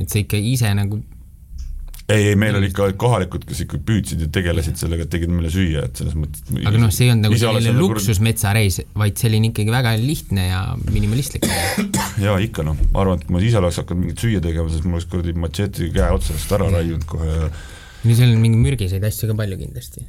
et 0.00 0.08
sa 0.08 0.22
ikka 0.22 0.40
ise 0.40 0.72
nagu 0.76 1.02
ei, 2.08 2.28
ei 2.32 2.36
meil 2.36 2.56
oli 2.58 2.68
ikka 2.70 2.88
kohalikud, 2.98 3.44
kes 3.48 3.62
ikka 3.64 3.78
püüdsid 3.86 4.24
ja 4.24 4.28
tegelesid 4.32 4.78
sellega, 4.80 5.06
tegid 5.10 5.30
meile 5.32 5.50
süüa, 5.52 5.84
et 5.88 6.00
selles 6.00 6.16
mõttes 6.18 6.44
aga 6.58 6.80
noh, 6.80 6.92
see 6.94 7.06
ei 7.06 7.12
olnud 7.14 7.28
nagu 7.28 7.38
selline 7.40 7.74
luksusmetsareis, 7.78 8.80
vaid 8.98 9.22
oli 9.28 9.42
ikkagi 9.50 9.74
väga 9.74 9.94
lihtne 10.00 10.46
ja 10.48 10.62
minimalistlik. 10.88 11.46
jaa, 12.24 12.38
ikka 12.42 12.66
noh, 12.66 12.78
ma 12.92 13.04
arvan, 13.04 13.20
et 13.20 13.28
kui 13.28 13.36
ma 13.36 13.44
ise 13.44 13.60
oleks 13.60 13.80
hakanud 13.82 14.06
mingit 14.06 14.24
süüa 14.24 14.42
tegema, 14.44 14.72
siis 14.72 14.86
mul 14.86 14.98
oleks 14.98 15.10
kuradi 15.12 15.36
matšeeti 15.44 15.90
käe 15.94 16.08
otsast 16.16 16.56
ära 16.58 16.70
raiunud 16.72 17.06
kohe 17.08 17.30
ja 17.32 17.50
no 18.02 18.16
seal 18.18 18.32
on 18.34 18.42
mingi 18.42 18.58
mürgiseid 18.58 19.04
asju 19.06 19.30
ka 19.30 19.38
palju 19.38 19.60
kindlasti. 19.60 20.06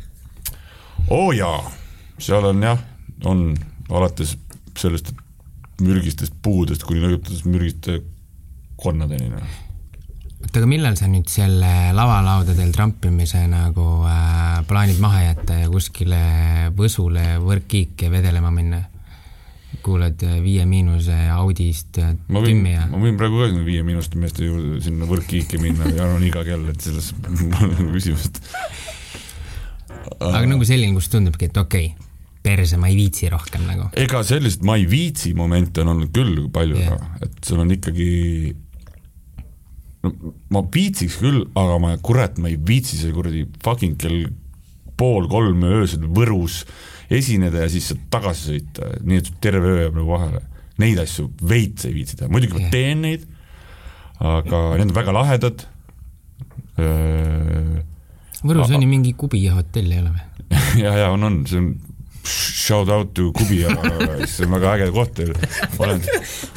oo 1.10 1.28
oh, 1.28 1.36
jaa, 1.36 1.60
seal 2.22 2.50
on 2.50 2.66
jah, 2.66 2.82
on 3.30 3.52
alates 3.94 4.38
sellest 4.80 5.14
mürgistest 5.84 6.34
puudest 6.42 6.86
kuni 6.88 7.04
lõpetades 7.04 7.46
mürgiste 7.46 8.02
konnadeni, 8.82 9.30
noh 9.34 9.62
oota, 10.44 10.60
aga 10.60 10.70
millal 10.70 10.98
sa 11.00 11.08
nüüd 11.10 11.30
selle 11.32 11.74
lavalaudadel 11.96 12.72
trampimise 12.76 13.46
nagu 13.52 14.04
äh, 14.08 14.64
plaanid 14.70 15.00
maha 15.04 15.28
jätta 15.30 15.62
ja 15.64 15.70
kuskile 15.72 16.24
Võsule 16.78 17.38
võrkkiike 17.44 18.12
vedelema 18.12 18.52
minna? 18.54 18.84
kuulad 19.84 20.22
äh, 20.24 20.38
Viie 20.44 20.66
Miinuse 20.70 21.16
Audist 21.34 21.98
äh, 22.00 22.14
ma 22.32 22.44
võin, 22.44 22.62
ma 22.64 23.02
võin 23.02 23.18
praegu 23.20 23.42
ka 23.42 23.66
Viie 23.66 23.84
Miinuste 23.84 24.20
meeste 24.22 24.46
juurde 24.46 24.80
sinna 24.84 25.08
võrkkiike 25.10 25.60
minna 25.62 25.90
ja 25.90 26.06
arvan 26.06 26.24
iga 26.28 26.44
kell, 26.48 26.68
et 26.72 26.84
selles 26.84 27.12
pole 27.18 27.90
küsimust. 27.96 28.40
aga 30.20 30.46
nagu 30.48 30.68
selline, 30.68 30.94
kus 30.96 31.10
tundubki, 31.12 31.50
et 31.50 31.58
okei 31.58 31.90
okay, 31.92 32.12
perse, 32.44 32.78
ma 32.80 32.92
ei 32.92 33.00
viitsi 33.00 33.32
rohkem 33.32 33.66
nagu. 33.68 33.90
ega 34.00 34.22
sellist 34.28 34.64
ma 34.68 34.78
ei 34.80 34.86
viitsi 34.90 35.34
momente 35.38 35.82
on 35.84 35.96
olnud 35.96 36.14
küll 36.16 36.46
palju 36.54 36.80
yeah., 36.80 37.10
et 37.26 37.42
sul 37.48 37.64
on 37.64 37.74
ikkagi 37.74 38.12
no 40.04 40.34
ma 40.54 40.64
viitsiks 40.74 41.20
küll, 41.22 41.44
aga 41.60 41.78
ma 41.82 41.94
kurat, 42.04 42.40
ma 42.42 42.52
ei 42.52 42.58
viitsi 42.60 43.00
seal 43.00 43.14
kuradi 43.16 43.46
fucking 43.64 44.00
kell 44.00 44.26
pool 45.00 45.28
kolm 45.32 45.64
öösel 45.66 46.06
Võrus 46.14 46.64
esineda 47.14 47.64
ja 47.64 47.70
siis 47.72 47.90
sealt 47.92 48.04
tagasi 48.14 48.50
sõita, 48.50 48.90
nii 49.04 49.22
et 49.22 49.32
terve 49.44 49.70
öö 49.70 49.86
jääb 49.86 49.98
nagu 50.00 50.14
vahele. 50.14 50.44
Neid 50.82 51.00
asju 51.04 51.28
veits 51.46 51.86
ei 51.86 51.96
viitsi 51.96 52.18
teha, 52.18 52.32
muidugi 52.34 52.58
yeah. 52.58 52.66
ma 52.66 52.74
teen 52.74 53.04
neid, 53.06 53.26
aga 54.20 54.62
need 54.80 54.90
on 54.90 54.96
väga 54.98 55.16
lahedad. 55.16 55.66
Võrus 58.44 58.74
on 58.74 58.82
ju 58.82 58.90
mingi 58.90 59.14
Kubi 59.18 59.46
hotell, 59.54 59.92
ei 59.94 60.02
ole 60.02 60.16
või? 60.16 60.48
ja, 60.84 60.96
ja 61.04 61.12
on, 61.14 61.24
on, 61.30 61.42
see 61.50 61.62
on 61.62 61.70
shout 62.24 62.90
out 62.90 63.14
to 63.14 63.32
Kubi, 63.36 63.62
see 64.28 64.46
on 64.46 64.56
väga 64.56 64.76
äge 64.78 64.90
koht 64.96 65.14
teil, 65.18 65.34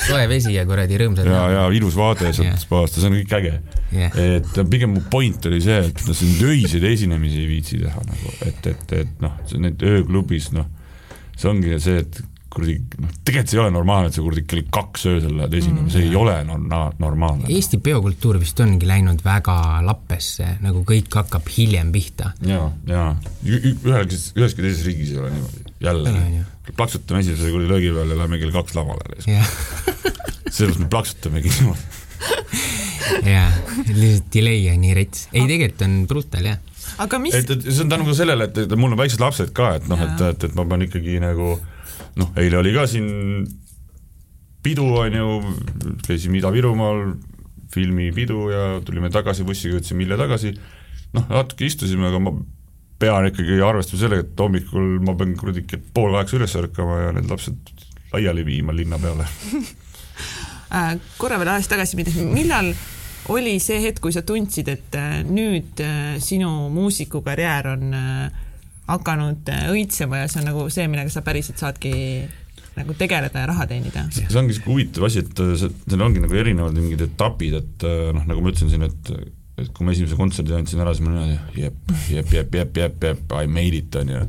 soe 0.07 0.23
vesi 0.31 0.55
ja 0.55 0.63
kuradi 0.69 1.01
rõõmsad. 1.01 1.27
ja, 1.31 1.43
ja 1.55 1.65
ilus 1.75 1.97
vaade 1.99 2.31
sealt 2.37 2.63
spaast 2.63 3.01
see 3.01 3.11
on 3.11 3.19
kõik 3.19 3.35
äge. 3.41 3.53
Yeah.. 3.91 4.15
et 4.39 4.63
pigem 4.71 4.95
mu 4.97 5.03
point 5.11 5.51
oli 5.51 5.61
see, 5.65 5.81
et 5.89 6.07
noh, 6.07 6.17
siin 6.17 6.39
öiseid 6.47 6.87
esinemisi 6.87 7.43
ei 7.43 7.51
viitsi 7.51 7.81
teha 7.83 8.07
nagu, 8.07 8.33
et, 8.47 8.71
et, 8.73 8.97
et 9.03 9.21
noh, 9.23 9.35
need 9.63 9.83
ööklubis 9.87 10.53
noh, 10.55 10.69
see 11.37 11.51
ongi 11.51 11.79
see, 11.83 12.03
et 12.05 12.23
kuradi 12.57 12.77
noh, 13.03 13.13
tegelikult 13.27 13.53
see 13.53 13.59
ei 13.59 13.63
ole 13.63 13.73
normaalne, 13.75 14.11
et 14.11 14.17
sa 14.17 14.25
kuradi 14.25 14.45
kell 14.49 14.67
kaks 14.73 15.07
öösel 15.13 15.35
lähed 15.39 15.57
esinema, 15.61 15.91
see 15.93 16.07
ei 16.09 16.17
ole 16.19 16.37
no, 16.49 16.59
no, 16.63 16.81
normaalne. 17.03 17.51
Eesti 17.53 17.81
peokultuur 17.85 18.41
vist 18.43 18.61
ongi 18.65 18.89
läinud 18.89 19.23
väga 19.25 19.57
lappesse, 19.87 20.57
nagu 20.65 20.83
kõik 20.89 21.21
hakkab 21.21 21.51
hiljem 21.57 21.93
pihta. 21.95 22.33
ja, 22.47 22.65
ja 22.89 23.05
ühelgi, 23.45 24.21
üheski 24.39 24.65
teises 24.65 24.87
riigis 24.89 25.13
ei 25.15 25.21
ole 25.23 25.35
niimoodi, 25.37 25.77
jälle 25.87 26.11
Ei 26.11 26.17
ole, 26.17 26.41
jah.. 26.41 26.73
plaksutame 26.73 27.23
esimese 27.25 27.53
kuradi 27.53 27.71
löögi 27.75 27.93
peale 27.99 28.17
ja 28.17 28.23
lähme 28.25 28.41
kell 28.43 28.57
kaks 28.57 28.79
lavale. 28.79 29.21
sellepärast 30.57 30.83
me 30.83 30.91
plaksutamegi 30.91 31.55
niimoodi. 31.59 32.05
jaa, 33.35 33.51
lihtsalt 33.91 34.33
delay 34.35 34.67
on 34.73 34.83
nii 34.83 34.97
rets. 34.97 35.29
ei, 35.33 35.45
tegelikult 35.47 35.87
on 35.87 35.97
brutal 36.11 36.51
jah. 36.51 36.61
aga 37.03 37.21
mis, 37.23 37.37
et, 37.37 37.51
et 37.53 37.67
see 37.69 37.85
on 37.85 37.93
tänu 37.93 38.07
ka 38.09 38.17
sellele, 38.19 38.49
et, 38.49 38.61
et 38.65 38.77
mul 38.79 38.95
on 38.95 39.01
väiksed 39.01 39.23
lapsed 39.23 39.53
ka, 39.57 39.75
et 39.81 39.89
noh, 39.91 40.01
et, 40.03 40.23
et, 40.31 40.47
et 40.49 40.57
ma 40.59 40.67
pean 40.69 40.87
ikkagi 40.87 41.19
nagu 41.23 41.57
noh, 42.21 42.33
eile 42.41 42.61
oli 42.61 42.75
ka 42.75 42.87
siin 42.91 43.47
pidu 44.67 44.87
on 44.99 45.15
ju, 45.15 45.55
käisime 46.07 46.41
Ida-Virumaal, 46.41 47.15
filmipidu 47.75 48.49
ja 48.51 48.65
tulime 48.85 49.11
tagasi 49.15 49.45
bussiga, 49.47 49.77
jõudsime 49.77 50.05
hilja 50.05 50.19
tagasi. 50.21 50.55
noh, 51.15 51.27
natuke 51.31 51.67
istusime, 51.69 52.09
aga 52.09 52.21
ma 52.21 52.33
pean 53.01 53.29
ikkagi 53.29 53.61
arvestama 53.63 54.01
sellega, 54.01 54.25
et 54.25 54.41
hommikul 54.41 54.97
ma 55.05 55.15
pean 55.19 55.37
kuradi 55.39 55.65
pool 55.95 56.17
kaheksa 56.17 56.39
üles 56.41 56.57
ärkama 56.59 56.99
ja 57.05 57.15
need 57.17 57.31
lapsed 57.31 57.73
laiali 58.13 58.45
viima 58.47 58.75
linna 58.75 58.99
peale. 58.99 59.27
äh, 60.77 60.95
korra 61.21 61.39
veel 61.41 61.53
ajas 61.55 61.71
tagasi 61.73 61.99
minnes, 62.01 62.19
millal 62.27 62.73
oli 63.35 63.57
see 63.63 63.79
hetk, 63.83 64.01
kui 64.03 64.15
sa 64.15 64.25
tundsid, 64.27 64.71
et 64.73 64.99
äh, 64.99 65.21
nüüd 65.27 65.83
äh, 65.85 66.17
sinu 66.23 66.71
muusikukarjäär 66.75 67.73
on 67.75 67.95
äh, 67.95 68.43
hakanud 68.87 69.49
äh, 69.53 69.69
õitsema 69.75 70.23
ja 70.23 70.29
see 70.31 70.43
on 70.43 70.51
nagu 70.51 70.67
see, 70.73 70.87
millega 70.91 71.13
sa 71.13 71.23
päriselt 71.27 71.63
saadki 71.63 71.95
nagu 72.77 72.95
tegeleda 72.99 73.43
ja 73.43 73.49
raha 73.51 73.67
teenida? 73.71 74.07
see 74.15 74.39
ongi 74.39 74.57
sihuke 74.57 74.73
huvitav 74.73 75.09
asi, 75.09 75.25
et 75.25 75.43
see, 75.59 75.73
seal 75.87 76.05
ongi 76.07 76.23
nagu 76.23 76.39
erinevad 76.39 76.77
mingid 76.77 77.07
etapid, 77.09 77.59
et 77.63 77.87
äh, 77.89 78.13
noh, 78.17 78.27
nagu 78.29 78.45
ma 78.45 78.53
ütlesin 78.53 78.73
siin, 78.73 78.87
et 78.87 79.13
et 79.57 79.71
kui 79.73 79.87
ma 79.87 79.95
esimese 79.95 80.19
kontserdi 80.19 80.53
andsin 80.53 80.83
ära, 80.85 80.93
siis 80.93 81.07
ma 81.07 81.15
olin 81.15 81.31
jep, 81.57 81.79
jep, 82.13 82.33
jep, 82.35 82.59
jep, 82.59 82.77
jep, 82.77 83.07
jep, 83.09 83.33
I 83.33 83.49
made 83.49 83.79
it, 83.79 83.95
on 83.97 84.13
ju. 84.13 84.25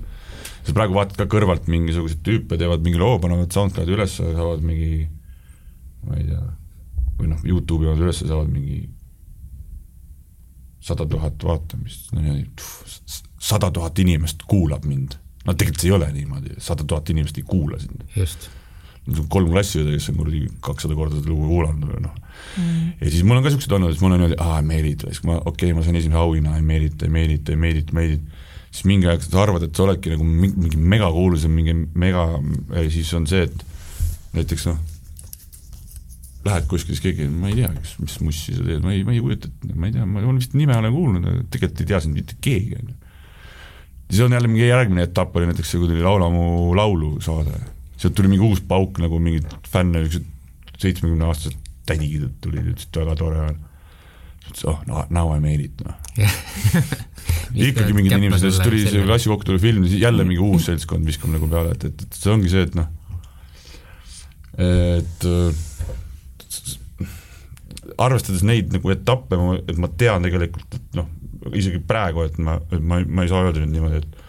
sa 0.64 0.76
praegu 0.76 0.96
vaatad 0.96 1.20
ka 1.20 1.28
kõrvalt 1.32 1.68
mingisuguseid 1.72 2.22
tüüpe, 2.24 2.60
teevad 2.60 2.84
mingi 2.86 3.00
loo, 3.00 3.18
panevad 3.24 3.52
SoundCloudi 3.56 3.96
üles, 3.96 4.16
saavad 4.22 4.64
mingi 4.64 5.08
ma 6.08 6.16
ei 6.16 6.30
tea, 6.30 6.46
või 7.20 7.34
noh, 7.34 7.44
Youtube'i 7.44 7.90
panevad 7.90 8.08
üles, 8.08 8.24
saavad 8.24 8.54
mingi 8.54 8.86
sada 10.88 11.04
tuhat 11.10 11.44
vaatamist, 11.44 12.14
no 12.16 12.24
niimoodi, 12.24 13.27
sada 13.48 13.72
tuhat 13.74 14.00
inimest 14.04 14.46
kuulab 14.50 14.86
mind. 14.88 15.18
no 15.46 15.56
tegelikult 15.56 15.84
see 15.84 15.92
ei 15.92 15.98
ole 15.98 16.12
niimoodi, 16.14 16.56
sada 16.64 16.84
tuhat 16.84 17.10
inimest 17.14 17.38
ei 17.40 17.46
kuula 17.48 17.80
sind 17.82 18.04
just. 18.16 18.50
kolm 19.32 19.52
klassiõde, 19.54 19.94
kes 19.96 20.10
on 20.12 20.18
kuradi 20.20 20.42
kakssada 20.64 20.98
korda 20.98 21.20
seda 21.20 21.32
lugu 21.32 21.48
kuulanud 21.48 21.86
või 21.94 22.02
noh 22.04 22.18
mm.. 22.18 22.90
ja 23.00 23.12
siis 23.14 23.24
mul 23.24 23.40
on 23.40 23.46
ka 23.46 23.54
siuksed 23.54 23.78
olnud, 23.78 23.94
siis 23.94 24.04
mul 24.04 24.16
on 24.16 24.22
niimoodi, 24.22 24.40
aa, 24.44 24.60
I 24.60 24.68
made 24.68 24.92
it, 24.92 25.08
siis 25.08 25.24
ma, 25.28 25.38
okei 25.40 25.70
okay,, 25.70 25.78
ma 25.78 25.86
sain 25.86 26.00
esimese 26.00 26.20
auhinna, 26.20 26.58
I 26.60 26.66
made 26.66 26.92
it, 26.92 27.08
I 27.08 27.14
made 27.14 27.34
it, 27.34 27.54
I 27.54 27.56
made 27.60 27.80
it, 27.80 27.96
made 27.96 28.20
it. 28.20 28.44
siis 28.72 28.84
mingi 28.90 29.08
aeg 29.08 29.24
sa 29.24 29.42
arvad, 29.46 29.64
et 29.64 29.80
sa 29.80 29.88
oledki 29.88 30.12
nagu 30.12 30.28
mingi, 30.28 30.76
megakuulus 30.78 31.48
ja 31.48 31.52
mingi 31.54 31.78
mega, 31.96 32.28
siis 32.92 33.14
on 33.16 33.30
see, 33.32 33.48
et 33.48 33.66
näiteks 34.36 34.68
noh, 34.68 34.84
lähed 36.48 36.68
kuskile, 36.70 36.96
siis 36.96 37.04
keegi, 37.04 37.28
ma 37.32 37.52
ei 37.52 37.58
tea, 37.62 37.72
mis, 37.74 37.96
mis 38.04 38.20
mussi 38.24 38.56
sa 38.56 38.66
teed, 38.66 38.84
ma 38.84 38.94
ei, 38.96 39.04
ma 39.08 39.16
ei 39.16 39.24
kujuta 39.24 39.50
ette, 39.50 39.74
ma 39.74 39.90
ei 39.90 39.96
tea, 39.96 40.06
ma 40.08 40.22
olen 40.24 40.40
vist 40.42 40.56
nime 40.58 40.76
olen 40.78 40.96
kuulnud, 40.96 41.28
aga 41.28 41.46
tegelikult 41.54 41.84
ei 41.84 41.90
tea 41.92 42.02
sind 42.04 42.18
mitte 42.18 42.38
keegi, 42.44 42.78
on 42.80 42.92
ju. 42.92 42.97
Siis 44.10 44.22
on 44.26 44.34
jälle 44.34 44.48
mingi 44.48 44.68
järgmine 44.68 45.08
etapp 45.08 45.36
oli 45.36 45.50
näiteks 45.50 45.72
see, 45.72 45.82
kui 45.82 45.90
tuli 45.92 46.04
Laula 46.06 46.30
mu 46.34 46.76
laulu 46.76 47.18
saade 47.22 47.60
sealt 47.98 48.16
tuli 48.18 48.32
mingi 48.32 48.46
uus 48.46 48.62
pauk 48.62 49.00
nagu 49.02 49.20
mingid 49.20 49.48
fänne, 49.68 50.04
niisugused 50.04 50.34
seitsmekümne 50.78 51.26
aastased 51.26 51.58
tädid 51.88 52.28
tulid, 52.44 52.68
ütlesid 52.74 53.00
väga 53.00 53.16
tore 53.18 53.40
on. 53.48 53.58
ütles 54.48 54.66
oh 54.70 54.82
no, 54.90 55.06
now 55.10 55.32
I 55.34 55.42
made 55.44 55.64
it 55.64 55.82
noh. 55.86 55.98
ikkagi 57.68 57.96
mingid 57.98 58.18
inimesed 58.20 58.52
siis 58.52 58.62
tuli 58.64 58.84
see 58.86 59.06
klassi 59.08 59.32
kokku 59.32 59.50
tuli 59.50 59.64
film, 59.64 59.88
jälle 59.90 60.28
mingi 60.28 60.44
uus 60.44 60.68
seltskond 60.70 61.08
viskab 61.08 61.34
nagu 61.34 61.50
peale, 61.52 61.74
et, 61.74 61.88
et, 61.90 62.06
et 62.06 62.20
see 62.22 62.34
ongi 62.34 62.52
see, 62.54 62.68
et 62.68 62.78
noh, 62.78 62.92
et 64.58 65.28
arvestades 67.98 68.44
neid 68.46 68.74
nagu 68.74 68.92
etappe, 68.94 69.40
et 69.66 69.78
ma 69.82 69.90
tean 70.00 70.26
tegelikult, 70.26 70.78
et 70.78 70.98
noh, 71.00 71.10
isegi 71.56 71.80
praegu, 71.84 72.26
et 72.28 72.38
ma, 72.44 72.58
et 72.72 72.82
ma, 72.82 73.02
ma 73.06 73.26
ei 73.26 73.32
saa 73.32 73.46
öelda 73.46 73.64
nüüd 73.64 73.76
niimoodi, 73.76 74.02
et 74.04 74.24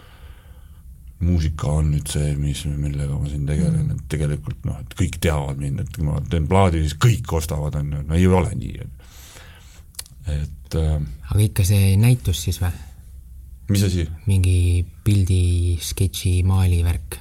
muusika 1.25 1.71
on 1.79 1.91
nüüd 1.93 2.07
see, 2.09 2.31
mis, 2.39 2.61
millega 2.79 3.15
ma 3.17 3.27
siin 3.27 3.45
tegelen, 3.47 3.91
et 3.95 4.03
tegelikult 4.11 4.67
noh, 4.67 4.79
et 4.79 4.95
kõik 4.99 5.19
teavad 5.23 5.59
mind, 5.59 5.83
et 5.83 5.95
kui 5.95 6.07
ma 6.07 6.19
teen 6.31 6.47
plaadi, 6.49 6.83
siis 6.85 6.95
kõik 7.01 7.33
ostavad, 7.39 7.75
on 7.79 7.95
ju, 7.95 8.03
no 8.07 8.19
ei 8.19 8.27
ole 8.27 8.53
nii. 8.55 8.87
et 10.29 10.77
äh, 10.77 10.95
aga 11.31 11.41
ikka 11.43 11.65
see 11.65 11.95
näitus 11.99 12.43
siis 12.45 12.61
või? 12.61 12.71
mis 13.73 13.83
asi? 13.85 14.05
mingi 14.29 14.85
pildi, 15.03 15.77
sketši, 15.83 16.39
maali 16.47 16.83
värk? 16.85 17.19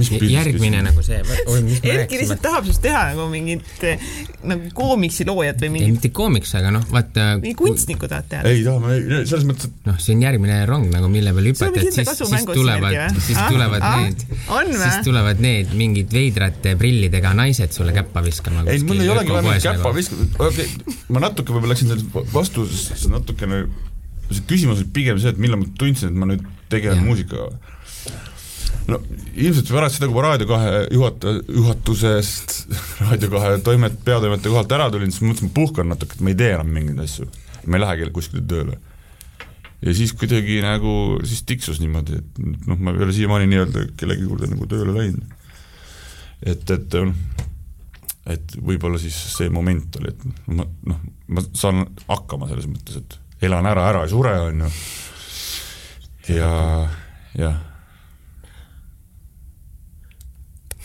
Mis 0.00 0.12
järgmine 0.30 0.82
nagu 0.86 1.04
see, 1.04 1.20
oi, 1.46 1.60
mis 1.66 1.82
me 1.84 1.94
Erki 1.96 2.22
lihtsalt. 2.22 2.42
tahab 2.44 2.66
sinust 2.68 2.82
teha 2.84 3.04
nagu 3.12 3.28
mingit 3.32 3.86
eh, 3.86 4.02
nagu 4.48 4.72
koomiksi 4.76 5.26
loojat 5.28 5.60
või 5.66 5.72
mingit, 5.76 5.96
mitte 5.98 6.12
koomiks, 6.16 6.54
aga 6.58 6.72
noh, 6.74 6.86
vaata. 6.92 7.28
mingi 7.42 7.56
kunstnikku 7.58 8.08
tahad 8.10 8.30
teha. 8.30 8.46
ei 8.48 8.64
taha, 8.64 8.80
ma 8.82 8.96
ei, 8.96 9.22
selles 9.28 9.46
mõttes, 9.48 9.68
et 9.68 9.90
noh, 9.90 10.00
see 10.02 10.16
on 10.16 10.24
järgmine 10.24 10.62
rong 10.70 10.88
nagu, 10.94 11.10
mille 11.12 11.34
peale 11.36 11.52
hüpata, 11.52 11.82
et 11.82 12.00
siis, 12.00 12.14
siis 12.22 12.48
tulevad 12.52 13.20
siis 13.20 13.42
Ah, 13.42 13.50
tulevad 13.50 13.82
ah, 13.82 14.00
need, 14.02 14.22
siis 14.82 14.98
tulevad 15.04 15.40
need 15.42 15.72
mingid 15.76 16.12
veidrate 16.14 16.74
prillidega 16.78 17.32
naised 17.36 17.74
sulle 17.74 17.94
käppa 17.96 18.22
viskama. 18.24 18.64
ei, 18.70 18.82
mul 18.86 19.02
ei 19.02 19.10
olegi 19.12 19.34
vaja 19.34 19.46
mingit 19.46 19.66
käppa. 19.66 19.94
viskata, 19.96 20.28
okei 20.38 20.68
okay,, 20.68 20.96
ma 21.14 21.24
natuke 21.26 21.54
võib-olla 21.54 21.74
läksin 21.74 21.92
selle 21.92 22.26
vastusesse 22.32 23.10
natukene, 23.12 23.64
see 24.30 24.46
küsimus 24.50 24.82
oli 24.82 24.90
pigem 24.94 25.20
see, 25.22 25.34
et 25.34 25.40
millal 25.42 25.62
ma 25.62 25.70
tundsin, 25.78 26.12
et 26.12 26.22
ma 26.22 26.28
nüüd 26.30 26.44
tegelen 26.72 27.04
muusikaga. 27.06 27.50
No 28.88 28.98
ilmselt 29.34 29.70
pärast 29.72 29.98
seda, 29.98 30.08
kui 30.08 30.16
ma 30.16 30.24
Raadio 30.26 30.48
kahe 30.50 30.70
juhataja, 30.92 31.42
juhatusest, 31.48 32.56
Raadio 33.02 33.30
kahe 33.32 33.58
toimet-, 33.66 34.00
peatoimetaja 34.06 34.54
kohalt 34.54 34.74
ära 34.78 34.88
tulin, 34.92 35.12
siis 35.14 35.24
mõtlesin, 35.26 35.50
ma 35.50 35.58
puhkan 35.58 35.92
natuke, 35.92 36.16
et 36.16 36.24
ma 36.24 36.32
ei 36.32 36.40
tee 36.40 36.54
enam 36.56 36.72
mingeid 36.72 37.04
asju. 37.04 37.28
ma 37.66 37.78
ei 37.78 37.84
lähe 37.84 38.10
kuskile 38.14 38.42
tööle. 38.48 38.78
ja 39.82 39.94
siis 39.94 40.12
kuidagi 40.18 40.60
nagu, 40.64 41.20
siis 41.24 41.44
tiksus 41.46 41.80
niimoodi, 41.82 42.18
et 42.18 42.42
noh, 42.66 42.78
ma 42.78 42.94
ei 42.94 43.06
ole 43.06 43.14
siiamaani 43.14 43.50
nii-öelda 43.50 43.86
kellegi 44.00 44.26
juurde 44.26 44.50
nagu 44.50 44.66
tööle 44.70 44.96
läinud. 44.98 45.38
et, 46.42 46.70
et 46.70 47.00
et 48.26 48.54
võib-olla 48.62 49.00
siis 49.02 49.16
see 49.34 49.50
moment 49.50 49.98
oli, 49.98 50.12
et 50.12 50.50
ma 50.54 50.66
noh, 50.86 51.02
ma 51.32 51.42
saan 51.58 51.84
hakkama 52.06 52.46
selles 52.50 52.68
mõttes, 52.70 53.00
et 53.00 53.46
elan 53.48 53.66
ära, 53.66 53.88
ära 53.90 54.04
ei 54.06 54.12
sure, 54.12 54.34
on 54.46 54.62
ju. 54.62 54.70
ja, 56.36 56.52
jah, 57.38 57.56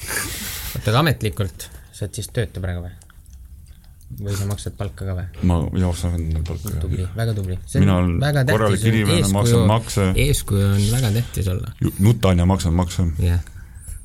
oota, 0.08 0.90
aga 0.90 1.04
ametlikult 1.04 1.70
sa 1.92 2.06
oled 2.06 2.18
siis 2.20 2.32
töötu 2.34 2.64
praegu 2.64 2.86
või? 2.86 2.96
või 4.22 4.36
sa 4.38 4.48
maksad 4.48 4.78
palka 4.78 5.06
ka 5.06 5.16
või? 5.18 5.26
ma 5.50 5.58
jooksen 5.82 6.16
endale 6.16 6.46
palka. 6.48 6.72
tubli, 6.82 7.06
väga 7.18 7.36
tubli. 7.38 7.58
Mina 7.82 7.98
olen 8.00 8.48
korralik 8.50 8.86
inimene, 8.88 9.28
maksan 9.34 9.68
makse. 9.70 10.08
eeskuju 10.16 10.66
on 10.72 10.88
väga 10.94 11.12
tähtis 11.20 11.52
olla, 11.52 11.74
nutan 12.00 12.40
ja 12.40 12.48
maksan 12.48 12.76
makse. 12.78 13.08
jah. 13.22 13.44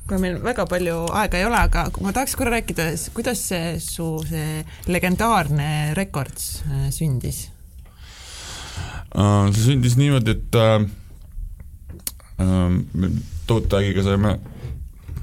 kuna 0.07 0.19
meil 0.25 0.39
väga 0.43 0.65
palju 0.69 0.97
aega 1.21 1.39
ei 1.39 1.47
ole, 1.47 1.61
aga 1.69 1.85
ma 2.03 2.13
tahaks 2.15 2.35
korra 2.39 2.57
rääkida, 2.57 2.89
kuidas 3.15 3.47
see 3.53 3.77
su 3.83 4.09
see 4.27 4.63
legendaarne 4.91 5.69
Records 5.99 6.63
äh, 6.67 6.89
sündis? 6.91 7.45
see 9.13 9.63
sündis 9.69 9.95
niimoodi, 9.99 10.35
et 10.35 10.59
äh, 10.59 10.75
äh, 12.43 12.67
me 12.93 13.13
tooteäigiga 13.47 14.03
saime 14.03 14.37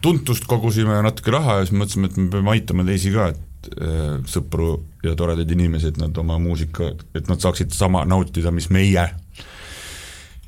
tuntust, 0.03 0.47
kogusime 0.51 1.01
natuke 1.05 1.33
raha 1.35 1.61
ja 1.61 1.67
siis 1.67 1.77
mõtlesime, 1.77 2.11
et 2.11 2.19
me 2.21 2.29
peame 2.33 2.53
aitama 2.55 2.85
teisi 2.89 3.13
ka, 3.15 3.31
et 3.35 3.71
äh, 3.81 4.13
sõpru 4.31 4.73
ja 5.05 5.15
toredaid 5.19 5.51
inimesi, 5.53 5.91
et 5.93 6.01
nad 6.01 6.17
oma 6.23 6.39
muusika, 6.43 6.93
et 7.17 7.29
nad 7.31 7.43
saaksid 7.43 7.75
sama 7.77 8.05
nautida, 8.09 8.53
mis 8.55 8.71
meie. 8.73 9.09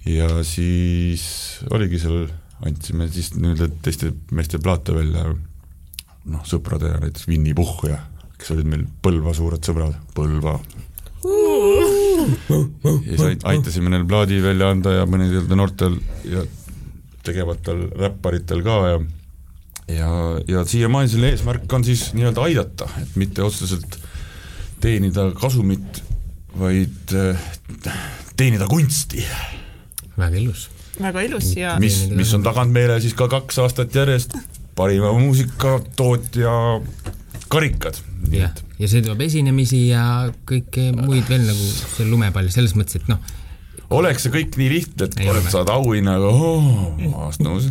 ja 0.09 0.29
siis 0.47 1.25
oligi 1.71 2.01
seal, 2.03 2.25
andsime 2.67 3.09
siis 3.13 3.33
nii-öelda 3.37 3.69
teiste 3.83 4.13
meeste 4.35 4.59
plaate 4.63 4.95
välja, 4.97 5.29
noh, 6.25 6.47
sõprade 6.47 6.91
ja 6.91 7.03
näiteks 7.03 7.29
Winny 7.31 7.55
Puhh 7.59 7.85
ja 7.91 8.01
kes 8.39 8.51
olid 8.55 8.67
meil 8.67 8.87
Põlva 9.03 9.35
suured 9.35 9.63
sõbrad, 9.63 9.95
Põlva 10.17 10.57
ja 13.07 13.17
siis 13.17 13.23
ait- 13.29 13.45
aitasime 13.47 13.93
neil 13.93 14.05
plaadi 14.09 14.41
välja 14.43 14.71
anda 14.75 14.97
ja 14.97 15.07
mõnedel 15.07 15.47
noortel 15.55 15.99
ja 16.27 16.43
tegevatel 17.23 17.85
räpparitel 17.99 18.63
ka 18.67 18.79
ja 18.91 18.97
ja, 19.89 20.11
ja 20.49 20.65
siiamaani 20.65 21.11
selle 21.11 21.33
eesmärk 21.33 21.73
on 21.73 21.85
siis 21.85 22.11
nii-öelda 22.17 22.47
aidata, 22.49 22.89
et 23.03 23.17
mitte 23.21 23.43
otseselt 23.43 23.99
teenida 24.83 25.29
kasumit, 25.39 26.03
vaid 26.59 27.15
eh, 27.17 27.45
teenida 28.37 28.67
kunsti, 28.71 29.25
väga 30.19 30.37
ilus. 30.43 30.69
väga 31.01 31.23
ilus 31.29 31.55
ja 31.57 31.77
mis, 31.81 32.05
mis 32.11 32.35
on 32.35 32.43
taganud 32.45 32.75
meile 32.75 33.01
siis 33.01 33.15
ka 33.19 33.29
kaks 33.33 33.63
aastat 33.63 33.95
järjest 33.95 34.37
parima 34.77 35.13
muusikatootja 35.19 36.53
karikad. 37.53 38.01
jah, 38.33 38.53
ja 38.79 38.89
see 38.89 39.03
toob 39.05 39.21
esinemisi 39.25 39.87
ja 39.91 40.05
kõike 40.49 40.91
muid 40.97 41.29
veel 41.29 41.47
nagu 41.49 41.71
see 41.97 42.09
lumepall, 42.09 42.51
selles 42.53 42.77
mõttes, 42.79 43.03
et 43.03 43.11
noh, 43.11 43.21
oleks 43.93 44.27
see 44.27 44.35
kõik 44.35 44.57
nii 44.61 44.71
lihtne, 44.73 45.09
et 45.09 45.19
oled 45.27 45.43
ole. 45.43 45.53
saad 45.53 45.73
auhinna, 45.73 46.17
aga 46.21 46.31
oh, 46.33 46.71
ma 47.03 47.27
olen 47.29 47.49
nõus. 47.49 47.69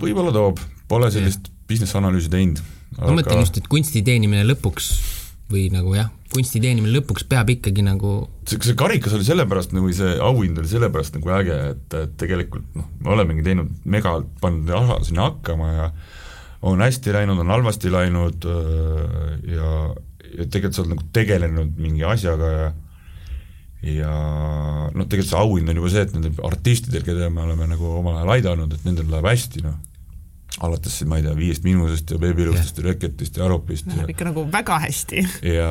Võib-olla 0.00 0.34
toob, 0.34 0.60
pole 0.90 1.10
sellist 1.14 1.50
business 1.68 1.96
analüüsi 1.98 2.30
teinud. 2.32 2.62
ma 2.98 3.14
mõtlen 3.16 3.42
just, 3.42 3.58
et 3.60 3.68
kunsti 3.70 4.02
teenimine 4.06 4.44
lõpuks 4.48 4.92
või 5.48 5.68
nagu 5.72 5.94
jah, 5.96 6.10
kunsti 6.32 6.60
teenimine 6.60 6.92
lõpuks 6.98 7.24
peab 7.28 7.50
ikkagi 7.52 7.84
nagu 7.84 8.12
see, 8.48 8.60
see 8.60 8.76
karikas 8.78 9.14
oli 9.16 9.26
sellepärast 9.26 9.72
nagu 9.76 9.92
see 9.96 10.16
auhind 10.24 10.60
oli 10.60 10.70
sellepärast 10.70 11.16
nagu 11.16 11.32
äge, 11.38 11.58
et, 11.74 11.86
et 11.96 12.16
tegelikult 12.20 12.66
noh, 12.76 12.88
me 13.04 13.14
olemegi 13.16 13.46
teinud 13.46 13.70
mega, 13.88 14.18
pannud 14.42 14.68
raha 14.72 14.98
sinna 15.08 15.30
hakkama 15.30 15.70
ja 15.72 15.88
on 16.68 16.82
hästi 16.82 17.14
läinud, 17.14 17.40
on 17.40 17.54
halvasti 17.54 17.92
läinud 17.94 18.44
öö, 18.50 19.38
ja, 19.54 19.72
ja 20.34 20.44
tegelikult 20.44 20.76
sa 20.76 20.84
oled 20.84 20.94
nagu 20.96 21.08
tegelenud 21.16 21.80
mingi 21.80 22.04
asjaga 22.04 22.52
ja 22.52 22.68
ja 23.78 24.12
noh, 24.90 25.06
tegelikult 25.06 25.30
see 25.30 25.38
auhind 25.38 25.70
on 25.70 25.78
juba 25.78 25.90
see, 25.92 26.02
et 26.02 26.14
nendel 26.16 26.40
artistidel, 26.48 27.04
keda 27.06 27.28
me 27.30 27.44
oleme 27.44 27.68
nagu 27.70 27.92
omal 28.00 28.16
ajal 28.18 28.32
aidanud, 28.34 28.72
et 28.74 28.88
nendel 28.88 29.06
läheb 29.12 29.28
hästi, 29.30 29.62
noh 29.64 29.76
alates 30.64 30.96
ma 31.06 31.16
ei 31.18 31.22
tea, 31.22 31.34
Viiest 31.38 31.62
Miinusest 31.64 32.10
ja 32.10 32.18
Beebilustest 32.18 32.78
ja 32.80 32.84
Reketist 32.88 33.36
ja 33.38 33.44
Aropist 33.46 33.86
ja 33.94 34.06
ikka 34.10 34.24
nagu 34.30 34.42
väga 34.52 34.78
hästi. 34.84 35.24
ja, 35.46 35.70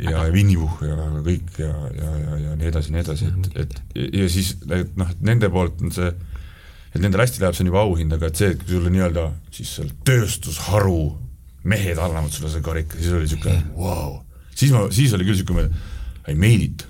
ja 0.00 0.22
Winnie-Puhh 0.32 0.82
ja 0.88 0.96
kõik 1.26 1.58
ja, 1.60 1.72
ja, 1.98 2.12
ja, 2.24 2.36
ja 2.46 2.54
nii 2.60 2.70
edasi, 2.70 2.92
nii 2.94 3.02
edasi, 3.04 3.28
et, 3.32 3.50
et 3.64 3.80
ja- 3.98 4.08
ja 4.22 4.28
siis 4.32 4.54
et 4.70 4.96
noh, 4.96 5.10
nende 5.20 5.50
poolt 5.52 5.82
on 5.84 5.92
see, 5.92 6.12
et 6.94 7.00
nendel 7.00 7.20
hästi 7.24 7.40
läheb, 7.42 7.56
see 7.56 7.64
on 7.66 7.72
juba 7.72 7.82
auhind, 7.86 8.12
aga 8.16 8.30
et 8.32 8.40
see, 8.40 8.50
et 8.54 8.62
kui 8.64 8.76
sulle 8.78 8.92
nii-öelda 8.94 9.26
siis 9.52 9.74
seal 9.78 9.92
tööstusharu 10.08 10.98
mehed 11.68 11.98
annavad 12.02 12.32
sulle 12.34 12.50
see 12.52 12.64
karika, 12.64 12.98
siis 12.98 13.12
oli 13.14 13.26
niisugune 13.28 13.58
vau, 13.76 14.16
siis 14.54 14.72
ma, 14.74 14.86
siis 14.92 15.12
oli 15.16 15.24
küll 15.28 15.36
niisugune 15.38 15.68
I 16.30 16.34
made 16.38 16.62
it 16.70 16.86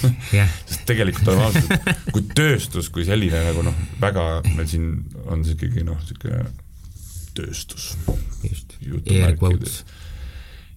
jah, 0.38 0.50
sest 0.66 0.84
tegelikult 0.88 1.32
on 1.32 1.42
ausalt, 1.46 1.90
kui 2.12 2.24
tööstus 2.36 2.90
kui 2.92 3.06
selline 3.08 3.42
nagu 3.48 3.64
noh, 3.66 3.78
väga 4.02 4.26
meil 4.52 4.68
siin 4.70 4.88
on 5.26 5.44
see 5.46 5.56
ikkagi 5.58 5.86
noh, 5.86 6.00
niisugune 6.02 6.44
tööstus. 7.36 7.92
Just, 8.44 8.76
air 9.08 9.36
quotes. 9.40 9.82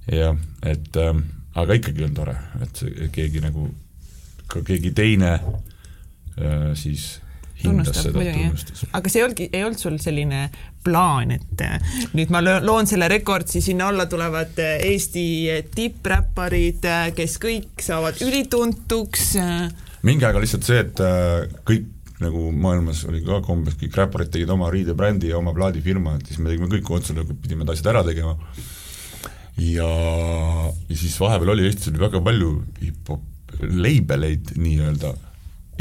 jah, 0.08 0.38
et 0.64 1.00
ähm, 1.02 1.26
aga 1.58 1.80
ikkagi 1.80 2.06
on 2.06 2.16
tore, 2.16 2.36
et 2.62 2.82
see 2.82 3.10
keegi 3.16 3.42
nagu, 3.44 3.68
ka 4.52 4.62
keegi 4.66 4.94
teine 4.96 5.36
äh, 5.36 6.72
siis 6.78 7.16
tunnustab 7.64 8.16
muidugi 8.16 8.50
aga 8.96 9.12
see 9.12 9.22
ei 9.22 9.26
olnudki, 9.26 9.50
ei 9.54 9.66
olnud 9.66 9.82
sul 9.82 9.98
selline 10.02 10.42
plaan, 10.86 11.34
et 11.36 11.64
äh, 11.66 11.98
nüüd 12.18 12.32
ma 12.34 12.42
loon 12.44 12.88
selle 12.90 13.10
rekordsi, 13.12 13.62
sinna 13.64 13.90
alla 13.92 14.06
tulevad 14.10 14.60
äh, 14.62 14.78
Eesti 14.92 15.26
tippräpparid, 15.76 16.86
kes 17.18 17.40
kõik 17.42 17.84
saavad 17.84 18.22
ülituntuks. 18.26 19.36
mingi 20.06 20.28
aeg 20.28 20.38
oli 20.38 20.48
lihtsalt 20.48 20.70
see, 20.70 20.86
et 20.86 21.04
äh, 21.04 21.46
kõik 21.68 21.92
nagu 22.24 22.48
maailmas 22.56 23.04
oli 23.10 23.20
ka 23.26 23.42
kombes, 23.44 23.76
kõik 23.80 23.98
räpparid 24.00 24.32
tegid 24.32 24.52
oma 24.54 24.70
riidebrändi 24.72 25.34
ja 25.34 25.40
oma 25.42 25.54
plaadifirma, 25.56 26.16
et 26.20 26.30
siis 26.30 26.40
me 26.40 26.52
tegime 26.52 26.70
kõik 26.72 27.12
nagu 27.18 27.36
pidime 27.42 27.66
need 27.66 27.74
asjad 27.74 27.92
ära 27.92 28.04
tegema. 28.08 28.38
ja, 29.60 29.90
ja 30.90 30.96
siis 30.96 31.20
vahepeal 31.20 31.56
oli 31.56 31.68
Eestis 31.68 31.92
oli 31.92 32.00
väga 32.00 32.22
palju 32.24 32.52
hip-hop 32.82 33.32
labeleid 33.56 34.56
nii-öelda, 34.60 35.14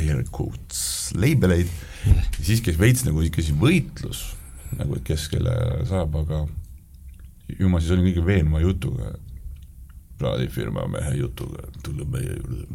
air 0.00 0.24
quotes, 0.34 1.12
labeleid, 1.18 1.70
siis 2.40 2.62
käis 2.64 2.78
veits 2.80 3.04
nagu 3.06 3.22
ikkagi 3.24 3.54
võitlus, 3.58 4.24
nagu 4.78 4.98
et 4.98 5.04
kes 5.06 5.28
kelle 5.32 5.54
saab, 5.88 6.16
aga 6.24 6.44
ju 7.58 7.70
ma 7.70 7.80
siis 7.80 7.94
olin 7.94 8.08
kõige 8.08 8.24
veenva 8.26 8.62
jutuga, 8.64 9.12
plaadifirma 10.18 10.86
mehe 10.90 11.16
jutuga, 11.20 11.68
tule 11.84 12.06
meie 12.10 12.38
juurde, 12.38 12.66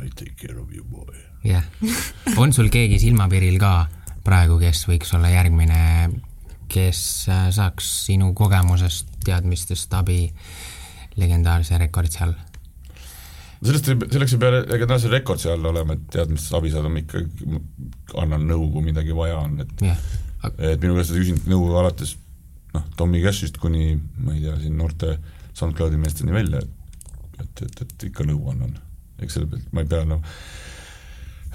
I 0.00 0.08
take 0.16 0.36
care 0.40 0.56
of 0.56 0.72
you 0.72 0.84
boy. 0.88 1.12
Jah. 1.44 1.64
on 2.40 2.52
sul 2.56 2.70
keegi 2.72 2.98
silmapiiril 3.00 3.58
ka 3.60 3.88
praegu, 4.24 4.58
kes 4.60 4.86
võiks 4.88 5.12
olla 5.16 5.32
järgmine, 5.32 6.10
kes 6.70 7.00
äh, 7.28 7.48
saaks 7.52 7.88
sinu 8.06 8.32
kogemusest, 8.36 9.10
teadmistest 9.26 9.92
abi 9.96 10.22
legendaarse 11.20 11.76
rekordsi 11.80 12.22
all? 13.60 13.68
sellest, 13.68 13.90
selleks 14.14 14.34
ei 14.36 14.42
pea 14.42 14.62
legendaarse 14.62 15.12
rekordsi 15.12 15.50
all 15.52 15.70
olema, 15.72 15.96
et 15.96 16.08
teadmistest 16.16 16.56
abi 16.58 16.72
saada, 16.72 16.90
ma 16.92 17.02
ikka 17.02 17.22
annan 18.22 18.48
nõu, 18.48 18.70
kui 18.74 18.86
midagi 18.88 19.16
vaja 19.16 19.38
on, 19.44 19.60
et 19.64 19.86
jah, 19.86 20.02
et 20.56 20.80
minu 20.82 20.96
käest 20.96 21.14
on 21.14 21.20
küsinud 21.22 21.48
nõu 21.52 21.70
alates 21.80 22.16
noh, 22.74 22.86
Tommy 22.96 23.22
Cashist 23.24 23.60
kuni 23.60 23.94
ma 24.24 24.36
ei 24.36 24.44
tea, 24.46 24.56
siin 24.62 24.76
noorte 24.78 25.16
SoundCloudi 25.58 25.98
meesteni 26.00 26.32
välja, 26.34 26.62
et 26.64 26.76
et, 27.40 27.62
et, 27.64 27.82
et 27.84 28.08
ikka 28.10 28.26
nõu 28.28 28.50
annan. 28.52 28.74
eks 29.20 29.36
selle 29.36 29.50
pealt 29.50 29.72
ma 29.76 29.84
ei 29.84 29.88
pea 29.88 30.04
noh 30.08 30.20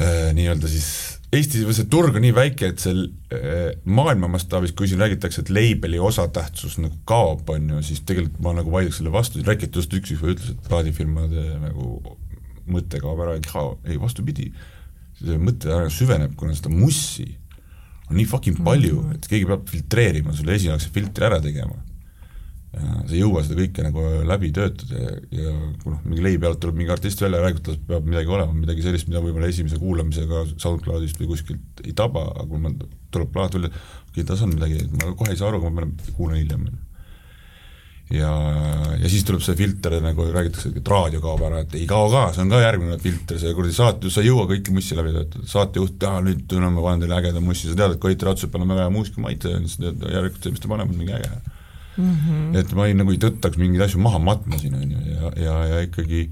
äh, 0.01 0.31
nii-öelda 0.37 0.69
siis 0.69 1.14
Eesti 1.35 1.63
või 1.67 1.75
see 1.77 1.87
turg 1.91 2.15
on 2.17 2.23
nii 2.25 2.33
väike, 2.35 2.71
et 2.71 2.83
see 2.83 3.05
äh, 3.35 3.71
maailma 3.85 4.29
mastaabis, 4.35 4.73
kui 4.77 4.89
siin 4.89 5.01
räägitakse, 5.03 5.43
et 5.43 5.51
label'i 5.53 5.99
osatähtsus 6.01 6.77
nagu 6.81 6.97
kaob, 7.09 7.47
on 7.53 7.71
ju, 7.75 7.81
siis 7.85 8.03
tegelikult 8.07 8.41
ma 8.45 8.55
nagu 8.57 8.73
vaidleks 8.73 9.01
selle 9.01 9.13
vastu, 9.13 9.43
Rekit 9.45 9.75
just 9.75 9.93
üks 9.97 10.13
juba 10.15 10.33
ütles, 10.33 10.53
et 10.53 10.69
plaadifirmade 10.69 11.47
nagu 11.63 12.17
mõte 12.71 13.01
kaob 13.01 13.21
ära, 13.25 13.37
ei 13.85 13.99
vastupidi, 14.01 14.51
see 15.19 15.39
mõte 15.41 15.71
ära 15.71 15.89
süveneb, 15.93 16.35
kuna 16.39 16.55
seda 16.57 16.73
mussi 16.73 17.27
on 18.09 18.19
nii 18.19 18.27
fucking 18.29 18.61
palju, 18.65 19.01
et 19.15 19.27
keegi 19.29 19.47
peab 19.49 19.65
filtreerima, 19.69 20.33
selle 20.37 20.57
esialgse 20.59 20.91
filtri 20.93 21.25
ära 21.25 21.39
tegema. 21.41 21.77
Sa 22.75 23.13
ei 23.13 23.21
jõua 23.21 23.41
seda 23.45 23.57
kõike 23.59 23.83
nagu 23.85 24.03
läbi 24.27 24.51
töötada 24.55 24.99
ja, 24.99 25.11
ja 25.37 25.51
kui 25.81 25.91
noh, 25.93 25.99
mingi 26.05 26.23
leibi 26.25 26.47
alt 26.47 26.61
tuleb 26.63 26.79
mingi 26.79 26.93
artist 26.93 27.21
välja 27.23 27.39
ja 27.39 27.45
räägib, 27.47 27.69
et 27.71 27.83
peab 27.89 28.07
midagi 28.09 28.31
olema, 28.31 28.55
midagi 28.55 28.83
sellist, 28.85 29.07
mida 29.09 29.21
võib-olla 29.23 29.51
esimese 29.51 29.79
kuulamisega 29.81 30.45
SoundCloudist 30.53 31.21
või 31.21 31.29
kuskilt 31.31 31.85
ei 31.85 31.95
taba, 31.97 32.25
aga 32.33 32.47
kui 32.49 32.63
man 32.65 32.79
tuleb 33.13 33.31
plaat 33.31 33.55
välja, 33.55 33.71
okei 33.71 34.17
okay,, 34.17 34.27
tas 34.27 34.43
on 34.43 34.51
midagi, 34.55 34.81
ma 34.97 35.13
kohe 35.15 35.31
ei 35.31 35.39
saa 35.39 35.51
aru, 35.51 35.61
aga 35.61 35.71
ma 35.71 35.81
panen, 35.81 35.95
kuulan 36.17 36.41
hiljem. 36.41 36.67
ja, 38.11 38.33
ja 38.99 39.13
siis 39.13 39.23
tuleb 39.27 39.43
see 39.45 39.57
filter 39.61 39.97
nagu 40.03 40.27
räägitakse, 40.35 40.75
et 40.75 40.93
raadio 40.95 41.23
kaob 41.23 41.47
ära, 41.47 41.63
et 41.63 41.79
ei 41.79 41.87
kao 41.89 42.11
ka, 42.11 42.27
see 42.35 42.43
on 42.43 42.53
ka 42.53 42.61
järgmine 42.65 42.99
filter, 43.01 43.39
see 43.41 43.55
kuradi 43.55 43.79
saate, 43.79 44.11
sa 44.11 44.23
ei 44.23 44.33
jõua 44.33 44.49
kõiki 44.51 44.75
mussi 44.75 44.99
läbi 44.99 45.15
töötada, 45.15 45.47
saatejuht, 45.55 46.09
aa 46.11 46.23
nüüd 46.27 46.59
no, 46.59 46.75
ma 46.75 46.89
panen 46.89 47.05
teile 47.05 47.21
ägeda 47.21 47.43
mussi, 47.43 47.71
sa 47.71 47.79
tead, 47.79 47.95
et 47.95 48.03
Koit 48.03 48.27
Raudsepp 48.27 48.59
on 48.59 48.67
väga 48.73 48.89
hea 48.89 49.05
sa 49.71 49.85
tead 49.87 50.09
järelikult 50.11 50.43
see, 50.43 50.57
mis 50.57 50.65
ta 50.65 50.75
paneb, 50.75 50.91
on 50.91 51.05
mingi 51.05 51.15
äge 51.15 51.35
mm. 51.97 52.15
-hmm. 52.15 52.57
et 52.61 52.73
ma 52.77 52.87
ei 52.87 52.97
nagu 52.97 53.13
ei 53.13 53.21
tõttaks 53.21 53.59
mingeid 53.61 53.87
asju 53.87 54.01
maha 54.03 54.19
matma 54.19 54.59
siin, 54.61 54.75
on 54.79 54.91
ju, 54.91 55.03
ja, 55.13 55.31
ja, 55.43 55.59
ja 55.73 55.83
ikkagi 55.87 56.27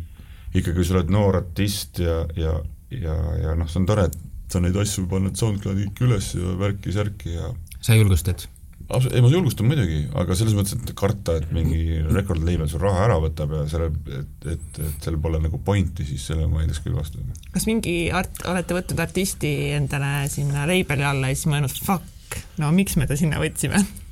ikkagi 0.53 0.77
kui 0.77 0.85
sa 0.85 0.99
oled 0.99 1.13
noor 1.13 1.39
artist 1.41 2.01
ja, 2.03 2.23
ja, 2.37 2.57
ja, 2.93 3.19
ja 3.41 3.55
noh, 3.57 3.69
see 3.69 3.81
on 3.81 3.89
tore, 3.89 4.09
et 4.09 4.17
sa 4.53 4.61
neid 4.61 4.77
asju 4.77 5.07
paned 5.09 5.37
SoundCloudi 5.39 5.87
kõik 5.87 6.03
üles 6.07 6.33
ja 6.37 6.57
värki-särki 6.59 7.37
ja 7.37 7.53
sa 7.83 7.97
julgustad? 7.97 8.45
ei 8.93 9.21
ma 9.23 9.29
julgustan 9.31 9.65
muidugi, 9.65 10.03
aga 10.19 10.35
selles 10.37 10.53
mõttes, 10.57 10.75
et 10.75 10.91
karta, 10.97 11.37
et 11.39 11.49
mingi 11.55 12.01
record 12.11 12.43
label 12.45 12.67
sul 12.69 12.83
raha 12.83 13.05
ära 13.07 13.15
võtab 13.23 13.55
ja 13.55 13.63
selle, 13.71 13.87
et, 14.19 14.47
et, 14.53 14.79
et 14.83 15.07
seal 15.07 15.17
pole 15.23 15.39
nagu 15.41 15.57
pointi, 15.65 16.05
siis 16.05 16.27
selle 16.29 16.45
ma 16.45 16.59
vaidleks 16.59 16.83
küll 16.83 16.97
vastu. 16.97 17.23
kas 17.55 17.65
mingi 17.69 17.95
art-, 18.13 18.43
olete 18.51 18.77
võtnud 18.77 19.01
artisti 19.01 19.53
endale 19.79 20.27
sinna 20.29 20.67
label'i 20.69 21.07
alla 21.09 21.31
ja 21.31 21.39
siis 21.39 21.49
mõelnud, 21.49 21.73
fuck, 21.87 22.37
no 22.61 22.69
miks 22.75 22.99
me 22.99 23.09
ta 23.09 23.17
sinna 23.17 23.41
võtsime? 23.41 23.81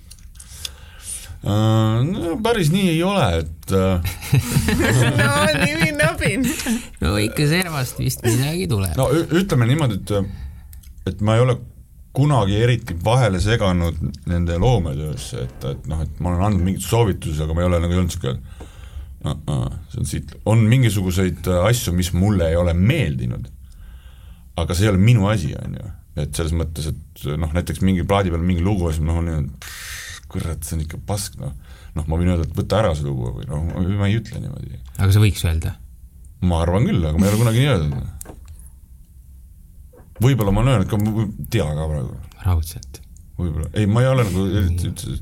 no 1.43 2.35
päris 2.43 2.69
nii 2.73 2.89
ei 2.93 3.01
ole, 3.03 3.27
et 3.41 3.73
äh, 3.73 4.13
no 5.19 5.31
nii 5.57 5.91
nabin. 5.97 6.45
no 7.01 7.15
ikka 7.21 7.47
servast 7.49 7.99
vist 7.99 8.23
midagi 8.27 8.67
tuleb. 8.69 8.93
no 8.99 9.09
ütleme 9.11 9.69
niimoodi, 9.69 10.01
et 10.01 11.11
et 11.11 11.21
ma 11.25 11.37
ei 11.37 11.45
ole 11.45 11.57
kunagi 12.13 12.57
eriti 12.59 12.95
vahele 13.03 13.39
seganud 13.41 13.97
nende 14.27 14.57
loometöösse, 14.59 15.45
et, 15.47 15.65
et 15.71 15.87
noh, 15.89 16.01
et 16.03 16.19
ma 16.19 16.33
olen 16.33 16.45
andnud 16.49 16.65
mingeid 16.67 16.85
soovitusi, 16.85 17.39
aga 17.43 17.55
ma 17.55 17.63
ei 17.63 17.69
ole 17.69 17.79
nagu 17.81 17.95
olnud 17.95 18.11
niisugune 18.11 18.59
uh 19.21 19.31
-uh, 19.31 19.71
see 19.89 19.99
on 20.01 20.05
siit, 20.05 20.35
on 20.45 20.65
mingisuguseid 20.69 21.47
äh, 21.47 21.65
asju, 21.65 21.93
mis 21.93 22.13
mulle 22.13 22.49
ei 22.49 22.55
ole 22.55 22.73
meeldinud, 22.73 23.47
aga 24.57 24.73
see 24.73 24.85
ei 24.85 24.93
ole 24.93 25.01
minu 25.01 25.27
asi, 25.29 25.53
on 25.65 25.77
ju, 25.79 25.91
et 26.21 26.35
selles 26.35 26.53
mõttes, 26.53 26.91
et 26.91 27.25
noh, 27.37 27.53
näiteks 27.53 27.81
mingi 27.81 28.03
plaadi 28.03 28.33
peal 28.33 28.43
mingi 28.45 28.65
lugu 28.65 28.89
ja 28.89 28.97
siis 28.97 29.05
noh, 29.05 29.21
kurat, 30.31 30.63
see 30.65 30.77
on 30.77 30.85
ikka 30.85 31.01
pask, 31.07 31.37
noh 31.41 31.53
noh, 31.97 32.07
ma 32.07 32.19
võin 32.19 32.31
öelda, 32.33 32.47
et 32.47 32.55
võta 32.55 32.79
ära 32.81 32.93
see 32.95 33.07
lugu 33.07 33.33
või 33.35 33.47
noh, 33.49 33.65
ma 33.99 34.07
ei 34.07 34.17
ütle 34.19 34.39
niimoodi 34.39 34.79
aga 34.97 35.09
sa 35.11 35.23
võiks 35.23 35.43
öelda? 35.47 35.75
ma 36.47 36.61
arvan 36.63 36.87
küll, 36.87 37.03
aga 37.05 37.19
ma 37.19 37.27
ei 37.27 37.31
ole 37.33 37.41
kunagi 37.41 37.61
nii 37.61 37.71
öelnud. 37.73 38.37
võib-olla 40.23 40.55
ma 40.55 40.63
olen 40.63 40.73
öelnud 40.75 40.89
ka, 40.91 41.01
ma 41.01 41.25
ei 41.25 41.49
tea 41.53 41.67
ka 41.67 41.89
praegu, 41.91 42.17
raudselt. 42.47 43.01
võib-olla, 43.41 43.69
ei, 43.75 43.89
ma 43.89 44.05
ei 44.05 44.09
ole 44.11 44.25
nagu 44.29 44.47
eriti 44.61 44.89
üldse 44.89 45.17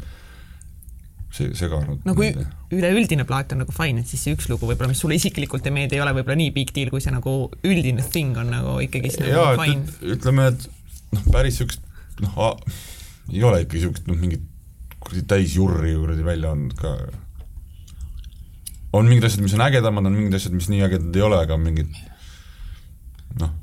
see, 1.36 1.52
seganud. 1.58 2.00
no 2.06 2.16
kui 2.18 2.30
üleüldine 2.76 3.26
plaat 3.28 3.56
on 3.56 3.64
nagu 3.64 3.74
fine, 3.76 4.04
et 4.04 4.12
siis 4.12 4.24
see 4.28 4.38
üks 4.38 4.50
lugu 4.52 4.70
võib-olla, 4.70 4.92
mis 4.94 5.02
sulle 5.02 5.18
isiklikult 5.20 5.68
ei 5.68 5.76
meeldi, 5.76 5.98
ei 5.98 6.06
ole 6.06 6.14
võib-olla 6.20 6.40
nii 6.40 6.54
big 6.56 6.74
deal, 6.76 6.94
kui 6.94 7.04
see 7.04 7.16
nagu 7.16 7.36
üldine 7.66 8.06
thing 8.14 8.38
on 8.40 8.54
nagu 8.54 8.78
ikkagist 8.86 9.26
jaa, 9.26 9.56
nagu 9.58 9.66
et 9.66 9.74
fine. 9.74 9.82
üt- 9.90 10.16
ütleme, 10.18 10.48
et 10.54 10.70
noh, 11.18 11.28
päris 11.34 11.58
niisugust 11.58 11.84
noh, 12.24 12.56
ei 13.34 13.44
ole 13.46 13.66
ikka 13.66 13.80
niisugust 13.80 14.08
noh, 14.10 14.20
mingit 14.22 14.46
kuradi 15.00 15.26
täisjurri 15.34 15.96
kuradi 15.96 16.26
välja 16.26 16.54
andnud 16.56 16.76
ka. 16.80 16.94
on 18.94 19.10
mingid 19.10 19.28
asjad, 19.30 19.44
mis 19.46 19.56
on 19.58 19.66
ägedamad, 19.66 20.06
on 20.10 20.18
mingid 20.18 20.38
asjad, 20.40 20.56
mis 20.58 20.70
nii 20.72 20.86
ägedad 20.88 21.16
ei 21.16 21.26
ole, 21.26 21.42
aga 21.46 21.58
mingid 21.62 21.92
noh, 23.40 23.54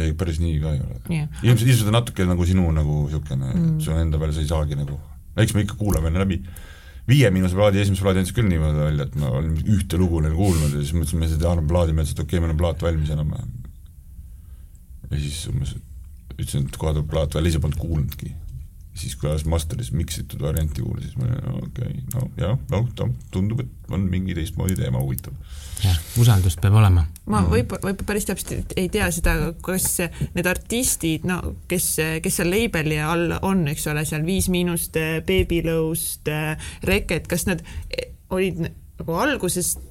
ei 0.00 0.14
päris 0.18 0.40
nii 0.42 0.58
ka 0.62 0.74
ei 0.74 0.82
ole 0.82 0.98
yeah.. 1.10 1.30
ilmselt, 1.42 1.68
ilmselt 1.68 1.92
on 1.92 1.98
natuke 2.00 2.26
nagu 2.26 2.48
sinu 2.48 2.66
nagu 2.74 3.04
niisugune 3.06 3.52
mm., 3.52 3.78
su 3.84 3.94
enda 3.94 4.20
peale 4.22 4.36
sa 4.36 4.42
ei 4.44 4.50
saagi 4.50 4.78
nagu, 4.78 4.98
eks 5.38 5.56
me 5.56 5.64
ikka 5.66 5.78
kuulame 5.80 6.12
enne 6.12 6.24
läbi 6.24 6.42
Viie 7.10 7.30
Miinuse 7.32 7.56
plaadi 7.56 7.80
esimese 7.80 8.04
plaadi 8.04 8.20
andis 8.20 8.34
küll 8.36 8.46
niimoodi 8.46 8.78
välja, 8.78 9.06
et 9.08 9.14
ma 9.18 9.30
olin 9.34 9.56
ühte 9.74 9.98
lugu 9.98 10.20
neil 10.22 10.34
kuulnud 10.36 10.76
ja 10.76 10.82
siis 10.82 10.92
mõtlesime, 10.94 11.26
et 11.26 11.42
anname 11.42 11.70
plaadi, 11.70 11.94
me 11.96 12.04
ütlesime, 12.04 12.20
et 12.20 12.22
okei 12.22 12.36
okay,, 12.36 12.44
meil 12.44 12.52
on 12.54 12.60
plaat 12.60 12.84
valmis 12.84 13.10
enam-vähem. 13.14 13.48
ja 15.08 15.22
siis 15.24 15.40
umbes 15.50 15.72
ütlesin, 16.36 16.68
et 16.68 16.78
kohe 16.78 16.92
tuleb 16.94 17.08
plaat 17.10 17.34
välja, 17.34 17.54
ise 17.54 17.62
polnud 17.64 17.80
kuulnudki 17.80 18.30
siis 19.00 19.16
kui 19.16 19.30
alles 19.30 19.46
masteris 19.48 19.90
miksitud 19.96 20.42
varianti 20.42 20.84
kuulasin, 20.84 21.10
siis 21.10 21.18
ma 21.18 21.28
olin 21.28 21.66
okei 21.66 21.88
okay,, 21.88 22.02
no 22.14 22.30
jah, 22.40 22.58
no 22.72 22.82
ta 22.96 23.08
tundub, 23.34 23.64
et 23.64 23.92
on 23.94 24.06
mingi 24.12 24.36
teistmoodi 24.36 24.76
teema 24.78 25.02
huvitav. 25.02 25.34
jah, 25.84 25.98
usaldust 26.20 26.60
peab 26.62 26.76
olema. 26.80 27.06
ma 27.32 27.42
võib-olla, 27.46 27.88
võib-olla 27.88 28.08
päris 28.12 28.28
täpselt 28.28 28.74
ei 28.80 28.88
tea 28.92 29.10
seda, 29.14 29.36
kas 29.64 29.88
need 30.36 30.50
artistid, 30.50 31.26
no 31.28 31.40
kes, 31.70 31.92
kes 32.22 32.40
seal 32.40 32.52
label'i 32.52 33.00
all 33.04 33.38
on, 33.40 33.66
eks 33.72 33.88
ole, 33.92 34.04
seal 34.08 34.26
Viis 34.26 34.50
Miinust, 34.52 34.98
Babylõust, 35.26 36.30
Reket, 36.86 37.30
kas 37.30 37.48
nad 37.48 37.64
olid 38.30 38.66
nagu 38.66 39.16
algusest 39.16 39.89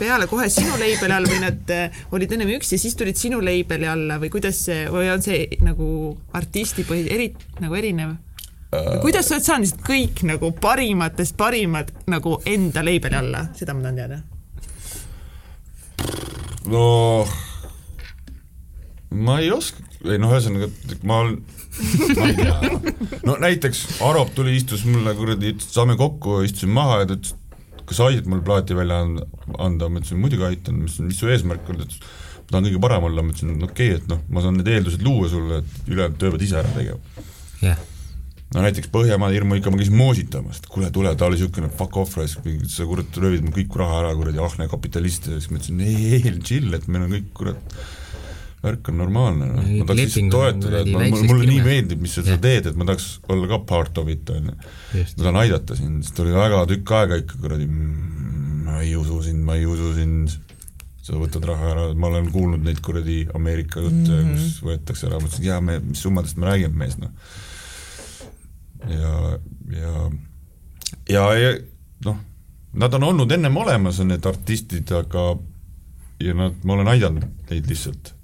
peale 0.00 0.26
kohe 0.30 0.48
sinu 0.52 0.78
label'i 0.80 1.14
all 1.16 1.28
või 1.28 1.42
nad 1.42 1.72
äh, 1.74 2.00
olid 2.16 2.32
ennem 2.34 2.54
üksi 2.56 2.76
ja 2.76 2.82
siis 2.82 2.96
tulid 2.98 3.20
sinu 3.20 3.42
label'i 3.44 3.88
alla 3.90 4.18
või 4.22 4.32
kuidas 4.32 4.64
see, 4.66 4.86
või 4.92 5.10
on 5.12 5.22
see 5.24 5.44
nagu 5.66 5.90
artistipõhi, 6.36 7.04
eri, 7.12 7.30
nagu 7.60 7.78
erinev? 7.78 8.16
Äh. 8.70 9.00
kuidas 9.02 9.28
sa 9.28 9.36
oled 9.36 9.46
saanud 9.46 9.66
lihtsalt 9.66 9.86
kõik 9.86 10.24
nagu 10.30 10.52
parimatest 10.62 11.36
parimad 11.38 11.92
nagu 12.10 12.38
enda 12.48 12.84
label'i 12.86 13.20
alla, 13.20 13.46
seda 13.58 13.76
ma 13.76 13.86
tahan 13.86 14.00
teada. 14.00 14.20
no 16.70 16.84
ma 19.10 19.40
ei 19.42 19.50
oska, 19.52 19.82
ei 20.06 20.20
noh, 20.22 20.32
ühesõnaga 20.32 20.70
ma 21.02 21.24
olen 21.24 21.40
ma 22.18 22.28
ei 22.28 22.34
tea, 22.38 22.54
no 23.26 23.36
näiteks 23.40 23.82
Arop 24.06 24.32
tuli, 24.34 24.54
istus 24.58 24.84
mulle 24.88 25.14
kuradi, 25.18 25.54
ütles, 25.54 25.70
saame 25.74 25.96
kokku, 25.98 26.40
istusime 26.46 26.74
maha 26.78 27.02
ja 27.02 27.10
ta 27.10 27.18
ütles, 27.18 27.34
kas 27.90 28.00
aitad 28.06 28.30
mul 28.30 28.42
plaati 28.46 28.76
välja 28.78 29.02
anda, 29.02 29.90
ma 29.90 30.00
ütlesin 30.00 30.20
muidugi 30.22 30.46
aitan, 30.46 30.80
mis, 30.84 30.98
mis 31.02 31.18
su 31.18 31.30
eesmärk 31.30 31.68
on, 31.70 31.80
ta 31.80 31.86
ütles, 31.88 32.02
ma 32.40 32.48
tahan 32.52 32.66
kõige 32.68 32.82
parem 32.86 33.06
olla, 33.10 33.24
ma 33.26 33.34
ütlesin, 33.34 33.56
okei 33.66 33.94
okay,, 33.94 34.00
et 34.00 34.10
noh, 34.10 34.20
ma 34.30 34.44
saan 34.44 34.58
need 34.60 34.70
eeldused 34.70 35.06
luua 35.06 35.30
sulle, 35.32 35.62
et 35.62 35.90
ülejäänud 35.90 36.20
töö 36.20 36.34
pead 36.34 36.44
ise 36.46 36.60
ära 36.62 36.74
tegema. 36.76 37.24
Yeah.. 37.60 37.80
no 38.54 38.62
näiteks 38.64 38.88
Põhjamaade 38.94 39.36
hirmu 39.36 39.58
ikka 39.58 39.72
ma 39.74 39.78
käisin 39.78 39.98
moositamas, 39.98 40.62
et 40.62 40.70
kuule, 40.70 40.90
tule, 40.94 41.12
ta 41.18 41.26
oli 41.26 41.38
niisugune 41.38 41.70
fuck 41.80 41.98
off 42.00 42.18
raisk, 42.18 42.46
sa 42.72 42.86
kurat 42.88 43.18
röövid 43.22 43.44
mul 43.46 43.56
kõik 43.58 43.76
raha 43.82 44.04
ära, 44.04 44.14
kuradi 44.18 44.42
ahne 44.42 44.70
kapitalist 44.70 45.28
ja 45.30 45.38
siis 45.38 45.50
ma 45.50 45.58
ütlesin 45.60 45.82
ei, 45.86 45.98
ei, 46.16 46.36
chill, 46.46 46.70
et 46.78 46.86
meil 46.90 47.06
on 47.06 47.16
kõik 47.18 47.28
kurat 47.42 47.78
värk 48.60 48.90
on 48.92 48.98
normaalne, 49.00 49.46
noh, 49.54 49.64
ma 49.64 49.86
tahaks 49.88 50.02
lihtsalt 50.02 50.34
toetada, 50.34 50.82
et 50.82 50.92
ma, 50.92 51.06
mulle 51.30 51.48
nii 51.48 51.62
meeldib, 51.64 52.02
mis 52.04 52.12
sa 52.18 52.24
yeah. 52.26 52.40
teed, 52.42 52.68
et 52.68 52.76
ma 52.76 52.84
tahaks 52.88 53.06
olla 53.32 53.48
ka 53.48 53.58
part 53.70 54.00
of 54.02 54.10
it, 54.12 54.28
on 54.34 54.50
ju. 54.50 54.56
ma 54.92 55.04
tahan 55.22 55.38
aidata 55.40 55.76
sind, 55.78 56.04
sest 56.04 56.20
oli 56.20 56.34
väga 56.36 56.60
tükk 56.68 56.92
aega 56.98 57.18
ikka 57.22 57.40
kuradi, 57.40 57.68
ma 57.70 58.82
ei 58.84 58.92
usu 59.00 59.22
sind, 59.24 59.40
ma 59.48 59.56
ei 59.56 59.64
usu 59.68 59.94
sind, 59.96 60.36
sa 61.00 61.16
võtad 61.16 61.48
raha 61.48 61.72
ära, 61.72 61.86
ma 61.96 62.10
olen 62.12 62.28
kuulnud 62.34 62.66
neid 62.66 62.84
kuradi 62.84 63.22
Ameerika 63.34 63.80
jutte 63.80 64.12
mm, 64.12 64.28
-hmm. 64.28 64.36
kus 64.36 64.60
võetakse 64.68 65.08
ära, 65.08 65.22
ma 65.22 65.30
ütlesin, 65.30 65.48
jaa, 65.48 65.64
me, 65.64 65.78
mis 65.86 66.04
summadest 66.04 66.36
me 66.36 66.50
räägime, 66.50 66.76
mees, 66.84 67.00
noh. 67.00 67.16
ja, 68.92 69.16
ja, 69.72 70.06
ja, 71.08 71.26
ja 71.40 71.56
noh, 72.04 72.22
nad 72.76 73.00
on 73.00 73.08
olnud 73.08 73.32
ennem 73.32 73.56
olemas, 73.56 74.04
need 74.04 74.28
artistid, 74.28 74.92
aga 74.92 75.30
ja 76.20 76.36
nad, 76.36 76.60
ma 76.60 76.76
olen 76.76 76.92
aidanud 76.92 77.24
neid 77.48 77.68
lihtsalt 77.72 78.19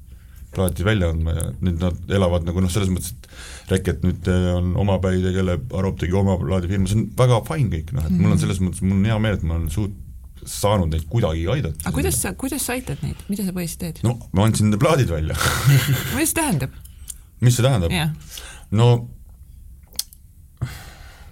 plaati 0.57 0.87
välja 0.87 1.11
andma 1.13 1.37
ja 1.37 1.45
nüüd 1.61 1.83
nad 1.83 2.17
elavad 2.19 2.47
nagu 2.49 2.65
noh, 2.65 2.73
selles 2.73 2.91
mõttes, 2.93 3.15
et 3.15 3.31
Reket 3.71 4.03
nüüd 4.07 4.29
äh, 4.31 4.49
on 4.55 4.73
omapäi, 4.79 5.21
tegeleb, 5.25 5.71
Arop 5.77 6.01
tegi 6.01 6.17
oma 6.17 6.37
plaadifirma, 6.41 6.89
see 6.91 7.01
on 7.01 7.07
väga 7.19 7.41
fine 7.49 7.71
kõik, 7.73 7.93
noh 7.93 8.05
et 8.05 8.11
mm 8.11 8.17
-hmm. 8.17 8.23
mul 8.23 8.33
on 8.33 8.37
mhm. 8.37 8.43
selles 8.45 8.61
mõttes, 8.63 8.83
mul 8.85 8.99
on 8.99 9.09
hea 9.11 9.19
meel, 9.25 9.39
et 9.39 9.47
ma 9.47 9.59
olen 9.59 9.71
suut-, 9.75 10.03
saanud 10.47 10.93
neid 10.93 11.07
kuidagi 11.11 11.47
aidata. 11.51 11.83
aga 11.85 11.95
kuidas 11.95 12.21
sa, 12.23 12.33
kuidas 12.39 12.67
sa 12.67 12.77
aitad 12.77 13.03
neid, 13.03 13.19
mida 13.29 13.45
sa 13.47 13.55
põhiliselt 13.57 13.83
teed? 13.83 14.01
no 14.07 14.17
ma 14.33 14.47
andsin 14.47 14.69
nende 14.69 14.81
plaadid 14.83 15.11
välja 15.11 15.37
mis 16.17 16.31
see 16.31 16.39
tähendab? 16.41 16.77
mis 17.41 17.59
see 17.59 17.67
tähendab? 17.67 17.93
no 18.71 18.91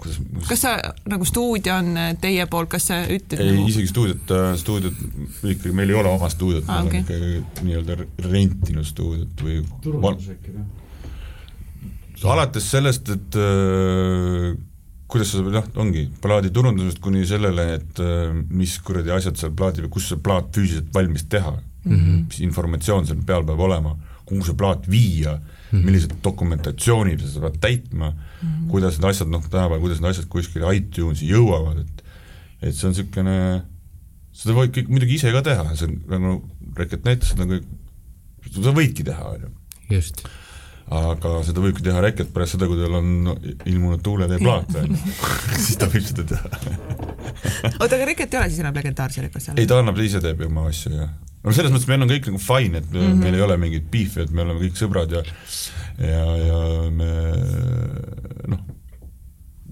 kuidas 0.04 0.48
kas 0.48 0.62
sa, 0.64 0.74
nagu 1.10 1.26
stuudio 1.28 1.78
on 1.80 1.96
äh, 1.96 2.12
teie 2.20 2.46
poolt, 2.50 2.70
kas 2.74 2.88
sa 2.90 3.00
ütled 3.04 3.40
ei 3.40 3.54
nagu..., 3.54 3.68
isegi 3.72 3.90
stuudiot, 3.90 4.34
äh, 4.36 4.52
stuudiot 4.60 5.00
ikkagi, 5.42 5.72
meil 5.76 5.92
ei 5.92 5.98
ole 6.00 6.12
oma 6.12 6.30
stuudiot 6.32 6.68
ah,, 6.68 6.84
meil 6.84 6.90
okay. 6.90 7.00
on 7.00 7.08
ikkagi 7.08 7.66
nii-öelda 7.68 7.98
rentinud 8.28 8.88
stuudiot 8.88 9.44
või 9.46 9.60
turundus 9.84 10.30
äkki, 10.34 10.56
jah? 10.58 12.30
alates 12.34 12.70
sellest, 12.72 13.10
et 13.12 13.36
äh, 13.36 14.54
kuidas 15.10 15.34
sa, 15.34 15.42
noh, 15.44 15.66
ongi, 15.82 16.06
plaadi 16.22 16.52
turundusest 16.54 17.02
kuni 17.04 17.26
sellele, 17.28 17.66
et 17.78 18.00
äh, 18.04 18.30
mis 18.50 18.78
kuradi 18.84 19.12
asjad 19.14 19.40
seal 19.40 19.52
plaadi, 19.56 19.84
kus 19.92 20.12
see 20.12 20.22
plaat 20.24 20.52
füüsiliselt 20.56 20.92
valmis 20.94 21.28
teha 21.28 21.52
mm, 21.52 21.92
-hmm. 21.96 22.22
mis 22.28 22.40
informatsioon 22.46 23.06
seal 23.08 23.20
peal 23.26 23.44
peab 23.44 23.60
olema, 23.68 23.96
kuhu 24.24 24.44
see 24.44 24.56
plaat 24.56 24.88
viia 24.90 25.36
-hmm. 25.36 25.53
Millised 25.82 26.14
dokumentatsioonid 26.24 27.24
sa 27.26 27.42
pead 27.46 27.58
täitma 27.62 28.10
mm, 28.10 28.16
-hmm. 28.40 28.70
kuidas 28.70 28.98
need 28.98 29.10
asjad, 29.10 29.30
noh, 29.32 29.42
tänapäeval, 29.42 29.82
kuidas 29.82 30.00
need 30.00 30.10
asjad 30.14 30.28
kuskile 30.30 30.74
iTunesi 30.76 31.30
jõuavad, 31.30 31.82
et 31.84 32.04
et 32.64 32.74
see 32.74 32.88
on 32.88 32.94
niisugune, 32.94 33.38
seda 34.32 34.54
võid 34.56 34.72
kõik 34.72 34.88
muidugi 34.88 35.18
ise 35.18 35.32
ka 35.34 35.42
teha, 35.44 35.66
see 35.76 35.88
on 35.90 35.98
nagu 36.08 36.34
Reket 36.74 37.04
näitas, 37.06 37.34
seda 37.34 37.44
kõik, 37.46 37.66
seda 38.48 38.72
võidki 38.74 39.04
teha, 39.06 39.28
on 39.34 39.44
ju. 39.44 39.50
just 39.90 40.24
aga 40.92 41.34
seda 41.46 41.62
võibki 41.64 41.84
teha 41.84 42.02
Reket 42.04 42.32
pärast 42.34 42.56
seda, 42.56 42.68
kui 42.68 42.76
tal 42.80 42.98
on 42.98 43.32
ilmunud 43.64 44.02
Tuuletee 44.04 44.40
plaat, 44.42 44.74
on 44.80 44.92
ju, 44.92 45.14
siis 45.64 45.78
ta 45.80 45.88
võib 45.88 46.04
seda 46.04 46.26
teha 46.34 46.50
oota, 47.80 47.94
aga 47.94 48.04
Reket 48.10 48.34
ei 48.34 48.40
ole 48.40 48.50
siis 48.50 48.60
enam 48.64 48.76
legendaarse 48.76 49.24
Rekose? 49.24 49.56
ei, 49.56 49.68
ta 49.70 49.80
annab, 49.80 50.00
ise 50.04 50.20
teeb 50.24 50.44
ju 50.44 50.50
oma 50.50 50.68
asju, 50.68 50.92
jah 50.98 51.12
no 51.44 51.52
selles 51.56 51.72
mõttes 51.72 51.88
meil 51.90 52.04
on 52.04 52.12
kõik 52.12 52.30
nagu 52.30 52.40
fine, 52.40 52.80
et 52.80 52.90
mm 52.90 53.00
-hmm. 53.00 53.24
meil 53.24 53.38
ei 53.38 53.46
ole 53.46 53.56
mingit 53.60 53.90
beef'i, 53.90 54.24
et 54.24 54.30
me 54.32 54.44
oleme 54.44 54.60
kõik 54.64 54.80
sõbrad 54.80 55.12
ja 55.12 55.24
ja, 55.98 56.24
ja 56.40 56.60
me 56.90 57.10
noh, 58.50 58.64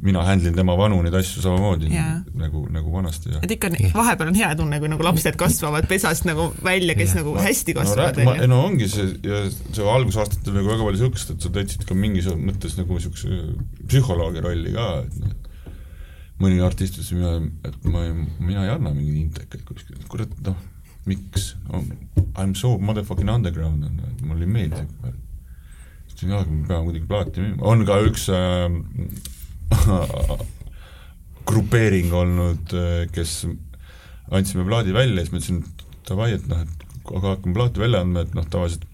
mina 0.02 0.22
handle 0.26 0.50
in 0.50 0.56
tema 0.56 0.74
vanu 0.78 0.98
neid 1.04 1.14
asju 1.14 1.42
samamoodi 1.44 1.90
yeah. 1.92 2.22
nagu, 2.38 2.64
nagu 2.74 2.90
vanasti 2.90 3.30
ja 3.30 3.42
et 3.46 3.54
ikka 3.54 3.70
yeah. 3.76 3.92
vahepeal 3.94 4.32
on 4.32 4.38
hea 4.38 4.48
tunne, 4.58 4.80
kui 4.82 4.90
nagu 4.90 5.06
lapsed 5.06 5.38
kasvavad 5.38 5.86
pesast 5.90 6.26
nagu 6.26 6.48
välja, 6.64 6.96
kes 6.98 7.14
yeah. 7.14 7.20
nagu 7.20 7.36
hästi 7.38 7.76
kasvavad 7.78 8.18
no,. 8.26 8.34
no 8.50 8.58
ongi 8.66 8.88
see 8.90 9.06
ja 9.26 9.44
see 9.52 9.86
algusaastatel 9.94 10.58
nagu 10.58 10.72
väga 10.72 10.88
palju 10.88 10.98
niisugust, 10.98 11.30
et 11.36 11.46
sa 11.46 11.52
täitsid 11.54 11.86
ka 11.86 11.96
mingis 11.98 12.26
mõttes 12.34 12.74
nagu 12.80 12.98
niisuguse 12.98 13.38
psühholoogi 13.86 14.42
rolli 14.42 14.74
ka, 14.74 14.88
et 15.06 15.20
noh, 15.22 15.38
mõni 16.42 16.58
artist 16.66 16.98
ütles, 16.98 17.46
et 17.68 17.84
ma 17.86 18.02
ei, 18.08 18.16
mina 18.42 18.66
ei 18.66 18.72
anna 18.74 18.90
mingeid 18.96 19.20
intekaid 19.28 19.62
kuskil, 19.68 20.00
kurat 20.10 20.32
noh 20.42 20.58
miks 21.06 21.52
no,, 21.68 21.82
I 22.38 22.46
m 22.46 22.56
so 22.58 22.74
motherfucking 22.78 23.30
underground, 23.30 23.86
mulle 24.26 24.48
ei 24.48 24.50
meeldi 24.50 24.82
ütlesin, 24.82 26.34
jah, 26.34 26.42
me 26.46 26.66
peame 26.66 26.88
kuidagi 26.88 27.06
plaati 27.10 27.44
müüma, 27.46 27.62
on 27.70 27.86
ka 27.86 28.00
üks 28.06 28.26
äh, 28.34 28.66
grupeering 31.48 32.12
olnud, 32.14 32.72
äh, 32.76 33.04
kes 33.12 33.42
andsime 34.32 34.64
plaadi 34.68 34.94
välja, 34.94 35.24
siis 35.24 35.32
ma 35.32 35.40
ütlesin, 35.40 35.60
et 35.66 36.08
davai, 36.08 36.32
et 36.36 36.48
noh, 36.50 36.62
et 36.62 36.88
aga 37.10 37.34
hakkame 37.34 37.56
plaati 37.56 37.82
välja 37.82 38.02
andma, 38.04 38.24
et 38.24 38.34
noh, 38.36 38.46
tavaliselt 38.50 38.86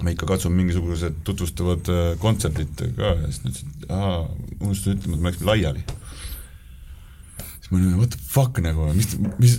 me 0.00 0.14
ikka 0.14 0.28
katsume 0.30 0.56
mingisugused 0.56 1.18
tutvustavad 1.26 1.90
äh, 1.92 2.04
kontserdid 2.22 2.78
ka 2.96 3.14
ja 3.18 3.26
siis 3.26 3.42
nad 3.44 3.50
ütlesid, 3.52 3.74
et 3.74 3.90
aa, 3.92 4.14
unustasin 4.60 4.96
ütlema, 4.96 5.16
et 5.16 5.24
me 5.24 5.30
läksime 5.30 5.50
laiali. 5.50 5.84
siis 7.58 7.70
ma 7.70 7.80
olin, 7.80 7.98
what 7.98 8.14
the 8.14 8.22
fuck 8.30 8.62
nagu, 8.64 8.88
mis, 8.96 9.12
mis, 9.42 9.58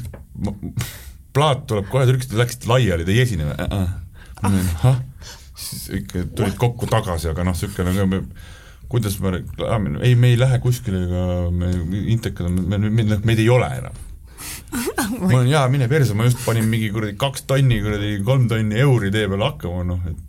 plaat 1.36 1.68
tuleb 1.70 1.92
kohe, 1.92 2.08
te 2.08 2.16
ütlesite, 2.16 2.40
läksite 2.40 2.72
laiali, 2.72 3.06
te 3.06 3.16
ei 3.16 3.22
esine 3.26 3.52
või 3.52 3.68
äh? 3.68 3.94
-äh. 4.42 4.58
ahah, 4.82 5.04
siis 5.56 5.86
ikka 6.02 6.26
tulid 6.36 6.58
kokku 6.60 6.90
tagasi, 6.90 7.30
aga 7.32 7.46
noh, 7.46 7.56
niisugune 7.58 7.94
nagu 7.94 8.24
kuidas 8.92 9.18
me 9.24 9.36
reklaamime, 9.38 10.02
ei, 10.06 10.16
me 10.20 10.34
ei 10.34 10.40
lähe 10.40 10.60
kuskile, 10.64 11.06
ega 11.08 11.28
me 11.56 11.74
intekad 12.14 12.50
on, 12.50 12.64
me, 12.68 12.82
me, 12.82 12.92
me, 13.04 13.20
meid 13.28 13.44
ei 13.44 13.50
ole 13.52 13.70
enam 13.82 14.00
ma 15.22 15.38
olen 15.38 15.52
jaa, 15.52 15.68
mine 15.72 15.88
perse, 15.92 16.16
ma 16.18 16.26
just 16.28 16.42
panin 16.46 16.68
mingi 16.72 16.90
kuradi 16.94 17.16
kaks 17.20 17.46
tonni, 17.50 17.82
kuradi 17.84 18.18
kolm 18.26 18.48
tonni 18.52 18.80
euri 18.82 19.12
tee 19.14 19.28
peale 19.32 19.50
hakkama, 19.50 19.86
noh 19.88 20.12
et 20.12 20.28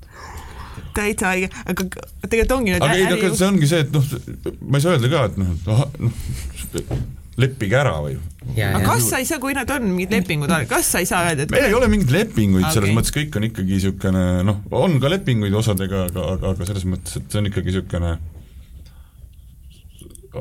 täitsa 0.96 1.32
õige, 1.36 1.48
aga 1.72 1.86
tegelikult 2.26 2.58
ongi 2.58 2.76
aga 2.76 2.92
ei, 2.96 3.08
aga 3.08 3.32
see 3.32 3.48
ongi 3.48 3.68
see, 3.70 3.82
et 3.86 3.94
noh, 3.94 4.06
ma 4.68 4.78
ei 4.78 4.84
saa 4.84 4.96
öelda 4.96 5.10
ka, 5.12 5.24
et 5.30 5.40
noh, 5.40 5.52
et 5.56 5.70
ahah, 5.72 5.92
noh, 6.02 7.02
leppige 7.40 7.78
ära 7.78 7.94
või. 8.04 8.18
aga 8.66 8.82
kas 8.84 9.08
sa 9.08 9.20
ei 9.22 9.28
saa, 9.28 9.40
kui 9.42 9.56
nad 9.56 9.70
on 9.72 9.88
mingid 9.88 10.12
lepingud, 10.12 10.52
kas 10.70 10.90
sa 10.94 11.00
ei 11.02 11.08
saa 11.08 11.24
öelda, 11.30 11.46
et 11.46 11.54
meil 11.54 11.68
ei 11.70 11.76
ole 11.76 11.88
mingeid 11.92 12.12
lepinguid 12.12 12.66
okay., 12.66 12.76
selles 12.76 12.96
mõttes 12.96 13.14
kõik 13.14 13.40
on 13.40 13.48
ikkagi 13.48 13.78
niisugune 13.78 14.26
noh, 14.48 14.60
on 14.82 14.98
ka 15.02 15.12
lepinguid 15.12 15.56
osadega, 15.62 16.06
aga, 16.10 16.28
aga, 16.36 16.54
aga 16.56 16.68
selles 16.68 16.86
mõttes, 16.88 17.16
et 17.20 17.32
see 17.32 17.40
on 17.40 17.50
ikkagi 17.52 17.72
niisugune 17.72 18.16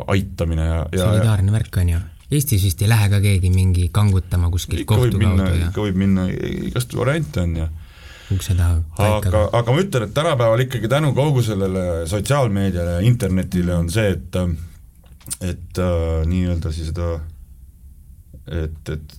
aitamine 0.07 0.65
ja, 0.65 0.81
ja 0.91 1.05
solidaarne 1.05 1.53
värk 1.53 1.77
on 1.81 1.93
ju. 1.95 2.01
Eestis 2.31 2.63
vist 2.63 2.81
ei 2.81 2.88
lähe 2.88 3.09
ka 3.11 3.19
keegi 3.19 3.49
mingi 3.51 3.89
kangutama 3.91 4.49
kuskilt 4.49 4.85
kohtu 4.88 5.19
minna 5.19 5.43
kaudu, 5.43 5.59
ja 5.59 5.69
ikka 5.72 5.85
võib 5.88 5.97
minna 5.99 6.27
igast 6.31 6.95
variante 6.95 7.43
on 7.43 7.55
ja 7.59 7.68
ukse 8.31 8.55
taha 8.55 8.77
aga 9.18 9.41
aga 9.59 9.76
ma 9.76 9.84
ütlen, 9.84 10.05
et 10.07 10.13
tänapäeval 10.15 10.63
ikkagi 10.63 10.88
tänu 10.91 11.11
kogu 11.18 11.43
sellele 11.43 12.05
sotsiaalmeediale 12.07 12.97
ja 12.97 13.03
internetile 13.03 13.76
on 13.76 13.91
see, 13.91 14.15
et 14.15 14.39
et 15.41 15.80
äh, 15.84 16.23
nii-öelda 16.27 16.72
siis 16.72 16.93
seda 16.93 17.18
et, 18.47 18.89
et 18.95 19.18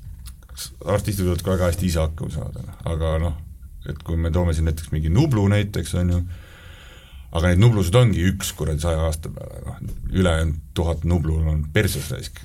artistid 0.85 1.27
võivad 1.27 1.45
ka 1.45 1.55
väga 1.55 1.71
hästi 1.71 1.89
ise 1.89 2.01
hakkama 2.03 2.33
saada, 2.35 2.65
aga 2.89 3.17
noh, 3.23 3.37
et 3.89 4.01
kui 4.05 4.19
me 4.21 4.33
toome 4.35 4.55
siin 4.57 4.69
näiteks 4.69 4.93
mingi 4.95 5.13
Nublu 5.13 5.45
näiteks, 5.53 5.95
on 6.01 6.13
ju, 6.15 6.21
aga 7.33 7.49
neid 7.49 7.63
Nublusid 7.63 7.97
ongi 7.97 8.27
üks 8.29 8.53
kuradi 8.57 8.85
saja 8.85 9.07
aasta 9.07 9.33
peale, 9.33 9.63
noh, 9.67 9.81
ülejäänud 10.13 10.59
tuhat 10.77 11.05
Nublu 11.09 11.39
on 11.41 11.65
perses 11.73 12.11
raisk. 12.13 12.41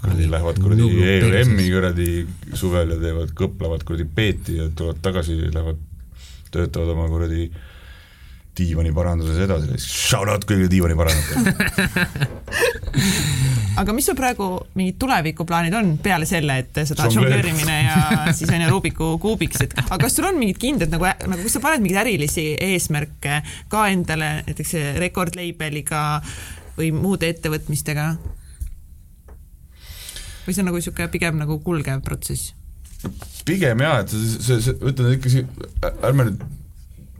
kuradi 0.00 0.30
lähevad 0.32 0.60
kuradi 0.64 0.86
perses. 0.96 1.58
kuradi 1.74 2.08
suvel 2.56 2.94
ja 2.94 3.00
teevad, 3.02 3.34
kõplevad 3.36 3.84
kuradi 3.84 4.06
peeti 4.14 4.56
ja 4.56 4.70
tulevad 4.76 5.02
tagasi, 5.04 5.36
lähevad, 5.52 5.82
töötavad 6.50 6.94
oma 6.96 7.08
kuradi 7.12 7.50
diivaniparanduses 8.58 9.38
edasi, 9.44 9.76
shout 9.78 10.28
out 10.28 10.44
kõigile 10.48 10.68
diivaniparandajatele. 10.72 12.26
aga 13.80 13.94
mis 13.94 14.08
sul 14.10 14.16
praegu 14.18 14.48
mingid 14.78 14.98
tulevikuplaanid 15.00 15.76
on 15.78 15.92
peale 16.02 16.26
selle, 16.28 16.58
et 16.64 16.80
Žongleer- 16.82 17.14
žongleerimine 17.14 17.76
ja 17.86 18.34
siis 18.36 18.50
on 18.50 18.64
ju 18.64 18.70
Rubiku 18.72 19.12
kuubiks, 19.22 19.62
et 19.64 19.76
aga 19.86 20.00
kas 20.04 20.18
sul 20.18 20.28
on 20.28 20.38
mingid 20.40 20.58
kindlad 20.60 20.92
nagu, 20.92 21.06
nagu 21.06 21.46
kas 21.46 21.56
sa 21.56 21.62
paned 21.64 21.84
mingeid 21.84 22.02
ärilisi 22.02 22.46
eesmärke 22.70 23.40
ka 23.72 23.86
endale 23.92 24.32
näiteks 24.48 24.76
rekordleibeliga 25.00 26.04
või 26.78 26.92
muude 26.96 27.30
ettevõtmistega? 27.30 28.12
või 30.46 30.56
see 30.56 30.62
on 30.64 30.70
nagu 30.70 30.80
niisugune 30.80 31.12
pigem 31.12 31.36
nagu 31.38 31.60
kulgev 31.62 32.00
protsess? 32.02 32.54
pigem 33.46 33.80
jaa, 33.80 34.00
et 34.02 34.12
see, 34.12 34.40
see, 34.42 34.64
see, 34.64 34.80
ütlen 34.90 35.14
ikka 35.16 35.32
see, 35.32 35.46
ärme 36.04 36.26
nüüd 36.28 36.42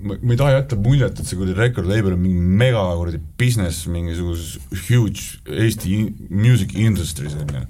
ma 0.03 0.17
ma 0.23 0.35
ei 0.35 0.39
taha 0.41 0.53
jätta 0.57 0.77
muljet, 0.81 1.21
et 1.21 1.29
see 1.29 1.39
kuradi 1.39 1.57
record 1.59 1.89
label 1.89 2.15
on 2.17 2.23
mingi 2.23 2.41
mega 2.63 2.83
kuradi 2.99 3.21
business 3.41 3.87
mingisuguses 3.91 4.59
huge 4.89 5.41
Eesti 5.47 5.95
in- 5.97 6.15
music 6.31 6.75
industry's 6.75 7.37
on 7.39 7.49
ju. 7.55 7.65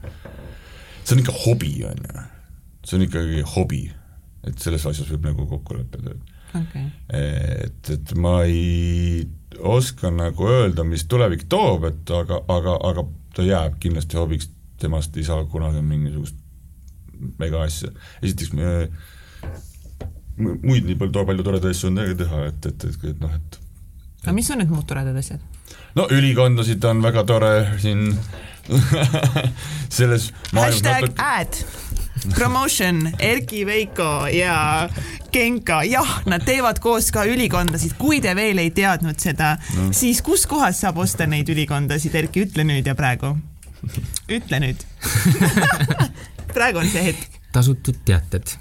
see 1.05 1.17
on 1.17 1.23
ikka 1.25 1.35
hobi, 1.45 1.73
on 1.89 2.03
ju. 2.07 2.25
see 2.87 2.99
on 2.99 3.07
ikkagi 3.07 3.45
hobi. 3.55 3.83
et 4.47 4.59
selles 4.63 4.87
asjas 4.89 5.11
võib 5.13 5.27
nagu 5.29 5.45
kokku 5.51 5.77
leppida, 5.77 6.15
okay.. 6.57 6.87
et, 7.13 7.91
et 7.93 8.15
ma 8.17 8.39
ei 8.49 9.27
oska 9.61 10.09
nagu 10.15 10.47
öelda, 10.49 10.85
mis 10.89 11.05
tulevik 11.11 11.45
toob, 11.53 11.85
et 11.91 12.13
aga, 12.17 12.41
aga, 12.49 12.79
aga 12.89 13.05
ta 13.37 13.45
jääb 13.45 13.77
kindlasti 13.83 14.17
hobiks, 14.17 14.49
temast 14.81 15.17
ei 15.21 15.27
saa 15.29 15.45
kunagi 15.45 15.83
mingisugust 15.85 16.39
mega 17.39 17.67
asja. 17.67 17.91
esiteks 18.23 18.55
me 18.57 18.65
mu- 18.65 19.19
muid 20.41 20.87
nii 20.89 20.99
palju, 21.01 21.25
palju 21.33 21.47
toredaid 21.47 21.75
asju 21.75 21.91
on 21.91 22.01
teha, 22.23 22.45
et, 22.51 22.71
et, 22.73 22.89
et, 22.91 23.09
et 23.13 23.21
noh, 23.25 23.35
et 23.35 23.61
aga 24.25 24.37
mis 24.37 24.51
on 24.53 24.61
need 24.61 24.73
muud 24.73 24.87
toredad 24.89 25.17
asjad? 25.17 25.41
no 25.97 26.07
ülikondasid 26.13 26.85
on 26.91 27.03
väga 27.05 27.25
tore 27.29 27.53
siin 27.83 28.11
selles 29.97 30.31
hashtag 30.53 31.07
natuke 31.07 31.25
ad, 31.25 31.63
promotion, 32.35 33.01
Erki 33.19 33.65
Veiko 33.67 34.27
ja 34.33 34.89
Genka, 35.33 35.83
jah, 35.87 36.21
nad 36.27 36.45
teevad 36.45 36.81
koos 36.83 37.11
ka 37.15 37.25
ülikondasid, 37.29 37.95
kui 37.99 38.21
te 38.21 38.35
veel 38.37 38.61
ei 38.63 38.73
teadnud 38.75 39.19
seda 39.23 39.55
no., 39.77 39.91
siis 39.97 40.23
kus 40.27 40.47
kohas 40.51 40.83
saab 40.85 41.01
osta 41.01 41.27
neid 41.31 41.49
ülikondasid, 41.53 42.15
Erki, 42.19 42.45
ütle 42.49 42.67
nüüd 42.67 42.87
ja 42.87 42.97
praegu. 42.99 43.37
ütle 44.29 44.61
nüüd. 44.61 44.85
praegu 46.57 46.83
on 46.83 46.91
see 46.91 47.07
hetk. 47.11 47.41
tasutud 47.55 48.03
teated. 48.05 48.57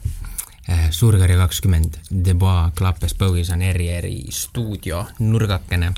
Suurkari 0.93 1.37
kakskümmend, 1.39 1.97
The 2.09 2.35
Bois 2.37 2.73
Clapes 2.77 3.15
Bowies 3.17 3.49
on 3.53 3.61
eri-eri 3.65 4.25
stuudio 4.33 5.05
nurgakene. 5.19 5.93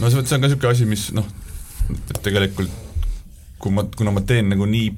no 0.00 0.10
see, 0.10 0.24
see 0.24 0.36
on 0.36 0.42
ka 0.42 0.48
niisugune 0.48 0.72
asi, 0.72 0.88
mis 0.88 1.08
noh, 1.14 1.28
et 2.10 2.18
tegelikult 2.24 2.72
kui 3.64 3.72
ma, 3.72 3.86
kuna 3.96 4.12
ma 4.14 4.22
teen 4.26 4.50
nagu 4.52 4.66
nii 4.68 4.90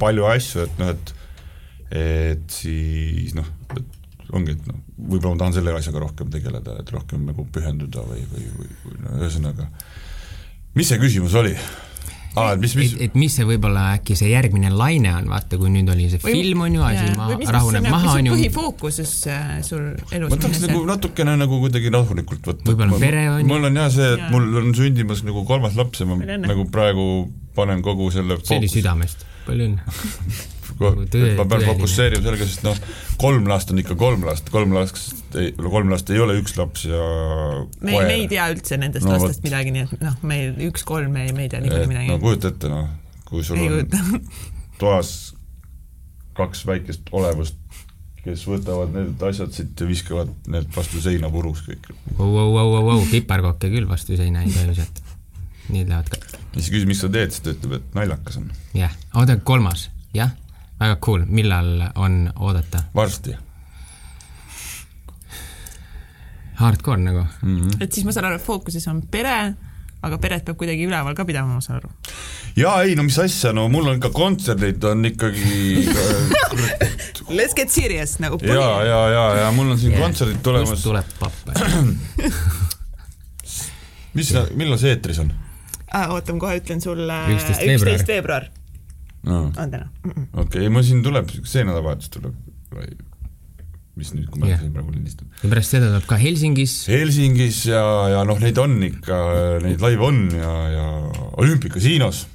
palju 0.00 0.26
asju, 0.30 0.64
et 0.66 0.80
noh, 0.82 0.94
et 0.94 1.14
et 1.94 2.50
siis 2.50 3.34
noh, 3.36 3.46
et 3.76 4.32
ongi, 4.34 4.56
et 4.56 4.66
noh, 4.66 4.80
võib-olla 4.98 5.34
ma 5.34 5.42
tahan 5.44 5.56
selle 5.58 5.74
asjaga 5.78 6.02
rohkem 6.02 6.30
tegeleda, 6.32 6.78
et 6.80 6.90
rohkem 6.90 7.26
nagu 7.28 7.44
pühenduda 7.54 8.02
või, 8.08 8.24
või, 8.32 8.46
või, 8.58 8.70
või 8.82 9.02
no 9.04 9.18
ühesõnaga, 9.20 9.68
mis 10.74 10.90
see 10.90 10.98
küsimus 11.02 11.36
oli? 11.38 11.54
aa, 12.36 12.52
et 12.54 12.60
mis, 12.64 12.74
mis 12.78 12.92
et, 12.96 13.02
et 13.08 13.14
mis 13.18 13.34
see 13.36 13.44
võib-olla 13.48 13.82
äkki 13.98 14.16
see 14.18 14.30
järgmine 14.32 14.70
laine 14.74 15.12
on, 15.14 15.28
vaata 15.30 15.58
kui 15.60 15.70
nüüd 15.70 15.90
oli 15.92 16.08
see 16.12 16.20
Või- 16.22 16.34
film 16.40 16.64
on 16.66 16.74
ju, 16.78 16.82
asi 16.86 17.12
ma 17.18 17.28
rahuneb 17.58 17.84
on- 17.84 17.90
maha 17.94 18.14
on 18.18 18.26
ju, 18.30 18.34
põhifookuses 18.36 19.12
äh, 19.30 19.52
sul 19.66 19.84
elus 20.14 20.32
ma 20.34 20.40
tahaks 20.42 20.64
nagu 20.66 20.82
natukene 20.88 21.36
nagu 21.40 21.60
kuidagi 21.62 21.92
rahulikult 21.94 22.48
võtta. 22.50 22.66
Võib-olla 22.70 22.98
pere 23.02 23.26
on 23.36 23.40
ju. 23.44 23.46
mul 23.52 23.68
on 23.70 23.80
jah 23.82 23.90
see, 23.94 24.10
et 24.18 24.26
mul 24.34 24.50
on 24.62 24.74
sündimas 24.78 25.22
nagu 25.26 25.44
kolmas 25.48 25.76
laps 25.78 26.02
ja 26.02 26.08
ma 26.10 26.18
nagu 26.24 26.66
praegu 26.74 27.08
panen 27.54 27.82
kogu 27.86 28.10
selle 28.14 28.40
see 28.42 28.58
oli 28.58 28.68
südamest, 28.72 29.22
palju 29.46 29.70
õnne. 29.70 29.94
Ko- 30.78 30.94
Tõe- 31.10 31.34
ma 31.38 31.44
pean 31.50 31.62
fokusseerima 31.68 32.24
sellega, 32.24 32.48
sest 32.50 32.64
noh, 32.66 32.78
kolm 33.20 33.46
last 33.50 33.70
on 33.70 33.78
ikka 33.82 33.94
kolm 33.98 34.24
last, 34.26 34.48
kolm 34.54 34.74
last, 34.74 34.98
kolm 35.60 35.92
last 35.92 36.10
ei 36.10 36.18
ole 36.22 36.38
üks 36.40 36.56
laps 36.58 36.88
ja 36.88 37.04
me, 37.80 37.94
me 37.94 38.16
ei 38.16 38.26
tea 38.30 38.48
üldse 38.54 38.78
nendest 38.80 39.06
No 39.06 39.14
lastest 39.14 39.44
midagi, 39.46 39.74
nii 39.74 39.86
et 39.86 40.02
noh, 40.02 40.18
me 40.26 40.40
üks-kolm, 40.68 41.14
me, 41.14 41.28
me 41.36 41.46
ei 41.46 41.52
tea 41.52 41.62
niikuinii 41.62 41.92
midagi 41.92 42.10
no. 42.10 42.18
kujuta 42.22 42.50
ette 42.50 42.72
noh, 42.72 42.90
kui 43.28 43.46
sul 43.46 43.62
ei 43.62 43.70
on 43.70 43.78
kujuta. 43.78 44.02
toas 44.82 45.14
kaks 46.34 46.64
väikest 46.66 47.10
olevust, 47.14 47.58
kes 48.24 48.44
võtavad 48.48 48.92
need 48.94 49.22
asjad 49.28 49.52
siit 49.54 49.78
ja 49.80 49.86
viskavad 49.88 50.30
need 50.50 50.70
vastu 50.74 51.02
seina 51.04 51.30
puruks 51.30 51.62
kõik. 51.66 51.90
Vau, 52.18 52.30
vau, 52.32 52.48
vau, 52.54 52.68
vau, 52.72 52.84
vau, 52.88 53.02
piparkokke 53.10 53.70
küll 53.72 53.86
vastu 53.90 54.18
seina 54.18 54.42
ei 54.42 54.50
tohi 54.52 54.72
visata. 54.72 55.04
Need 55.72 55.88
lähevad 55.88 56.10
ka, 56.12 56.40
siis 56.58 56.70
küsis, 56.72 56.88
mis 56.88 56.98
sa 57.00 57.08
teed, 57.12 57.30
siis 57.32 57.44
ta 57.44 57.52
ütleb, 57.54 57.78
et 57.78 57.94
naljakas 57.96 58.40
on. 58.40 58.50
jah, 58.76 58.92
oota, 59.16 59.38
kolmas, 59.48 59.86
jah, 60.16 60.34
väga 60.80 60.96
cool, 60.96 61.24
millal 61.26 61.82
on 61.94 62.32
oodata? 62.36 62.82
varsti 62.94 63.36
Hardcore 66.54 67.02
nagu, 67.02 67.26
mm. 67.42 67.60
-hmm. 67.60 67.70
et 67.80 67.92
siis 67.92 68.04
ma 68.06 68.12
saan 68.12 68.26
aru, 68.28 68.36
et 68.38 68.42
fookuses 68.42 68.88
on 68.88 69.02
pere, 69.10 69.54
aga 70.02 70.18
peret 70.18 70.44
peab 70.44 70.56
kuidagi 70.56 70.86
üleval 70.86 71.14
ka 71.14 71.24
pidama, 71.24 71.54
ma 71.54 71.60
saan 71.60 71.80
aru. 71.80 71.90
ja 72.56 72.82
ei 72.82 72.94
no 72.94 73.02
mis 73.02 73.18
asja, 73.18 73.52
no 73.52 73.68
mul 73.68 73.88
on 73.90 74.00
ka 74.00 74.10
kontserdid 74.10 74.84
on 74.84 75.04
ikkagi 75.04 75.74
Let's 77.28 77.54
get 77.56 77.70
serious 77.70 78.18
nagu 78.20 78.38
ja, 78.42 78.84
ja, 78.84 79.08
ja, 79.08 79.36
ja 79.36 79.52
mul 79.52 79.70
on 79.70 79.78
siin 79.78 79.92
Jah. 79.92 80.02
kontserdid 80.02 80.36
kust 80.36 80.44
tulemas, 80.44 80.82
tuleb 80.82 81.04
pappa? 81.18 81.52
mis, 84.14 84.34
millal 84.54 84.78
see 84.78 84.90
eetris 84.94 85.18
on 85.18 85.32
ah,. 85.90 86.10
oota, 86.10 86.32
ma 86.34 86.38
kohe 86.38 86.60
ütlen 86.60 86.80
sulle. 86.82 87.18
11 87.30 87.58
veebruar. 87.58 87.74
üksteist 87.74 88.08
veebruar 88.08 88.44
no.? 89.24 89.40
on 89.48 89.70
täna 89.70 89.88
mm. 89.88 90.10
-mm. 90.10 90.28
okei 90.32 90.64
okay,, 90.64 90.72
mul 90.72 90.86
siin 90.86 91.02
tuleb, 91.06 91.32
see 91.42 91.64
nädalavahetus 91.64 92.12
tuleb, 92.16 92.34
mis 93.94 94.12
nüüd, 94.14 94.28
kui 94.30 94.42
ma 94.42 94.50
yeah. 94.50 94.60
siin 94.60 94.74
praegu 94.74 94.94
lindistan. 94.94 95.30
ja 95.42 95.50
pärast 95.52 95.76
seda 95.76 95.88
tuleb 95.90 96.06
ka 96.10 96.20
Helsingis, 96.20 96.76
Helsingis 96.90 97.64
ja, 97.70 97.82
ja 98.16 98.22
noh, 98.28 98.40
neid 98.42 98.58
on 98.62 98.78
ikka, 98.90 99.18
neid 99.64 99.82
laive 99.84 100.08
on 100.10 100.22
ja, 100.34 100.54
ja 100.74 100.86
olümpikasiinos 101.42 102.26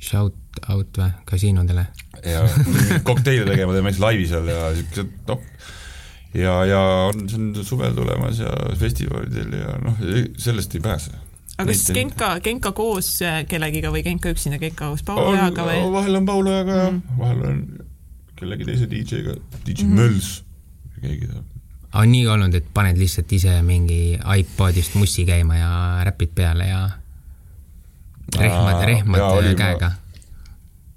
shout 0.00 0.36
out 0.68 0.98
või, 0.98 1.10
kasiinodele. 1.28 1.86
ja 2.24 2.44
kokteile 3.08 3.46
tegema 3.52 3.76
teeme 3.76 3.92
siis 3.92 4.02
laivi 4.02 4.26
seal 4.30 4.48
ja 4.50 4.70
siuksed 4.76 5.12
noh, 5.28 5.44
ja, 6.34 6.54
ja 6.68 6.80
on, 7.10 7.26
on 7.36 7.64
suvel 7.66 7.94
tulemas 7.96 8.40
ja 8.42 8.52
festivalidel 8.80 9.56
ja 9.60 9.76
noh, 9.84 10.00
sellest 10.40 10.74
ei 10.76 10.84
pääse. 10.84 11.14
Aga 11.60 11.70
kas 11.72 11.84
Genka, 11.96 12.28
Genka 12.44 12.72
koos 12.76 13.08
äh, 13.22 13.42
kellegiga 13.50 13.90
või 13.94 14.02
Genka 14.06 14.32
üksinda, 14.34 14.58
Genka 14.62 14.88
koos 14.90 15.02
Paul 15.06 15.22
Ojaga 15.34 15.66
või? 15.68 15.78
vahel 15.92 16.16
on 16.20 16.26
Paul 16.26 16.46
Ojaga 16.52 16.76
ja 16.82 16.90
Mhm. 16.90 17.18
vahel 17.18 17.42
on 17.50 17.62
kellegi 18.40 18.64
teise 18.64 18.86
DJ-ga, 18.90 19.34
DJ 19.66 19.84
mm 19.84 19.90
-hmm. 19.90 19.94
Möls, 20.00 20.28
keegi 21.00 21.26
tahab. 21.28 21.44
on 21.94 22.08
nii 22.12 22.26
olnud, 22.26 22.54
et 22.54 22.66
paned 22.74 22.96
lihtsalt 22.98 23.32
ise 23.32 23.62
mingi 23.62 24.18
iPodist 24.38 24.94
mussi 24.94 25.24
käima 25.26 25.56
ja 25.56 25.70
räpid 26.04 26.30
peale 26.34 26.66
ja 26.68 26.90
rehmad, 28.38 28.74
Aa, 28.74 28.86
rehmad 28.86 29.20
ma- 29.20 29.54
käega. 29.58 29.90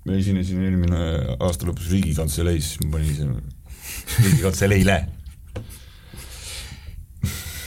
ma 0.05 0.13
esinesin 0.13 0.61
eelmine 0.63 0.97
aasta 1.39 1.65
lõpus 1.65 1.89
Riigikantseleis, 1.91 2.63
siis 2.69 2.79
ma 2.85 2.91
panin 2.91 3.11
ise 3.11 3.27
Riigikantseleile, 4.23 4.97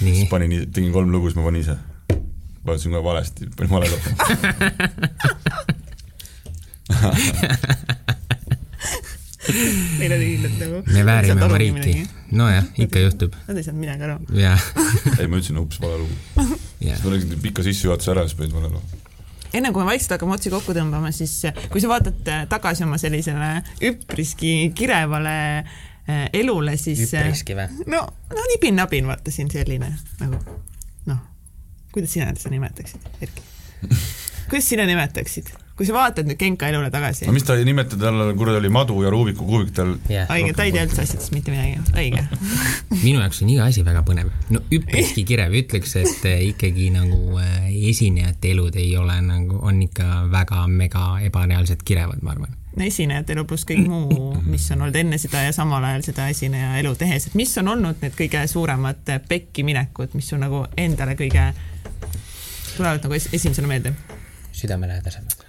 nii, 0.05 0.27
panin, 0.31 0.57
tegin 0.73 0.93
kolm 0.93 1.11
lugu, 1.13 1.29
siis 1.31 1.37
ma 1.39 1.45
panin 1.49 1.61
ise. 1.65 1.77
Vajutasin 2.67 2.93
kohe 2.97 3.05
valesti, 3.05 3.49
panin 3.57 3.73
vale 3.73 3.87
lõppu. 3.93 4.11
Neil 9.99 10.13
oli 10.13 10.27
kindlalt 10.33 10.59
nagu. 10.61 10.83
me 10.93 11.05
väärime 11.07 11.45
oma 11.45 11.59
riiki. 11.59 11.95
nojah, 12.33 12.65
ikka 12.83 12.99
juhtub. 13.05 13.35
Nad 13.47 13.57
ei 13.61 13.65
saanud 13.67 13.81
midagi 13.81 14.07
aru. 14.07 14.17
ei, 15.21 15.27
ma 15.27 15.39
ütlesin 15.39 15.61
ups, 15.61 15.81
vale 15.83 15.97
lugu. 16.03 16.15
siis. 16.81 17.03
ma 17.05 17.13
tegin 17.15 17.43
pika 17.43 17.65
sissejuhatuse 17.67 18.15
ära, 18.15 18.27
siis 18.27 18.39
panin 18.39 18.57
vale 18.59 18.73
lõppu. 18.75 19.03
enne 19.57 19.73
kui 19.73 19.83
me 19.83 19.91
vaikselt 19.93 20.17
hakkame 20.17 20.37
otsi 20.37 20.53
kokku 20.53 20.75
tõmbama, 20.77 21.13
siis 21.15 21.35
kui 21.73 21.83
sa 21.83 21.91
vaatad 21.93 22.33
tagasi 22.51 22.87
oma 22.87 22.99
sellisele 23.01 23.51
üpriski 23.91 24.53
kirevale 24.77 25.37
äh, 25.63 26.27
elule, 26.37 26.77
siis 26.81 27.07
üpriski 27.09 27.59
või? 27.59 27.69
no, 27.93 28.03
no 28.35 28.49
nipin-nabin, 28.55 29.07
vaata 29.09 29.35
siin 29.35 29.53
selline 29.53 29.95
nagu 30.21 30.43
kuidas 31.97 32.13
sina 32.13 32.33
seda 32.37 32.53
nimetaksid, 32.53 33.13
Erki? 33.25 33.47
kuidas 34.51 34.69
sina 34.69 34.85
nimetaksid? 34.89 35.55
kui 35.77 35.85
sa 35.85 35.93
vaatad 35.93 36.25
nüüd 36.25 36.39
Genka 36.41 36.69
elule 36.73 36.89
tagasi. 36.93 37.27
no 37.29 37.35
mis 37.37 37.45
ta 37.45 37.57
ei 37.57 37.67
nimeta, 37.69 37.99
tal 38.01 38.21
kuradi 38.39 38.63
oli 38.63 38.71
madu 38.73 38.97
ja 39.05 39.11
Rubiku 39.13 39.45
kuubik 39.45 39.75
tal 39.77 39.95
yeah.. 40.09 40.29
õige, 40.33 40.55
ta 40.57 40.65
ei 40.65 40.73
tea 40.73 40.87
üldse 40.87 41.05
asjadest 41.05 41.35
mitte 41.37 41.53
midagi, 41.53 41.81
õige 41.93 42.25
minu 43.07 43.21
jaoks 43.21 43.43
on 43.45 43.53
iga 43.53 43.69
asi 43.69 43.85
väga 43.85 44.05
põnev. 44.09 44.33
no 44.53 44.63
üpriski 44.73 45.27
kirev, 45.29 45.57
ütleks, 45.61 45.97
et 46.01 46.29
eh, 46.33 46.47
ikkagi 46.51 46.89
nagu 46.97 47.41
eh, 47.43 47.73
esinejate 47.93 48.55
elud 48.55 48.77
ei 48.81 48.95
ole 48.97 49.19
nagu, 49.25 49.61
on 49.69 49.83
ikka 49.85 50.27
väga 50.33 50.65
mega 50.73 51.09
ebareaalselt 51.29 51.85
kirevad, 51.85 52.25
ma 52.25 52.37
arvan 52.37 52.57
esinejate 52.85 53.33
elu 53.33 53.45
pluss 53.49 53.65
kõik 53.69 53.87
muu, 53.89 54.35
mis 54.45 54.67
on 54.75 54.85
olnud 54.85 54.97
enne 55.01 55.17
seda 55.21 55.47
ja 55.47 55.53
samal 55.57 55.85
ajal 55.89 56.03
seda 56.11 56.27
esineja 56.33 56.75
elu 56.81 56.93
tehes, 56.99 57.29
et 57.29 57.37
mis 57.39 57.53
on 57.61 57.73
olnud 57.73 58.03
need 58.05 58.17
kõige 58.17 58.43
suuremad 58.53 59.17
pekkiminekud, 59.29 60.13
mis 60.17 60.29
sul 60.33 60.43
nagu 60.43 60.67
endale 60.77 61.17
kõige 61.17 61.47
tulevad 62.79 63.05
nagu 63.07 63.19
esimesena 63.19 63.71
meelde? 63.71 63.95
südamelähedasemad 64.57 65.45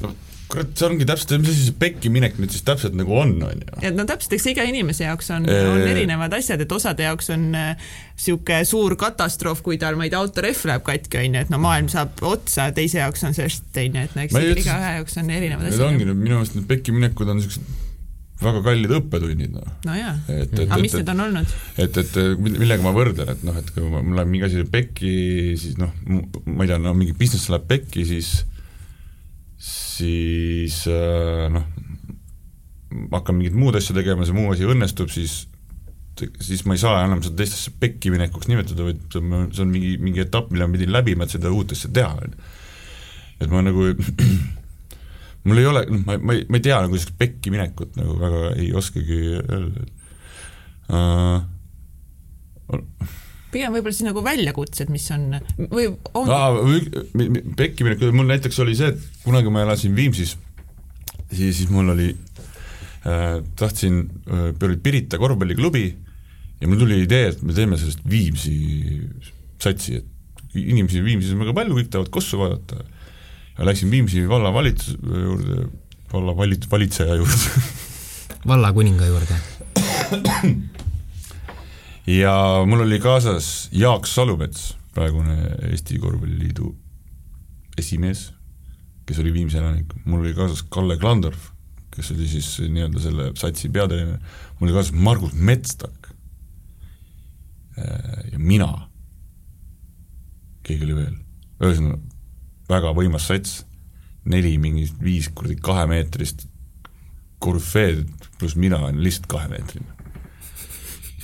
no 0.00 0.14
kurat, 0.50 0.70
see 0.74 0.86
ongi 0.88 1.06
täpselt, 1.06 1.34
mis 1.42 1.52
asi 1.52 1.66
see 1.68 1.76
pekki 1.80 2.10
minek 2.12 2.38
nüüd 2.40 2.52
siis 2.52 2.64
täpselt 2.66 2.96
nagu 2.98 3.14
on, 3.16 3.34
on 3.46 3.62
ju. 3.62 3.80
et 3.86 3.96
no 3.96 4.06
täpselt, 4.08 4.34
eks 4.36 4.48
iga 4.52 4.64
inimese 4.66 5.06
jaoks 5.06 5.30
on 5.36 5.46
eee..., 5.48 5.66
on 5.70 5.82
erinevad 5.86 6.34
asjad, 6.36 6.62
et 6.64 6.72
osade 6.74 7.06
jaoks 7.06 7.30
on 7.34 7.50
niisugune 7.54 8.56
äh, 8.58 8.64
suur 8.68 8.96
katastroof, 9.00 9.62
kui 9.66 9.78
tal, 9.80 9.98
ma 10.00 10.08
ei 10.08 10.12
tea, 10.12 10.22
autorehv 10.22 10.64
läheb 10.70 10.86
katki, 10.86 11.20
on 11.22 11.38
ju, 11.38 11.44
et 11.44 11.52
no 11.52 11.60
maailm 11.62 11.90
saab 11.92 12.24
otsa, 12.26 12.70
teise 12.76 13.02
jaoks 13.02 13.26
on 13.28 13.36
on 13.36 14.00
ju, 14.00 14.08
et 14.08 14.16
no 14.16 14.26
eks 14.26 14.40
igaühe 14.40 14.96
jaoks 14.98 15.20
on 15.22 15.30
erinevad 15.36 15.70
asjad. 15.70 15.78
Need 15.78 15.86
ongi 15.90 16.10
minu 16.10 16.40
meelest 16.40 16.58
need 16.58 16.68
pekki 16.70 16.96
minekud 16.96 17.30
on 17.30 17.40
niisugused 17.40 17.89
väga 18.40 18.62
kallid 18.64 18.94
õppetunnid, 19.00 19.52
noh. 19.54 19.72
no 19.86 19.96
jaa, 19.96 20.14
aga 20.64 20.78
mis 20.80 20.94
need 20.96 21.12
on 21.12 21.24
olnud? 21.26 21.54
et, 21.80 22.00
et 22.02 22.18
millega 22.40 22.84
ma 22.84 22.94
võrdlen, 22.96 23.34
et 23.34 23.44
noh, 23.46 23.58
et 23.60 23.68
kui 23.74 23.84
mul 23.84 24.16
läheb 24.16 24.32
mingi 24.32 24.48
asi 24.48 24.64
pekki, 24.70 25.12
siis 25.60 25.76
noh, 25.80 25.92
ma 26.08 26.64
ei 26.64 26.72
tea, 26.72 26.80
no 26.80 26.94
mingi 26.96 27.16
business 27.16 27.50
läheb 27.52 27.68
pekki, 27.70 28.06
siis 28.08 28.32
siis 29.60 30.82
äh, 30.88 31.46
noh, 31.52 31.66
hakkan 33.12 33.36
mingit 33.38 33.56
muud 33.58 33.76
asja 33.78 33.94
tegema, 33.96 34.26
see 34.26 34.36
muu 34.36 34.52
asi 34.54 34.68
õnnestub, 34.68 35.12
siis 35.12 35.42
siis 36.20 36.66
ma 36.68 36.74
ei 36.76 36.80
saa 36.82 37.04
enam 37.06 37.22
seda 37.24 37.38
teistesse 37.40 37.72
pekki 37.80 38.10
minekuks 38.12 38.48
nimetada, 38.50 38.84
vaid 38.84 39.04
see 39.14 39.62
on 39.64 39.70
mingi, 39.72 39.94
mingi 40.02 40.20
etapp, 40.24 40.50
mille 40.52 40.66
ma 40.66 40.76
pidin 40.76 40.92
läbima, 40.92 41.24
et 41.24 41.32
seda 41.32 41.52
uut 41.54 41.72
asja 41.72 41.88
teha, 41.96 42.10
on 42.18 42.26
ju. 42.34 42.48
et 43.40 43.52
ma 43.52 43.62
nagu 43.64 43.86
mul 45.48 45.62
ei 45.62 45.68
ole, 45.70 45.84
noh, 45.88 46.02
ma, 46.06 46.18
ma 46.18 46.36
ei, 46.36 46.44
ma 46.48 46.58
ei 46.58 46.64
tea 46.64 46.80
nagu 46.84 46.96
sellist 46.96 47.16
pekki 47.20 47.52
minekut 47.54 47.96
nagu 48.00 48.16
väga 48.20 48.42
ei 48.60 48.68
oskagi 48.76 49.20
öelda, 49.40 49.86
uh, 50.92 51.38
pigem 53.50 53.74
võib-olla 53.74 53.94
siis 53.96 54.06
nagu 54.06 54.22
väljakutsed, 54.24 54.92
mis 54.92 55.06
on 55.14 55.38
või 55.72 55.88
on 56.18 56.28
no,? 56.28 57.40
pekkimine, 57.58 57.96
mul 58.14 58.28
näiteks 58.30 58.60
oli 58.62 58.76
see, 58.78 58.92
et 58.94 59.24
kunagi 59.24 59.52
ma 59.52 59.64
elasin 59.64 59.96
Viimsis, 59.96 60.36
siis, 61.32 61.56
siis 61.58 61.72
mul 61.72 61.94
oli 61.96 62.12
äh,, 62.12 63.40
tahtsin 63.58 64.04
äh,, 64.28 64.52
oli 64.68 64.78
Pirita 64.82 65.18
korvpalliklubi 65.20 65.86
ja 66.60 66.68
mul 66.68 66.80
tuli 66.84 67.00
idee, 67.06 67.32
et 67.32 67.42
me 67.42 67.56
teeme 67.56 67.80
sellest 67.80 68.04
Viimsi 68.10 68.56
satsi, 69.60 70.00
et 70.00 70.56
inimesi 70.58 71.02
Viimsis 71.04 71.34
on 71.34 71.42
väga 71.44 71.56
palju, 71.56 71.78
kõik 71.78 71.92
tahavad 71.92 72.12
Kossu 72.12 72.40
vaadata. 72.40 72.84
Läksin 73.66 73.90
Viimsi 73.90 74.28
vallavalitsuse 74.28 74.98
juurde, 75.24 75.68
vallavalits-, 76.12 76.70
valitseja 76.70 77.14
juurde. 77.14 77.62
Vallakuninga 78.48 79.06
juurde. 79.06 79.34
Ja 82.06 82.64
mul 82.66 82.80
oli 82.80 82.98
kaasas 82.98 83.68
Jaak 83.72 84.06
Salumets, 84.06 84.72
praegune 84.96 85.36
Eesti 85.68 85.98
Korvpalliliidu 86.00 86.72
esimees, 87.78 88.32
kes 89.06 89.20
oli 89.22 89.32
Viimsi 89.32 89.60
elanik, 89.60 89.92
mul 90.04 90.24
oli 90.24 90.32
kaasas 90.34 90.64
Kalle 90.72 90.96
Klandorf, 90.98 91.50
kes 91.94 92.10
oli 92.16 92.26
siis 92.26 92.48
nii-öelda 92.64 93.02
selle 93.04 93.28
satsi 93.38 93.68
peatreener, 93.68 94.18
mul 94.58 94.70
oli 94.70 94.78
kaasas 94.78 94.96
Margus 94.96 95.36
Metstak 95.36 96.10
äh, 97.78 98.32
ja 98.32 98.40
mina, 98.40 98.72
keegi 100.66 100.88
oli 100.88 100.96
veel, 101.02 101.14
ühesõnaga 101.60 102.00
väga 102.70 102.94
võimas 102.96 103.26
sats, 103.30 103.64
neli 104.24 104.56
mingi 104.62 104.86
viis 105.02 105.30
kuradi 105.34 105.58
kahemeetrist 105.64 106.46
korüfeed 107.40 108.04
pluss 108.38 108.56
mina 108.56 108.78
olen 108.82 109.00
lihtsalt 109.02 109.30
kahemeetrine 109.32 110.00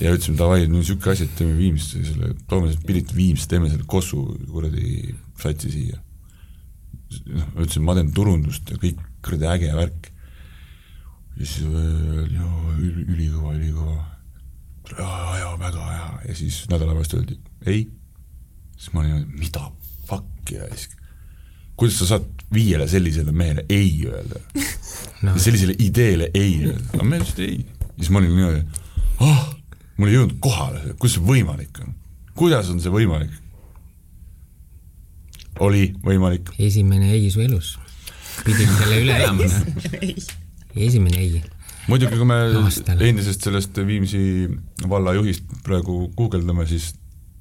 ja 0.01 0.13
ütlesime 0.13 0.37
davai, 0.37 0.65
no 0.69 0.77
niisugune 0.77 1.13
asi, 1.13 1.25
et 1.25 1.37
teeme 1.37 1.55
Viimsisse 1.57 2.03
selle, 2.11 2.33
toome 2.49 2.69
selle 2.71 2.85
Pilit 2.85 3.13
Viimsi, 3.17 3.47
teeme 3.49 3.69
selle 3.71 3.87
Kossu 3.89 4.21
kuradi 4.51 5.15
satsi 5.41 5.71
siia. 5.73 6.01
noh, 7.31 7.47
ma 7.55 7.63
ütlesin, 7.63 7.85
ma 7.87 7.95
teen 7.97 8.11
turundust 8.13 8.69
ja 8.73 8.77
kõik 8.81 8.99
kuradi 9.25 9.49
äge 9.53 9.71
värk. 9.77 10.11
ja 11.37 11.45
siis 11.45 11.65
joo, 11.65 12.75
ülikõva, 12.77 13.55
ülikõva. 13.55 13.97
jaa, 14.97 15.55
väga 15.59 15.89
hea 15.93 16.11
ja 16.29 16.35
siis 16.35 16.61
nädala 16.69 16.93
pärast 16.93 17.17
öeldi 17.17 17.39
ei. 17.65 17.87
siis 18.77 18.93
ma 18.93 19.01
olin, 19.01 19.25
mida 19.39 19.71
fuck'i 20.07 20.59
ja 20.59 20.69
siis 20.75 20.96
kuidas 21.77 21.99
sa 22.01 22.09
saad 22.13 22.27
viiele 22.53 22.87
sellisele 22.87 23.31
mehele 23.31 23.65
ei 23.69 23.91
öelda 24.07 24.41
no.? 25.21 25.37
sellisele 25.37 25.75
ideele 25.79 26.31
ei 26.33 26.61
öelda, 26.65 26.93
aga 26.93 27.03
me 27.03 27.19
ütlesid 27.21 27.43
ei. 27.45 27.57
siis 27.97 28.11
ma 28.11 28.21
olin 28.21 28.35
niimoodi, 28.35 28.63
ah 29.19 29.27
oh, 29.27 29.43
mul 29.97 30.11
ei 30.11 30.17
jõudnud 30.17 30.39
kohale, 30.43 30.95
kuidas 30.95 31.17
see 31.17 31.27
võimalik 31.27 31.83
on, 31.83 31.93
kuidas 32.37 32.71
on 32.73 32.81
see 32.83 32.93
võimalik? 32.93 33.35
oli 35.59 35.91
võimalik. 36.05 36.53
esimene 36.59 37.11
ei 37.17 37.29
su 37.33 37.41
elus, 37.45 37.75
pidime 38.45 38.73
selle 38.81 39.01
üle 39.03 39.21
elama 39.21 39.47
esimene 40.87 41.21
ei. 41.21 41.41
muidugi, 41.87 42.17
kui 42.17 42.29
me 42.29 42.39
Aastale. 42.61 43.09
endisest 43.09 43.47
sellest 43.47 43.77
Viimsi 43.87 44.21
vallajuhist 44.89 45.59
praegu 45.65 46.07
guugeldame, 46.17 46.67
siis 46.69 46.93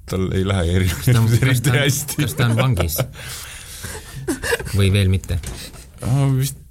tal 0.08 0.28
ei 0.36 0.46
lähe 0.46 0.78
eriti 0.80 1.14
hästi. 1.76 2.22
kas 2.22 2.36
ta 2.38 2.50
on 2.50 2.56
vangis? 2.58 3.00
või 4.78 4.92
veel 4.94 5.12
mitte? 5.12 5.40
vist 6.36 6.62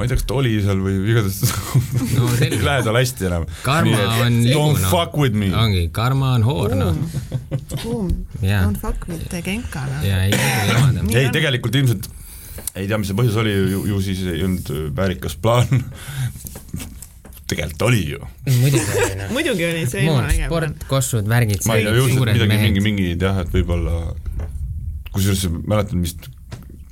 ma 0.00 0.06
ei 0.06 0.10
tea, 0.10 0.16
kas 0.16 0.26
ta 0.28 0.36
oli 0.38 0.52
seal 0.64 0.78
või 0.80 0.94
igatahes 1.12 1.40
no, 2.16 2.28
ei 2.40 2.60
lähe 2.62 2.84
tal 2.86 2.96
hästi 2.96 3.26
enam. 3.28 3.44
karma 3.66 3.98
on 4.24 4.38
ligu, 4.46 4.54
Don't 4.54 4.80
no. 4.80 4.92
fuck 4.92 5.18
with 5.20 5.36
me. 5.36 5.50
ongi, 5.56 5.82
karma 5.94 6.34
on 6.38 6.46
hoor, 6.46 6.76
noh. 6.78 6.96
Don't 7.84 8.80
fuck 8.80 9.04
with 9.10 9.26
the 9.32 9.42
Genka, 9.44 9.84
noh. 9.90 10.06
jaa, 10.06 10.24
ei 10.24 11.20
ei, 11.20 11.28
tegelikult 11.34 11.76
ilmselt 11.82 12.08
ei 12.78 12.86
tea, 12.86 13.00
mis 13.00 13.10
see 13.10 13.18
põhjus 13.18 13.36
oli, 13.42 13.52
ju, 13.90 14.00
siis 14.04 14.24
ei 14.30 14.46
olnud 14.46 14.72
väärikas 14.96 15.36
plaan 15.42 15.84
tegelikult 17.50 17.86
oli 17.90 18.02
ju. 18.12 18.24
muidugi 18.46 18.98
oli, 19.04 19.14
noh. 19.20 19.32
muidugi 19.34 19.68
oli, 19.68 19.86
see 19.90 20.06
jumala 20.06 20.32
äge. 20.32 20.48
sport, 20.48 20.84
kossud, 20.90 21.28
värgid, 21.28 21.64
ma 21.66 21.76
ei 21.76 21.88
tea, 21.88 21.96
ju 21.98 22.10
midagi, 22.22 22.50
mingi, 22.56 22.84
mingi 22.88 23.08
jah, 23.20 23.42
et 23.42 23.52
võib-olla 23.52 24.02
kusjuures 25.10 25.48
mäletan 25.66 26.04
vist 26.06 26.30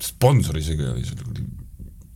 sponsor 0.03 0.59
isegi 0.61 0.87
oli 0.87 1.07
seal 1.07 1.41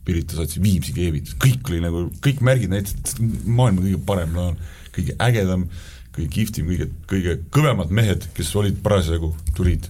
Pirita 0.03 0.35
satsi 0.35 0.59
Viimsi 0.59 0.91
keevitus, 0.91 1.37
kõik 1.39 1.69
oli 1.71 1.79
nagu, 1.79 2.05
kõik 2.23 2.41
märgid 2.43 2.73
näitasid, 2.73 3.05
et 3.07 3.45
maailma 3.47 3.85
kõige 3.85 3.99
parem 4.03 4.33
plaan, 4.35 4.57
kõige 4.91 5.15
ägedam, 5.23 5.63
kõige 6.11 6.27
kihvtim, 6.33 6.67
kõige, 6.67 6.89
kõige 7.07 7.37
kõvemad 7.55 7.93
mehed, 7.95 8.27
kes 8.35 8.49
olid 8.59 8.81
parasjagu, 8.83 9.31
tulid, 9.55 9.87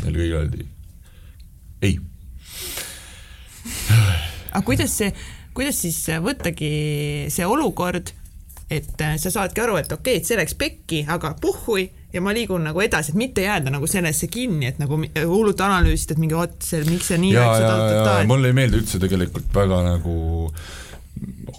neile 0.00 0.16
kõigile 0.16 0.38
öeldi 0.40 0.64
ei. 1.84 1.98
aga 4.54 4.64
kuidas 4.64 4.96
see, 4.96 5.10
kuidas 5.56 5.80
siis 5.84 5.98
võttagi 6.24 6.70
see 7.32 7.48
olukord, 7.48 8.14
et 8.72 9.04
sa 9.20 9.30
saadki 9.30 9.64
aru, 9.64 9.76
et 9.80 9.92
okei 9.92 10.16
okay,, 10.16 10.22
et 10.22 10.28
see 10.28 10.40
läks 10.40 10.56
pekki, 10.58 11.04
aga 11.10 11.34
puhhui 11.40 11.90
ja 12.14 12.22
ma 12.22 12.34
liigun 12.34 12.62
nagu 12.68 12.82
edasi, 12.84 13.12
et 13.12 13.18
mitte 13.18 13.44
jääda 13.44 13.72
nagu 13.74 13.88
sellesse 13.90 14.28
kinni, 14.32 14.68
et 14.70 14.80
nagu 14.82 14.98
hullult 14.98 15.60
analüüsida, 15.66 16.14
et 16.14 16.22
mingi 16.22 16.38
vot 16.38 16.56
see, 16.62 16.84
miks 16.88 17.10
see 17.10 17.20
nii 17.22 17.34
läks. 17.34 18.26
mulle 18.30 18.52
ei 18.52 18.56
meeldi 18.56 18.80
üldse 18.82 19.00
tegelikult 19.02 19.50
väga 19.54 19.82
nagu 19.88 20.14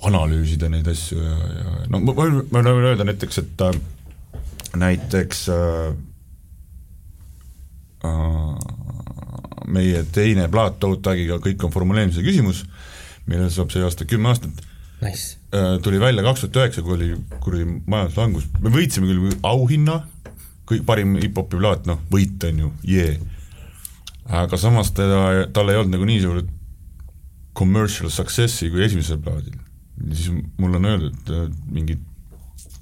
analüüsida 0.06 0.69
neid 0.72 0.88
asju 0.91 1.19
ja, 1.19 1.36
ja 1.60 1.76
no 1.91 2.02
ma, 2.03 2.15
ma, 2.15 2.30
ma 2.56 2.64
võin 2.68 2.90
öelda 2.91 3.07
näiteks, 3.07 3.41
et 3.41 3.65
äh, 3.65 3.77
näiteks 4.80 5.45
äh, 5.56 5.90
äh, 8.06 8.72
meie 9.65 10.03
teine 10.15 10.48
plaat 10.52 10.80
Toad 10.80 11.02
Tagiga 11.06 11.40
Kõik 11.44 11.64
on 11.65 11.73
formuleerimise 11.73 12.23
küsimus, 12.26 12.64
millel 13.26 13.49
saab 13.53 13.73
see 13.73 13.84
aasta 13.86 14.07
kümme 14.07 14.32
aastat 14.32 14.65
nice., 15.02 15.38
äh, 15.56 15.80
tuli 15.84 15.99
välja 15.99 16.23
kaks 16.23 16.45
tuhat 16.45 16.61
üheksa, 16.61 16.84
kui 16.86 16.98
oli 16.98 17.10
kuradi 17.44 17.68
majanduslangus, 17.86 18.48
me 18.61 18.72
võitsime 18.73 19.10
küll 19.10 19.40
auhinna, 19.44 20.02
kõik 20.70 20.86
parim 20.86 21.16
hip-hopi 21.20 21.60
plaat, 21.60 21.86
noh, 21.90 22.02
võit 22.12 22.44
on 22.48 22.62
ju, 22.64 22.72
jee. 22.90 23.16
aga 24.26 24.58
samas 24.58 24.92
teda, 24.98 25.48
tal 25.54 25.70
ei 25.70 25.78
olnud 25.78 25.94
nagu 25.94 26.08
nii 26.10 26.22
suurt 26.24 26.52
commercial 27.56 28.12
success'i 28.12 28.72
kui 28.74 28.84
esimesel 28.86 29.22
plaadil. 29.24 29.58
siis 30.12 30.32
mulle 30.60 30.82
on 30.82 30.86
öeldud 30.90 31.58
mingid, 31.72 32.02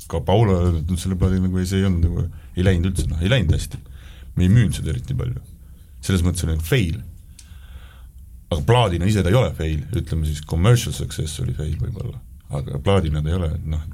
ka 0.10 0.22
Paula 0.26 0.56
öeldud, 0.64 0.94
et 0.96 1.02
selle 1.02 1.18
plaadil 1.20 1.44
nagu 1.44 1.60
ei, 1.60 1.68
see 1.70 1.82
ei 1.82 1.88
olnud 1.90 2.08
nagu, 2.08 2.28
ei 2.58 2.66
läinud 2.66 2.90
üldse, 2.92 3.08
noh, 3.12 3.22
ei 3.22 3.32
läinud 3.32 3.54
hästi. 3.54 3.82
me 4.36 4.48
ei 4.48 4.54
müünud 4.54 4.80
seda 4.80 4.94
eriti 4.96 5.18
palju. 5.18 5.42
selles 6.02 6.24
mõttes 6.26 6.48
oli 6.48 6.58
fail. 6.72 7.02
aga 8.50 8.62
plaadina 8.66 9.10
ise 9.10 9.24
ta 9.24 9.30
ei 9.34 9.40
ole 9.40 9.54
fail, 9.58 9.84
ütleme 9.92 10.30
siis 10.30 10.42
commercial 10.42 10.96
success 10.96 11.40
oli 11.44 11.54
fail 11.58 11.76
võib-olla, 11.82 12.18
aga 12.50 12.80
plaadina 12.80 13.22
ta 13.22 13.30
ei 13.30 13.42
ole, 13.42 13.52
noh, 13.66 13.86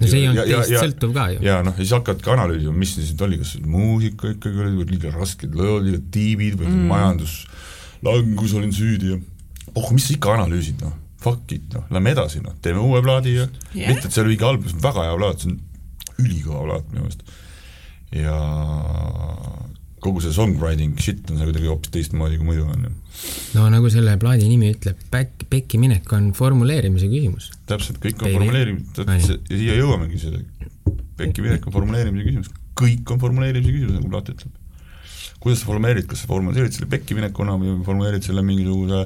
no 0.00 0.10
see 0.10 0.20
ei 0.20 0.28
olnud 0.30 0.50
teist 0.50 0.74
sõltuv 0.76 1.14
ka 1.16 1.28
ju. 1.34 1.40
jaa, 1.46 1.62
noh, 1.66 1.76
ja 1.76 1.84
siis 1.84 1.94
hakkadki 1.96 2.32
analüüsima, 2.34 2.74
mis 2.82 2.92
siis 2.96 3.14
nüüd 3.14 3.24
oli, 3.26 3.40
kas 3.42 3.54
muusika 3.64 4.32
ikkagi 4.34 4.64
oli 4.66 4.88
liiga 4.90 5.12
rasked 5.14 5.56
lõod, 5.56 5.86
liiga 5.86 6.02
tiibid 6.14 6.58
või 6.60 6.68
mm. 6.72 6.84
majanduslangus 6.92 8.56
olin 8.60 8.76
süüdi 8.76 9.14
ja 9.14 9.20
oh, 9.74 9.90
mis 9.94 10.08
sa 10.08 10.16
ikka 10.16 10.34
analüüsid, 10.36 10.84
noh, 10.84 10.94
fuck 11.22 11.56
it, 11.56 11.68
noh, 11.74 11.86
lähme 11.92 12.12
edasi, 12.16 12.42
noh, 12.44 12.56
teeme 12.64 12.82
uue 12.84 13.00
plaadi 13.04 13.38
ja 13.38 13.46
yeah. 13.46 13.88
mitte, 13.88 14.08
et 14.08 14.12
see 14.12 14.22
oli 14.24 14.34
mingi 14.34 14.48
album, 14.48 14.68
see 14.70 14.78
on 14.78 14.86
väga 14.86 15.08
hea 15.08 15.16
plaat, 15.22 15.42
see 15.42 15.52
on 15.52 16.26
ülikõva 16.26 16.62
plaat 16.68 16.92
minu 16.92 17.06
meelest. 17.06 17.24
ja 18.16 18.36
kogu 20.06 20.22
see 20.24 20.34
songwriting 20.34 20.98
shit 21.02 21.30
on 21.30 21.40
seal 21.40 21.50
kuidagi 21.50 21.70
hoopis 21.70 21.92
teistmoodi 21.94 22.38
kui 22.40 22.48
muidu 22.48 22.66
on 22.66 22.86
ju. 22.86 22.92
no 23.56 23.66
nagu 23.72 23.90
selle 23.92 24.16
plaadi 24.22 24.48
nimi 24.50 24.70
ütleb, 24.74 25.00
back, 25.12 25.46
pekki 25.52 25.80
minek 25.82 26.12
on 26.16 26.30
formuleerimise 26.36 27.10
küsimus. 27.12 27.50
täpselt, 27.70 28.00
kõik 28.02 28.22
on 28.22 28.36
formuleerimise, 28.38 29.06
ja 29.06 29.60
siia 29.60 29.78
jõuamegi 29.80 30.22
selle, 30.22 30.44
pekki 31.20 31.44
minek 31.44 31.66
on 31.66 31.76
formuleerimise 31.76 32.28
küsimus, 32.28 32.54
kõik 32.78 33.12
on 33.14 33.22
formuleerimise 33.22 33.74
küsimus, 33.74 33.98
nagu 33.98 34.12
plaat 34.14 34.32
ütleb. 34.34 34.62
kuidas 35.42 35.62
sa 35.62 35.70
formuleerid, 35.70 36.08
kas 36.10 36.24
sa 36.24 36.30
formuleerid 36.30 36.76
selle 36.76 36.90
pekki 36.90 37.18
minekuna 37.18 37.58
või 37.60 37.76
formuleerid 37.86 38.26
selle 38.26 38.44
mingisuguse 38.46 39.04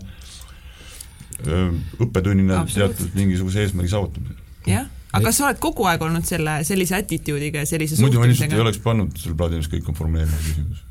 õppetunnina 1.40 2.64
teatud 2.68 3.14
mingisuguse 3.16 3.64
eesmärgi 3.64 3.94
saavutamisel? 3.94 4.48
jah 4.68 4.88
aga 5.10 5.26
kas 5.26 5.40
sa 5.40 5.48
oled 5.48 5.58
kogu 5.62 5.86
aeg 5.90 6.04
olnud 6.06 6.26
selle, 6.28 6.60
sellise 6.66 6.98
attitude'iga 7.00 7.64
ja 7.64 7.68
sellise 7.68 7.98
muidu 8.02 8.20
ma 8.22 8.28
lihtsalt 8.30 8.54
ei 8.54 8.62
oleks 8.62 8.78
pannud 8.84 9.16
selle 9.18 9.36
plaadi, 9.38 9.58
mis 9.62 9.70
kõik 9.72 9.90
on 9.90 9.98
formuleerimise 9.98 10.44
küsimus 10.46 10.84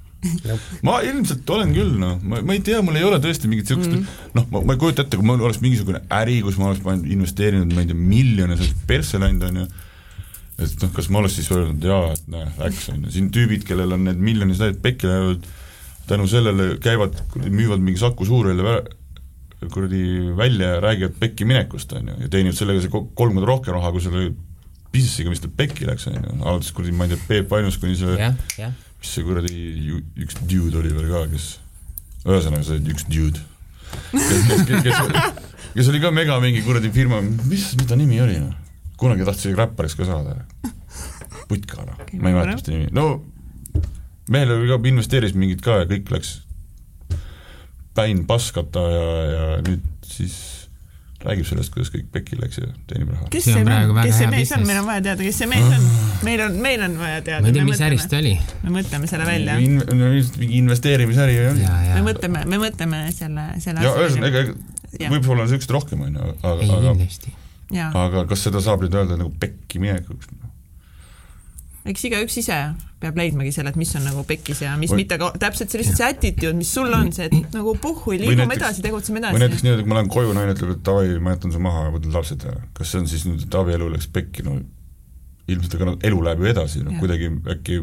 ma 0.83 0.97
ilmselt 1.05 1.51
olen 1.53 1.71
küll, 1.75 1.93
noh, 1.99 2.17
ma, 2.27 2.41
ma 2.43 2.55
ei 2.55 2.63
tea, 2.65 2.81
mul 2.83 2.97
ei 2.99 3.05
ole 3.07 3.21
tõesti 3.23 3.47
mingit 3.47 3.69
niisugust 3.69 3.91
mm 3.91 4.01
-hmm. 4.01 4.33
noh, 4.35 4.47
ma, 4.51 4.61
ma 4.67 4.75
ei 4.75 4.81
kujuta 4.81 5.05
ette, 5.05 5.19
kui 5.19 5.27
mul 5.27 5.45
oleks 5.45 5.61
mingisugune 5.63 6.01
äri, 6.15 6.41
kus 6.43 6.57
ma 6.59 6.69
oleks 6.69 6.81
pannud, 6.83 7.07
investeerinud, 7.07 7.71
ma 7.73 7.85
ei 7.85 7.91
tea, 7.91 7.99
miljone, 8.15 8.57
oleks 8.57 8.73
persse 8.87 9.21
läinud, 9.21 9.45
on 9.47 9.61
ju, 9.61 9.67
et 10.59 10.83
noh, 10.83 10.91
kas 10.95 11.07
ma 11.09 11.21
oleks 11.21 11.39
siis 11.39 11.47
öelnud 11.55 11.87
jaa, 11.91 12.11
et 12.17 12.27
näe, 12.35 12.49
läks, 12.57 12.89
on 12.91 13.05
ju, 13.05 13.13
siin 13.15 13.29
tüübid, 13.35 13.63
kellel 13.67 13.95
on 13.95 14.03
need 14.09 14.19
miljonid 14.29 14.59
täied 14.59 14.81
pekki 14.83 15.07
läinud, 15.07 15.47
tänu 16.09 16.27
sellele 16.27 16.73
käivad, 16.83 17.15
müüvad 17.45 17.79
mingi 17.79 18.01
Saku 18.01 18.27
Suurhälja 18.27 18.81
kuradi 19.71 20.03
välja 20.35 20.75
ja 20.75 20.83
räägivad 20.83 21.15
pekki 21.19 21.47
minekust, 21.47 21.95
on 21.95 22.11
ju, 22.11 22.19
ja 22.25 22.29
teenivad 22.31 22.59
sellega 22.59 22.83
see 22.83 22.91
kolm 22.91 23.39
korda 23.39 23.47
rohkem 23.47 23.75
raha, 23.75 23.91
kui 23.95 24.03
selle 24.03 24.33
business'iga, 24.91 25.31
mis 25.31 25.39
tal 25.39 25.55
pekki 25.55 25.87
läks, 25.87 26.11
on 26.11 26.19
ju, 26.19 26.37
alates 26.43 26.75
kuradi, 26.75 26.95
ma 26.95 27.07
ei 27.07 27.15
tea, 27.15 27.23
Peep 27.27 27.55
Ainus 27.55 27.79
kuni 27.79 27.95
see 27.95 28.19
yeah, 28.19 28.35
yeah 28.59 28.75
mis 28.99 29.13
see 29.15 29.25
kuradi 29.27 29.53
üks 30.19 30.39
dude 30.49 30.79
oli 30.81 30.91
veel 30.95 31.11
ka, 31.11 31.25
kes, 31.31 31.47
ühesõnaga 32.25 32.65
see 32.67 32.81
üks 32.93 33.07
dude, 33.11 33.41
kes, 34.11 34.41
kes, 34.49 34.65
kes, 34.67 34.83
kes, 34.85 35.53
kes 35.75 35.91
oli 35.91 36.03
ka 36.03 36.11
mega 36.15 36.39
mingi 36.43 36.63
kuradi 36.65 36.91
firma, 36.95 37.21
mis, 37.23 37.71
mis 37.79 37.89
ta 37.89 37.99
nimi 37.99 38.19
oli 38.23 38.39
noh? 38.41 38.55
kunagi 38.99 39.23
tahtis 39.23 39.55
räppariks 39.55 39.95
ka 39.95 40.03
saada. 40.09 40.41
Putka 41.47 41.85
noh, 41.87 42.01
ma 42.19 42.31
ei 42.31 42.35
mäleta, 42.35 42.57
mis 42.57 42.65
ta 42.67 42.73
nimi, 42.75 42.89
no 42.91 43.05
mehel 44.29 44.53
oli 44.57 44.69
ka, 44.69 44.79
investeeris 44.91 45.35
mingit 45.39 45.63
ka 45.65 45.81
ja 45.81 45.89
kõik 45.89 46.11
läks 46.13 46.35
päin 47.97 48.25
paskata 48.27 48.83
ja, 48.91 49.07
ja 49.33 49.45
nüüd 49.65 49.85
siis 50.05 50.35
räägib 51.25 51.47
sellest, 51.49 51.73
kuidas 51.73 51.91
kõik 51.91 52.07
pekki 52.13 52.37
läks 52.39 52.61
ja 52.61 52.69
teenib 52.87 53.11
raha. 53.11 53.27
kes 53.33 53.49
see, 53.49 53.63
kes 53.63 54.19
see 54.21 54.29
mees 54.31 54.53
on, 54.55 54.63
meil 54.67 54.79
on 54.79 54.87
vaja 54.87 55.03
teada, 55.09 55.25
kes 55.25 55.39
see 55.41 55.49
mees 55.51 55.65
on, 55.67 55.87
meil 56.23 56.43
on, 56.45 56.55
meil 56.63 56.85
on 56.85 56.95
vaja 57.01 57.21
teada. 57.25 57.41
ma 57.43 57.51
ei 57.51 57.57
tea, 57.57 57.65
mis 57.67 57.83
ärist 57.89 58.11
ta 58.11 58.21
oli. 58.21 58.33
me 58.63 58.73
mõtleme 58.77 59.09
selle 59.11 59.27
välja 59.27 59.57
In,. 59.59 59.81
no 59.83 60.11
mingi 60.15 60.61
investeerimisäri 60.61 61.37
oli. 61.49 61.67
me 61.67 62.05
mõtleme, 62.07 62.45
me 62.47 62.61
mõtleme 62.63 63.03
selle, 63.15 63.49
selle 63.63 63.83
ja 63.83 63.93
ühesõnaga, 63.99 64.45
ega 64.47 65.11
võib-olla 65.11 65.45
on 65.45 65.51
siukest 65.51 65.75
rohkem, 65.75 66.07
onju, 66.07 66.33
aga, 66.39 66.69
aga 66.79 66.95
aga 68.05 68.25
kas 68.31 68.47
seda 68.47 68.63
saab 68.63 68.85
nüüd 68.85 68.95
öelda 68.95 69.19
nagu 69.19 69.33
pekki 69.43 69.83
minekuks? 69.83 70.31
Eks 71.89 72.05
igaüks 72.09 72.37
ise 72.41 72.57
peab 72.99 73.17
leidmagi 73.17 73.51
selle, 73.55 73.71
et 73.71 73.79
mis 73.79 73.91
on 73.97 74.03
nagu 74.05 74.23
pekkis 74.27 74.61
ja 74.65 74.73
mis 74.79 74.91
või, 74.91 75.03
mitte 75.03 75.17
ka 75.21 75.31
täpselt 75.41 75.71
see 75.71 75.81
lihtsalt 75.81 76.01
see 76.01 76.09
attitude, 76.13 76.51
mis 76.57 76.71
sul 76.75 76.91
on, 76.93 77.11
see, 77.15 77.29
et 77.29 77.47
nagu 77.57 77.73
puhhu, 77.81 78.15
liigume 78.19 78.57
edasi, 78.57 78.83
tegutseme 78.85 79.21
edasi. 79.21 79.37
või 79.37 79.45
näiteks 79.45 79.65
niimoodi, 79.65 79.85
kui 79.85 79.91
ma 79.91 79.99
lähen 79.99 80.11
koju, 80.13 80.33
naine 80.37 80.55
ütleb, 80.55 80.73
et 80.75 80.83
davai, 80.89 81.13
ma 81.23 81.35
jätan 81.35 81.55
su 81.55 81.63
maha 81.63 81.87
ja 81.87 81.93
võtan 81.95 82.17
lapsed 82.19 82.45
ja 82.45 82.55
kas 82.77 82.91
see 82.91 83.01
on 83.01 83.09
siis 83.11 83.25
nüüd, 83.29 83.45
et 83.47 83.59
abielu 83.61 83.89
läks 83.93 84.09
pekki, 84.15 84.45
no 84.47 84.59
ilmselt 85.49 85.77
aga 85.79 85.95
elu 86.09 86.23
läheb 86.27 86.43
ju 86.43 86.51
edasi, 86.51 86.83
noh 86.85 86.99
kuidagi 87.01 87.31
äkki 87.55 87.79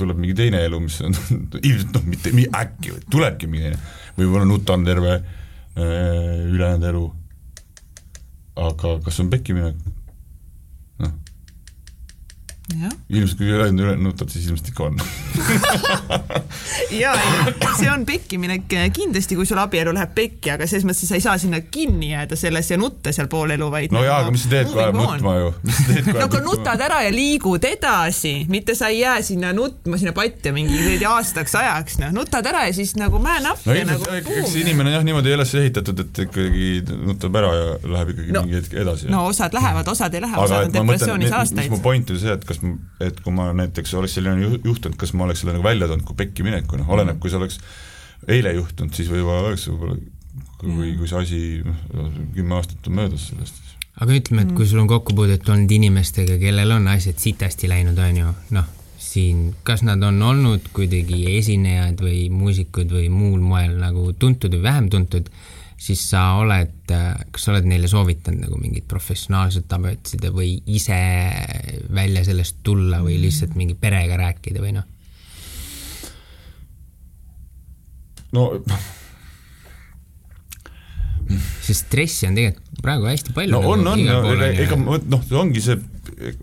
tuleb 0.00 0.18
mingi 0.18 0.34
teine 0.38 0.62
elu, 0.66 0.80
mis 0.82 0.98
on 1.04 1.14
ilmselt 1.68 1.94
noh, 1.98 2.08
mitte 2.08 2.32
nii 2.34 2.48
äkki, 2.62 2.96
tulebki 3.12 3.50
mingi 3.50 3.68
teine, 3.68 3.82
võib-olla 4.16 4.48
nutan 4.48 4.86
terve 4.88 5.18
äh, 5.18 6.48
ülejäänud 6.48 6.88
elu. 6.92 7.04
aga 8.58 8.96
kas 9.04 9.20
on 9.22 9.30
pekki 9.30 9.54
minek? 9.54 9.76
Ilmselt 12.68 13.38
kui 13.38 13.48
üle 13.48 13.70
nutad, 13.96 14.28
siis 14.32 14.48
ilmselt 14.50 14.68
ikka 14.72 14.88
on 14.88 14.98
ja, 17.02 17.14
ja 17.14 17.70
see 17.78 17.88
on 17.90 18.04
pekkiminek 18.08 18.66
kindlasti, 18.94 19.38
kui 19.38 19.46
sul 19.48 19.60
abielu 19.62 19.94
läheb 19.96 20.12
pekki, 20.16 20.52
aga 20.52 20.66
selles 20.68 20.84
mõttes 20.88 21.08
sa 21.08 21.16
ei 21.16 21.24
saa 21.24 21.38
sinna 21.40 21.62
kinni 21.64 22.10
jääda 22.12 22.36
selles 22.36 22.68
ja 22.70 22.78
nutta 22.80 23.12
seal 23.14 23.30
pool 23.32 23.54
elu, 23.56 23.70
vaid 23.72 23.94
no 23.96 24.02
jaa, 24.04 24.20
aga 24.24 24.34
mis 24.34 24.44
sa 24.44 24.52
teed, 24.52 24.68
kui 24.72 24.82
ajab 24.82 24.98
nutma 25.00 25.34
ju? 25.38 25.52
no 26.12 26.18
aga 26.26 26.42
nutad 26.44 26.84
ära 26.88 27.00
ja 27.06 27.14
liigud 27.14 27.64
edasi, 27.68 28.34
mitte 28.52 28.76
sa 28.78 28.92
ei 28.92 29.00
jää 29.00 29.22
sinna 29.30 29.54
nutma 29.56 30.00
sinna 30.00 30.12
patja 30.16 30.52
mingi 30.56 30.98
aastaks 31.14 31.56
ajaks, 31.62 31.98
noh, 32.02 32.12
nutad 32.20 32.46
ära 32.52 32.66
ja 32.68 32.76
siis 32.76 32.94
nagu 33.00 33.16
up 33.16 33.64
no, 33.64 33.74
ja 33.74 33.88
nagu 33.88 34.12
eks 34.18 34.58
inimene 34.60 34.92
jah, 34.92 35.06
niimoodi 35.06 35.32
ei 35.32 35.38
ole 35.38 35.48
ehitatud, 35.62 36.04
et 36.04 36.22
ikkagi 36.26 36.68
nutab 37.08 37.40
ära 37.40 37.54
ja 37.56 37.66
läheb 37.96 38.12
ikkagi 38.14 38.36
no, 38.36 38.44
mingi 38.44 38.60
hetk 38.60 38.76
edasi. 38.84 39.08
no 39.12 39.24
osad 39.32 39.56
lähevad, 39.56 39.88
osad 39.88 40.14
ei 40.14 40.24
lähe, 40.24 40.36
osad 40.44 40.68
on 40.68 40.76
depressioonis 40.76 41.32
aastaid. 41.32 41.64
mis 41.64 41.76
mu 41.78 41.82
point 41.84 42.12
oli 42.12 42.22
see, 42.22 42.36
et 42.36 42.44
kas 42.48 42.57
kas, 42.58 42.78
et 43.08 43.20
kui 43.24 43.34
ma 43.34 43.50
näiteks 43.56 43.94
oleks 43.98 44.18
selline 44.18 44.50
juhtunud, 44.64 44.96
kas 44.98 45.14
ma 45.14 45.26
oleks 45.26 45.42
selle 45.42 45.56
nagu 45.56 45.66
välja 45.66 45.88
toonud 45.90 46.06
kui 46.08 46.18
pekki 46.18 46.46
mineku, 46.46 46.80
noh, 46.80 46.88
oleneb, 46.96 47.20
kui 47.22 47.32
see 47.32 47.40
oleks 47.40 47.60
eile 48.28 48.54
juhtunud, 48.56 48.94
siis 48.94 49.10
võib-olla 49.12 49.48
oleks 49.48 49.68
võib-olla, 49.70 49.98
kui, 50.60 50.94
kui 50.98 51.10
see 51.10 51.20
asi, 51.22 51.42
noh, 51.64 52.10
kümme 52.34 52.58
aastat 52.58 52.90
on 52.90 52.98
möödas 53.00 53.28
sellest. 53.30 53.62
aga 53.98 54.16
ütleme, 54.18 54.46
et 54.46 54.56
kui 54.56 54.66
sul 54.68 54.82
on 54.82 54.90
kokkupuudet 54.90 55.48
olnud 55.48 55.76
inimestega, 55.78 56.38
kellel 56.42 56.76
on 56.78 56.90
asjad 56.92 57.20
sitasti 57.22 57.70
läinud, 57.70 57.98
on 57.98 58.22
ju, 58.22 58.34
noh, 58.56 58.74
siin, 58.98 59.52
kas 59.64 59.84
nad 59.86 60.02
on 60.04 60.18
olnud 60.22 60.68
kuidagi 60.74 61.24
esinejad 61.38 62.02
või 62.02 62.26
muusikud 62.34 62.90
või 62.92 63.08
muul 63.12 63.40
moel 63.40 63.78
nagu 63.80 64.10
tuntud 64.18 64.52
või 64.58 64.66
vähem 64.66 64.90
tuntud 64.92 65.30
siis 65.78 66.02
sa 66.10 66.22
oled, 66.40 66.90
kas 67.30 67.44
sa 67.44 67.52
oled 67.54 67.68
neile 67.70 67.88
soovitanud 67.90 68.42
nagu 68.48 68.58
mingit 68.58 68.88
professionaalset 68.90 69.72
abi 69.76 69.94
otsida 69.94 70.32
või 70.34 70.56
ise 70.66 70.98
välja 71.94 72.24
sellest 72.26 72.58
tulla 72.66 73.00
või 73.04 73.20
lihtsalt 73.22 73.54
mingi 73.58 73.78
perega 73.78 74.18
rääkida 74.18 74.62
või 74.64 74.74
noh? 74.80 74.88
no 78.34 78.50
sest 81.64 81.86
stressi 81.86 82.26
on 82.28 82.36
tegelikult 82.36 82.82
praegu 82.82 83.08
hästi 83.08 83.34
palju. 83.36 83.54
no 83.54 83.72
on, 83.74 83.86
on, 83.86 84.02
ega, 84.02 84.50
ega 84.64 84.78
noh, 84.78 85.22
see 85.24 85.38
ongi 85.38 85.62
see, 85.64 85.78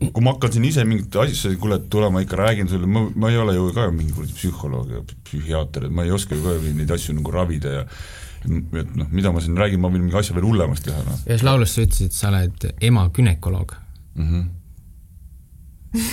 kui 0.01 0.23
ma 0.23 0.35
hakkan 0.35 0.55
siin 0.55 0.67
ise 0.69 0.85
mingit 0.87 1.15
asja, 1.21 1.53
kuule, 1.61 1.79
tule 1.91 2.09
ma 2.13 2.23
ikka 2.23 2.39
räägin 2.39 2.69
sulle, 2.71 2.89
ma, 2.89 3.05
ma 3.15 3.31
ei 3.33 3.39
ole 3.41 3.55
ju 3.57 3.69
ka 3.75 3.87
mingi 3.93 4.15
kuradi 4.15 4.37
psühholoog 4.37 4.93
ja 4.95 5.01
psühhiaater, 5.27 5.87
et 5.87 5.95
ma 5.95 6.05
ei 6.05 6.13
oska 6.15 6.37
ju 6.37 6.45
ka 6.45 6.57
neid 6.67 6.93
asju 6.95 7.17
nagu 7.17 7.33
ravida 7.35 7.79
ja 7.79 7.85
et 8.45 8.95
noh, 8.99 9.09
mida 9.11 9.31
ma 9.33 9.41
siin 9.43 9.57
räägin, 9.59 9.81
ma 9.81 9.91
võin 9.91 10.05
mingi 10.05 10.17
asja 10.19 10.35
veel 10.37 10.47
hullemaks 10.47 10.85
teha, 10.85 11.01
noh. 11.05 11.19
ühes 11.27 11.43
laulus 11.45 11.75
sa 11.75 11.85
ütlesid, 11.85 12.11
et 12.11 12.17
sa 12.17 12.31
oled 12.31 12.65
ema 12.89 13.07
günekoloog 13.15 13.75
mm. 14.15 14.27
-hmm. 14.31 16.03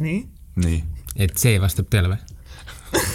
nii? 0.00 0.20
nii. 0.64 0.84
et 1.26 1.38
see 1.38 1.60
vastab 1.62 1.90
tõele 1.92 2.14
või 2.14 2.20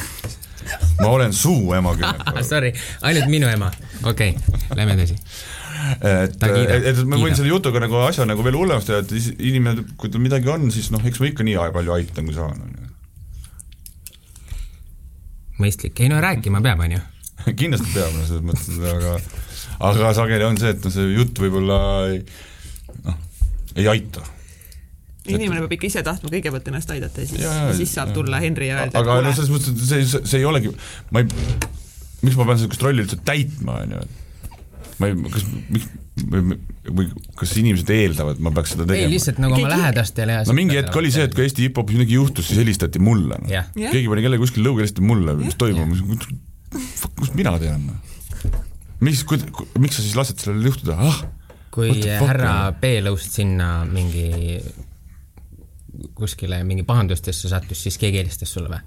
ma 1.01 1.07
olen 1.09 1.33
suu 1.33 1.73
ema 1.77 1.95
günekoloog 1.99 2.45
Sorry, 2.47 2.73
ainult 3.01 3.29
minu 3.33 3.47
ema, 3.51 3.71
okei 4.03 4.35
okay,, 4.37 4.65
lähme 4.75 4.97
edasi 4.97 5.17
et, 6.01 6.37
et, 6.43 6.87
et 6.91 7.03
ma 7.05 7.19
võin 7.21 7.35
selle 7.37 7.51
jutuga 7.53 7.81
nagu 7.83 8.01
asja 8.05 8.25
nagu 8.27 8.43
veel 8.45 8.57
hullemaks 8.59 8.89
teha, 8.89 9.03
et 9.03 9.11
inimene, 9.37 9.85
kui 9.97 10.09
tal 10.13 10.23
midagi 10.23 10.49
on, 10.51 10.71
siis 10.73 10.91
noh, 10.93 11.03
eks 11.05 11.21
ma 11.21 11.31
ikka 11.31 11.45
nii 11.47 11.57
palju 11.73 11.97
aitan, 11.97 12.29
kui 12.29 12.35
saan, 12.37 12.61
on 12.61 12.71
ju. 12.73 12.87
mõistlik, 15.61 16.01
ei 16.01 16.09
no 16.11 16.21
rääkima 16.21 16.61
peab, 16.65 16.81
on 16.85 16.97
ju 16.97 17.03
kindlasti 17.59 17.93
peab, 17.93 18.15
no 18.15 18.25
selles 18.27 18.45
mõttes, 18.45 18.79
aga 18.93 19.17
aga 19.77 20.13
sageli 20.17 20.47
on 20.47 20.57
see, 20.59 20.73
et 20.73 20.83
no 20.83 20.93
see 20.93 21.05
jutt 21.13 21.41
võib-olla 21.41 21.77
ei, 22.11 22.23
noh, 23.05 23.19
ei 23.77 23.89
aita. 23.93 24.23
inimene 25.27 25.63
peab 25.65 25.77
ikka 25.77 25.89
ise 25.91 26.03
tahtma 26.07 26.31
kõigepealt 26.33 26.71
ennast 26.71 26.93
aidata 26.95 27.23
ja 27.23 27.29
siis, 27.29 27.43
jaa, 27.43 27.67
siis 27.77 27.93
saab 27.93 28.13
jaa. 28.13 28.19
tulla 28.19 28.41
Henri 28.43 28.71
ja 28.71 28.81
öelda, 28.83 29.03
aga 29.03 29.19
et 29.21 29.29
no 29.29 29.35
selles 29.37 29.53
mõttes, 29.53 29.75
et 29.75 29.85
see, 29.91 30.23
see, 30.23 30.41
ei 30.41 30.47
olegi, 30.49 30.73
ma 31.11 31.23
ei, 31.23 31.29
miks 32.23 32.39
ma 32.39 32.47
pean 32.47 32.57
niisugust 32.57 32.87
rolli 32.87 33.05
üldse 33.05 33.19
täitma, 33.27 33.81
on 33.83 33.95
ju, 33.97 34.03
ma 34.97 35.11
ei, 35.11 35.17
kas, 35.35 35.47
miks 35.69 35.95
või, 36.17 36.57
või 36.89 37.07
kas 37.37 37.53
inimesed 37.61 37.89
eeldavad, 37.93 38.37
et 38.37 38.43
ma 38.43 38.51
peaks 38.55 38.73
seda 38.73 38.85
ei, 38.87 38.93
tegema? 38.93 39.13
lihtsalt 39.13 39.41
nagu 39.43 39.57
oma 39.59 39.71
lähedastele 39.73 40.37
ja 40.39 40.43
no 40.47 40.55
mingi 40.57 40.77
hetk 40.79 40.97
oli 40.97 41.11
see, 41.13 41.27
et 41.27 41.35
kui 41.37 41.45
Eesti 41.45 41.67
hip-hopis 41.67 41.99
midagi 41.99 42.17
juhtus, 42.17 42.49
siis 42.49 42.61
helistati 42.61 43.01
mulle 43.03 43.37
no.. 43.43 43.63
keegi 43.75 44.07
pani 44.09 44.25
kellegi 44.25 44.43
kuskil 44.45 44.65
lõuga, 44.65 44.81
helistati 44.83 45.05
mulle, 45.05 45.37
mis 45.43 45.57
toimub, 45.59 45.93
kust 47.17 47.35
mina 47.37 47.55
tean 47.61 47.87
mis, 49.03 49.23
miks 49.77 49.97
sa 49.99 50.03
siis 50.03 50.17
lased 50.17 50.41
sellel 50.41 50.69
juhtuda, 50.69 50.97
ah, 50.97 51.23
kui 51.73 51.93
härra? 52.05 52.73
B 52.81 52.97
lõust 53.05 53.37
sinna 53.39 53.81
mingi 53.89 54.57
kuskile 56.17 56.61
mingi 56.65 56.85
pahandustesse 56.85 57.49
sattus, 57.49 57.81
siis 57.85 57.97
keegi 58.01 58.21
helistas 58.21 58.53
sulle 58.53 58.71
või? 58.73 58.83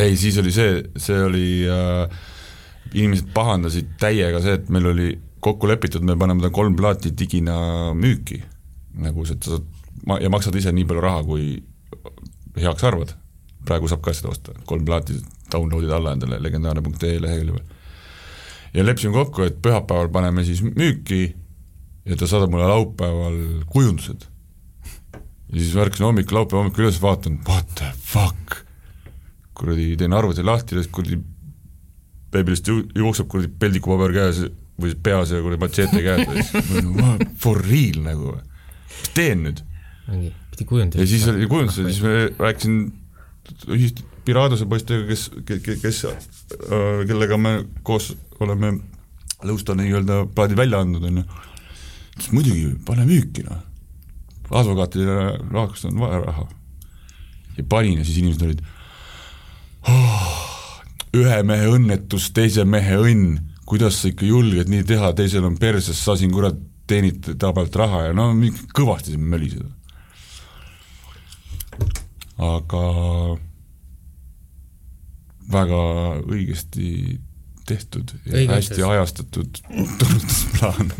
ei, 0.00 0.16
siis 0.18 0.38
oli 0.40 0.52
see, 0.54 0.80
see 1.00 1.20
oli 1.22 1.46
äh,, 1.70 2.16
inimesed 2.94 3.30
pahandasid 3.34 3.94
täiega 4.00 4.40
see, 4.44 4.58
et 4.58 4.72
meil 4.72 4.90
oli 4.92 5.12
kokku 5.44 5.68
lepitud, 5.68 6.04
me 6.06 6.16
paneme 6.16 6.42
ta 6.44 6.50
kolm 6.54 6.76
plaati 6.76 7.12
digina 7.12 7.56
müüki. 7.96 8.40
nagu 9.04 9.26
sa 9.26 9.36
saad 9.42 9.66
ma- 10.06 10.20
ja 10.22 10.30
maksad 10.32 10.56
ise 10.56 10.72
nii 10.72 10.86
palju 10.88 11.02
raha, 11.04 11.22
kui 11.26 11.62
heaks 12.56 12.84
arvad. 12.84 13.14
praegu 13.64 13.88
saab 13.88 14.02
ka 14.04 14.12
seda 14.12 14.32
osta, 14.32 14.52
kolm 14.68 14.84
plaati 14.84 15.16
download'id 15.54 15.94
alla 15.94 16.12
endale 16.18 16.40
legendaarne.ee 16.42 17.16
lehekülje 17.22 17.56
peal. 17.56 17.80
ja 18.74 18.84
leppisime 18.86 19.14
kokku, 19.14 19.42
et 19.46 19.60
pühapäeval 19.62 20.10
paneme 20.12 20.44
siis 20.44 20.62
müüki 20.66 21.22
ja 22.04 22.16
ta 22.20 22.26
saadab 22.28 22.50
mulle 22.52 22.66
laupäeval 22.68 23.36
kujundused. 23.70 24.26
ja 25.52 25.60
siis 25.60 25.74
ma 25.74 25.84
ärkasin 25.86 26.06
hommikul, 26.10 26.36
laupäeva 26.40 26.62
hommikul 26.64 26.84
üles, 26.88 26.98
vaatan, 27.02 27.38
what 27.48 27.70
the 27.78 27.92
fuck 28.02 28.60
kuradi 29.54 29.92
teen 29.96 30.12
arvuti 30.12 30.42
lahti 30.42 30.80
kuradi 30.92 31.20
beebilist 32.34 32.66
ju- 32.68 32.88
jookseb 32.98 33.28
kuradi 33.30 33.52
peldikupaber 33.62 34.10
käes 34.16 34.40
või 34.80 34.90
siis 34.90 34.98
peas 35.06 35.30
ja 35.30 35.38
kuradi 35.44 35.62
matšeete 35.62 36.00
käes 36.02 36.24
ja 36.26 36.62
siis 36.66 36.88
ma 36.88 37.12
nagu 37.14 37.28
for 37.38 37.60
real 37.62 38.00
nagu, 38.02 38.32
mis 38.90 39.12
teen 39.14 39.44
nüüd? 39.46 39.62
mingi, 40.08 40.32
pidi 40.50 40.66
kujundama. 40.68 41.00
ja 41.04 41.06
siis 41.12 41.28
oli 41.30 41.46
kujundus 41.52 41.78
ja 41.78 41.86
siis 41.86 42.02
ma 42.02 42.48
rääkisin 42.48 42.80
ühist 43.76 44.02
Piradose 44.24 44.66
poistega, 44.66 45.04
kes, 45.08 45.28
kes, 45.82 46.00
kellega 47.08 47.38
me 47.40 47.58
koos 47.84 48.12
oleme 48.40 48.78
Lõusta 49.44 49.74
nii-öelda 49.76 50.22
plaadi 50.32 50.56
välja 50.56 50.80
andnud, 50.80 51.04
on 51.04 51.20
ju. 51.20 51.24
siis 52.16 52.30
muidugi, 52.32 52.68
pane 52.86 53.04
müüki 53.04 53.44
noh, 53.44 53.60
advokaatidele 54.48 55.34
rahaks 55.50 55.84
on 55.90 55.98
vaja 56.00 56.20
raha. 56.22 56.46
ja 57.58 57.64
panin 57.68 57.98
ja 57.98 58.04
siis 58.04 58.22
inimesed 58.22 58.46
olid 58.46 58.62
oh, 59.88 60.30
ühe 61.14 61.42
mehe 61.42 61.68
õnnetus, 61.76 62.30
teise 62.34 62.64
mehe 62.64 62.96
õnn, 62.96 63.38
kuidas 63.68 64.00
sa 64.00 64.08
ikka 64.08 64.26
julged 64.26 64.70
nii 64.70 64.84
teha, 64.88 65.12
teisel 65.12 65.44
on 65.44 65.58
perses, 65.60 66.00
sa 66.00 66.16
siin 66.16 66.32
kurat 66.32 66.56
teenid 66.88 67.34
ta 67.40 67.52
pealt 67.56 67.76
raha 67.76 68.06
ja 68.08 68.16
no 68.16 68.30
kõvasti 68.76 69.14
siin 69.14 69.28
möliseda. 69.28 69.68
aga 72.44 72.84
väga 75.52 75.80
õigesti 76.24 77.20
tehtud 77.64 78.12
ja 78.26 78.34
Õigetes. 78.36 78.54
hästi 78.54 78.82
ajastatud 78.84 79.60
tunnustusplaan. 79.98 80.92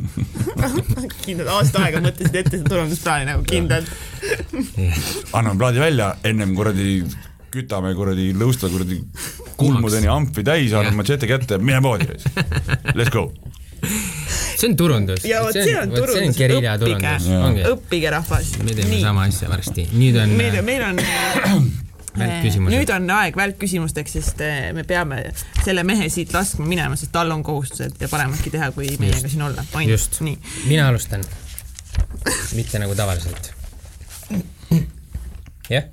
kindlad 1.27 1.51
aasta 1.59 1.85
aega 1.85 2.01
mõtlesid 2.05 2.39
ette 2.41 2.57
seda 2.57 2.71
turundusplaani 2.73 3.29
nagu 3.29 3.45
kindlalt. 3.49 3.91
anname 5.37 5.59
plaadi 5.61 5.83
välja, 5.85 6.15
ennem 6.25 6.55
kuradi 6.57 7.03
kütame 7.55 7.93
kuradi 7.95 8.33
lõusta 8.37 8.71
kuradi 8.73 9.03
kulmudeni 9.61 10.11
amfi 10.11 10.45
täis, 10.47 10.73
anname 10.73 11.03
matšete 11.03 11.31
kätte, 11.31 11.61
mine 11.61 11.83
poodi, 11.85 12.09
let's 12.99 13.13
go. 13.13 13.29
see 13.85 14.71
on 14.71 14.77
turundus. 14.81 15.25
ja 15.29 15.45
vot 15.45 15.53
see 15.53 15.69
on 15.69 15.69
see 15.69 15.79
on 15.83 15.95
turundus, 16.81 17.31
ongi. 17.45 17.67
õppige 17.75 18.13
rahvas. 18.17 18.57
me 18.65 18.73
teeme 18.73 19.05
sama 19.05 19.29
asja 19.29 19.53
varsti, 19.53 19.91
nüüd 19.93 20.19
on 20.25 20.37
meil, 20.41 20.63
meil 20.65 20.93
on. 20.93 21.03
nüüd 22.15 22.93
on 22.95 23.11
aeg 23.17 23.37
välkküsimusteks, 23.39 24.17
sest 24.19 24.43
eh, 24.45 24.69
me 24.77 24.85
peame 24.87 25.21
selle 25.65 25.85
mehe 25.87 26.09
siit 26.13 26.35
laskma 26.35 26.67
minema, 26.69 26.99
sest 26.99 27.13
tal 27.15 27.33
on 27.35 27.43
kohustused 27.47 27.99
ja 28.01 28.11
parematki 28.11 28.53
teha, 28.55 28.71
kui 28.77 28.93
meiega 29.03 29.31
siin 29.31 29.43
olla. 29.49 29.65
just 29.89 30.21
mina 30.23 30.89
alustan. 30.89 31.25
mitte 32.55 32.79
nagu 32.79 32.95
tavaliselt. 32.95 33.53
jah, 35.71 35.91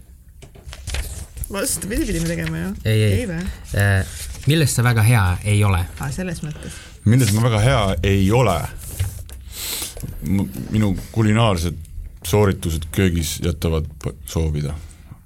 vastupidi 1.51 2.05
pidime 2.05 2.27
tegema 2.27 2.57
ju. 2.57 2.73
ei, 2.85 3.03
ei, 3.03 3.21
ei.. 3.21 4.03
millest 4.47 4.75
sa 4.75 4.83
väga 4.83 5.03
hea 5.03 5.25
ei 5.43 5.63
ole? 5.63 5.83
aa, 5.99 6.11
selles 6.11 6.43
mõttes. 6.45 6.77
milles 7.05 7.33
ma 7.33 7.45
väga 7.49 7.63
hea 7.65 7.81
ei 8.03 8.31
ole, 8.31 8.59
minu 10.69 10.95
kulinaarsed 11.11 11.87
sooritused 12.23 12.85
köögis 12.91 13.39
jätavad 13.43 13.85
soovida, 14.25 14.73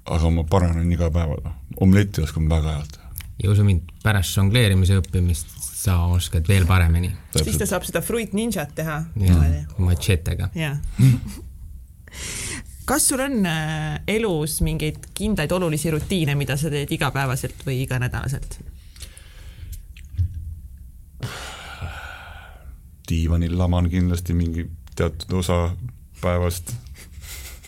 aga 0.06 0.30
ma 0.30 0.44
paranen 0.50 0.92
iga 0.92 1.10
päev, 1.12 1.36
omletti 1.82 2.24
oskan 2.24 2.48
väga 2.50 2.78
head 2.78 2.92
teha. 2.96 3.10
ja 3.42 3.50
usu 3.52 3.64
mind, 3.66 3.90
pärast 4.02 4.36
žongleerimise 4.38 5.00
õppimist 5.00 5.56
sa 5.60 5.98
oskad 6.10 6.48
veel 6.48 6.66
paremini. 6.66 7.12
siis 7.36 7.58
ta 7.60 7.68
saab 7.68 7.86
seda 7.88 8.02
Fruit 8.02 8.32
Ninjat 8.32 8.74
teha. 8.74 9.02
matšetega. 9.78 10.50
kas 12.86 13.08
sul 13.08 13.20
on 13.20 13.46
äh, 13.46 14.00
elus 14.06 14.60
mingeid 14.62 15.10
kindlaid 15.14 15.52
olulisi 15.52 15.90
rutiine, 15.90 16.34
mida 16.34 16.56
sa 16.56 16.70
teed 16.70 16.92
igapäevaselt 16.94 17.66
või 17.66 17.82
iganädalaselt? 17.84 18.58
diivanil 23.08 23.58
laman 23.58 23.90
kindlasti 23.90 24.34
mingi 24.34 24.66
teatud 24.96 25.38
osa 25.38 25.76
päevast. 26.20 26.74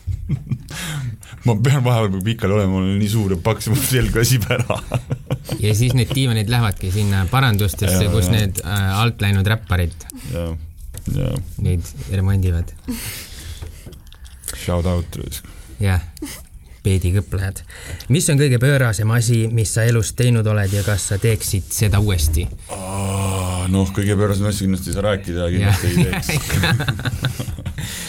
ma 1.46 1.54
pean 1.62 1.84
vahepeal 1.84 2.22
pikali 2.24 2.56
olema, 2.56 2.72
ma 2.72 2.80
olen 2.82 2.98
nii 3.00 3.10
suur 3.12 3.34
ja 3.34 3.40
paks 3.42 3.68
ja 3.68 3.74
mu 3.74 3.80
selg 3.80 4.14
väsib 4.14 4.46
ära. 4.52 4.78
ja 5.64 5.74
siis 5.76 5.94
need 5.98 6.12
diivanid 6.14 6.50
lähevadki 6.52 6.92
sinna 6.94 7.24
parandustesse, 7.30 8.08
kus 8.12 8.28
jaa. 8.28 8.34
need 8.36 8.64
äh, 8.64 8.90
alt 9.02 9.22
läinud 9.24 9.48
räpparid 9.48 10.08
ja, 10.32 10.50
ja 11.14 11.30
neid 11.64 11.94
remondivad. 12.12 12.74
shout 14.56 14.86
out. 14.86 15.18
jah, 15.80 16.04
peedikõplejad. 16.84 17.62
mis 18.14 18.28
on 18.32 18.40
kõige 18.40 18.60
pöörasem 18.62 19.10
asi, 19.16 19.46
mis 19.52 19.72
sa 19.74 19.86
elus 19.88 20.12
teinud 20.18 20.46
oled 20.46 20.72
ja 20.72 20.84
kas 20.86 21.10
sa 21.12 21.20
teeksid 21.22 21.72
seda 21.74 22.00
uuesti? 22.04 22.48
noh, 23.68 23.90
kõige 23.94 24.16
pöörasem 24.16 24.48
asi 24.48 24.66
kindlasti 24.66 24.92
ei 24.92 24.98
saa 24.98 25.08
rääkida 25.10 25.48
ja 25.48 25.50
kindlasti 25.54 25.86
ei 25.88 25.96
teeks. 26.04 26.28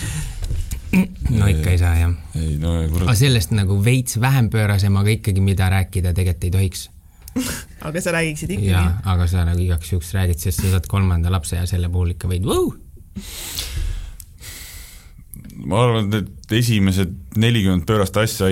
no 0.94 1.50
ikka 1.50 1.74
ei 1.74 1.78
saa 1.82 1.96
jah. 2.00 2.14
ei 2.38 2.58
no 2.62 2.76
aga 2.80 2.88
kurat, 2.94 3.18
sellest 3.20 3.54
nagu 3.56 3.78
veits 3.86 4.20
vähem 4.22 4.50
pöörasem, 4.54 4.96
aga 5.02 5.14
ikkagi, 5.18 5.44
mida 5.44 5.70
rääkida 5.72 6.14
tegelikult 6.18 6.48
ei 6.48 6.54
tohiks. 6.56 6.88
aga 7.88 8.02
sa 8.02 8.14
räägiksid 8.16 8.56
jaa 8.56 8.60
ikkagi?, 8.60 9.10
aga 9.14 9.28
sa 9.32 9.46
nagu 9.48 9.64
igaks 9.64 9.94
juhuks 9.94 10.14
räägid, 10.18 10.40
sest 10.42 10.64
sa 10.64 10.74
saad 10.76 10.90
kolmanda 10.92 11.32
lapse 11.34 11.60
ja 11.60 11.66
selle 11.70 11.92
puhul 11.94 12.16
ikka 12.16 12.32
võid 12.32 12.48
vau. 12.50 12.74
ma 15.60 15.84
arvan, 15.84 16.08
et 16.08 16.14
need 16.16 16.58
esimesed 16.62 17.12
nelikümmend 17.38 17.86
pöörast 17.88 18.18
asja, 18.18 18.50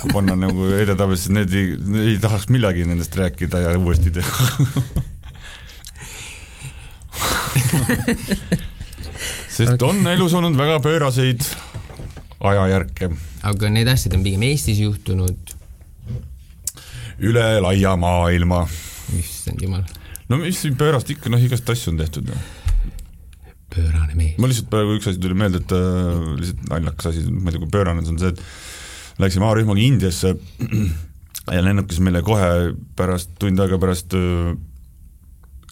kui 0.00 0.12
panna 0.12 0.34
nagu 0.36 0.68
edetabelisse, 0.76 1.32
need 1.32 1.54
ei, 1.56 1.76
ei 2.10 2.18
tahaks 2.22 2.50
millegi 2.52 2.84
nendest 2.88 3.16
rääkida 3.16 3.62
ja 3.62 3.78
uuesti 3.78 4.10
teha. 4.18 4.42
sest 9.52 9.84
on 9.86 10.00
elus 10.14 10.34
olnud 10.38 10.56
väga 10.58 10.80
pööraseid 10.84 11.44
ajajärke 12.42 13.12
aga 13.46 13.70
need 13.74 13.90
asjad 13.90 14.16
on 14.16 14.24
pigem 14.24 14.44
Eestis 14.46 14.80
juhtunud, 14.82 15.54
üle 17.22 17.46
laia 17.64 17.94
maailma. 17.98 18.64
issand 19.18 19.62
jumal, 19.62 19.84
no 20.30 20.40
mis 20.42 20.60
siin 20.62 20.76
pöörast 20.78 21.10
ikka, 21.12 21.32
noh 21.32 21.42
igast 21.42 21.68
asju 21.74 21.92
on 21.92 22.00
tehtud 22.00 22.30
noh. 22.30 22.50
pöörane 23.72 24.14
mees. 24.18 24.36
ma 24.38 24.50
lihtsalt 24.50 24.70
praegu 24.72 24.98
üks 24.98 25.10
asi 25.10 25.22
tuli 25.22 25.38
meelde, 25.38 25.62
et 25.62 25.74
äh, 25.76 26.28
lihtsalt 26.38 26.68
naljakas 26.70 27.10
asi, 27.12 27.24
ma 27.30 27.50
ei 27.50 27.56
tea, 27.56 27.64
kui 27.64 27.74
pöörane 27.74 28.04
see 28.06 28.14
on 28.14 28.22
see, 28.22 28.34
et 28.34 29.22
läksime 29.22 29.48
A-rühmaga 29.48 29.82
Indiasse 29.82 30.34
ja 31.56 31.64
lennukis 31.66 32.00
meile 32.04 32.22
kohe 32.26 32.72
pärast, 32.98 33.34
tund 33.42 33.60
aega 33.62 33.80
pärast 33.82 34.14
äh, 34.18 34.52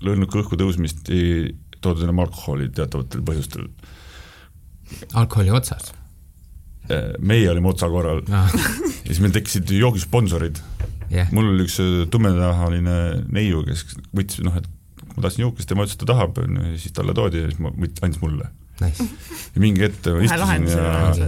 lennuki 0.03 0.43
õhku 0.43 0.59
tõusmist 0.59 1.13
ei 1.15 1.53
toodud 1.85 2.05
enam 2.07 2.21
alkoholi 2.25 2.69
teatavatel 2.77 3.25
põhjustel. 3.27 3.69
alkoholi 5.15 5.51
otsas. 5.55 5.93
meie 7.21 7.51
olime 7.51 7.71
otsakorral 7.71 8.25
ja 8.29 8.45
Ah, 8.45 8.55
siis 9.07 9.21
meil 9.23 9.35
tekkisid 9.35 9.71
joogisponsorid. 9.75 10.59
jah, 11.11 11.31
mul 11.35 11.53
oli 11.53 11.67
üks 11.67 11.79
äh, 11.83 12.05
tumedahaline 12.11 12.97
neiu, 13.35 13.63
kes 13.67 13.85
võttis, 14.17 14.43
noh, 14.47 14.57
et 14.59 14.67
ma 15.17 15.25
tahtsin 15.25 15.45
jookist, 15.45 15.69
tema 15.71 15.87
ütles, 15.87 15.97
et 15.99 16.03
ta 16.05 16.13
tahab, 16.13 16.39
onju, 16.39 16.65
ja 16.73 16.81
siis 16.81 16.95
talle 16.97 17.15
toodi 17.17 17.43
ja 17.43 17.51
siis 17.51 17.61
ma 17.63 17.73
andis 17.75 18.21
mulle. 18.23 18.51
nice. 18.81 19.07
ja 19.55 19.63
mingi 19.63 19.85
hetk 19.85 20.07
ma 20.15 20.25
istusin 20.25 20.69
ja 20.71 20.85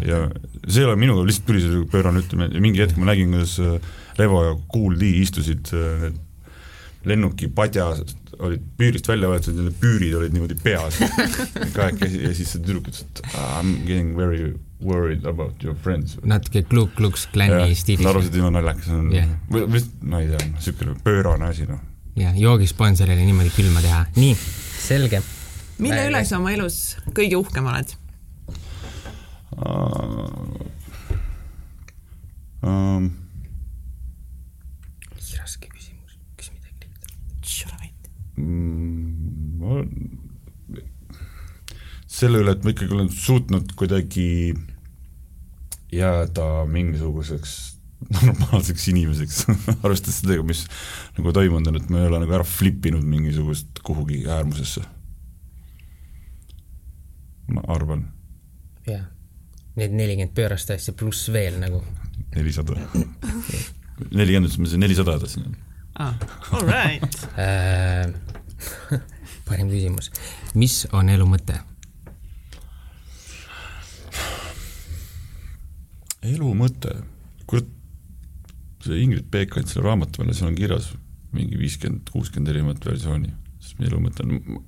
ja 0.09 0.21
see 0.67 0.83
ei 0.83 0.89
ole 0.89 0.97
minuga, 0.97 1.27
lihtsalt 1.29 1.51
tuli 1.51 1.61
see 1.61 1.83
pöörane 1.93 2.23
ütlemine 2.23 2.55
ja 2.55 2.63
mingi 2.65 2.81
hetk 2.81 2.97
ma 2.97 3.11
nägin, 3.11 3.35
kuidas 3.35 3.59
äh, 3.61 3.93
Revo 4.19 4.43
ja 4.45 4.55
Kool 4.73 4.97
D 5.01 5.11
istusid 5.23 5.73
äh, 5.77 6.11
lennuki 7.09 7.51
padja 7.53 7.91
olid 8.39 8.63
püürist 8.79 9.09
välja 9.09 9.29
võetud 9.29 9.57
ja 9.59 9.63
need 9.67 9.77
püürid 9.81 10.15
olid 10.19 10.33
niimoodi 10.37 10.57
peas 10.63 10.99
kahekesi 11.77 12.23
ja 12.25 12.33
siis 12.35 12.53
see 12.55 12.63
tüdruk 12.63 12.89
ütles, 12.89 13.03
et 13.05 13.23
"Ah, 13.35 13.61
I 13.61 13.67
m 13.67 13.73
getting 13.87 14.17
very 14.17 14.55
worried 14.83 15.25
about 15.27 15.63
your 15.65 15.77
friends. 15.83 16.17
natuke 16.25 16.63
Ku 16.67 16.87
Klux 16.97 17.27
Klani 17.33 17.75
stiilis 17.75 18.03
nad 18.05 18.11
arvasid, 18.15 18.33
et 18.35 18.39
jumala 18.41 18.61
naljakas 18.61 18.89
on 18.89 19.13
Jah. 19.15 19.29
või, 19.51 19.67
või 19.71 19.83
ma 20.03 20.21
ei 20.21 20.29
tea, 20.33 20.49
niisugune 20.49 20.97
pöörane 21.05 21.45
asi 21.49 21.67
noh. 21.69 21.81
ja 22.17 22.33
joogisponsorile 22.37 23.23
niimoodi 23.25 23.51
külma 23.57 23.81
teha, 23.81 24.05
nii, 24.17 24.35
selge. 24.83 25.23
mille 25.79 26.09
üle 26.11 26.25
sa 26.25 26.39
oma 26.39 26.53
elus 26.53 26.97
kõige 27.15 27.37
uhkem 27.39 27.67
oled? 27.67 27.95
Um, 32.63 33.11
raske 35.43 35.67
küsimus, 35.69 36.15
küsi 36.39 36.53
midagi 36.55 36.87
lihtsalt. 36.87 37.15
Mm, 37.43 38.22
ma 38.37 39.83
selle 42.13 42.43
üle, 42.43 42.55
et 42.55 42.65
ma 42.65 42.73
ikkagi 42.73 42.95
olen 42.95 43.11
suutnud 43.13 43.73
kuidagi 43.79 44.55
jääda 45.93 46.65
mingisuguseks 46.69 47.73
normaalseks 48.11 48.89
inimeseks, 48.93 49.45
arvestades 49.85 50.21
seda, 50.23 50.39
mis 50.47 50.65
nagu 51.19 51.33
toimunud 51.35 51.73
on, 51.73 51.79
et 51.79 51.93
ma 51.93 52.03
ei 52.03 52.11
ole 52.11 52.23
nagu 52.25 52.37
ära 52.39 52.47
flip 52.47 52.87
inud 52.91 53.05
mingisugust 53.07 53.83
kuhugi 53.87 54.23
äärmusesse. 54.27 54.85
ma 57.53 57.61
arvan, 57.75 58.07
jaa, 58.87 59.03
need 59.77 59.93
nelikümmend 59.93 60.33
pöörast 60.37 60.71
asja 60.73 60.95
pluss 60.97 61.29
veel 61.33 61.59
nagu. 61.61 61.83
nelisada. 62.35 62.79
nelikümmend, 64.19 64.49
ütlesime 64.49 64.71
see 64.71 64.81
nelisada 64.81 65.19
tahtsin. 65.21 65.57
Ah. 65.97 66.15
All 66.53 66.67
right. 66.67 67.05
parim 69.49 69.69
küsimus, 69.73 70.11
mis 70.55 70.87
on 70.93 71.11
elu 71.13 71.27
mõte? 71.29 71.61
elu 76.23 76.53
mõte, 76.55 76.93
kurat, 77.51 77.67
see 78.85 79.01
Ingrid 79.03 79.27
Peek 79.33 79.57
andis 79.59 79.75
selle 79.75 79.89
raamatu 79.89 80.21
peale, 80.21 80.37
seal 80.39 80.53
on 80.53 80.59
kirjas 80.59 80.93
mingi 81.35 81.59
viiskümmend, 81.59 82.13
kuuskümmend 82.15 82.53
erinevat 82.53 82.85
versiooni, 82.87 83.33
siis 83.63 83.81
elu 83.89 83.99
mõte 84.03 84.23
on, 84.23 84.61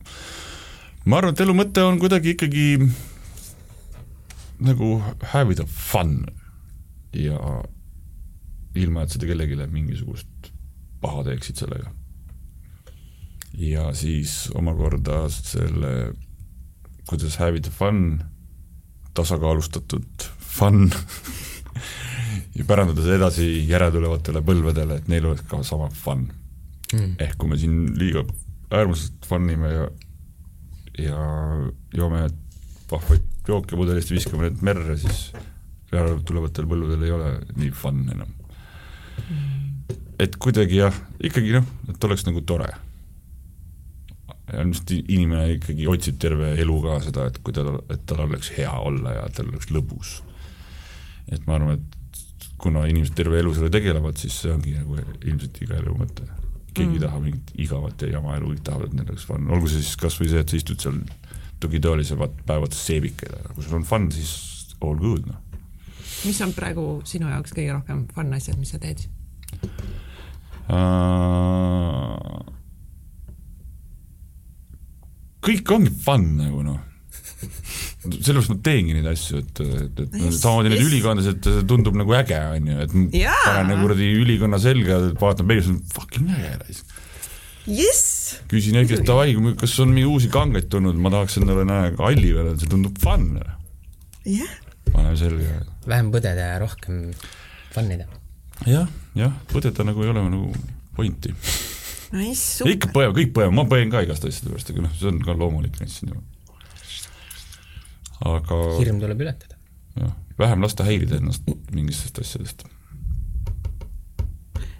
ma 1.06 1.20
arvan, 1.20 1.36
et 1.36 1.44
elu 1.44 1.54
mõte 1.54 1.84
on 1.86 2.00
kuidagi 2.02 2.34
ikkagi 2.34 2.66
nagu 4.64 4.96
have 5.32 5.54
it 5.54 5.62
fun 5.70 6.24
ja 7.14 7.38
ilma, 8.74 9.04
et 9.04 9.14
seda 9.14 9.28
kellelegi 9.30 9.58
mingisugust 9.70 10.26
paha 11.04 11.24
teeksid 11.28 11.60
sellega. 11.64 11.92
ja 13.54 13.90
siis 13.94 14.50
omakorda 14.54 15.24
selle, 15.30 16.14
kuidas 17.06 17.36
have 17.38 17.60
it 17.60 17.68
fun, 17.70 18.22
tasakaalustatud 19.14 20.30
fun 20.40 20.88
ja 22.58 22.64
pärandada 22.66 23.04
see 23.04 23.20
edasi 23.20 23.50
järeltulevatele 23.68 24.42
põlvedele, 24.42 24.98
et 24.98 25.12
neil 25.12 25.30
oleks 25.30 25.46
ka 25.50 25.62
sama 25.62 25.90
fun 25.92 26.26
Mm. 26.94 27.14
ehk 27.18 27.38
kui 27.40 27.50
me 27.50 27.56
siin 27.58 27.78
liiga 27.98 28.22
äärmusest 28.74 29.26
fun 29.26 29.48
ime 29.50 29.70
ja 29.72 29.86
ja 31.00 31.20
joome 31.96 32.26
vahvaid 32.90 33.24
jooke 33.48 33.76
pudelist, 33.76 34.12
viskame 34.14 34.46
need 34.46 34.62
merre, 34.64 34.94
siis 35.00 35.32
järeltulevatel 35.92 36.68
põlvedel 36.70 37.02
ei 37.06 37.14
ole 37.14 37.30
nii 37.58 37.72
fun 37.74 38.04
enam. 38.14 38.30
Et 40.20 40.36
kuidagi 40.40 40.78
jah, 40.78 40.96
ikkagi 41.22 41.54
noh, 41.56 41.66
et 41.90 42.04
oleks 42.08 42.26
nagu 42.28 42.42
tore. 42.46 42.70
ilmselt 44.54 44.90
inimene 44.92 45.54
ikkagi 45.56 45.86
otsib 45.88 46.18
terve 46.20 46.52
elu 46.60 46.76
ka 46.84 46.98
seda, 47.06 47.26
et 47.30 47.38
kui 47.42 47.54
tal, 47.56 47.78
et 47.90 48.02
tal 48.06 48.26
oleks 48.26 48.52
hea 48.58 48.70
olla 48.70 49.14
ja 49.16 49.26
tal 49.32 49.48
oleks 49.48 49.70
lõbus. 49.72 50.20
et 51.32 51.46
ma 51.46 51.56
arvan, 51.56 51.80
et 51.80 52.30
kuna 52.60 52.86
inimesed 52.88 53.16
terve 53.16 53.40
elu 53.40 53.52
sellega 53.54 53.78
tegelevad, 53.78 54.18
siis 54.20 54.36
see 54.44 54.52
ongi 54.52 54.74
nagu 54.76 54.98
ilmselt 55.24 55.60
iga 55.64 55.78
elu 55.80 55.96
mõte. 55.98 56.28
keegi 56.74 56.90
mm. 56.90 56.94
ei 56.96 57.02
taha 57.04 57.20
mingit 57.22 57.52
igavat 57.66 58.02
ja 58.02 58.16
jama 58.16 58.36
elu, 58.36 58.52
kõik 58.52 58.64
tahavad, 58.66 58.90
et 58.90 58.98
neil 58.98 59.10
oleks 59.10 59.26
fun, 59.28 59.50
olgu 59.56 59.70
see 59.70 59.82
siis 59.82 59.96
kas 60.00 60.18
või 60.20 60.30
see, 60.32 60.42
et 60.42 60.50
sa 60.50 60.58
istud 60.58 60.80
seal 60.82 61.00
tugitoolis 61.62 62.10
ja 62.10 62.18
vaat- 62.20 62.40
päevatas 62.46 62.80
seebikeid, 62.86 63.36
aga 63.40 63.54
kui 63.54 63.64
sul 63.64 63.78
on 63.78 63.86
fun, 63.88 64.08
siis 64.12 64.32
all 64.82 64.98
good 65.00 65.28
noh. 65.30 65.38
mis 66.24 66.40
on 66.44 66.54
praegu 66.56 66.86
sinu 67.08 67.30
jaoks 67.30 67.54
kõige 67.54 67.76
rohkem 67.76 68.06
fun 68.14 68.34
asjad, 68.34 68.58
mis 68.58 68.74
sa 68.74 68.82
teed? 68.82 69.06
Kõik 75.44 75.74
ongi 75.76 75.92
fun 76.04 76.24
nagu 76.38 76.62
noh, 76.64 76.80
sellepärast 78.04 78.52
ma 78.52 78.56
teengi 78.64 78.96
neid 78.96 79.08
asju, 79.10 79.40
et, 79.42 79.60
et, 79.64 80.02
et 80.04 80.16
Yes, 80.18 80.40
samamoodi 80.42 80.72
need 80.72 80.80
yes. 80.80 80.88
ülikonnas, 80.90 81.28
et 81.34 81.48
see 81.48 81.64
tundub 81.68 81.96
nagu 81.98 82.16
äge, 82.16 82.40
on 82.56 82.70
ju, 82.70 82.80
et 82.84 82.96
Jaa. 83.20 83.36
panen 83.46 83.72
nagu 83.72 83.86
kuradi 83.86 84.10
ülikonna 84.22 84.60
selga, 84.62 85.00
vaatan 85.20 85.48
peeglisse, 85.50 85.76
fucking 85.94 86.32
äge 86.34 86.52
raisk. 86.62 86.96
jess. 87.68 88.08
küsin 88.50 88.80
äkki, 88.80 88.98
et 89.00 89.08
davai, 89.08 89.36
kas 89.60 89.76
on 89.84 89.94
mingi 89.94 90.08
uusi 90.10 90.32
kangeid 90.32 90.68
tulnud, 90.72 90.98
ma 91.00 91.12
tahaks 91.14 91.38
endale 91.40 91.64
näha 91.68 91.94
halli 92.00 92.34
peale, 92.36 92.56
see 92.60 92.72
tundub 92.72 93.00
fun. 93.04 93.30
jah. 94.28 94.58
paneme 94.90 95.16
selga. 95.20 95.62
vähem 95.88 96.12
põdeda 96.14 96.52
ja 96.52 96.60
rohkem 96.64 97.06
fun 97.74 97.90
ida. 97.96 98.08
jah, 98.68 98.88
jah, 99.18 99.32
põdeda 99.50 99.86
nagu 99.86 100.04
ei 100.04 100.12
ole 100.12 100.24
nagu 100.26 100.50
pointi. 100.96 101.32
Nice, 102.14 102.62
ikka 102.62 102.88
super. 102.88 102.92
põevad, 102.94 103.16
kõik 103.18 103.32
põevad, 103.34 103.56
ma 103.56 103.64
põen 103.70 103.90
ka 103.90 104.04
igast 104.04 104.26
asjade 104.28 104.52
pärast, 104.52 104.70
aga 104.70 104.84
noh, 104.84 104.94
see 104.98 105.10
on 105.10 105.18
ka 105.24 105.34
loomulik 105.38 105.80
siin 105.82 106.12
ju. 106.12 106.20
aga 108.30 108.60
hirm 108.78 109.00
tuleb 109.02 109.24
ületada. 109.26 109.58
jah, 109.98 110.14
vähem 110.38 110.62
lasta 110.62 110.86
häirida 110.86 111.18
ennast 111.18 111.48
mingitest 111.74 112.22
asjadest. 112.22 112.64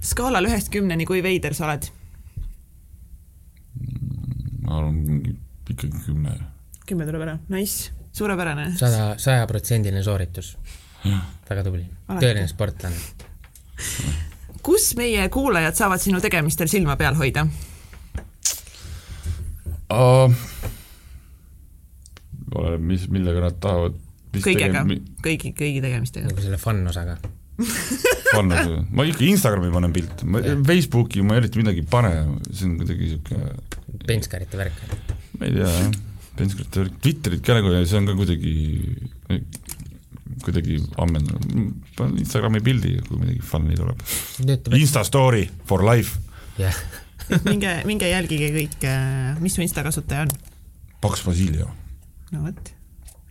skaalal 0.04 0.46
ühest 0.50 0.70
kümneni, 0.74 1.08
kui 1.10 1.24
veider 1.26 1.58
sa 1.58 1.66
oled? 1.70 1.90
ma 4.62 4.78
arvan, 4.78 5.02
mingi 5.02 5.36
ikkagi 5.74 6.06
kümme. 6.06 6.38
kümme 6.86 7.10
tuleb 7.10 7.26
ära, 7.26 7.38
nice, 7.50 7.90
suurepärane. 8.14 8.70
sada, 8.78 9.14
sajaprotsendiline 9.18 10.06
sooritus. 10.06 10.54
väga 11.50 11.66
tubli. 11.66 11.88
Tõeline 12.14 12.46
sportlane. 12.48 13.32
Kus 14.64 14.92
meie 14.98 15.28
kuulajad 15.28 15.76
saavad 15.76 16.02
sinu 16.02 16.20
tegemistel 16.24 16.70
silma 16.72 16.96
peal 17.00 17.16
hoida? 17.18 17.46
oleneb, 22.54 22.82
mis, 22.88 23.06
millega 23.12 23.44
nad 23.44 23.56
tahavad. 23.62 23.96
kõigega, 24.34 24.84
kõigi, 25.22 25.52
kõigi 25.54 25.82
tegemistega. 25.84 26.30
nagu 26.30 26.44
selle 26.44 26.58
fun 26.60 26.82
osaga. 26.90 27.18
panna, 28.34 28.64
ma 28.90 29.06
ikka 29.06 29.22
Instagrami 29.28 29.70
panen 29.70 29.92
pilte, 29.94 30.26
ma 30.26 30.42
Facebooki 30.66 31.22
ma 31.22 31.38
eriti 31.38 31.60
midagi 31.60 31.84
ei 31.84 31.90
pane, 31.90 32.10
see 32.50 32.66
on 32.66 32.74
kuidagi 32.80 33.12
sihuke, 33.12 33.36
pentskarite 34.08 34.58
värk. 34.58 34.82
ma 35.38 35.46
ei 35.46 35.54
tea 35.54 35.70
jah, 35.70 35.94
Penskrit, 36.34 36.80
Twitterit 36.98 37.44
ka 37.46 37.54
nagu 37.54 37.70
ja 37.70 37.84
see 37.86 38.00
on 38.00 38.08
ka 38.08 38.16
kuidagi, 38.18 38.54
kuidagi 40.44 40.78
ammendunud, 41.00 41.72
panen 41.96 42.18
Instagrami 42.22 42.60
pildi, 42.64 42.94
kui 43.08 43.20
midagi 43.22 43.40
fun'i 43.44 43.76
tuleb. 43.78 44.02
Insta 44.78 45.02
story 45.08 45.46
for 45.68 45.84
life, 45.86 46.18
jah, 46.60 46.76
minge, 47.48 47.74
minge 47.88 48.08
jälgige 48.10 48.50
kõik, 48.56 48.86
mis 49.40 49.56
su 49.56 49.64
Insta 49.64 49.84
kasutaja 49.86 50.26
on. 50.26 50.34
Paks 51.04 51.24
Basilio, 51.26 51.68
no 52.32 52.44
vot, 52.46 52.70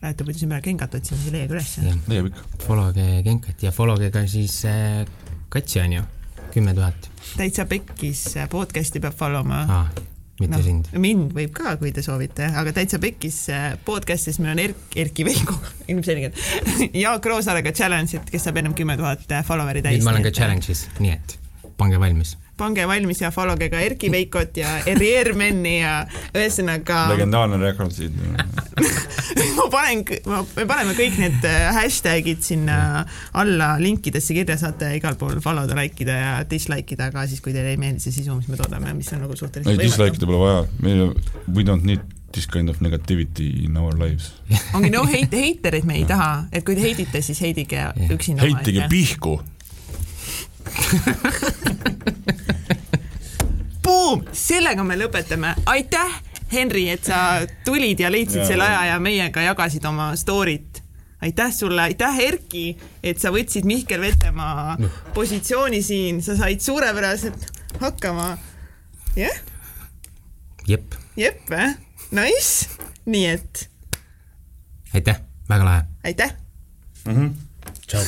lähete 0.03 0.25
muidu 0.27 0.41
siin 0.43 0.51
peale 0.51 0.65
kengat 0.65 0.97
otsima, 0.99 1.17
siis 1.21 1.33
leiab 1.33 1.53
ülesse. 1.55 1.85
jah. 1.87 1.97
leiab 2.11 2.31
ikka. 2.31 2.43
Followge 2.67 3.07
Genkat 3.25 3.63
ja 3.65 3.71
followge 3.73 4.09
ka 4.13 4.25
siis 4.29 4.59
äh, 4.69 5.03
Katsi 5.53 5.79
on 5.81 5.93
ju, 5.99 6.03
kümme 6.53 6.73
tuhat. 6.77 7.09
täitsa 7.37 7.65
pekkis 7.69 8.25
podcast'i 8.51 9.01
peab 9.01 9.15
follow 9.17 9.45
ma 9.47 9.63
aa, 9.69 9.85
mitte 10.39 10.57
no. 10.57 10.63
sind. 10.65 10.89
mind 10.97 11.33
võib 11.35 11.53
ka, 11.55 11.75
kui 11.81 11.91
te 11.95 12.03
soovite, 12.05 12.47
aga 12.61 12.73
täitsa 12.75 12.99
pekkis 13.01 13.39
äh, 13.53 13.67
podcast'is 13.85 14.39
meil 14.41 14.55
on 14.55 14.63
Erk, 14.63 14.85
Erki 15.05 15.25
Veiko 15.27 15.57
ilmselgelt, 15.91 16.39
Jaak 16.97 17.29
Roosaarega 17.29 17.73
challenge'id, 17.75 18.29
kes 18.33 18.49
saab 18.49 18.61
ennem 18.61 18.77
kümme 18.77 18.97
tuhat 18.99 19.27
follower'i 19.47 19.85
täis. 19.85 20.01
nüüd 20.01 20.09
ma 20.09 20.15
olen 20.15 20.25
ka. 20.25 20.33
challenge'is, 20.33 20.87
nii 20.99 21.13
et 21.17 21.37
pange 21.77 22.01
valmis. 22.01 22.37
Pange 22.57 22.85
valmis 22.87 23.21
ja 23.21 23.31
follow 23.33 23.57
ge 23.57 23.69
ka 23.73 23.81
Erki 23.81 24.11
Veikot 24.13 24.57
ja 24.61 24.75
Erier 24.89 25.31
Menni 25.37 25.79
ja 25.79 26.03
ühesõnaga 26.35 27.07
legendaarne 27.13 27.57
rekord 27.61 27.93
siit. 27.95 28.13
ma 29.57 29.67
panen, 29.73 30.03
me 30.29 30.65
paneme 30.69 30.93
kõik 30.97 31.17
need 31.21 31.47
äh, 31.49 31.69
hashtag'id 31.79 32.43
sinna 32.45 32.77
alla 33.39 33.73
linkidesse 33.81 34.37
kirja, 34.37 34.57
saate 34.61 34.93
igal 34.99 35.17
pool 35.19 35.41
follow 35.43 35.69
da, 35.69 35.77
like 35.79 36.05
ida 36.05 36.17
ja 36.19 36.33
dislike 36.49 36.97
ida 36.97 37.09
ka 37.13 37.25
siis, 37.29 37.41
kui 37.43 37.55
teile 37.55 37.73
ei 37.73 37.79
meeldi 37.81 38.05
see 38.05 38.19
sisu, 38.19 38.37
mis 38.37 38.49
me 38.51 38.59
toodame, 38.59 38.93
mis 38.97 39.09
on 39.15 39.23
nagu 39.25 39.33
ei, 39.33 39.41
suhteliselt 39.41 39.81
dislike 39.81 40.21
ida 40.21 40.29
pole 40.29 40.43
vaja, 40.43 40.67
meil, 40.85 41.07
we 41.49 41.65
don't 41.65 41.87
need 41.87 42.05
this 42.33 42.47
kind 42.49 42.69
of 42.69 42.81
negativity 42.81 43.65
in 43.65 43.77
our 43.77 43.97
lives. 43.97 44.31
ongi 44.77 44.93
no 44.93 45.05
hate, 45.09 45.37
heitereid 45.37 45.89
me 45.89 45.97
ei 46.01 46.05
taha, 46.09 46.45
et 46.53 46.65
kui 46.65 46.77
te 46.77 46.85
heidite, 46.85 47.25
siis 47.25 47.41
heidige 47.45 47.89
üksinda. 48.15 48.45
heitige 48.45 48.85
pihku 48.93 49.39
Boom, 53.83 54.23
sellega 54.31 54.83
me 54.87 54.95
lõpetame, 54.99 55.55
aitäh, 55.65 56.21
Henri, 56.53 56.89
et 56.93 57.03
sa 57.07 57.17
tulid 57.65 57.99
ja 57.99 58.11
leidsid 58.13 58.45
selle 58.47 58.65
aja 58.67 58.83
ja 58.93 58.99
meiega 59.03 59.41
jagasid 59.43 59.85
oma 59.89 60.13
story't. 60.19 60.81
aitäh 61.23 61.51
sulle, 61.55 61.81
aitäh, 61.81 62.19
Erki, 62.19 62.77
et 63.03 63.19
sa 63.19 63.31
võtsid 63.31 63.65
Mihkel 63.65 64.01
Vetemaa 64.01 64.77
positsiooni 65.15 65.81
siin, 65.83 66.23
sa 66.23 66.35
said 66.37 66.59
suurepäraselt 66.59 67.47
hakkama. 67.79 68.37
jah 69.15 69.27
yeah?? 69.27 69.37
jep. 70.67 70.95
jep, 71.15 71.51
eh? 71.51 71.75
Nice, 72.11 72.69
nii 73.05 73.27
et. 73.27 73.69
aitäh, 74.93 75.21
väga 75.49 75.65
lahe. 75.65 75.81
aitäh 76.03 76.33
mm. 77.05 77.13
-hmm. 77.13 77.29
tšau. 77.87 78.03